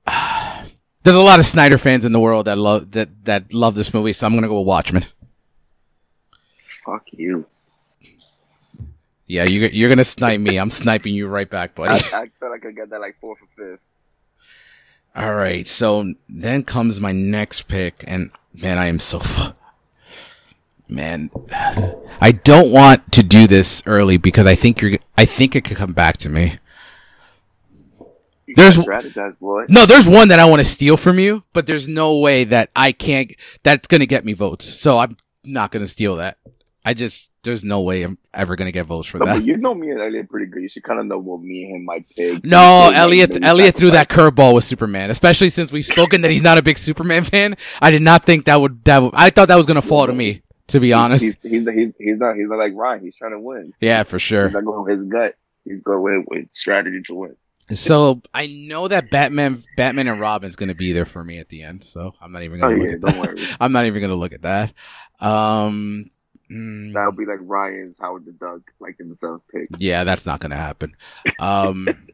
there's 1.07 1.15
a 1.15 1.21
lot 1.21 1.39
of 1.39 1.45
Snyder 1.45 1.77
fans 1.77 2.03
in 2.03 2.11
the 2.11 2.19
world 2.19 2.47
that 2.47 2.57
love 2.57 2.91
that 2.91 3.07
that 3.23 3.53
love 3.53 3.75
this 3.75 3.93
movie, 3.93 4.11
so 4.11 4.27
I'm 4.27 4.35
gonna 4.35 4.49
go 4.49 4.59
with 4.59 4.67
Watchmen. 4.67 5.05
Fuck 6.83 7.05
you. 7.11 7.45
Yeah, 9.25 9.45
you, 9.45 9.67
you're 9.67 9.87
gonna 9.87 10.03
snipe 10.03 10.41
me. 10.41 10.57
I'm 10.57 10.69
sniping 10.69 11.13
you 11.13 11.29
right 11.29 11.49
back, 11.49 11.71
I, 11.71 11.73
buddy. 11.75 12.05
I 12.13 12.29
thought 12.41 12.51
I 12.51 12.57
could 12.57 12.75
get 12.75 12.89
that 12.89 12.99
like 12.99 13.17
fourth 13.21 13.39
or 13.41 13.47
fifth. 13.55 13.79
All 15.15 15.33
right, 15.33 15.65
so 15.65 16.13
then 16.27 16.65
comes 16.65 16.99
my 16.99 17.13
next 17.13 17.69
pick, 17.69 18.03
and 18.05 18.29
man, 18.53 18.77
I 18.77 18.87
am 18.87 18.99
so. 18.99 19.19
F- 19.19 19.53
man, 20.89 21.29
I 22.19 22.33
don't 22.33 22.69
want 22.69 23.13
to 23.13 23.23
do 23.23 23.47
this 23.47 23.81
early 23.85 24.17
because 24.17 24.45
I 24.45 24.55
think 24.55 24.81
you're. 24.81 24.97
I 25.17 25.23
think 25.23 25.55
it 25.55 25.63
could 25.63 25.77
come 25.77 25.93
back 25.93 26.17
to 26.17 26.29
me. 26.29 26.57
You 28.47 28.55
There's- 28.55 28.77
boy. 29.39 29.65
No, 29.69 29.85
there's 29.85 30.07
one 30.07 30.29
that 30.29 30.39
I 30.39 30.45
want 30.45 30.59
to 30.61 30.65
steal 30.65 30.95
from 30.97 31.19
you, 31.19 31.43
but 31.53 31.67
there's 31.67 31.87
no 31.89 32.17
way 32.19 32.45
that 32.45 32.69
I 32.75 32.93
can't. 32.93 33.33
That's 33.63 33.87
gonna 33.87 34.05
get 34.05 34.23
me 34.25 34.33
votes, 34.33 34.65
so 34.65 34.97
I'm 34.99 35.17
not 35.45 35.71
gonna 35.71 35.87
steal 35.87 36.15
that. 36.15 36.37
I 36.85 36.93
just 36.93 37.31
there's 37.43 37.65
no 37.65 37.81
way 37.81 38.03
I'm 38.03 38.17
ever 38.33 38.55
gonna 38.55 38.71
get 38.71 38.85
votes 38.85 39.07
for 39.09 39.17
No, 39.17 39.25
that. 39.25 39.43
you 39.43 39.57
know 39.57 39.73
me 39.75 39.89
and 39.89 39.99
Elliot 39.99 40.29
pretty 40.29 40.45
good. 40.45 40.61
You 40.61 40.69
should 40.69 40.83
kind 40.83 40.99
of 41.01 41.05
know 41.05 41.17
what 41.17 41.41
me 41.41 41.65
and 41.65 41.75
him 41.75 41.85
might 41.85 42.05
pick. 42.15 42.45
No, 42.45 42.89
Elliot. 42.93 43.43
Elliot 43.43 43.75
threw 43.75 43.91
that 43.91 44.07
curveball 44.07 44.53
with 44.55 44.63
Superman, 44.63 45.09
especially 45.09 45.49
since 45.49 45.71
we've 45.73 45.85
spoken 45.85 46.21
that 46.21 46.31
he's 46.31 46.43
not 46.43 46.57
a 46.57 46.61
big 46.61 46.77
Superman 46.77 47.25
fan. 47.25 47.57
I 47.81 47.91
did 47.91 48.01
not 48.01 48.23
think 48.23 48.45
that 48.45 48.61
would 48.61 48.85
that. 48.85 49.01
Would, 49.01 49.11
I 49.13 49.29
thought 49.29 49.49
that 49.49 49.57
was 49.57 49.65
gonna 49.65 49.81
fall 49.81 50.07
to 50.07 50.13
me, 50.13 50.41
to 50.67 50.79
be 50.79 50.93
honest. 50.93 51.21
he's, 51.25 51.43
he's, 51.43 51.69
he's, 51.69 51.93
he's 51.99 52.17
not 52.17 52.37
he's 52.37 52.47
not 52.47 52.59
like 52.59 52.73
Ryan. 52.73 53.03
He's 53.03 53.15
trying 53.17 53.31
to 53.31 53.39
win. 53.41 53.73
yeah, 53.81 54.03
for 54.03 54.19
sure. 54.19 54.45
He's 54.45 54.53
not 54.53 54.63
going 54.63 54.85
with 54.85 54.93
his 54.93 55.05
gut. 55.05 55.35
He's 55.65 55.81
going 55.81 56.01
with, 56.01 56.25
with 56.29 56.47
strategy 56.53 57.01
to 57.07 57.13
win. 57.15 57.35
So 57.75 58.21
I 58.33 58.47
know 58.47 58.87
that 58.87 59.09
Batman, 59.09 59.63
Batman 59.75 60.07
and 60.07 60.19
Robin's 60.21 60.55
gonna 60.55 60.75
be 60.75 60.93
there 60.93 61.05
for 61.05 61.23
me 61.23 61.37
at 61.39 61.49
the 61.49 61.63
end. 61.63 61.83
So 61.83 62.13
I'm 62.21 62.31
not 62.31 62.43
even 62.43 62.59
Oh 62.61 62.69
gonna 62.69 62.75
look 62.75 62.91
yeah, 62.91 62.93
at 62.93 63.01
that. 63.01 63.57
I'm 63.59 63.71
not 63.73 63.85
even 63.85 64.01
gonna 64.01 64.15
look 64.15 64.33
at 64.33 64.43
that. 64.43 64.73
Um, 65.19 66.09
mm, 66.49 66.93
That'll 66.93 67.11
be 67.13 67.25
like 67.25 67.39
Ryan's 67.41 67.99
Howard 67.99 68.25
the 68.25 68.31
Duck, 68.33 68.61
like 68.79 68.95
in 68.99 69.09
the 69.09 69.15
seventh 69.15 69.43
pick. 69.53 69.71
yeah, 69.77 70.03
that's 70.03 70.25
not 70.25 70.39
gonna 70.39 70.55
happen. 70.55 70.93
Um, 71.39 72.07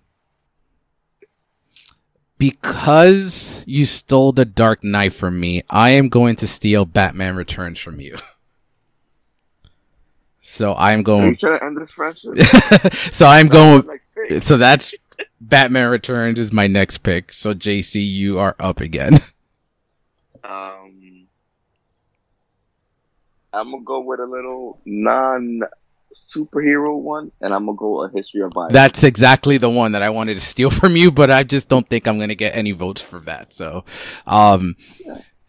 because 2.38 3.64
you 3.66 3.86
stole 3.86 4.32
the 4.32 4.46
Dark 4.46 4.84
Knight 4.84 5.14
from 5.14 5.40
me, 5.40 5.64
I 5.70 5.92
am 5.92 6.10
going 6.10 6.36
to 6.38 6.48
steal 6.48 6.86
Batman 6.86 7.36
Returns 7.36 7.80
from 7.80 8.00
you. 8.00 8.18
So 10.42 10.76
I'm 10.76 11.04
Are 11.18 11.28
you 11.28 11.36
going. 11.36 11.38
trying 11.38 11.58
to 11.60 11.66
end 11.66 11.78
this 11.78 11.92
friendship? 11.92 12.40
so 13.12 13.26
I'm 13.26 13.48
going. 13.48 13.84
Next. 13.86 14.10
So 14.40 14.58
that's 14.58 14.96
Batman 15.54 15.92
Returns 15.92 16.40
is 16.40 16.52
my 16.52 16.66
next 16.66 17.04
pick. 17.04 17.32
So 17.32 17.54
JC, 17.54 18.04
you 18.04 18.40
are 18.40 18.56
up 18.60 18.82
again. 18.82 19.20
Um, 20.46 21.28
I'm 23.54 23.72
gonna 23.72 23.84
go 23.86 24.02
with 24.02 24.20
a 24.20 24.26
little 24.26 24.82
non 24.84 25.62
superhero 26.14 27.00
one, 27.00 27.32
and 27.40 27.54
I'm 27.54 27.66
gonna 27.66 27.78
go 27.78 28.04
a 28.04 28.10
history 28.10 28.42
of 28.42 28.52
violence. 28.54 28.74
That's 28.74 29.06
exactly 29.06 29.58
the 29.58 29.70
one 29.70 29.94
that 29.94 30.02
I 30.02 30.10
wanted 30.10 30.34
to 30.34 30.42
steal 30.42 30.70
from 30.82 30.98
you, 30.98 31.14
but 31.14 31.32
I 31.32 31.44
just 31.44 31.70
don't 31.70 31.88
think 31.88 32.10
I'm 32.10 32.18
going 32.18 32.28
to 32.28 32.36
get 32.36 32.58
any 32.58 32.72
votes 32.72 33.02
for 33.02 33.22
that. 33.22 33.54
So, 33.54 33.86
um, 34.28 34.76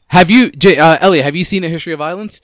have 0.07 0.31
you, 0.31 0.53
J- 0.53 0.79
uh, 0.79 0.99
Elliot, 1.01 1.25
have 1.25 1.35
you 1.35 1.43
seen 1.43 1.65
A 1.65 1.69
History 1.69 1.93
of 1.93 1.99
Violence? 1.99 2.41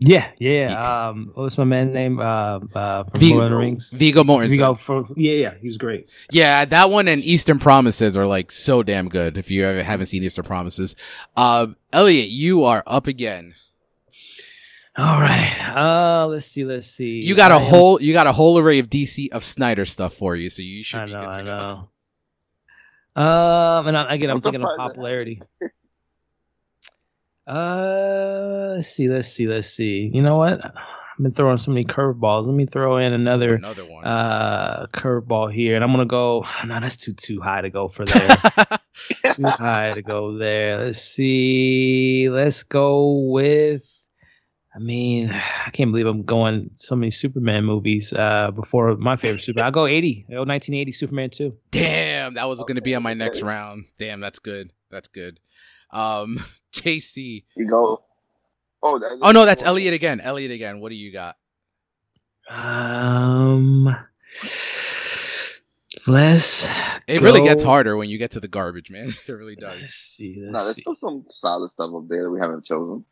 Yeah, 0.00 0.28
yeah. 0.38 1.08
Um, 1.08 1.30
what 1.34 1.44
was 1.44 1.56
my 1.56 1.64
man's 1.64 1.94
name? 1.94 2.18
Uh, 2.18 2.58
uh, 2.74 3.04
from 3.04 3.20
Viggo. 3.20 3.34
Lord 3.36 3.44
of 3.46 3.50
the 3.52 3.56
Rings. 3.56 3.90
Viggo 3.92 4.24
Mortensen. 4.24 4.48
Viggo 4.50 4.74
for 4.74 5.06
yeah, 5.16 5.32
yeah. 5.34 5.54
He 5.60 5.66
was 5.68 5.78
great. 5.78 6.10
Yeah, 6.32 6.64
that 6.64 6.90
one 6.90 7.06
and 7.08 7.22
Eastern 7.24 7.58
Promises 7.60 8.16
are 8.16 8.26
like 8.26 8.50
so 8.50 8.82
damn 8.82 9.08
good. 9.08 9.38
If 9.38 9.50
you 9.50 9.64
ever 9.64 9.82
haven't 9.82 10.06
seen 10.06 10.22
Eastern 10.24 10.44
Promises, 10.44 10.96
um, 11.36 11.76
Elliot, 11.92 12.28
you 12.28 12.64
are 12.64 12.82
up 12.86 13.06
again. 13.06 13.54
All 14.96 15.20
right. 15.20 15.56
Uh, 15.74 16.26
let's 16.26 16.46
see. 16.46 16.64
Let's 16.64 16.86
see. 16.88 17.20
You 17.24 17.34
got 17.34 17.50
a 17.50 17.54
I 17.54 17.58
am- 17.58 17.64
whole, 17.64 18.02
you 18.02 18.12
got 18.12 18.26
a 18.26 18.32
whole 18.32 18.58
array 18.58 18.80
of 18.80 18.90
DC 18.90 19.30
of 19.32 19.42
Snyder 19.44 19.84
stuff 19.84 20.14
for 20.14 20.34
you, 20.36 20.50
so 20.50 20.62
you 20.62 20.82
should 20.84 21.00
I 21.00 21.06
be 21.06 21.12
know. 21.12 21.20
good 21.20 21.32
to 21.34 21.40
I 21.40 21.42
go. 21.44 21.44
know. 21.44 21.88
Um, 23.22 23.86
and 23.88 23.96
I, 23.96 24.14
again, 24.14 24.30
I'm 24.30 24.36
I'm 24.36 24.40
thinking 24.40 24.60
of 24.62 24.68
surprised 24.70 24.78
that- 24.90 24.94
popularity. 24.94 25.40
Uh, 27.46 28.74
let's 28.76 28.88
see. 28.88 29.08
Let's 29.08 29.28
see. 29.28 29.46
Let's 29.46 29.68
see. 29.68 30.10
You 30.12 30.22
know 30.22 30.36
what? 30.36 30.64
I've 30.64 31.22
been 31.22 31.30
throwing 31.30 31.58
so 31.58 31.70
many 31.70 31.84
curveballs. 31.84 32.46
Let 32.46 32.54
me 32.54 32.66
throw 32.66 32.96
in 32.96 33.12
another 33.12 33.54
Another 33.56 33.84
one. 33.84 34.04
uh 34.04 34.86
curveball 34.92 35.52
here, 35.52 35.76
and 35.76 35.84
I'm 35.84 35.92
gonna 35.92 36.06
go. 36.06 36.44
No, 36.66 36.80
that's 36.80 36.96
too 36.96 37.12
too 37.12 37.40
high 37.40 37.60
to 37.60 37.70
go 37.70 37.88
for 37.88 38.04
there. 38.04 38.28
too 39.34 39.44
high 39.44 39.92
to 39.94 40.02
go 40.02 40.36
there. 40.38 40.84
Let's 40.86 41.00
see. 41.02 42.28
Let's 42.30 42.62
go 42.64 43.28
with. 43.30 43.88
I 44.74 44.80
mean, 44.80 45.30
I 45.66 45.70
can't 45.70 45.92
believe 45.92 46.06
I'm 46.06 46.24
going 46.24 46.70
so 46.74 46.96
many 46.96 47.12
Superman 47.12 47.64
movies 47.64 48.12
uh, 48.12 48.50
before 48.50 48.96
my 48.96 49.14
favorite 49.16 49.40
Superman. 49.42 49.66
I'll 49.66 49.70
go 49.70 49.86
80. 49.86 50.26
I'll 50.30 50.34
go 50.34 50.50
1980 50.50 50.90
Superman 50.92 51.30
2. 51.30 51.56
Damn, 51.70 52.34
that 52.34 52.48
was 52.48 52.58
going 52.58 52.74
to 52.74 52.82
be 52.82 52.96
on 52.96 53.04
my 53.04 53.14
next 53.14 53.40
round. 53.42 53.84
Damn, 53.98 54.18
that's 54.18 54.40
good. 54.40 54.72
That's 54.90 55.06
good. 55.06 55.38
Um, 55.92 56.44
JC. 56.74 57.44
You 57.56 57.68
go. 57.68 58.02
Oh, 58.82 58.98
that, 58.98 59.18
Oh 59.22 59.32
no, 59.32 59.46
that's 59.46 59.62
Elliot 59.62 59.94
again. 59.94 60.20
Elliot 60.20 60.50
again. 60.50 60.80
What 60.80 60.90
do 60.90 60.96
you 60.96 61.12
got? 61.12 61.36
Um, 62.48 63.96
let's. 66.06 66.68
It 67.06 67.22
really 67.22 67.42
gets 67.42 67.62
harder 67.62 67.96
when 67.96 68.10
you 68.10 68.18
get 68.18 68.32
to 68.32 68.40
the 68.40 68.48
garbage, 68.48 68.90
man. 68.90 69.08
It 69.26 69.32
really 69.32 69.56
Let's 69.58 69.80
does. 69.80 69.90
see. 69.94 70.34
No, 70.38 70.52
Let's 70.52 70.64
there's 70.64 70.76
see. 70.76 70.80
still 70.82 70.94
some 70.94 71.24
solid 71.30 71.68
stuff 71.68 71.90
up 71.94 72.08
there 72.08 72.24
that 72.24 72.30
we 72.30 72.40
haven't 72.40 72.64
chosen. 72.66 73.04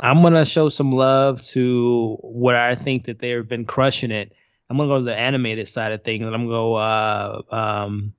I'm 0.00 0.22
gonna 0.22 0.44
show 0.44 0.68
some 0.68 0.92
love 0.92 1.40
to 1.52 2.18
where 2.22 2.56
I 2.60 2.74
think 2.74 3.04
that 3.04 3.18
they've 3.20 3.46
been 3.48 3.64
crushing 3.64 4.10
it. 4.10 4.32
I'm 4.68 4.76
gonna 4.76 4.88
go 4.88 4.98
to 4.98 5.04
the 5.04 5.16
animated 5.16 5.68
side 5.68 5.92
of 5.92 6.02
things, 6.02 6.24
and 6.26 6.34
I'm 6.34 6.46
gonna 6.48 6.56
go 6.56 6.74
uh, 6.74 7.42
um, 7.50 8.14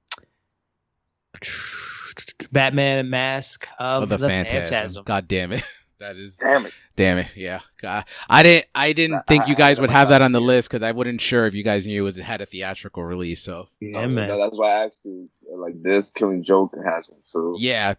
Batman 2.52 3.00
and 3.00 3.10
Mask 3.10 3.68
of 3.80 4.04
Oh, 4.04 4.06
the, 4.06 4.18
the, 4.18 4.28
phantasm. 4.28 4.74
Phantasm. 4.74 5.04
God 5.06 5.28
damn 5.28 5.52
it. 5.54 5.64
That 5.98 6.18
is 6.18 6.36
Damn 6.36 6.66
it. 6.66 6.74
damn 6.98 7.18
it. 7.20 7.28
Yeah. 7.38 7.62
God. 7.82 8.04
I 8.30 8.44
didn't 8.44 8.66
I 8.76 8.92
didn't 8.92 9.16
I- 9.16 9.22
think 9.30 9.48
you 9.48 9.56
guys 9.56 9.78
I 9.80 9.82
would 9.82 9.92
have 9.92 10.10
that 10.10 10.22
on 10.22 10.34
the 10.34 10.42
it. 10.42 10.44
list 10.44 10.70
because 10.70 10.84
I 10.84 10.92
wasn't 10.92 11.22
sure 11.22 11.46
if 11.48 11.54
you 11.54 11.64
guys 11.64 11.88
knew 11.88 12.06
it 12.06 12.18
had 12.18 12.42
a 12.42 12.46
theatrical 12.46 13.02
release. 13.02 13.42
So 13.42 13.70
Yeah, 13.80 14.02
so 14.10 14.14
man. 14.16 14.28
that's 14.38 14.58
why 14.58 14.72
I 14.72 14.86
asked 14.88 15.06
you. 15.06 15.30
Like 15.50 15.82
this, 15.82 16.12
Killing 16.12 16.44
Joke 16.44 16.76
has 16.86 17.08
one. 17.10 17.22
too. 17.26 17.56
yeah. 17.60 17.94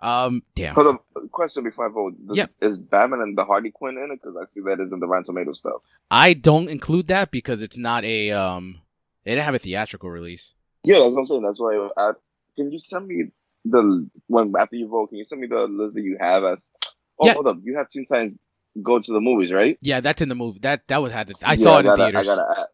Um. 0.00 0.42
Damn. 0.54 0.74
For 0.74 0.84
the 0.84 0.98
question 1.30 1.64
before 1.64 1.86
I 1.90 1.92
vote, 1.92 2.14
does, 2.26 2.36
Yep. 2.38 2.50
is 2.62 2.78
Batman 2.78 3.20
and 3.20 3.36
the 3.36 3.44
Harley 3.44 3.72
Quinn 3.72 3.98
in 3.98 4.10
it? 4.10 4.20
Because 4.22 4.34
I 4.40 4.44
see 4.46 4.62
that 4.62 4.80
is 4.80 4.94
in 4.94 4.98
the 5.00 5.06
Rotten 5.06 5.24
Tomato 5.24 5.52
stuff. 5.52 5.82
I 6.10 6.32
don't 6.32 6.68
include 6.70 7.08
that 7.08 7.30
because 7.30 7.62
it's 7.62 7.76
not 7.76 8.04
a 8.04 8.30
um. 8.30 8.80
It 9.26 9.32
didn't 9.32 9.44
have 9.44 9.54
a 9.54 9.58
theatrical 9.58 10.08
release. 10.08 10.54
Yeah, 10.82 11.00
that's 11.00 11.10
what 11.12 11.18
I'm 11.20 11.26
saying. 11.26 11.42
That's 11.42 11.60
why. 11.60 11.88
I, 11.98 12.12
can 12.56 12.72
you 12.72 12.78
send 12.78 13.06
me 13.06 13.24
the 13.70 14.08
when 14.26 14.52
after 14.58 14.76
you 14.76 14.88
vote? 14.88 15.08
Can 15.08 15.18
you 15.18 15.24
send 15.24 15.40
me 15.40 15.46
the 15.46 15.66
list 15.66 15.94
that 15.94 16.02
you 16.02 16.16
have 16.20 16.44
as? 16.44 16.70
Oh, 17.18 17.26
Yeah. 17.26 17.34
hold 17.34 17.46
up. 17.46 17.58
You 17.62 17.76
have 17.76 17.88
Teen 17.88 18.04
Titans 18.06 18.44
go 18.82 18.98
to 18.98 19.12
the 19.12 19.20
movies, 19.20 19.52
right? 19.52 19.76
Yeah, 19.80 20.00
that's 20.00 20.22
in 20.22 20.28
the 20.28 20.34
movie. 20.34 20.60
That 20.60 20.86
that 20.88 21.02
was 21.02 21.12
had. 21.12 21.28
The, 21.28 21.34
I 21.44 21.54
Yeah, 21.54 21.64
saw 21.64 21.76
it 21.76 21.80
in 21.80 21.84
gotta, 21.86 22.02
theaters. 22.04 22.28
I 22.28 22.36
gotta 22.36 22.60
add. 22.60 22.66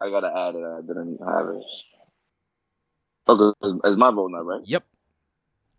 I 0.00 0.10
gotta 0.10 0.26
add 0.36 0.54
it. 0.54 0.64
I 0.64 0.80
didn't 0.80 1.18
have 1.26 1.48
it. 1.48 1.62
Okay, 3.28 3.58
it's, 3.62 3.80
it's 3.84 3.96
my 3.96 4.10
vote 4.10 4.30
now, 4.32 4.40
right? 4.42 4.62
Yep. 4.64 4.84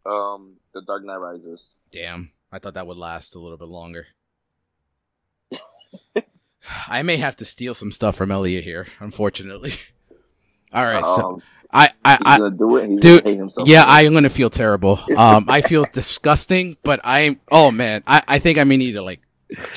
Um, 0.06 0.58
The 0.74 0.82
Dark 0.84 1.04
Knight 1.04 1.18
Rises. 1.18 1.76
Damn, 1.92 2.32
I 2.52 2.60
thought 2.60 2.76
that 2.76 2.86
would 2.88 2.98
last 2.98 3.36
a 3.36 3.40
little 3.40 3.58
bit 3.58 3.68
longer. 3.68 4.08
I 6.88 7.02
may 7.04 7.18
have 7.18 7.36
to 7.38 7.46
steal 7.46 7.74
some 7.74 7.92
stuff 7.92 8.16
from 8.16 8.32
Elliot 8.32 8.64
here, 8.64 8.88
unfortunately. 9.00 9.74
All 10.74 10.86
right, 10.86 11.06
so 11.06 11.34
um, 11.36 11.42
I, 11.72 11.90
I, 12.06 12.16
he's 12.16 12.46
I 12.46 12.50
do 12.50 12.78
it. 12.78 12.90
He's 12.90 13.00
dude, 13.02 13.24
hate 13.26 13.38
himself. 13.38 13.68
yeah. 13.68 13.84
I 13.86 14.04
am 14.04 14.14
gonna 14.14 14.30
feel 14.30 14.50
terrible. 14.50 15.00
Um, 15.18 15.46
I 15.50 15.62
feel 15.62 15.86
disgusting, 15.92 16.78
but 16.84 17.00
I'm. 17.04 17.40
Oh 17.52 17.72
man, 17.72 18.04
I, 18.08 18.22
I 18.28 18.40
think 18.40 18.58
I 18.58 18.64
may 18.64 18.78
need 18.78 18.94
to 18.94 19.02
like 19.02 19.22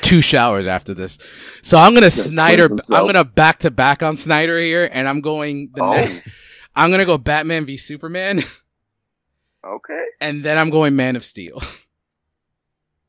two 0.01 0.21
showers 0.21 0.67
after 0.67 0.93
this. 0.93 1.17
So 1.63 1.77
I'm 1.77 1.93
gonna 1.93 2.11
Snyder. 2.11 2.65
I'm 2.91 3.05
gonna 3.07 3.23
back 3.23 3.59
to 3.59 3.71
back 3.71 4.03
on 4.03 4.17
Snyder 4.17 4.59
here, 4.59 4.87
and 4.91 5.07
I'm 5.07 5.21
going 5.21 5.71
the 5.73 5.81
Oh. 5.83 5.93
next. 5.93 6.21
I'm 6.75 6.91
gonna 6.91 7.05
go 7.05 7.17
Batman 7.17 7.65
v 7.65 7.77
Superman, 7.77 8.43
Okay. 9.65 10.05
and 10.21 10.43
then 10.43 10.57
I'm 10.57 10.69
going 10.69 10.95
Man 10.95 11.15
of 11.15 11.23
Steel. 11.23 11.61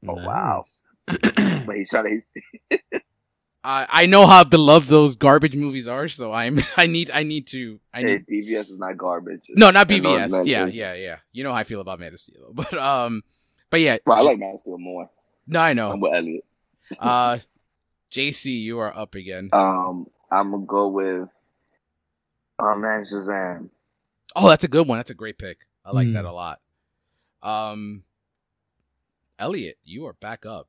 Oh, 0.06 0.14
wow. 0.14 0.64
But 1.06 1.76
he's 1.76 1.88
trying 1.88 2.04
to. 2.04 2.10
He's, 2.10 2.34
I 3.64 3.86
I 3.88 4.06
know 4.06 4.26
how 4.26 4.44
beloved 4.44 4.88
those 4.88 5.16
garbage 5.16 5.56
movies 5.56 5.88
are, 5.88 6.06
so 6.08 6.32
I'm 6.32 6.60
I 6.76 6.86
need 6.86 7.10
I 7.10 7.22
need 7.22 7.46
to 7.48 7.80
I 7.92 8.02
hey, 8.02 8.20
need 8.26 8.26
BVS 8.26 8.70
is 8.70 8.78
not 8.78 8.96
garbage. 8.98 9.42
no 9.48 9.70
not 9.70 9.90
And 9.90 10.02
North 10.02 10.16
BVS 10.20 10.24
Atlantic. 10.26 10.50
yeah 10.52 10.66
yeah 10.66 10.94
yeah 10.94 11.16
you 11.32 11.42
know 11.44 11.50
how 11.52 11.58
I 11.58 11.64
feel 11.64 11.80
about 11.80 11.98
Man 12.00 12.12
of 12.12 12.20
Steel 12.20 12.50
but 12.52 12.72
um 12.74 13.22
but 13.70 13.80
yeah 13.80 13.96
Well, 14.06 14.18
I 14.18 14.22
like 14.22 14.38
Man 14.38 14.54
of 14.54 14.60
Steel 14.60 14.78
more. 14.78 15.08
no 15.46 15.60
I 15.60 15.72
know. 15.72 15.90
I'm 15.90 16.00
know 16.00 16.08
with 16.08 16.14
Elliot. 16.14 16.44
uh 17.00 17.38
JC 18.12 18.60
you 18.60 18.78
are 18.80 18.94
up 18.96 19.14
again 19.14 19.48
Um, 19.52 20.06
I'm 20.30 20.50
gonna 20.52 20.66
go 20.66 20.88
with. 20.90 21.28
Oh 22.58 22.76
man, 22.76 23.04
Shazam. 23.04 23.70
oh 24.36 24.48
that's 24.48 24.64
a 24.64 24.68
good 24.68 24.86
one 24.86 24.98
that's 24.98 25.10
a 25.10 25.14
great 25.14 25.38
pick 25.38 25.58
I 25.84 25.90
like 25.92 26.06
Hmm. 26.08 26.12
that 26.12 26.24
a 26.24 26.32
lot 26.32 26.60
um 27.42 28.04
Elliot 29.38 29.78
you 29.84 30.06
are 30.06 30.12
back 30.12 30.44
up 30.46 30.68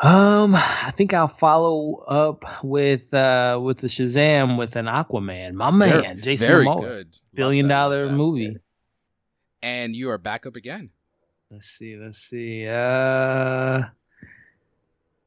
Um, 0.00 0.54
I 0.54 0.92
think 0.96 1.12
I'll 1.12 1.26
follow 1.26 1.96
up 2.06 2.44
with 2.62 3.12
uh 3.12 3.58
with 3.60 3.78
the 3.78 3.88
Shazam 3.88 4.56
with 4.56 4.76
an 4.76 4.86
Aquaman. 4.86 5.54
My 5.54 5.76
Very- 5.76 6.02
man, 6.02 6.20
Jason 6.22 6.46
very 6.46 6.64
Momoa. 6.66 6.80
good 6.82 7.06
Love 7.06 7.20
Billion 7.34 7.68
that, 7.68 7.74
love 7.74 7.84
dollar 7.90 8.06
that. 8.06 8.12
movie. 8.14 8.56
and 9.62 9.96
you 9.96 10.10
are 10.10 10.18
back 10.18 10.46
up 10.46 10.54
again 10.54 10.90
Let's 11.50 11.66
see, 11.68 11.96
let's 11.96 12.18
see. 12.18 12.66
Uh 12.68 13.84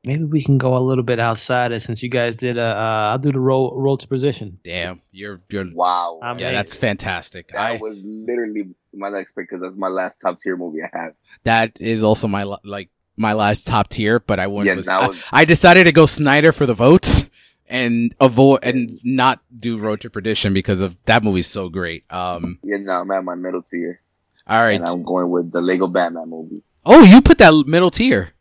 maybe 0.06 0.23
we 0.23 0.41
can 0.43 0.57
go 0.57 0.77
a 0.77 0.80
little 0.80 1.03
bit 1.03 1.19
outside 1.19 1.72
it 1.73 1.81
since 1.81 2.02
you 2.02 2.10
guys 2.10 2.35
did 2.38 2.57
uh, 2.57 2.61
uh 2.61 3.10
I'll 3.11 3.19
do 3.19 3.31
the 3.34 3.39
roll 3.41 3.77
Road 3.77 3.99
to 3.99 4.07
Perdition. 4.07 4.57
damn 4.64 5.02
you're 5.11 5.41
you're 5.49 5.69
Wow. 5.73 6.19
I'm 6.23 6.39
yeah 6.39 6.45
Amazing. 6.48 6.56
that's 6.56 6.76
fantastic 6.77 7.49
that 7.49 7.60
I 7.60 7.76
was 7.76 7.99
literally 8.02 8.73
my 8.93 9.10
next 9.10 9.34
pick 9.34 9.49
because 9.49 9.60
that's 9.61 9.76
my 9.76 9.89
last 9.89 10.22
top 10.22 10.39
tier 10.39 10.56
movie 10.56 10.80
I 10.81 10.89
have. 10.98 11.14
that 11.43 11.81
is 11.81 12.06
also 12.06 12.30
my 12.30 12.43
like 12.64 12.89
my 13.18 13.34
last 13.34 13.68
top 13.68 13.90
tier, 13.90 14.20
but 14.20 14.40
I 14.40 14.48
went. 14.48 14.68
Yeah, 14.68 14.76
that 14.76 14.88
I, 14.88 15.08
was- 15.08 15.24
I 15.32 15.46
decided 15.46 15.84
to 15.86 15.92
go 15.92 16.06
Snyder 16.06 16.52
for 16.52 16.66
the 16.66 16.74
vote 16.74 17.30
and 17.68 18.14
avoid 18.20 18.60
and 18.64 19.00
not 19.04 19.40
do 19.58 19.78
Road 19.78 20.02
to 20.02 20.10
Perdition 20.10 20.54
because 20.54 20.82
of 20.82 20.98
that 21.06 21.24
movie's 21.24 21.48
so 21.48 21.70
great. 21.70 22.04
Um, 22.12 22.60
Yeah, 22.64 22.78
no, 22.78 22.94
I'm 23.02 23.12
at 23.12 23.24
my 23.24 23.36
middle 23.36 23.62
tier, 23.62 24.02
all 24.48 24.60
right. 24.62 24.72
and 24.80 24.86
I'm 24.86 25.04
going 25.04 25.30
with 25.30 25.52
the 25.52 25.62
Lego 25.62 25.88
Batman 25.88 26.30
movie. 26.30 26.64
Oh, 26.86 27.04
you 27.04 27.22
put 27.22 27.38
that 27.38 27.54
middle 27.68 27.92
tier. 27.92 28.34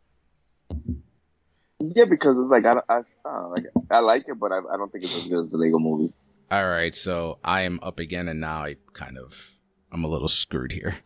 Yeah, 1.79 2.05
because 2.05 2.39
it's 2.39 2.51
like 2.51 2.67
I, 2.67 2.81
I, 2.89 3.01
I 3.25 3.41
like 3.47 3.65
I 3.91 3.99
like 4.01 4.29
it, 4.29 4.39
but 4.39 4.53
I, 4.53 4.59
I 4.59 4.77
don't 4.77 4.93
think 4.93 5.05
it's 5.05 5.17
as 5.17 5.29
good 5.29 5.41
as 5.41 5.51
the 5.51 5.57
Lego 5.57 5.79
movie. 5.79 6.13
All 6.51 6.69
right, 6.69 6.95
so 6.95 7.39
I 7.45 7.63
am 7.63 7.79
up 7.83 8.01
again, 8.01 8.29
and 8.29 8.41
now 8.41 8.65
I 8.65 8.77
kind 8.93 9.17
of 9.19 9.51
I'm 9.93 10.05
a 10.05 10.09
little 10.09 10.29
screwed 10.29 10.73
here. 10.73 10.97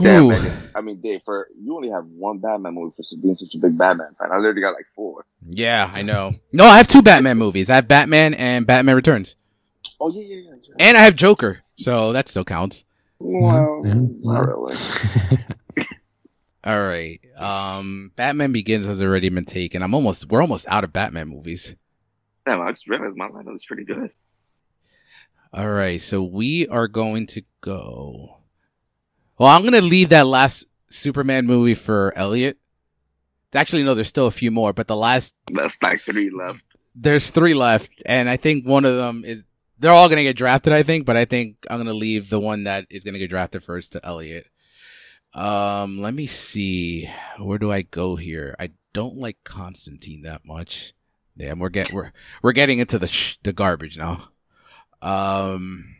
Damn, 0.00 0.24
Whew. 0.24 0.30
man. 0.32 0.70
I 0.74 0.80
mean, 0.80 1.00
Dave, 1.00 1.20
for 1.24 1.48
you 1.60 1.74
only 1.76 1.90
have 1.90 2.04
one 2.06 2.38
Batman 2.38 2.74
movie 2.74 2.94
for 2.96 3.02
being 3.20 3.34
such 3.34 3.54
a 3.54 3.58
big 3.58 3.76
Batman 3.76 4.14
fan. 4.18 4.32
I 4.32 4.36
literally 4.38 4.60
got 4.62 4.74
like 4.74 4.86
four. 4.94 5.24
Yeah, 5.48 5.90
I 5.92 6.02
know. 6.02 6.34
No, 6.52 6.64
I 6.64 6.76
have 6.78 6.86
two 6.88 7.02
Batman 7.02 7.38
movies. 7.38 7.68
I 7.70 7.74
have 7.76 7.88
Batman 7.88 8.34
and 8.34 8.66
Batman 8.66 8.94
Returns, 8.96 9.36
Oh 10.00 10.10
yeah, 10.12 10.22
yeah, 10.26 10.42
yeah. 10.44 10.56
yeah. 10.68 10.74
and 10.78 10.96
I 10.96 11.00
have 11.02 11.14
Joker, 11.16 11.60
so 11.76 12.12
that 12.12 12.28
still 12.28 12.44
counts. 12.44 12.84
Well, 13.18 13.82
Mhm. 13.84 14.22
not 14.22 14.46
really. 14.48 14.76
All 16.64 16.80
right. 16.82 17.20
Um, 17.36 18.12
Batman 18.16 18.52
Begins 18.52 18.84
has 18.86 19.02
already 19.02 19.28
been 19.30 19.44
taken. 19.46 19.82
I'm 19.82 19.94
almost 19.94 20.28
we're 20.30 20.42
almost 20.42 20.66
out 20.68 20.84
of 20.84 20.92
Batman 20.92 21.28
movies. 21.28 21.74
Damn, 22.46 22.60
I 22.62 22.70
just 22.72 22.86
realized 22.86 23.16
my 23.16 23.28
lineup 23.28 23.56
is 23.56 23.64
pretty 23.66 23.84
good. 23.84 24.10
All 25.52 25.68
right, 25.68 26.00
so 26.00 26.22
we 26.22 26.68
are 26.68 26.86
going 26.86 27.26
to 27.28 27.42
go. 27.60 28.36
Well, 29.40 29.48
I'm 29.48 29.62
going 29.62 29.72
to 29.72 29.80
leave 29.80 30.10
that 30.10 30.26
last 30.26 30.66
Superman 30.90 31.46
movie 31.46 31.74
for 31.74 32.12
Elliot. 32.14 32.58
Actually, 33.54 33.84
no, 33.84 33.94
there's 33.94 34.06
still 34.06 34.26
a 34.26 34.30
few 34.30 34.50
more, 34.50 34.74
but 34.74 34.86
the 34.86 34.94
last 34.94 35.34
That's 35.50 35.82
like 35.82 36.02
three 36.02 36.28
left. 36.28 36.62
there's 36.94 37.30
three 37.30 37.54
left, 37.54 37.90
and 38.04 38.28
I 38.28 38.36
think 38.36 38.66
one 38.66 38.84
of 38.84 38.94
them 38.96 39.24
is 39.24 39.42
they're 39.78 39.92
all 39.92 40.10
gonna 40.10 40.24
get 40.24 40.36
drafted. 40.36 40.74
I 40.74 40.82
think, 40.82 41.06
but 41.06 41.16
I 41.16 41.24
think 41.24 41.56
I'm 41.70 41.78
gonna 41.78 41.94
leave 41.94 42.28
the 42.28 42.38
one 42.38 42.64
that 42.64 42.84
is 42.90 43.02
gonna 43.02 43.18
get 43.18 43.30
drafted 43.30 43.64
first 43.64 43.92
to 43.92 44.06
Elliot. 44.06 44.46
Um, 45.32 46.00
let 46.02 46.12
me 46.12 46.26
see. 46.26 47.08
Where 47.38 47.58
do 47.58 47.72
I 47.72 47.80
go 47.80 48.16
here? 48.16 48.54
I 48.60 48.72
don't 48.92 49.16
like 49.16 49.38
Constantine 49.42 50.20
that 50.22 50.44
much. 50.44 50.92
Damn, 51.38 51.60
we're 51.60 51.70
get 51.70 51.94
we're 51.94 52.12
we're 52.42 52.52
getting 52.52 52.78
into 52.78 52.98
the 52.98 53.06
sh- 53.06 53.38
the 53.42 53.54
garbage 53.54 53.96
now. 53.96 54.28
Um, 55.00 55.96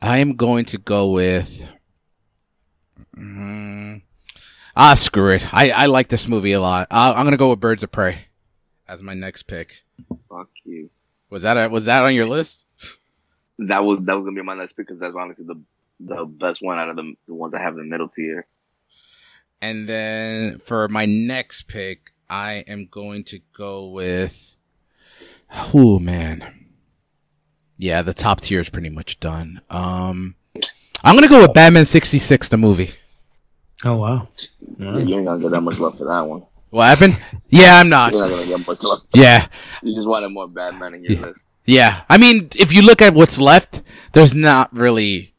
I 0.00 0.18
am 0.18 0.36
going 0.36 0.64
to 0.66 0.78
go 0.78 1.10
with. 1.10 1.64
Mm, 3.16 4.02
ah, 4.76 4.94
screw 4.94 5.34
it. 5.34 5.52
I 5.52 5.70
I 5.70 5.86
like 5.86 6.08
this 6.08 6.28
movie 6.28 6.52
a 6.52 6.60
lot. 6.60 6.86
I, 6.90 7.12
I'm 7.12 7.24
gonna 7.24 7.36
go 7.36 7.50
with 7.50 7.60
Birds 7.60 7.82
of 7.82 7.90
Prey 7.90 8.26
as 8.86 9.02
my 9.02 9.14
next 9.14 9.44
pick. 9.44 9.82
Fuck 10.28 10.48
you. 10.64 10.90
Was 11.30 11.42
that 11.42 11.56
a, 11.56 11.68
was 11.68 11.86
that 11.86 12.04
on 12.04 12.14
your 12.14 12.26
list? 12.26 12.66
That 13.58 13.84
was 13.84 14.00
that 14.02 14.14
was 14.14 14.24
gonna 14.24 14.36
be 14.36 14.42
my 14.42 14.54
last 14.54 14.76
pick 14.76 14.86
because 14.86 15.00
that's 15.00 15.16
honestly 15.16 15.44
the 15.46 15.60
the 16.00 16.24
best 16.24 16.62
one 16.62 16.78
out 16.78 16.90
of 16.90 16.96
the 16.96 17.14
the 17.26 17.34
ones 17.34 17.54
I 17.54 17.60
have 17.60 17.74
in 17.74 17.80
the 17.80 17.84
middle 17.84 18.08
tier. 18.08 18.46
And 19.60 19.88
then 19.88 20.60
for 20.60 20.86
my 20.86 21.06
next 21.06 21.62
pick, 21.66 22.12
I 22.30 22.64
am 22.68 22.86
going 22.86 23.24
to 23.24 23.40
go 23.56 23.88
with. 23.88 24.56
Oh 25.74 25.98
man, 25.98 26.67
yeah, 27.78 28.02
the 28.02 28.12
top 28.14 28.40
tier 28.42 28.60
is 28.60 28.68
pretty 28.68 28.90
much 28.90 29.18
done. 29.20 29.60
Um, 29.70 30.34
I'm 31.04 31.14
gonna 31.14 31.28
go 31.28 31.40
with 31.40 31.54
Batman 31.54 31.84
'66, 31.84 32.48
the 32.48 32.56
movie. 32.56 32.90
oh 33.84 33.96
wow. 33.96 34.28
Yeah, 34.78 34.98
you 34.98 35.16
ain't 35.16 35.26
gonna 35.26 35.40
get 35.40 35.50
that 35.52 35.60
much 35.60 35.78
love 35.78 35.96
for 35.96 36.04
that 36.04 36.28
one. 36.28 36.42
What 36.70 36.84
happened? 36.86 37.16
Yeah, 37.48 37.76
I'm 37.80 37.88
not. 37.88 38.12
You're 38.12 38.22
not 38.28 38.30
gonna 38.30 38.46
get 38.46 38.66
much 38.66 38.82
love. 38.82 39.00
Yeah, 39.14 39.46
You 39.82 39.94
just 39.94 40.06
wanted 40.08 40.28
more 40.30 40.48
Batman 40.48 40.94
in 40.94 41.04
your 41.04 41.12
Yeah. 41.14 41.20
list. 41.20 41.48
yeah. 41.64 42.02
I 42.10 42.18
mean, 42.18 42.50
if 42.56 42.74
you 42.74 42.82
look 42.82 43.00
at 43.00 43.14
what's 43.14 43.38
left, 43.38 43.82
there's 44.12 44.34
not 44.34 44.74
really 44.76 45.32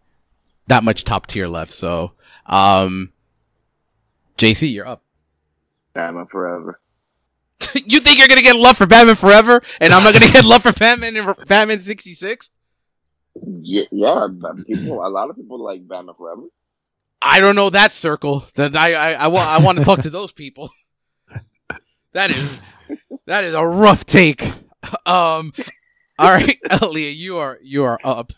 that 0.67 0.83
much 0.83 1.03
top 1.03 1.27
tier 1.27 1.47
left. 1.47 1.71
So, 1.71 2.13
um, 2.47 3.11
JC, 4.37 4.71
you're 4.73 4.87
up. 4.87 5.03
Batman 5.93 6.25
Forever. 6.27 6.79
you 7.85 7.99
think 7.99 8.19
you're 8.19 8.27
gonna 8.27 8.41
get 8.41 8.55
love 8.55 8.77
for 8.77 8.85
Batman 8.85 9.15
Forever, 9.15 9.61
and 9.79 9.93
I'm 9.93 10.03
not 10.03 10.13
gonna 10.13 10.31
get 10.31 10.45
love 10.45 10.63
for 10.63 10.73
Batman 10.73 11.15
and 11.15 11.35
Batman 11.47 11.79
'66? 11.79 12.49
Yeah, 13.61 13.83
yeah. 13.91 14.27
People, 14.65 15.05
a 15.05 15.09
lot 15.09 15.29
of 15.29 15.35
people 15.35 15.63
like 15.63 15.87
Batman 15.87 16.15
Forever. 16.17 16.43
I 17.21 17.39
don't 17.39 17.55
know 17.55 17.69
that 17.69 17.91
circle. 17.93 18.45
That 18.55 18.75
I 18.75 18.93
I, 18.93 19.11
I 19.11 19.27
want 19.27 19.49
I 19.49 19.59
want 19.59 19.77
to 19.77 19.83
talk 19.83 19.99
to 20.01 20.09
those 20.09 20.31
people. 20.31 20.71
That 22.13 22.31
is 22.31 22.59
that 23.27 23.43
is 23.43 23.53
a 23.53 23.65
rough 23.65 24.05
take. 24.05 24.43
Um, 25.05 25.53
all 26.17 26.31
right, 26.31 26.57
Elliot, 26.69 27.15
you 27.15 27.37
are 27.37 27.59
you 27.61 27.83
are 27.83 27.99
up. 28.03 28.33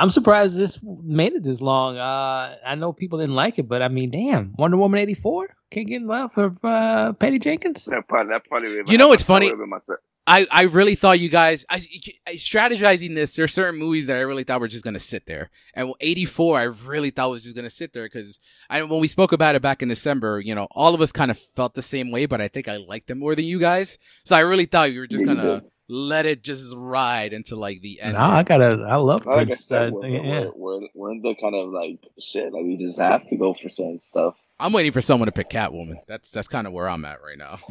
I'm 0.00 0.10
surprised 0.10 0.58
this 0.58 0.78
made 1.02 1.34
it 1.34 1.42
this 1.44 1.60
long. 1.60 1.96
Uh, 1.98 2.56
I 2.66 2.74
know 2.74 2.92
people 2.92 3.18
didn't 3.18 3.34
like 3.34 3.58
it, 3.58 3.68
but 3.68 3.82
I 3.82 3.88
mean, 3.88 4.10
damn, 4.10 4.54
Wonder 4.58 4.76
Woman 4.76 5.00
'84 5.00 5.54
can't 5.70 5.86
get 5.86 6.02
love 6.02 6.32
for 6.32 6.54
uh, 6.64 7.12
Patty 7.12 7.38
Jenkins. 7.38 7.84
That 7.84 8.08
probably, 8.08 8.32
that 8.32 8.44
probably 8.46 8.70
would've 8.70 8.90
You 8.90 8.98
know 8.98 9.04
been- 9.04 9.10
what's 9.10 9.22
funny? 9.22 9.46
would've 9.46 9.60
been 9.60 9.68
my 9.70 9.78
se- 9.78 9.94
I, 10.26 10.46
I 10.52 10.62
really 10.64 10.94
thought 10.94 11.18
you 11.18 11.28
guys 11.28 11.64
I, 11.70 11.80
I 12.28 12.34
strategizing 12.34 13.14
this. 13.14 13.34
There 13.34 13.44
are 13.44 13.48
certain 13.48 13.80
movies 13.80 14.06
that 14.06 14.16
I 14.16 14.20
really 14.20 14.44
thought 14.44 14.60
were 14.60 14.68
just 14.68 14.84
gonna 14.84 14.98
sit 15.00 15.26
there, 15.26 15.50
and 15.74 15.92
84 16.00 16.58
I 16.60 16.62
really 16.64 17.10
thought 17.10 17.30
was 17.30 17.42
just 17.42 17.56
gonna 17.56 17.70
sit 17.70 17.92
there 17.94 18.04
because 18.04 18.38
I 18.68 18.82
when 18.82 19.00
we 19.00 19.08
spoke 19.08 19.32
about 19.32 19.54
it 19.54 19.62
back 19.62 19.82
in 19.82 19.88
December, 19.88 20.38
you 20.40 20.54
know, 20.54 20.68
all 20.72 20.94
of 20.94 21.00
us 21.00 21.10
kind 21.10 21.30
of 21.30 21.38
felt 21.38 21.74
the 21.74 21.82
same 21.82 22.10
way, 22.10 22.26
but 22.26 22.40
I 22.40 22.48
think 22.48 22.68
I 22.68 22.76
liked 22.76 23.08
them 23.08 23.18
more 23.18 23.34
than 23.34 23.44
you 23.44 23.58
guys. 23.58 23.98
So 24.24 24.36
I 24.36 24.40
really 24.40 24.66
thought 24.66 24.92
you 24.92 25.00
were 25.00 25.06
just 25.06 25.22
Yeah, 25.26 25.34
gonna 25.34 25.60
did. 25.62 25.70
Let 25.90 26.24
it 26.26 26.42
just 26.44 26.72
ride 26.76 27.32
until 27.34 27.58
like 27.58 27.82
the 27.82 28.00
end. 28.00 28.14
Nah, 28.14 28.38
I 28.38 28.42
gotta, 28.44 28.86
I 28.88 28.96
love 28.96 29.26
Like 29.26 29.48
I 29.48 29.52
said, 29.52 29.92
we're, 29.92 30.06
yeah. 30.08 30.40
we're, 30.54 30.80
we're, 30.80 30.88
we're 30.94 31.12
in 31.12 31.22
the 31.22 31.34
kind 31.40 31.54
of 31.56 31.70
like 31.70 32.06
shit. 32.18 32.52
Like 32.52 32.64
we 32.64 32.76
just 32.78 32.98
have 32.98 33.26
to 33.26 33.36
go 33.36 33.54
for 33.54 33.68
some 33.70 33.98
stuff. 33.98 34.36
I'm 34.62 34.72
waiting 34.74 34.92
for 34.92 35.00
someone 35.00 35.26
to 35.26 35.32
pick 35.32 35.48
Catwoman. 35.50 35.96
That's 36.06 36.30
that's 36.30 36.46
kind 36.48 36.66
of 36.66 36.74
where 36.74 36.88
I'm 36.88 37.04
at 37.06 37.22
right 37.22 37.38
now. 37.38 37.58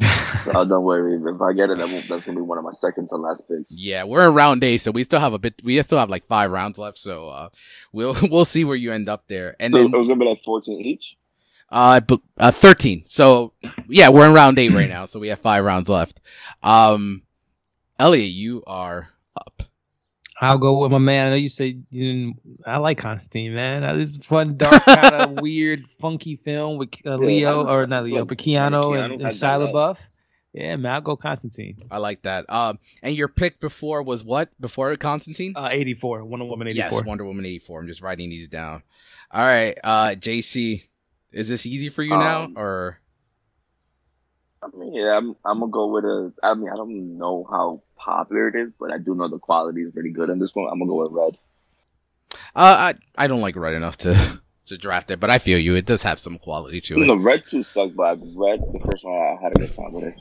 Oh, 0.54 0.64
don't 0.64 0.82
worry. 0.84 1.14
If 1.14 1.40
I 1.40 1.52
get 1.52 1.70
it, 1.70 1.78
that's 2.08 2.24
gonna 2.24 2.36
be 2.36 2.42
one 2.42 2.58
of 2.58 2.64
my 2.64 2.72
second 2.72 3.08
to 3.10 3.16
last 3.16 3.46
picks. 3.48 3.80
Yeah, 3.80 4.04
we're 4.04 4.26
in 4.28 4.34
round 4.34 4.64
eight, 4.64 4.78
so 4.78 4.90
we 4.90 5.04
still 5.04 5.20
have 5.20 5.32
a 5.32 5.38
bit. 5.38 5.60
We 5.62 5.80
still 5.82 5.98
have 5.98 6.10
like 6.10 6.26
five 6.26 6.50
rounds 6.50 6.78
left, 6.78 6.98
so 6.98 7.28
uh, 7.28 7.48
we'll 7.92 8.16
we'll 8.30 8.44
see 8.44 8.64
where 8.64 8.76
you 8.76 8.92
end 8.92 9.08
up 9.08 9.28
there. 9.28 9.54
And 9.60 9.72
So 9.72 9.78
then 9.84 9.94
it 9.94 9.96
was 9.98 10.08
gonna 10.08 10.18
be 10.18 10.26
like 10.26 10.42
fourteen 10.44 10.80
each. 10.80 11.16
uh, 11.70 12.00
uh, 12.38 12.50
thirteen. 12.52 13.04
So 13.06 13.52
yeah, 13.88 14.08
we're 14.08 14.26
in 14.26 14.32
round 14.34 14.58
eight 14.58 14.72
right 14.72 14.88
now, 14.96 15.04
so 15.04 15.20
we 15.20 15.28
have 15.28 15.38
five 15.40 15.64
rounds 15.64 15.88
left. 15.88 16.20
Um, 16.62 17.22
Elliot, 18.00 18.30
you 18.30 18.62
are 18.66 19.10
up. 19.36 19.62
I'll 20.40 20.56
go 20.56 20.78
with 20.80 20.90
my 20.90 20.96
man. 20.96 21.26
I 21.26 21.30
know 21.30 21.36
you 21.36 21.50
said 21.50 21.84
you 21.90 22.00
didn't. 22.32 22.40
I 22.66 22.78
like 22.78 22.96
Constantine, 22.96 23.54
man. 23.54 23.98
This 23.98 24.16
is 24.16 24.24
fun, 24.24 24.56
dark, 24.56 24.82
kind 24.86 25.14
of 25.16 25.30
weird, 25.42 25.84
funky 26.00 26.36
film 26.36 26.78
with 26.78 26.88
uh, 27.04 27.16
Leo 27.16 27.64
that 27.64 27.70
or 27.74 27.86
not 27.86 28.04
Leo, 28.04 28.20
look, 28.20 28.28
but 28.28 28.38
Keanu, 28.38 28.70
Keanu 28.84 29.04
and, 29.04 29.12
and 29.12 29.22
had 29.24 29.34
Shia 29.34 29.70
LaBeouf. 29.70 29.98
Yeah, 30.54 30.76
man, 30.76 30.94
I'll 30.94 31.00
go 31.02 31.14
Constantine. 31.14 31.84
I 31.90 31.98
like 31.98 32.22
that. 32.22 32.48
Um, 32.50 32.78
and 33.02 33.14
your 33.14 33.28
pick 33.28 33.60
before 33.60 34.02
was 34.02 34.24
what? 34.24 34.48
Before 34.58 34.96
Constantine? 34.96 35.52
Uh, 35.54 35.68
84, 35.70 36.24
Wonder 36.24 36.46
Woman 36.46 36.68
84. 36.68 36.90
yes, 36.90 37.04
Wonder 37.04 37.26
Woman 37.26 37.44
eighty 37.44 37.58
four. 37.58 37.80
I'm 37.80 37.86
just 37.86 38.00
writing 38.00 38.30
these 38.30 38.48
down. 38.48 38.82
All 39.30 39.44
right, 39.44 39.76
uh, 39.84 40.08
JC, 40.18 40.86
is 41.32 41.50
this 41.50 41.66
easy 41.66 41.90
for 41.90 42.02
you 42.02 42.10
now, 42.12 42.44
Um, 42.44 42.54
or 42.56 42.96
I 42.96 42.96
mean, 42.96 43.09
yeah, 44.92 45.16
I'm, 45.16 45.36
I'm 45.44 45.60
gonna 45.60 45.70
go 45.70 45.86
with 45.88 46.04
a. 46.04 46.32
I 46.42 46.54
mean, 46.54 46.68
I 46.68 46.76
don't 46.76 47.18
know 47.18 47.46
how 47.50 47.82
popular 47.96 48.48
it 48.48 48.56
is, 48.56 48.70
but 48.78 48.92
I 48.92 48.98
do 48.98 49.14
know 49.14 49.28
the 49.28 49.38
quality 49.38 49.82
is 49.82 49.90
pretty 49.90 50.10
good 50.10 50.30
in 50.30 50.38
this 50.38 50.54
one. 50.54 50.68
I'm 50.70 50.78
gonna 50.78 50.90
go 50.90 51.00
with 51.02 51.12
Red. 51.12 51.38
uh, 52.54 52.92
I 52.92 52.94
I 53.16 53.26
don't 53.26 53.40
like 53.40 53.56
Red 53.56 53.74
enough 53.74 53.96
to 53.98 54.40
to 54.66 54.78
draft 54.78 55.10
it, 55.10 55.20
but 55.20 55.30
I 55.30 55.38
feel 55.38 55.58
you. 55.58 55.74
It 55.74 55.86
does 55.86 56.02
have 56.02 56.18
some 56.18 56.38
quality 56.38 56.80
to 56.82 57.02
it. 57.02 57.06
The 57.06 57.16
Red 57.18 57.46
two 57.46 57.62
sucks, 57.62 57.92
but 57.94 58.18
Red 58.34 58.60
the 58.60 58.80
first 58.80 59.04
one 59.04 59.16
I 59.20 59.38
had 59.42 59.52
a 59.52 59.60
good 59.60 59.72
time 59.72 59.92
with 59.92 60.04
it. 60.04 60.14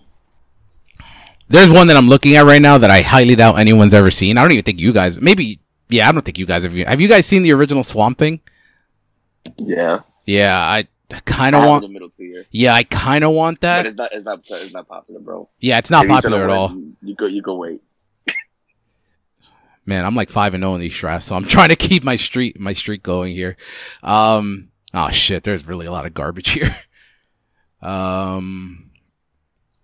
There's 1.48 1.72
one 1.72 1.88
that 1.88 1.98
I'm 1.98 2.08
looking 2.08 2.36
at 2.36 2.46
right 2.46 2.62
now 2.62 2.78
that 2.78 2.92
I 2.92 3.02
highly 3.02 3.36
doubt 3.36 3.58
anyone's 3.58 3.94
ever 3.96 4.12
seen. 4.12 4.38
I 4.38 4.44
don't 4.44 4.52
even 4.52 4.64
think 4.64 4.80
you 4.80 4.94
guys. 4.94 5.20
Maybe. 5.20 5.60
Yeah, 5.92 6.08
I 6.08 6.12
don't 6.12 6.24
think 6.24 6.38
you 6.38 6.46
guys 6.46 6.62
have. 6.64 6.74
Have 6.74 7.02
you 7.02 7.08
guys 7.08 7.26
seen 7.26 7.42
the 7.42 7.52
original 7.54 7.84
Swamp 7.84 8.20
Thing? 8.20 8.40
Yeah, 9.58 10.02
Yeah, 10.26 10.56
I 10.56 10.88
kind 11.26 11.56
I 11.56 11.64
of 11.64 11.70
want. 11.70 11.82
the 11.84 11.90
middle 11.90 12.10
tier, 12.10 12.46
Yeah, 12.52 12.74
I 12.74 12.84
kind 12.84 13.24
of 13.24 13.32
want 13.32 13.60
but 13.62 13.68
that. 13.68 13.86
it's 13.88 13.96
not. 13.96 14.14
It's 14.14 14.26
not. 14.26 14.42
It's 14.50 14.72
not 14.74 14.88
popular, 14.88 15.20
bro. 15.20 15.50
Yeah, 15.60 15.78
it's 15.80 15.90
not 15.90 16.06
If 16.06 16.12
popular 16.12 16.44
at 16.44 16.50
all. 16.50 16.74
You 17.02 17.16
go. 17.16 17.26
You 17.26 17.42
go 17.42 17.56
wait. 17.56 17.82
Man, 19.86 20.06
I'm 20.06 20.14
like 20.14 20.30
five 20.30 20.54
and 20.54 20.62
zero 20.62 20.76
in 20.76 20.82
these 20.82 20.96
drafts, 20.96 21.26
so 21.28 21.36
I'm 21.36 21.46
trying 21.48 21.70
to 21.70 21.76
keep 21.76 22.04
my 22.04 22.16
street, 22.16 22.60
my 22.60 22.74
streak 22.74 23.02
going 23.02 23.34
here. 23.34 23.58
Um, 24.04 24.70
oh 24.94 25.10
shit, 25.10 25.44
there's 25.44 25.66
really 25.66 25.88
a 25.88 25.92
lot 25.92 26.06
of 26.06 26.14
garbage 26.14 26.50
here. 26.52 26.76
Um, 27.82 28.92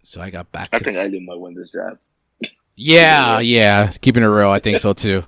so 0.03 0.21
I 0.21 0.29
got 0.29 0.51
back. 0.51 0.69
I 0.73 0.79
think 0.79 0.97
Elliot 0.97 1.23
might 1.23 1.39
win 1.39 1.55
this 1.55 1.69
draft. 1.69 2.05
yeah, 2.75 3.39
yeah, 3.39 3.91
keeping 4.01 4.21
it 4.21 4.27
real, 4.27 4.49
I 4.51 4.59
think 4.59 4.77
so 4.79 4.93
too. 4.93 5.23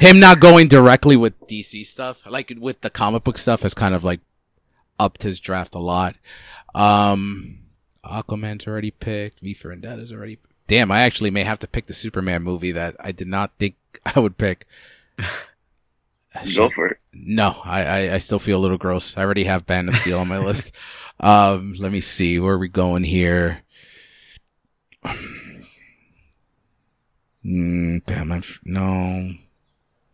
Him 0.00 0.18
not 0.18 0.40
going 0.40 0.66
directly 0.66 1.14
with 1.14 1.38
DC 1.46 1.84
stuff, 1.86 2.26
like 2.26 2.52
with 2.58 2.80
the 2.80 2.88
comic 2.90 3.22
book 3.22 3.36
stuff, 3.38 3.64
is 3.64 3.74
kind 3.74 3.94
of 3.94 4.02
like 4.02 4.20
upped 5.00 5.22
his 5.22 5.40
draft 5.40 5.74
a 5.74 5.78
lot. 5.78 6.16
Um, 6.74 7.60
Aquaman's 8.04 8.66
already 8.66 8.90
picked. 8.90 9.40
V 9.40 9.54
for 9.54 9.74
Vendetta's 9.74 10.12
already. 10.12 10.38
Damn, 10.66 10.92
I 10.92 11.00
actually 11.00 11.30
may 11.30 11.42
have 11.42 11.58
to 11.60 11.66
pick 11.66 11.86
the 11.86 11.94
Superman 11.94 12.42
movie 12.42 12.72
that 12.72 12.94
I 13.00 13.12
did 13.12 13.26
not 13.26 13.52
think 13.58 13.76
I 14.14 14.20
would 14.20 14.38
pick. 14.38 14.66
Go 16.54 16.68
for 16.68 16.86
it. 16.86 16.98
No, 17.12 17.60
I, 17.64 17.82
I, 17.82 18.14
I 18.14 18.18
still 18.18 18.38
feel 18.38 18.58
a 18.58 18.62
little 18.62 18.78
gross. 18.78 19.16
I 19.16 19.22
already 19.22 19.44
have 19.44 19.68
Man 19.68 19.88
of 19.88 19.96
Steel 19.96 20.20
on 20.20 20.28
my 20.28 20.38
list. 20.38 20.72
Um, 21.22 21.74
let 21.78 21.92
me 21.92 22.00
see. 22.00 22.38
Where 22.38 22.54
are 22.54 22.58
we 22.58 22.68
going 22.68 23.04
here? 23.04 23.62
Mm, 27.44 28.04
damn, 28.04 28.32
I'm, 28.32 28.42
no. 28.64 29.30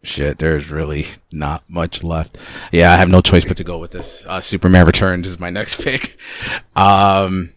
Shit, 0.07 0.39
there's 0.39 0.71
really 0.71 1.07
not 1.33 1.65
much 1.69 2.05
left. 2.05 2.39
Yeah, 2.71 2.93
I 2.93 2.97
have 2.97 3.09
no 3.09 3.21
choice 3.21 3.45
but 3.45 3.57
to 3.57 3.65
go 3.65 3.79
with 3.79 3.91
this. 3.91 4.25
Uh, 4.25 4.41
Superman 4.41 4.87
Returns 4.87 5.27
is 5.27 5.41
my 5.41 5.51
next 5.51 5.81
pick. 5.83 6.17
Um, 6.77 7.55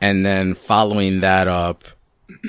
and 0.00 0.24
then 0.24 0.54
following 0.54 1.20
that 1.20 1.46
up, 1.46 1.84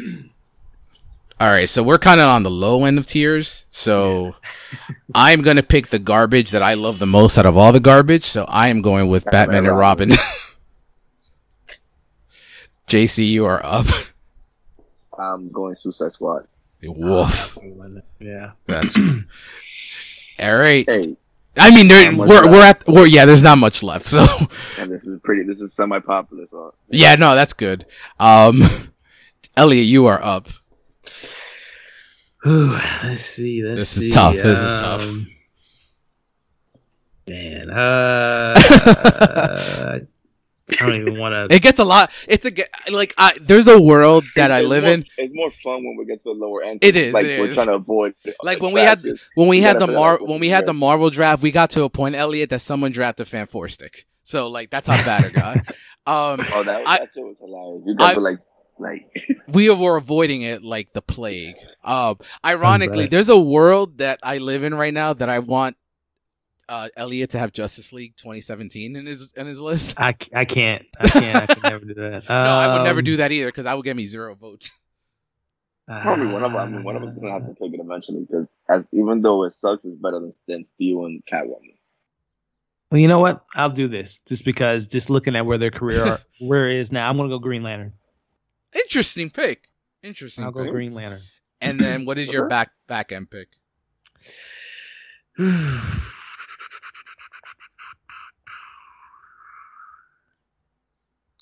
all 1.42 1.50
right, 1.50 1.68
so 1.68 1.84
we're 1.84 2.00
kind 2.00 2.22
of 2.22 2.30
on 2.30 2.44
the 2.44 2.50
low 2.50 2.86
end 2.86 2.98
of 2.98 3.06
tiers. 3.06 3.66
So 3.72 4.36
I'm 5.14 5.42
going 5.42 5.58
to 5.58 5.64
pick 5.64 5.88
the 5.88 6.00
garbage 6.00 6.52
that 6.52 6.64
I 6.64 6.76
love 6.76 7.00
the 7.00 7.06
most 7.06 7.38
out 7.38 7.46
of 7.46 7.58
all 7.58 7.74
the 7.74 7.82
garbage. 7.82 8.24
So 8.24 8.46
I 8.48 8.70
am 8.70 8.82
going 8.82 9.10
with 9.10 9.26
Batman, 9.26 9.48
Batman 9.48 9.66
and 9.66 9.78
Robin. 9.78 10.10
Robin. 10.12 10.24
JC, 12.88 13.30
you 13.30 13.46
are 13.46 13.60
up. 13.66 13.88
I'm 15.20 15.52
going 15.52 15.76
Suicide 15.76 16.14
Squad. 16.14 16.48
Woof. 16.84 17.58
Yeah. 18.20 18.52
That's 18.68 18.96
all 20.40 20.56
right. 20.56 20.90
Hey, 20.90 21.16
I 21.58 21.76
mean, 21.76 21.88
there, 21.88 22.16
we're 22.16 22.50
we're 22.50 22.64
at 22.64 22.88
we're 22.88 23.06
yeah. 23.06 23.26
There's 23.26 23.44
not 23.44 23.58
much 23.58 23.84
left. 23.84 24.06
So 24.06 24.26
and 24.78 24.92
this 24.92 25.06
is 25.06 25.18
pretty. 25.18 25.44
This 25.44 25.60
is 25.62 25.74
semi-popular, 25.74 26.48
so 26.48 26.74
yeah, 26.90 27.16
no, 27.16 27.36
that's 27.36 27.54
good. 27.54 27.86
Um, 28.20 28.62
Elliot, 29.58 29.86
you 29.86 30.06
are 30.06 30.24
up. 30.24 30.48
Whew, 32.44 32.78
let's 33.04 33.22
see. 33.22 33.62
Let's 33.64 33.82
This 33.82 33.98
is 33.98 34.04
see. 34.10 34.12
tough, 34.14 34.36
this 34.36 34.60
is 34.60 34.80
tough. 34.80 35.04
Um, 35.04 35.28
Man, 37.28 37.70
uh, 37.70 38.56
I 40.80 40.86
don't 40.86 40.96
even 41.02 41.20
want 41.20 41.50
to. 41.50 41.54
It 41.56 41.62
gets 41.62 41.80
a 41.80 41.84
lot. 41.84 42.12
It's 42.28 42.46
a 42.46 42.52
like 42.92 43.14
I, 43.18 43.38
there's 43.42 43.68
a 43.68 43.82
world 43.82 44.26
that 44.36 44.52
I 44.52 44.62
live 44.62 44.84
more- 44.84 44.94
in. 44.94 45.06
It's 45.18 45.34
more 45.34 45.52
fun 45.64 45.84
when 45.86 45.98
we 45.98 46.06
get 46.06 46.20
to 46.20 46.24
the 46.26 46.32
lower 46.32 46.64
end. 46.64 46.80
It 46.84 46.96
is, 46.96 47.14
Like 47.14 47.26
it 47.26 47.40
we're 47.40 47.48
is. 47.50 47.56
trying 47.56 47.68
to 47.68 47.74
avoid. 47.74 48.14
Like 48.44 48.62
when 48.62 48.72
we 48.74 48.82
had 48.82 49.04
when 49.36 49.48
we 49.48 49.58
You 49.58 49.64
had 49.64 49.80
the 49.80 49.88
Mar 49.88 50.20
when 50.22 50.40
we 50.40 50.50
had 50.50 50.66
the. 50.66 50.74
Marvel 50.74 51.10
draft, 51.10 51.44
we 51.44 51.52
got 51.52 51.70
to 51.72 51.84
a 51.84 51.90
point, 51.90 52.16
Elliot, 52.16 52.50
that 52.50 52.60
someone 52.62 52.92
drafted 52.92 53.28
Fan 53.28 53.46
Four 53.48 53.68
Stick. 53.68 54.06
So 54.24 54.48
like 54.48 54.70
that's 54.70 54.88
how 54.88 55.04
bad 55.06 55.26
it 55.26 55.34
got. 55.34 55.58
Um, 56.08 56.40
Oh, 56.54 56.64
that, 56.64 56.82
I- 56.88 57.00
that 57.00 57.10
shit 57.14 57.24
was 57.24 57.38
hilarious. 57.40 57.84
You 57.86 57.96
guys 57.96 58.14
I- 58.14 58.16
were 58.18 58.22
like, 58.24 58.40
like, 58.80 59.38
we 59.50 59.70
were 59.70 59.98
avoiding 59.98 60.42
it 60.42 60.64
like 60.64 60.94
the 60.94 61.02
plague. 61.04 61.56
Um, 61.84 62.18
ironically, 62.44 63.06
there's 63.08 63.30
a 63.30 63.38
world 63.40 64.00
that 64.00 64.20
I 64.24 64.40
live 64.40 64.64
in 64.64 64.74
right 64.74 64.94
now 64.94 65.14
that 65.14 65.30
I 65.30 65.38
want 65.40 65.76
uh, 66.72 66.88
Elliot 66.96 67.32
to 67.32 67.40
have 67.40 67.52
Justice 67.52 67.92
League 67.92 68.16
2017 68.18 68.96
in 68.96 69.06
his 69.06 69.32
in 69.36 69.46
his 69.46 69.60
list. 69.60 70.00
I, 70.00 70.16
I 70.34 70.46
can't. 70.46 70.86
I 71.00 71.08
can't. 71.10 71.36
I 71.50 71.54
can 71.54 71.62
never 71.70 71.86
do 71.86 71.94
that. 71.96 72.30
no, 72.30 72.36
I 72.36 72.74
would 72.74 72.84
never 72.84 73.00
Um, 73.00 73.06
do 73.06 73.18
that 73.18 73.32
either 73.32 73.48
because 73.48 73.66
that 73.66 73.76
would 73.76 73.84
get 73.84 73.96
me 73.96 74.06
zero 74.06 74.34
votes. 74.36 74.72
probably 75.88 76.28
one 76.28 76.44
of. 76.44 76.56
I 76.56 76.66
mean, 76.68 76.84
one 76.84 76.96
of 76.96 77.04
us 77.04 77.10
is 77.12 77.16
gonna 77.18 77.34
have 77.34 77.46
to 77.46 77.54
pick 77.54 77.74
it 77.74 77.80
eventually 77.84 78.22
because, 78.22 78.58
as 78.70 78.90
even 78.94 79.22
though 79.22 79.44
it 79.44 79.52
sucks, 79.52 79.84
it's 79.86 79.96
better 79.96 80.20
than 80.20 80.32
than 80.48 80.64
Steel 80.66 81.06
and 81.06 81.22
Catwoman. 81.26 81.76
Well, 82.90 83.00
you 83.00 83.08
know 83.08 83.20
what? 83.20 83.44
I'll 83.56 83.70
do 83.70 83.88
this 83.88 84.22
just 84.22 84.46
because. 84.46 84.88
Just 84.88 85.10
looking 85.10 85.36
at 85.36 85.46
where 85.46 85.58
their 85.58 85.72
career 85.72 86.06
are, 86.06 86.20
where 86.40 86.70
it 86.70 86.80
is 86.80 86.92
now, 86.92 87.10
I'm 87.10 87.18
gonna 87.18 87.30
go 87.30 87.40
Green 87.40 87.64
Lantern. 87.64 87.94
Interesting 88.74 89.30
pick. 89.30 89.70
Interesting. 90.04 90.46
I'll 90.46 90.52
go. 90.52 90.70
Green 90.72 90.94
Lantern. 90.94 91.22
And 91.60 91.80
then 91.80 92.06
what 92.06 92.18
is 92.18 92.30
your 92.32 92.48
back 92.48 92.72
back 92.88 93.12
end 93.12 93.30
pick? 93.30 93.50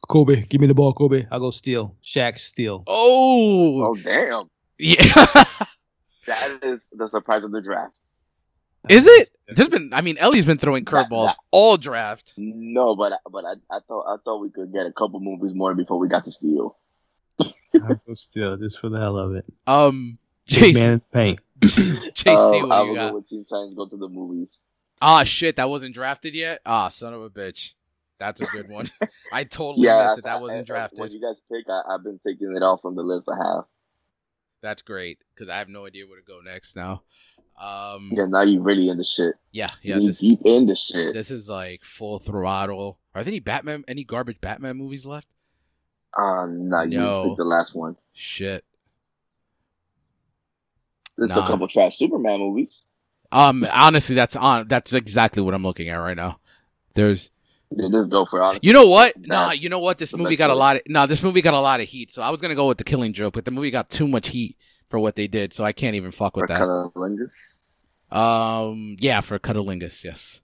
Kobe, 0.10 0.46
give 0.48 0.60
me 0.60 0.68
the 0.68 0.74
ball, 0.74 0.92
Kobe. 0.94 1.26
I'll 1.32 1.40
go 1.40 1.52
Steel. 1.52 1.96
Shaq 2.04 2.38
Steel. 2.40 2.84
Oh, 2.88 3.84
Oh 3.86 3.96
damn! 3.96 4.50
yeah. 4.78 4.98
That 6.28 6.64
is 6.64 6.90
the 6.96 7.08
surprise 7.08 7.44
of 7.44 7.52
the 7.52 7.62
draft. 7.62 7.98
is 8.88 9.08
it? 9.08 9.32
There's 9.48 9.70
been. 9.70 9.92
I 9.94 10.02
mean, 10.02 10.18
Ellie's 10.20 10.46
been 10.46 10.60
throwing 10.60 10.86
curveballs 10.86 11.34
all 11.50 11.76
draft. 11.78 12.34
No, 12.38 12.96
but 12.96 13.14
but 13.32 13.46
I, 13.46 13.54
I 13.72 13.80
thought 13.88 14.06
I 14.08 14.18
thought 14.24 14.40
we 14.42 14.52
could 14.52 14.72
get 14.72 14.86
a 14.86 14.92
couple 14.92 15.20
movies 15.22 15.54
more 15.56 15.74
before 15.74 15.98
we 15.98 16.08
got 16.08 16.26
to 16.26 16.32
Steel. 16.32 16.78
I'll 17.40 18.02
go 18.08 18.14
Steel 18.14 18.58
just 18.58 18.80
for 18.80 18.90
the 18.90 19.00
hell 19.00 19.18
of 19.18 19.34
it. 19.36 19.46
Um, 19.66 20.18
Big 20.48 20.76
JC, 20.76 20.80
man 20.80 20.94
in 20.94 21.00
paint. 21.12 21.40
JC, 21.64 22.28
Um, 22.64 22.70
what 22.70 22.72
I 22.78 22.82
you 22.84 22.88
will 22.90 22.96
got? 22.96 23.10
go 23.12 23.16
with 23.16 23.28
Teen 23.30 23.46
Titans 23.46 23.74
Go 23.76 23.88
to 23.88 23.98
the 23.98 24.10
movies. 24.10 24.64
Ah, 25.02 25.24
shit, 25.24 25.56
that 25.56 25.70
wasn't 25.70 25.96
drafted 25.96 26.36
yet. 26.36 26.60
Ah, 26.66 26.90
son 26.90 27.14
of 27.14 27.22
a 27.22 27.30
bitch. 27.30 27.74
That's 28.20 28.42
a 28.42 28.46
good 28.46 28.70
one. 28.70 28.86
I 29.32 29.46
totally 29.46 29.86
Yeah, 29.88 30.04
missed 30.08 30.20
it. 30.20 30.24
That 30.26 30.38
I- 30.38 30.42
wasn't 30.42 30.68
drafted. 30.68 31.00
When 31.00 31.12
you 31.12 31.22
guys 31.22 31.42
pick, 31.52 31.66
I, 31.70 31.94
I've 31.96 32.04
been 32.04 32.20
taking 32.20 32.56
it 32.56 32.62
off 32.64 32.82
from 32.82 32.96
the 32.96 33.04
list 33.04 33.30
I 33.30 33.36
have. 33.44 33.64
That's 34.62 34.82
great 34.82 35.20
because 35.34 35.50
I 35.50 35.58
have 35.58 35.70
no 35.70 35.86
idea 35.86 36.06
where 36.06 36.20
to 36.20 36.26
go 36.26 36.40
next 36.44 36.76
now. 36.76 37.04
Um, 37.62 38.12
Yeah, 38.14 38.26
now 38.26 38.42
you're 38.42 38.62
really 38.62 38.90
in 38.90 38.98
the 38.98 39.04
shit. 39.06 39.36
yeah, 39.52 39.70
yeah. 39.82 39.98
you 39.98 40.08
This, 40.08 40.20
deep 40.20 40.42
in 40.46 40.66
the 40.66 40.76
shit. 40.76 41.14
this 41.14 41.32
is 41.32 41.48
like 41.50 41.84
full 41.86 42.20
throttle. 42.20 43.00
Are 43.16 43.24
there 43.24 43.32
any 43.32 43.40
Batman, 43.40 43.86
any 43.88 44.04
garbage 44.04 44.40
Batman 44.42 44.76
movies 44.78 45.06
left? 45.06 45.28
Uh, 46.18 46.48
nah, 46.50 46.82
you 46.84 47.00
picked 47.24 47.38
the 47.38 47.44
last 47.46 47.74
one. 47.76 47.96
Shit. 48.14 48.66
There's 51.18 51.36
Nah. 51.36 51.44
a 51.44 51.48
couple 51.48 51.68
trash 51.68 51.98
Superman 51.98 52.40
movies. 52.40 52.84
Um, 53.32 53.66
honestly, 53.72 54.16
that's 54.16 54.36
on. 54.36 54.68
That's 54.68 54.94
exactly 54.94 55.44
what 55.44 55.54
I'm 55.54 55.64
looking 55.64 55.90
at 55.90 55.98
right 55.98 56.18
now. 56.18 56.40
There's, 56.96 57.30
Yeah, 57.72 57.88
just 57.92 58.10
go 58.10 58.26
for 58.26 58.42
it. 58.56 58.64
You 58.64 58.74
know 58.74 58.88
what? 58.88 59.14
Nah, 59.18 59.52
you 59.52 59.70
know 59.70 59.80
what? 59.80 59.98
This 60.00 60.16
movie 60.16 60.36
got 60.36 60.50
a 60.50 60.56
lot 60.56 60.78
of. 60.78 60.82
No, 60.88 61.06
this 61.06 61.22
movie 61.22 61.42
got 61.42 61.54
a 61.54 61.60
lot 61.60 61.82
of 61.82 61.88
heat. 61.88 62.12
So 62.12 62.22
I 62.22 62.30
was 62.32 62.42
gonna 62.42 62.56
go 62.56 62.68
with 62.68 62.80
the 62.80 62.84
Killing 62.84 63.14
Joke, 63.14 63.34
but 63.36 63.46
the 63.46 63.52
movie 63.52 63.72
got 63.72 63.90
too 63.90 64.08
much 64.08 64.30
heat 64.30 64.58
for 64.90 65.00
what 65.00 65.16
they 65.16 65.28
did. 65.28 65.54
So 65.54 65.64
I 65.64 65.72
can't 65.72 65.96
even 65.96 66.12
fuck 66.12 66.34
for 66.34 66.42
with 66.42 66.48
that. 66.50 66.62
Cunnilingus. 66.62 67.74
Um, 68.12 68.96
yeah, 69.00 69.22
for 69.22 69.38
Cuddlingus, 69.38 70.04
yes. 70.04 70.42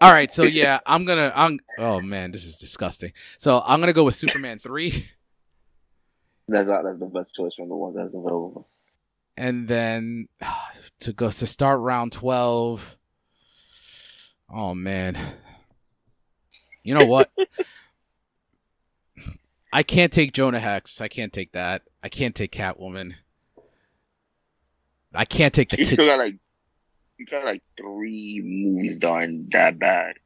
All 0.00 0.10
right, 0.10 0.32
so 0.32 0.42
yeah, 0.42 0.80
I'm 0.86 1.04
gonna. 1.04 1.32
I'm. 1.34 1.60
Oh 1.78 2.00
man, 2.00 2.32
this 2.32 2.46
is 2.46 2.56
disgusting. 2.56 3.12
So 3.38 3.62
I'm 3.66 3.80
gonna 3.80 3.92
go 3.92 4.04
with 4.04 4.14
Superman 4.14 4.58
three, 4.58 5.10
That's 6.48 6.68
uh, 6.70 6.80
that's 6.82 6.98
the 6.98 7.06
best 7.06 7.34
choice 7.34 7.54
from 7.54 7.68
the 7.68 7.76
ones 7.76 7.94
that's 7.96 8.14
available. 8.14 8.66
and 9.36 9.68
then 9.68 10.28
to 11.00 11.12
go 11.12 11.30
to 11.30 11.46
start 11.46 11.78
round 11.80 12.12
twelve. 12.12 12.98
Oh 14.50 14.74
man, 14.74 15.18
you 16.82 16.94
know 16.94 17.06
what? 17.06 17.30
I 19.72 19.82
can't 19.82 20.12
take 20.12 20.32
Jonah 20.32 20.60
Hex. 20.60 21.00
I 21.00 21.08
can't 21.08 21.32
take 21.32 21.52
that. 21.52 21.82
I 22.02 22.08
can't 22.08 22.34
take 22.34 22.52
Catwoman. 22.52 23.14
I 25.14 25.24
can't 25.24 25.54
take 25.54 25.70
the 25.70 25.78
You 25.78 25.86
kid. 25.86 25.92
still 25.94 26.06
got 26.06 26.18
like 26.18 26.36
you 27.18 27.26
got 27.26 27.44
like 27.44 27.62
three 27.76 28.40
movies 28.44 29.02
aren't 29.04 29.50
that 29.52 29.78
bad. 29.78 30.16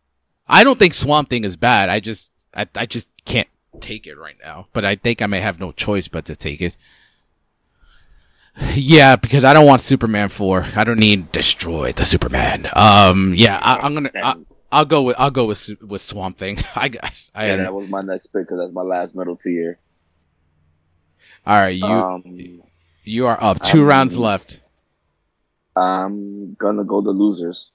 I 0.49 0.65
don't 0.65 0.79
think 0.79 0.95
Swamp 0.95 1.29
Thing 1.29 1.45
is 1.45 1.57
bad. 1.57 1.89
I 1.89 2.01
just, 2.01 2.31
I, 2.55 2.67
I 2.75 2.87
just 2.87 3.09
can't 3.25 3.49
take 3.81 4.07
it 4.07 4.17
right 4.17 4.37
now. 4.43 4.69
But 4.73 4.85
I 4.85 4.97
think 4.97 5.21
I 5.21 5.27
may 5.27 5.41
have 5.41 5.59
no 5.61 5.73
choice 5.73 6.09
but 6.09 6.25
to 6.27 6.37
take 6.37 6.61
it. 6.61 6.77
Yeah, 8.75 9.17
because 9.17 9.45
I 9.45 9.53
don't 9.53 9.67
want 9.67 9.83
Superman 9.83 10.31
four. 10.31 10.65
I 10.75 10.85
don't 10.85 10.99
need 11.01 11.31
destroy 11.33 11.93
the 11.93 12.05
Superman. 12.07 12.71
Um, 12.75 13.35
yeah, 13.37 13.61
I, 13.63 13.77
I'm 13.79 13.93
gonna, 13.95 14.11
I, 14.15 14.37
I'll 14.73 14.85
go 14.85 15.03
with, 15.03 15.17
I'll 15.19 15.31
go 15.31 15.45
with 15.45 15.71
with 15.83 16.01
Swamp 16.01 16.39
Thing. 16.39 16.59
I, 16.75 16.91
I, 17.35 17.47
yeah, 17.47 17.57
that 17.57 17.75
was 17.75 17.89
my 17.89 18.03
next 18.03 18.27
pick 18.29 18.43
because 18.43 18.59
that's 18.59 18.73
my 18.73 18.83
last 18.83 19.15
middle 19.15 19.37
tier. 19.37 19.79
all 21.47 21.61
right, 21.61 21.77
you, 21.77 21.87
um, 21.87 22.63
you 23.05 23.27
are 23.27 23.43
up. 23.43 23.61
Two 23.61 23.83
um, 23.83 23.87
rounds 23.87 24.19
left. 24.19 24.61
I'm 25.77 26.55
gonna 26.55 26.85
go 26.85 27.01
the 27.01 27.13
losers. 27.13 27.71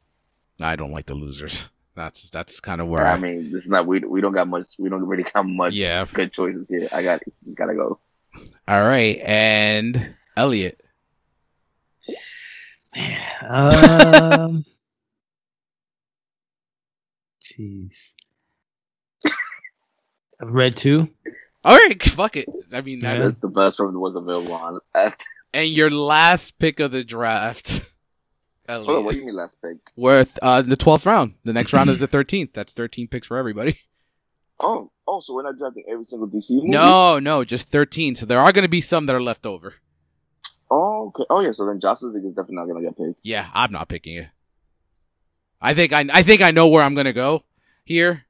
I 0.61 0.76
don't 0.76 0.91
like 0.91 1.05
the 1.05 1.15
losers. 1.15 1.65
That's 1.93 2.30
that's 2.30 2.61
kind 2.61 2.80
of 2.80 2.88
where 2.88 3.05
I 3.05 3.11
I, 3.11 3.18
mean, 3.18 3.51
this 3.51 3.65
is 3.65 3.69
not 3.69 3.85
we 3.85 3.99
we 3.99 4.22
don't 4.22 4.31
got 4.31 4.47
much. 4.47 4.65
We 4.80 4.88
don't 4.88 5.05
really 5.05 5.23
got 5.23 5.45
much. 5.45 5.73
Yeah. 5.73 6.05
good 6.11 6.31
choices 6.31 6.69
here. 6.69 6.88
I 6.89 7.03
got 7.03 7.22
just 7.43 7.57
gotta 7.57 7.76
go. 7.76 7.99
All 8.65 8.81
right, 8.81 9.19
and 9.22 10.15
Elliot. 10.38 10.81
Um. 13.43 14.65
Jeez. 17.57 18.15
I've 20.41 20.49
read 20.49 20.76
two. 20.76 21.10
All 21.64 21.78
right, 21.78 22.02
fuck 22.02 22.36
it. 22.38 22.48
I 22.73 22.82
mean, 22.82 23.02
that 23.02 23.18
Yeah. 23.18 23.23
That's 23.23 23.38
the 23.38 23.48
best 23.48 23.78
from 23.78 23.99
was 23.99 24.15
available 24.15 24.53
on. 24.53 24.80
After, 24.95 25.26
And 25.53 25.69
your 25.69 25.90
last 25.91 26.57
pick 26.57 26.80
of 26.80 26.91
the 26.91 27.03
draft. 27.03 27.84
Hold 28.69 28.90
on, 28.90 29.06
what 29.06 29.14
do 29.14 29.19
you 29.19 29.26
mean 29.26 29.36
last 29.36 29.61
pick? 29.61 29.78
Worth 29.95 30.40
uh, 30.41 30.61
the 30.61 30.78
twelfth 30.78 31.06
round. 31.06 31.36
The 31.44 31.53
next 31.53 31.73
round 31.73 31.90
is 31.90 31.99
the 31.99 32.07
thirteenth. 32.07 32.53
That's 32.53 32.73
thirteen 32.73 33.07
picks 33.07 33.28
for 33.28 33.38
everybody. 33.38 33.80
Oh, 34.64 34.91
oh, 35.07 35.19
so 35.19 35.34
we're 35.34 35.44
not 35.44 35.57
drafting 35.57 35.84
every 35.90 36.06
single 36.06 36.28
DC 36.28 36.52
movie? 36.52 36.69
No, 36.69 37.18
no, 37.19 37.44
just 37.44 37.69
thirteen. 37.69 38.15
So 38.15 38.26
there 38.26 38.40
are 38.40 38.52
going 38.52 38.64
to 38.64 38.69
be 38.69 38.80
some 38.80 39.07
that 39.07 39.15
are 39.15 39.22
left 39.22 39.45
over. 39.45 39.73
Oh, 40.69 41.07
okay. 41.07 41.26
Oh, 41.30 41.41
yeah. 41.41 41.52
So 41.52 41.65
then 41.65 41.80
Justice 41.80 42.14
League 42.14 42.26
is 42.26 42.32
definitely 42.34 42.57
not 42.57 42.68
gonna 42.68 42.82
get 42.82 42.98
picked. 42.98 43.19
Yeah, 43.23 43.49
I'm 43.53 43.72
not 43.72 43.90
picking 43.90 44.18
it. 44.18 44.28
I 45.61 45.73
think 45.73 45.93
I 45.93 46.05
I 46.11 46.23
think 46.23 46.41
I 46.41 46.51
know 46.51 46.67
where 46.69 46.83
I'm 46.83 46.95
going 46.95 47.05
to 47.05 47.13
go 47.13 47.43
here. 47.85 48.25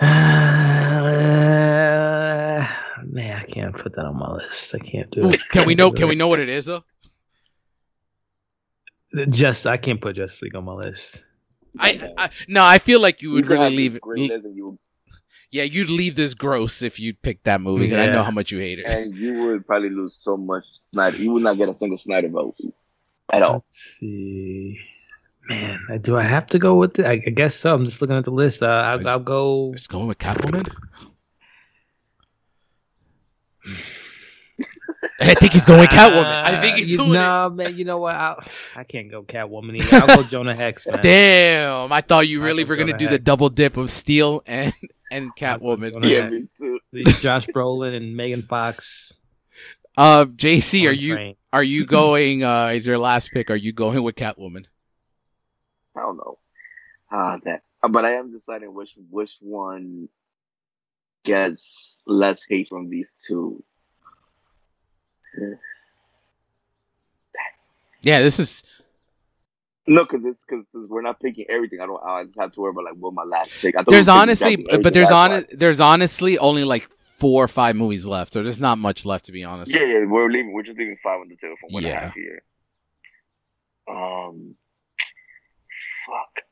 Uh, 0.00 0.06
man, 3.04 3.36
I 3.38 3.42
can't 3.46 3.76
put 3.76 3.94
that 3.94 4.06
on 4.06 4.18
my 4.18 4.32
list. 4.32 4.74
I 4.74 4.78
can't 4.78 5.10
do 5.10 5.28
it. 5.28 5.40
can 5.50 5.66
we 5.66 5.74
know? 5.74 5.90
Can 5.92 6.08
we 6.08 6.14
know 6.14 6.28
what 6.28 6.40
it 6.40 6.48
is 6.58 6.64
though? 6.66 6.84
Just 9.28 9.66
I 9.66 9.76
can't 9.76 10.00
put 10.00 10.16
Justice 10.16 10.40
League 10.42 10.56
on 10.56 10.64
my 10.64 10.72
list. 10.72 11.22
I, 11.78 12.12
I 12.16 12.30
no, 12.48 12.64
I 12.64 12.78
feel 12.78 13.00
like 13.00 13.20
you 13.22 13.32
would 13.32 13.46
could 13.46 13.58
really 13.58 13.76
leave 13.76 13.94
it. 13.96 14.00
Great 14.02 14.30
list 14.30 14.46
and 14.46 14.56
you 14.56 14.78
Yeah, 15.50 15.64
you'd 15.64 15.90
leave 15.90 16.16
this 16.16 16.32
gross 16.34 16.80
if 16.82 16.98
you 16.98 17.12
picked 17.14 17.44
that 17.44 17.60
movie, 17.60 17.84
because 17.86 17.98
I 17.98 18.06
know 18.12 18.22
how 18.22 18.30
much 18.30 18.52
you 18.52 18.58
hate 18.58 18.78
it. 18.78 18.86
and 18.86 19.14
you 19.14 19.42
would 19.44 19.66
probably 19.66 19.90
lose 19.90 20.14
so 20.14 20.36
much 20.38 20.64
Snyder. 20.92 21.16
You 21.18 21.32
would 21.32 21.42
not 21.42 21.58
get 21.58 21.68
a 21.68 21.74
single 21.74 21.98
Snyder 21.98 22.28
vote 22.28 22.56
at 23.30 23.42
all. 23.42 23.54
Let's 23.54 23.98
see. 23.98 24.78
Man, 25.52 26.00
do 26.00 26.16
I 26.16 26.22
have 26.22 26.46
to 26.48 26.58
go 26.58 26.76
with 26.76 26.98
it? 26.98 27.06
I, 27.06 27.12
I 27.12 27.16
guess 27.30 27.54
so. 27.54 27.74
I'm 27.74 27.84
just 27.84 28.00
looking 28.00 28.16
at 28.16 28.24
the 28.24 28.30
list. 28.30 28.62
Uh, 28.62 28.66
I'll, 28.66 29.00
Is- 29.00 29.06
I'll 29.06 29.18
go. 29.18 29.72
It's 29.74 29.86
going 29.86 30.06
with 30.08 30.18
Catwoman. 30.18 30.68
I 35.20 35.34
think 35.34 35.52
he's 35.52 35.64
going 35.66 35.80
with 35.80 35.90
Catwoman. 35.90 36.24
I 36.26 36.60
think 36.60 36.76
he's 36.76 36.86
Uh, 36.86 36.90
you, 36.90 36.96
doing 36.98 37.12
No, 37.12 37.50
man. 37.50 37.76
You 37.76 37.84
know 37.84 37.98
what? 37.98 38.14
I'll, 38.14 38.42
I 38.74 38.84
can't 38.84 39.10
go 39.10 39.22
Catwoman 39.22 39.76
either. 39.80 39.96
I'll 39.96 40.16
go 40.16 40.22
Jonah 40.28 40.54
Hex, 40.54 40.86
man. 40.86 40.98
Damn, 41.02 41.92
I 41.92 42.00
thought 42.00 42.26
you 42.28 42.42
really 42.42 42.64
were 42.64 42.76
gonna 42.76 42.92
Jonah 42.92 42.98
do 42.98 43.08
the 43.08 43.18
double 43.18 43.48
dip 43.48 43.76
of 43.76 43.90
Steel 43.90 44.42
and 44.46 44.72
and 45.10 45.34
Catwoman. 45.36 46.04
Yeah, 46.08 46.30
Hex. 46.30 46.60
me 46.60 47.04
too. 47.04 47.10
Josh 47.20 47.46
Brolin 47.46 47.96
and 47.96 48.16
Megan 48.16 48.42
Fox. 48.42 49.12
Uh, 49.96 50.24
JC, 50.24 50.86
are 50.86 50.90
on 50.90 50.98
you 50.98 51.34
are 51.52 51.62
you 51.62 51.84
going? 51.84 52.42
Uh, 52.42 52.66
is 52.68 52.86
your 52.86 52.98
last 52.98 53.30
pick? 53.32 53.50
Are 53.50 53.56
you 53.56 53.72
going 53.72 54.02
with 54.02 54.16
Catwoman? 54.16 54.66
I 55.96 56.00
don't 56.00 56.16
know. 56.16 56.38
Ah, 57.10 57.38
that. 57.44 57.62
But 57.88 58.04
I 58.04 58.12
am 58.12 58.32
deciding 58.32 58.74
which 58.74 58.96
which 59.10 59.38
one 59.40 60.08
gets 61.24 62.04
less 62.06 62.44
hate 62.44 62.68
from 62.68 62.90
these 62.90 63.24
two. 63.26 63.62
Yeah, 68.02 68.20
this 68.20 68.40
is 68.40 68.62
No, 69.86 70.04
because 70.04 70.24
it's 70.24 70.44
because 70.44 70.66
we're 70.88 71.02
not 71.02 71.20
picking 71.20 71.46
everything. 71.48 71.80
I 71.80 71.86
don't. 71.86 72.00
I 72.04 72.24
just 72.24 72.38
have 72.38 72.52
to 72.52 72.60
worry 72.60 72.70
about 72.70 72.84
like 72.84 72.94
what 72.94 73.14
my 73.14 73.24
last 73.24 73.54
pick. 73.60 73.76
I 73.76 73.82
there's 73.82 74.08
honestly, 74.08 74.56
but 74.56 74.92
there's 74.92 75.10
on 75.10 75.44
there's 75.52 75.80
honestly 75.80 76.38
only 76.38 76.64
like 76.64 76.88
four 76.88 77.44
or 77.44 77.48
five 77.48 77.76
movies 77.76 78.06
left, 78.06 78.32
so 78.32 78.42
there's 78.42 78.60
not 78.60 78.78
much 78.78 79.04
left 79.04 79.26
to 79.26 79.32
be 79.32 79.44
honest. 79.44 79.74
Yeah, 79.74 79.84
yeah. 79.84 80.04
We're 80.04 80.28
leaving. 80.28 80.52
We're 80.52 80.62
just 80.62 80.78
leaving 80.78 80.96
five 80.96 81.20
on 81.20 81.28
the 81.28 81.36
table 81.36 81.56
for 81.60 81.68
one 81.68 81.84
and 81.84 81.92
a 81.92 81.96
half 81.98 82.14
here. 82.14 82.42
Um, 83.88 84.56
fuck. 86.06 86.44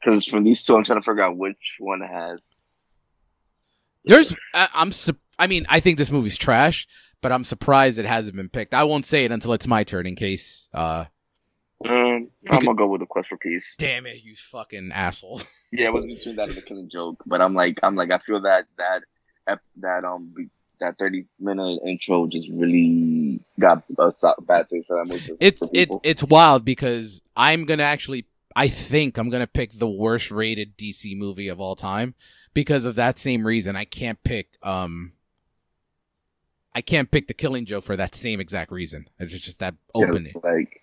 Because 0.00 0.24
from 0.24 0.44
these 0.44 0.62
two, 0.62 0.74
I'm 0.76 0.84
trying 0.84 1.00
to 1.00 1.04
figure 1.04 1.22
out 1.22 1.36
which 1.36 1.76
one 1.78 2.00
has. 2.00 2.68
There's, 4.04 4.34
I, 4.54 4.68
I'm, 4.74 4.92
su- 4.92 5.16
I 5.38 5.46
mean, 5.46 5.66
I 5.68 5.80
think 5.80 5.98
this 5.98 6.10
movie's 6.10 6.38
trash, 6.38 6.86
but 7.20 7.32
I'm 7.32 7.44
surprised 7.44 7.98
it 7.98 8.06
hasn't 8.06 8.36
been 8.36 8.48
picked. 8.48 8.72
I 8.72 8.84
won't 8.84 9.04
say 9.04 9.24
it 9.24 9.32
until 9.32 9.52
it's 9.52 9.66
my 9.66 9.84
turn, 9.84 10.06
in 10.06 10.16
case. 10.16 10.68
uh 10.72 11.04
Um, 11.86 12.30
I'm 12.50 12.60
gonna 12.60 12.74
go 12.74 12.86
with 12.86 13.00
the 13.00 13.06
Quest 13.06 13.28
for 13.28 13.36
Peace. 13.36 13.74
Damn 13.78 14.06
it, 14.06 14.22
you 14.22 14.34
fucking 14.36 14.92
asshole! 14.92 15.42
Yeah, 15.72 15.86
it 15.86 15.92
was 15.92 16.04
between 16.04 16.34
that 16.34 16.48
and 16.48 16.56
the 16.56 16.62
Killing 16.62 16.90
Joke, 16.90 17.22
but 17.26 17.40
I'm 17.40 17.54
like, 17.54 17.78
I'm 17.84 17.94
like, 17.94 18.10
I 18.10 18.18
feel 18.18 18.40
that 18.40 18.64
that 18.78 19.04
that 19.76 20.04
um 20.04 20.34
that 20.80 20.98
30 20.98 21.26
minute 21.38 21.78
intro 21.86 22.26
just 22.26 22.48
really 22.52 23.38
got 23.60 23.84
a 23.96 24.42
bad 24.42 24.66
taste 24.66 24.88
for 24.88 24.96
that 24.96 25.06
movie. 25.08 25.20
for- 25.28 25.36
It's 25.38 25.62
it 25.72 25.88
it's 26.02 26.24
wild 26.24 26.64
because 26.64 27.22
I'm 27.36 27.66
gonna 27.66 27.84
actually, 27.84 28.26
I 28.56 28.68
think 28.68 29.16
I'm 29.18 29.30
gonna 29.30 29.46
pick 29.46 29.72
the 29.72 29.88
worst 29.88 30.30
rated 30.30 30.76
DC 30.76 31.16
movie 31.16 31.48
of 31.48 31.60
all 31.60 31.76
time 31.76 32.14
because 32.54 32.84
of 32.84 32.94
that 32.96 33.18
same 33.18 33.46
reason. 33.46 33.76
I 33.76 33.84
can't 33.84 34.22
pick, 34.24 34.48
um, 34.62 35.12
I 36.74 36.80
can't 36.80 37.10
pick 37.10 37.26
the 37.28 37.34
Killing 37.34 37.66
Joke 37.66 37.84
for 37.84 37.96
that 37.96 38.14
same 38.14 38.40
exact 38.40 38.70
reason. 38.72 39.08
It's 39.18 39.32
just 39.38 39.60
that 39.60 39.74
Yeah, 39.94 40.06
opening. 40.06 40.34
like 40.42 40.80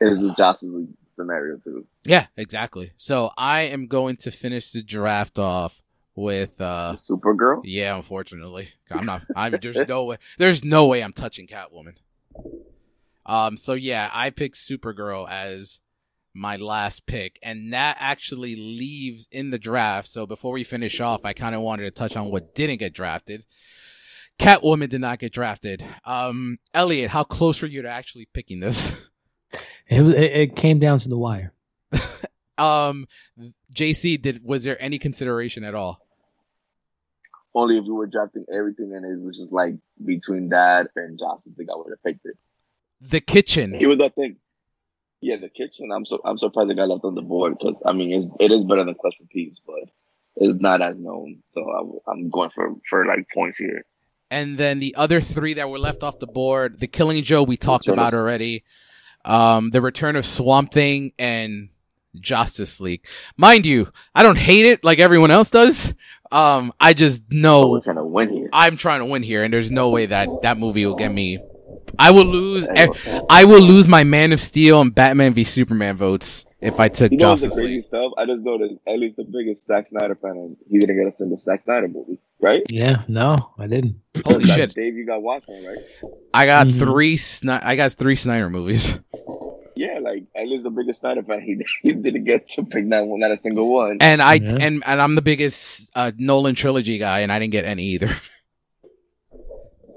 it's 0.00 0.22
a 0.22 0.34
Justice 0.34 0.70
League 0.70 0.88
scenario 1.08 1.56
too. 1.58 1.86
Yeah, 2.04 2.26
exactly. 2.36 2.92
So 2.96 3.30
I 3.38 3.62
am 3.62 3.86
going 3.86 4.16
to 4.18 4.30
finish 4.30 4.72
the 4.72 4.82
draft 4.82 5.38
off 5.38 5.82
with 6.16 6.60
uh 6.60 6.94
Supergirl. 6.96 7.62
yeah, 7.64 7.96
unfortunately. 7.96 8.68
I'm 8.90 9.06
not 9.06 9.22
I'm 9.34 9.56
there's 9.60 9.88
no 9.88 10.04
way 10.04 10.16
there's 10.38 10.62
no 10.64 10.86
way 10.86 11.02
I'm 11.02 11.12
touching 11.12 11.46
Catwoman. 11.46 11.94
Um 13.26 13.56
so 13.56 13.72
yeah, 13.74 14.10
I 14.12 14.30
picked 14.30 14.56
Supergirl 14.56 15.28
as 15.28 15.80
my 16.34 16.56
last 16.56 17.06
pick 17.06 17.38
and 17.42 17.72
that 17.72 17.96
actually 18.00 18.56
leaves 18.56 19.28
in 19.30 19.50
the 19.50 19.58
draft. 19.58 20.08
So 20.08 20.26
before 20.26 20.52
we 20.52 20.64
finish 20.64 21.00
off, 21.00 21.24
I 21.24 21.32
kind 21.32 21.54
of 21.54 21.60
wanted 21.60 21.84
to 21.84 21.90
touch 21.92 22.16
on 22.16 22.30
what 22.30 22.54
didn't 22.54 22.78
get 22.78 22.92
drafted. 22.92 23.46
Catwoman 24.38 24.88
did 24.88 25.00
not 25.00 25.20
get 25.20 25.32
drafted. 25.32 25.84
Um 26.04 26.58
Elliot, 26.74 27.10
how 27.10 27.22
close 27.24 27.62
were 27.62 27.68
you 27.68 27.82
to 27.82 27.88
actually 27.88 28.26
picking 28.32 28.60
this? 28.60 28.92
It, 29.88 30.00
was- 30.00 30.14
it, 30.14 30.22
it 30.32 30.56
came 30.56 30.78
down 30.78 30.98
to 31.00 31.08
the 31.08 31.18
wire. 31.18 31.52
Um, 32.56 33.08
JC, 33.74 34.20
did 34.22 34.44
was 34.44 34.62
there 34.64 34.80
any 34.80 34.98
consideration 34.98 35.64
at 35.64 35.74
all? 35.74 36.00
Only 37.54 37.78
if 37.78 37.84
you 37.84 37.94
were 37.94 38.06
drafting 38.06 38.44
everything 38.52 38.92
and 38.94 39.04
it 39.04 39.24
was 39.24 39.38
just 39.38 39.52
like 39.52 39.74
between 40.04 40.50
that 40.50 40.88
and 40.96 41.18
Justice 41.18 41.56
League, 41.58 41.68
I 41.70 41.76
would 41.76 41.90
have 41.90 42.02
picked 42.04 42.24
it. 42.26 42.36
The 43.00 43.20
kitchen. 43.20 43.74
It 43.74 43.86
was 43.86 43.98
that 43.98 44.14
thing. 44.14 44.36
Yeah, 45.24 45.36
the 45.36 45.48
kitchen. 45.48 45.88
I'm 45.90 46.04
so 46.04 46.20
I'm 46.22 46.36
surprised 46.36 46.70
it 46.70 46.76
got 46.76 46.90
left 46.90 47.02
on 47.02 47.14
the 47.14 47.22
board 47.22 47.56
because 47.58 47.82
I 47.86 47.94
mean 47.94 48.12
it's, 48.12 48.26
it 48.40 48.52
is 48.52 48.62
better 48.62 48.84
than 48.84 48.94
Quest 48.94 49.16
for 49.16 49.24
Peace, 49.24 49.58
but 49.66 49.88
it's 50.36 50.60
not 50.60 50.82
as 50.82 50.98
known. 50.98 51.42
So 51.48 52.02
I, 52.06 52.12
am 52.12 52.28
going 52.28 52.50
for 52.50 52.74
for 52.86 53.06
like 53.06 53.26
points 53.32 53.56
here. 53.56 53.86
And 54.30 54.58
then 54.58 54.80
the 54.80 54.94
other 54.96 55.22
three 55.22 55.54
that 55.54 55.70
were 55.70 55.78
left 55.78 56.02
off 56.02 56.18
the 56.18 56.26
board, 56.26 56.78
the 56.78 56.86
Killing 56.86 57.22
Joke 57.24 57.48
we 57.48 57.56
talked 57.56 57.86
Return 57.86 57.98
about 57.98 58.12
of- 58.12 58.18
already. 58.18 58.64
Um, 59.24 59.70
the 59.70 59.80
Return 59.80 60.16
of 60.16 60.26
Swamp 60.26 60.72
Thing 60.72 61.12
and 61.18 61.70
Justice 62.20 62.78
League. 62.78 63.06
Mind 63.38 63.64
you, 63.64 63.90
I 64.14 64.22
don't 64.22 64.36
hate 64.36 64.66
it 64.66 64.84
like 64.84 64.98
everyone 64.98 65.30
else 65.30 65.48
does. 65.48 65.94
Um, 66.30 66.70
I 66.78 66.92
just 66.92 67.22
know 67.30 67.68
we're 67.68 67.80
trying 67.80 67.96
to 67.96 68.04
win 68.04 68.28
here. 68.28 68.50
I'm 68.52 68.76
trying 68.76 69.00
to 69.00 69.06
win 69.06 69.22
here, 69.22 69.42
and 69.42 69.54
there's 69.54 69.70
no 69.70 69.88
way 69.88 70.04
that 70.04 70.28
that 70.42 70.58
movie 70.58 70.84
will 70.84 70.96
get 70.96 71.10
me. 71.10 71.38
I 71.98 72.10
will 72.10 72.24
lose. 72.26 72.66
I 73.30 73.44
will 73.44 73.60
lose 73.60 73.88
my 73.88 74.04
Man 74.04 74.32
of 74.32 74.40
Steel 74.40 74.80
and 74.80 74.94
Batman 74.94 75.32
v 75.34 75.44
Superman 75.44 75.96
votes 75.96 76.44
if 76.60 76.80
I 76.80 76.88
took 76.88 77.12
You 77.12 77.18
know 77.18 77.30
what's 77.30 77.42
the 77.42 77.48
Justice 77.48 77.60
crazy 77.60 77.74
League. 77.76 77.84
stuff? 77.84 78.12
I 78.16 78.26
just 78.26 78.42
know 78.42 78.58
that 78.58 78.78
Ellie's 78.86 79.16
the 79.16 79.24
biggest 79.24 79.66
Zack 79.66 79.86
Snyder 79.86 80.14
fan, 80.14 80.32
and 80.32 80.56
he 80.70 80.78
didn't 80.78 80.96
get 80.98 81.06
a 81.06 81.12
single 81.16 81.38
Zack 81.38 81.62
Snyder 81.64 81.88
movie, 81.88 82.18
right? 82.40 82.62
Yeah, 82.70 83.02
no, 83.08 83.36
I 83.58 83.66
didn't. 83.66 83.96
Holy 84.24 84.46
shit! 84.46 84.74
Dave, 84.74 84.94
you 84.94 85.06
got 85.06 85.22
Watchmen, 85.22 85.64
right? 85.64 85.78
I 86.32 86.46
got 86.46 86.66
Mhm. 86.68 86.78
three. 86.78 87.16
Sni- 87.16 87.64
I 87.64 87.76
got 87.76 87.92
three 87.92 88.16
Snyder 88.16 88.48
movies. 88.50 88.98
Yeah, 89.76 89.98
like 90.00 90.22
Ellie's 90.36 90.62
the 90.62 90.70
biggest 90.70 91.00
Snyder 91.00 91.22
fan. 91.24 91.40
He, 91.42 91.60
he 91.82 91.92
didn't 91.92 92.24
get 92.24 92.48
to 92.50 92.64
pick 92.64 92.88
that 92.90 93.06
one 93.06 93.18
not 93.20 93.32
a 93.32 93.38
single 93.38 93.72
one. 93.72 93.98
And 94.00 94.22
I 94.22 94.34
Yeah. 94.34 94.56
and 94.60 94.82
and 94.86 95.00
I'm 95.02 95.16
the 95.16 95.22
biggest 95.22 95.90
uh, 95.96 96.12
Nolan 96.16 96.54
trilogy 96.54 96.96
guy, 96.98 97.20
and 97.20 97.32
I 97.32 97.38
didn't 97.40 97.52
get 97.52 97.64
any 97.64 97.84
either. 97.88 98.08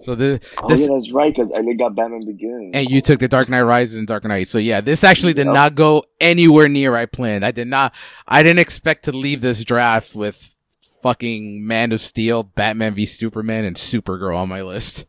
so 0.07 0.15
the 0.15 0.39
oh 0.63 0.69
this 0.69 0.81
yeah, 0.81 0.87
that's 0.93 1.11
right, 1.11 1.35
because 1.35 1.51
Ellie 1.51 1.75
got 1.75 1.93
Batman 1.95 2.21
Begins. 2.25 2.71
and 2.73 2.89
you 2.89 3.01
took 3.01 3.19
the 3.19 3.27
Dark 3.27 3.49
Knight 3.49 3.63
Rises 3.63 3.97
and 3.97 4.07
Dark 4.07 4.23
Knight. 4.23 4.47
So 4.47 4.57
yeah, 4.57 4.79
this 4.79 5.03
actually 5.03 5.33
did 5.33 5.47
Yep. 5.47 5.53
not 5.53 5.75
go 5.75 6.05
anywhere 6.21 6.69
near 6.69 6.95
I 6.95 7.05
planned. 7.07 7.43
I 7.43 7.51
did 7.51 7.67
not. 7.67 7.93
I 8.25 8.41
didn't 8.41 8.59
expect 8.59 9.03
to 9.05 9.11
leave 9.11 9.41
this 9.41 9.65
draft 9.65 10.15
with 10.15 10.55
fucking 11.03 11.67
Man 11.67 11.91
of 11.91 11.99
Steel, 11.99 12.43
Batman 12.43 12.93
v 12.93 13.05
Superman, 13.05 13.65
and 13.65 13.75
Supergirl 13.75 14.37
on 14.37 14.47
my 14.47 14.61
list. 14.61 15.05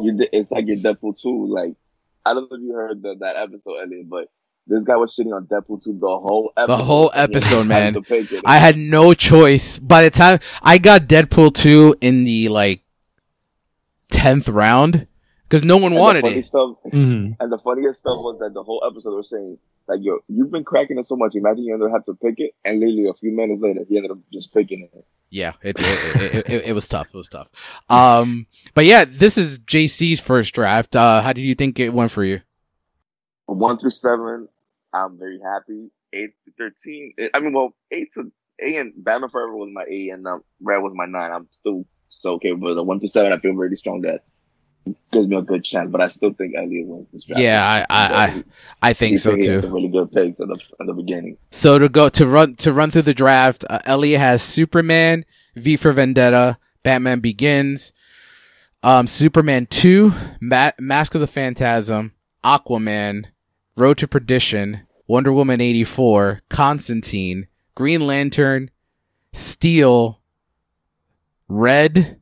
you 0.00 0.16
it's 0.32 0.52
like 0.52 0.66
your 0.68 0.76
Deadpool 0.76 1.20
2. 1.20 1.46
Like, 1.52 1.74
I 2.24 2.34
don't 2.34 2.48
know 2.50 2.56
if 2.56 2.62
you 2.62 2.72
heard 2.72 3.02
the, 3.02 3.16
that 3.20 3.36
episode, 3.36 3.78
Elliot, 3.82 4.08
but 4.08 4.28
this 4.68 4.84
guy 4.84 4.96
was 4.96 5.14
shitting 5.14 5.34
on 5.34 5.46
Deadpool 5.46 5.82
2 5.84 5.98
the 6.00 6.06
whole 6.06 6.52
episode. 6.56 6.82
whole 6.84 7.10
and 7.14 7.30
he 7.30 7.34
had 7.34 7.36
episode, 7.36 7.66
man. 7.66 7.92
to 7.94 8.02
pick 8.02 8.32
it. 8.32 8.42
I 8.44 8.58
had 8.58 8.76
no 8.76 9.12
choice. 9.12 9.78
By 9.78 10.04
the 10.04 10.10
time 10.10 10.38
I 10.62 10.78
got 10.78 11.02
Deadpool 11.02 11.54
two 11.54 11.96
in 12.00 12.24
the 12.24 12.48
like 12.48 12.82
tenth 14.10 14.48
round, 14.48 15.06
because 15.48 15.64
no 15.64 15.76
one 15.76 15.92
And 15.92 16.00
wanted 16.00 16.22
funny 16.22 16.38
it. 16.38 16.44
Stuff, 16.44 16.76
hmm 16.90 17.30
and 17.38 17.52
the 17.52 17.58
funniest 17.58 18.00
stuff 18.00 18.18
was 18.18 18.38
that 18.38 18.54
the 18.54 18.62
whole 18.62 18.82
episode 18.88 19.16
was 19.16 19.30
saying, 19.30 19.58
like, 19.88 20.00
yo, 20.02 20.18
you've 20.28 20.50
been 20.50 20.64
cracking 20.64 20.98
it 20.98 21.06
so 21.06 21.16
much. 21.16 21.34
Imagine 21.34 21.64
you 21.64 21.74
ended 21.74 21.88
up 21.88 21.92
having 21.92 22.14
to 22.14 22.26
pick 22.26 22.40
it, 22.40 22.52
and 22.64 22.78
literally 22.80 23.08
a 23.08 23.14
few 23.14 23.32
minutes 23.32 23.62
later, 23.62 23.84
he 23.88 23.96
ended 23.96 24.10
up 24.12 24.18
just 24.32 24.52
picking 24.52 24.88
it. 24.92 25.04
Yeah, 25.30 25.52
it 25.62 25.76
it, 25.80 26.22
it, 26.22 26.50
it 26.50 26.66
it 26.68 26.72
was 26.72 26.86
tough. 26.88 27.08
It 27.08 27.16
was 27.16 27.28
tough. 27.28 27.48
Um, 27.88 28.46
but 28.74 28.84
yeah, 28.84 29.04
this 29.06 29.36
is 29.36 29.58
JC's 29.58 30.20
first 30.20 30.54
draft. 30.54 30.94
Uh, 30.94 31.20
how 31.20 31.32
did 31.32 31.42
you 31.42 31.54
think 31.54 31.78
it 31.80 31.92
went 31.92 32.10
for 32.12 32.24
you? 32.24 32.40
one 33.46 33.78
through 33.78 33.90
seven, 33.90 34.48
I'm 34.92 35.18
very 35.18 35.38
happy. 35.40 35.90
Eight 36.12 36.30
to 36.44 36.52
thirteen, 36.56 37.12
I 37.34 37.40
mean, 37.40 37.52
well, 37.52 37.74
eight 37.90 38.12
to 38.14 38.30
eight 38.60 38.76
and 38.76 38.92
Batman 38.96 39.30
Forever 39.30 39.56
was 39.56 39.70
my 39.72 39.84
eight, 39.88 40.10
and 40.10 40.26
um, 40.26 40.42
Red 40.60 40.78
was 40.78 40.92
my 40.94 41.06
nine. 41.06 41.30
I'm 41.32 41.48
still 41.50 41.84
so 42.08 42.34
okay 42.34 42.52
but 42.52 42.74
the 42.74 42.82
one 42.82 42.98
through 42.98 43.08
seven. 43.08 43.32
I 43.32 43.38
feel 43.38 43.52
really 43.52 43.76
strong 43.76 44.02
that 44.02 44.24
gives 45.10 45.26
me 45.26 45.36
a 45.36 45.42
good 45.42 45.64
chance, 45.64 45.90
but 45.90 46.00
I 46.00 46.08
still 46.08 46.32
think 46.32 46.54
Elliot 46.56 46.86
wins 46.86 47.06
this 47.12 47.24
draft. 47.24 47.40
Yeah, 47.42 47.64
I 47.64 47.80
I 47.94 48.24
I, 48.24 48.44
I 48.82 48.92
think 48.92 49.10
He- 49.12 49.16
so 49.16 49.36
too. 49.36 49.58
Some 49.58 49.72
really 49.72 49.88
good 49.88 50.12
picks 50.12 50.40
at 50.40 50.48
the 50.48 50.60
at 50.80 50.86
the 50.86 50.92
beginning. 50.94 51.38
So 51.50 51.78
to 51.78 51.88
go 51.88 52.08
to 52.10 52.26
run 52.26 52.54
to 52.56 52.72
run 52.72 52.90
through 52.90 53.02
the 53.02 53.14
draft, 53.14 53.64
uh, 53.68 53.80
Elliot 53.84 54.20
has 54.20 54.42
Superman, 54.42 55.24
V 55.56 55.76
for 55.76 55.92
Vendetta, 55.92 56.58
Batman 56.82 57.20
Begins, 57.20 57.92
um, 58.82 59.06
Superman 59.06 59.66
two, 59.66 60.12
Ma- 60.40 60.70
Mask 60.78 61.14
of 61.16 61.20
the 61.20 61.26
Phantasm, 61.26 62.12
Aquaman, 62.44 63.26
Road 63.76 63.98
to 63.98 64.06
Perdition, 64.08 64.82
Wonder 65.08 65.32
Woman 65.32 65.60
eighty 65.60 65.82
four, 65.84 66.42
Constantine, 66.48 67.48
Green 67.74 68.06
Lantern, 68.06 68.70
Steel, 69.32 70.20
Red, 71.48 72.20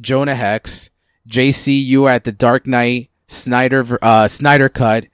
Jonah 0.00 0.34
Hex, 0.34 0.90
JC. 1.28 1.84
You 1.84 2.06
are 2.06 2.10
at 2.10 2.24
the 2.24 2.32
Dark 2.32 2.66
Knight, 2.66 3.10
Snyder 3.28 3.98
uh, 4.02 4.28
Snyder 4.28 4.68
Cut, 4.68 5.06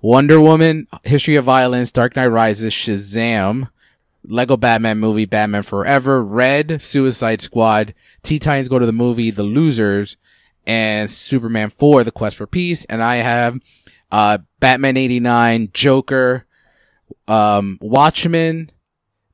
Wonder 0.00 0.40
Woman, 0.40 0.86
History 1.04 1.36
of 1.36 1.44
Violence, 1.44 1.92
Dark 1.92 2.16
Knight 2.16 2.28
Rises, 2.28 2.72
Shazam, 2.72 3.68
Lego 4.24 4.56
Batman 4.56 4.98
movie, 4.98 5.24
Batman 5.24 5.62
Forever, 5.62 6.22
Red, 6.22 6.80
Suicide 6.82 7.40
Squad, 7.40 7.94
Teen 8.22 8.38
Titans 8.38 8.68
Go 8.68 8.78
to 8.78 8.86
the 8.86 8.92
Movie, 8.92 9.30
The 9.30 9.42
Losers, 9.42 10.16
and 10.66 11.10
Superman 11.10 11.70
4, 11.70 12.04
The 12.04 12.12
Quest 12.12 12.36
for 12.36 12.46
Peace. 12.46 12.84
And 12.86 13.02
I 13.02 13.16
have, 13.16 13.58
uh, 14.10 14.38
Batman 14.58 14.96
89, 14.96 15.70
Joker, 15.72 16.46
um, 17.28 17.78
Watchmen, 17.80 18.70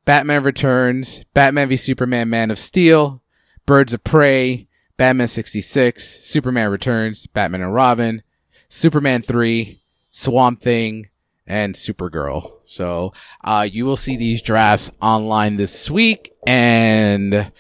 Batman 0.05 0.43
Returns, 0.45 1.25
Batman 1.35 1.69
v 1.69 1.77
Superman, 1.77 2.31
Man 2.31 2.51
of 2.51 2.59
Steel, 2.59 3.23
Birds 3.67 3.93
of 3.93 4.05
Prey, 4.05 4.69
Batman 4.97 5.29
66, 5.29 6.25
Superman 6.25 6.71
Returns, 6.71 7.27
Batman 7.27 7.63
and 7.63 7.75
Robin, 7.75 8.23
Superman 8.69 9.23
3, 9.23 9.83
Swamp 10.11 10.61
Thing, 10.61 11.09
and 11.47 11.75
Supergirl. 11.75 12.53
So, 12.65 13.13
uh, 13.45 13.69
you 13.71 13.85
will 13.85 13.97
see 13.97 14.17
these 14.17 14.43
drafts 14.43 14.91
online 15.01 15.57
this 15.57 15.91
week 15.91 16.33
and 16.47 17.53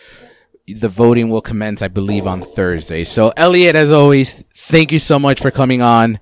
the 0.66 0.89
voting 0.89 1.28
will 1.28 1.41
commence, 1.41 1.83
I 1.83 1.89
believe, 1.89 2.27
on 2.27 2.43
Thursday. 2.43 3.05
So, 3.05 3.33
Elliot, 3.37 3.77
as 3.77 3.93
always, 3.93 4.45
thank 4.55 4.91
you 4.91 4.99
so 4.99 5.19
much 5.19 5.41
for 5.41 5.51
coming 5.51 5.83
on. 5.83 6.19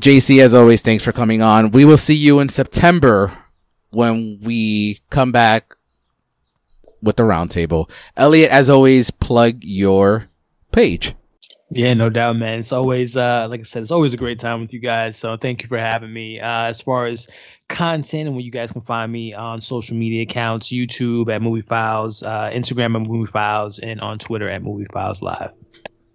JC, 0.00 0.42
as 0.42 0.54
always, 0.54 0.82
thanks 0.82 1.04
for 1.04 1.12
coming 1.12 1.42
on. 1.42 1.70
We 1.70 1.84
will 1.84 1.98
see 1.98 2.16
you 2.16 2.40
in 2.40 2.48
September 2.48 3.36
when 3.90 4.40
we 4.42 5.00
come 5.10 5.32
back 5.32 5.75
with 7.06 7.16
the 7.16 7.22
roundtable. 7.22 7.90
Elliot, 8.16 8.50
as 8.50 8.68
always, 8.68 9.10
plug 9.10 9.62
your 9.62 10.28
page. 10.72 11.14
Yeah, 11.70 11.94
no 11.94 12.10
doubt, 12.10 12.36
man. 12.36 12.60
It's 12.60 12.72
always, 12.72 13.16
uh, 13.16 13.48
like 13.50 13.60
I 13.60 13.62
said, 13.64 13.82
it's 13.82 13.90
always 13.90 14.14
a 14.14 14.16
great 14.16 14.38
time 14.38 14.60
with 14.60 14.72
you 14.72 14.78
guys. 14.78 15.16
So 15.16 15.36
thank 15.36 15.62
you 15.62 15.68
for 15.68 15.78
having 15.78 16.12
me. 16.12 16.40
Uh, 16.40 16.66
as 16.66 16.80
far 16.80 17.06
as 17.06 17.28
content 17.68 18.28
and 18.28 18.36
where 18.36 18.44
you 18.44 18.52
guys 18.52 18.70
can 18.70 18.82
find 18.82 19.10
me 19.10 19.34
on 19.34 19.60
social 19.60 19.96
media 19.96 20.22
accounts, 20.22 20.68
YouTube 20.68 21.34
at 21.34 21.42
Movie 21.42 21.62
Files, 21.62 22.22
uh, 22.22 22.50
Instagram 22.52 23.00
at 23.00 23.08
Movie 23.08 23.30
Files, 23.30 23.80
and 23.80 24.00
on 24.00 24.18
Twitter 24.18 24.48
at 24.48 24.62
Movie 24.62 24.86
Files 24.92 25.22
Live. 25.22 25.50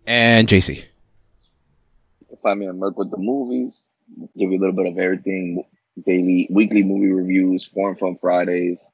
And 0.06 0.48
JC. 0.48 0.78
You 0.78 2.28
can 2.30 2.38
find 2.42 2.60
me 2.60 2.68
on 2.68 2.80
Merc 2.80 2.98
with 2.98 3.12
the 3.12 3.18
movies. 3.18 3.90
Give 4.38 4.52
you 4.52 4.58
a 4.58 4.62
little 4.62 4.76
bit 4.76 4.88
of 4.88 4.98
everything. 4.98 5.64
Daily, 6.06 6.48
weekly 6.50 6.84
movie 6.84 7.12
reviews, 7.12 7.66
foreign 7.66 7.98
film 7.98 8.18
Fridays. 8.22 8.88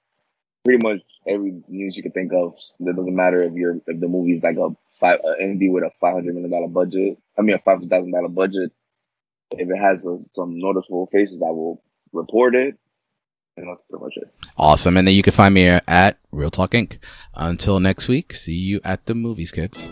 Pretty 0.67 0.83
much 0.83 0.99
every 1.25 1.63
news 1.69 1.95
you 1.95 2.03
can 2.03 2.11
think 2.11 2.33
of. 2.33 2.55
It 2.79 2.93
doesn't 2.93 3.15
matter 3.15 3.41
if 3.41 3.53
you're 3.53 3.77
if 3.87 4.01
the 4.01 4.09
movie's 4.09 4.43
like 4.43 4.57
a 4.57 4.75
five 4.99 5.21
uh, 5.23 5.41
indie 5.41 5.71
with 5.71 5.85
a 5.85 5.91
five 6.01 6.15
hundred 6.15 6.35
million 6.35 6.51
dollar 6.51 6.67
budget. 6.67 7.17
I 7.37 7.41
mean 7.41 7.55
a 7.55 7.59
five 7.59 7.79
thousand 7.83 8.11
dollar 8.11 8.27
budget. 8.27 8.73
If 9.51 9.69
it 9.69 9.77
has 9.77 10.05
uh 10.05 10.17
some 10.33 10.59
noticeable 10.59 11.07
faces, 11.07 11.41
I 11.41 11.51
will 11.51 11.81
report 12.11 12.53
it. 12.53 12.75
And 13.55 13.69
that's 13.69 13.81
pretty 13.89 14.03
much 14.03 14.17
it. 14.17 14.29
Awesome. 14.57 14.97
And 14.97 15.07
then 15.07 15.15
you 15.15 15.23
can 15.23 15.31
find 15.31 15.53
me 15.53 15.67
at 15.69 16.17
Real 16.33 16.51
Talk 16.51 16.71
Inc. 16.71 16.97
Until 17.33 17.79
next 17.79 18.09
week, 18.09 18.33
see 18.33 18.53
you 18.53 18.81
at 18.83 19.05
the 19.05 19.15
movies, 19.15 19.51
kids. 19.51 19.87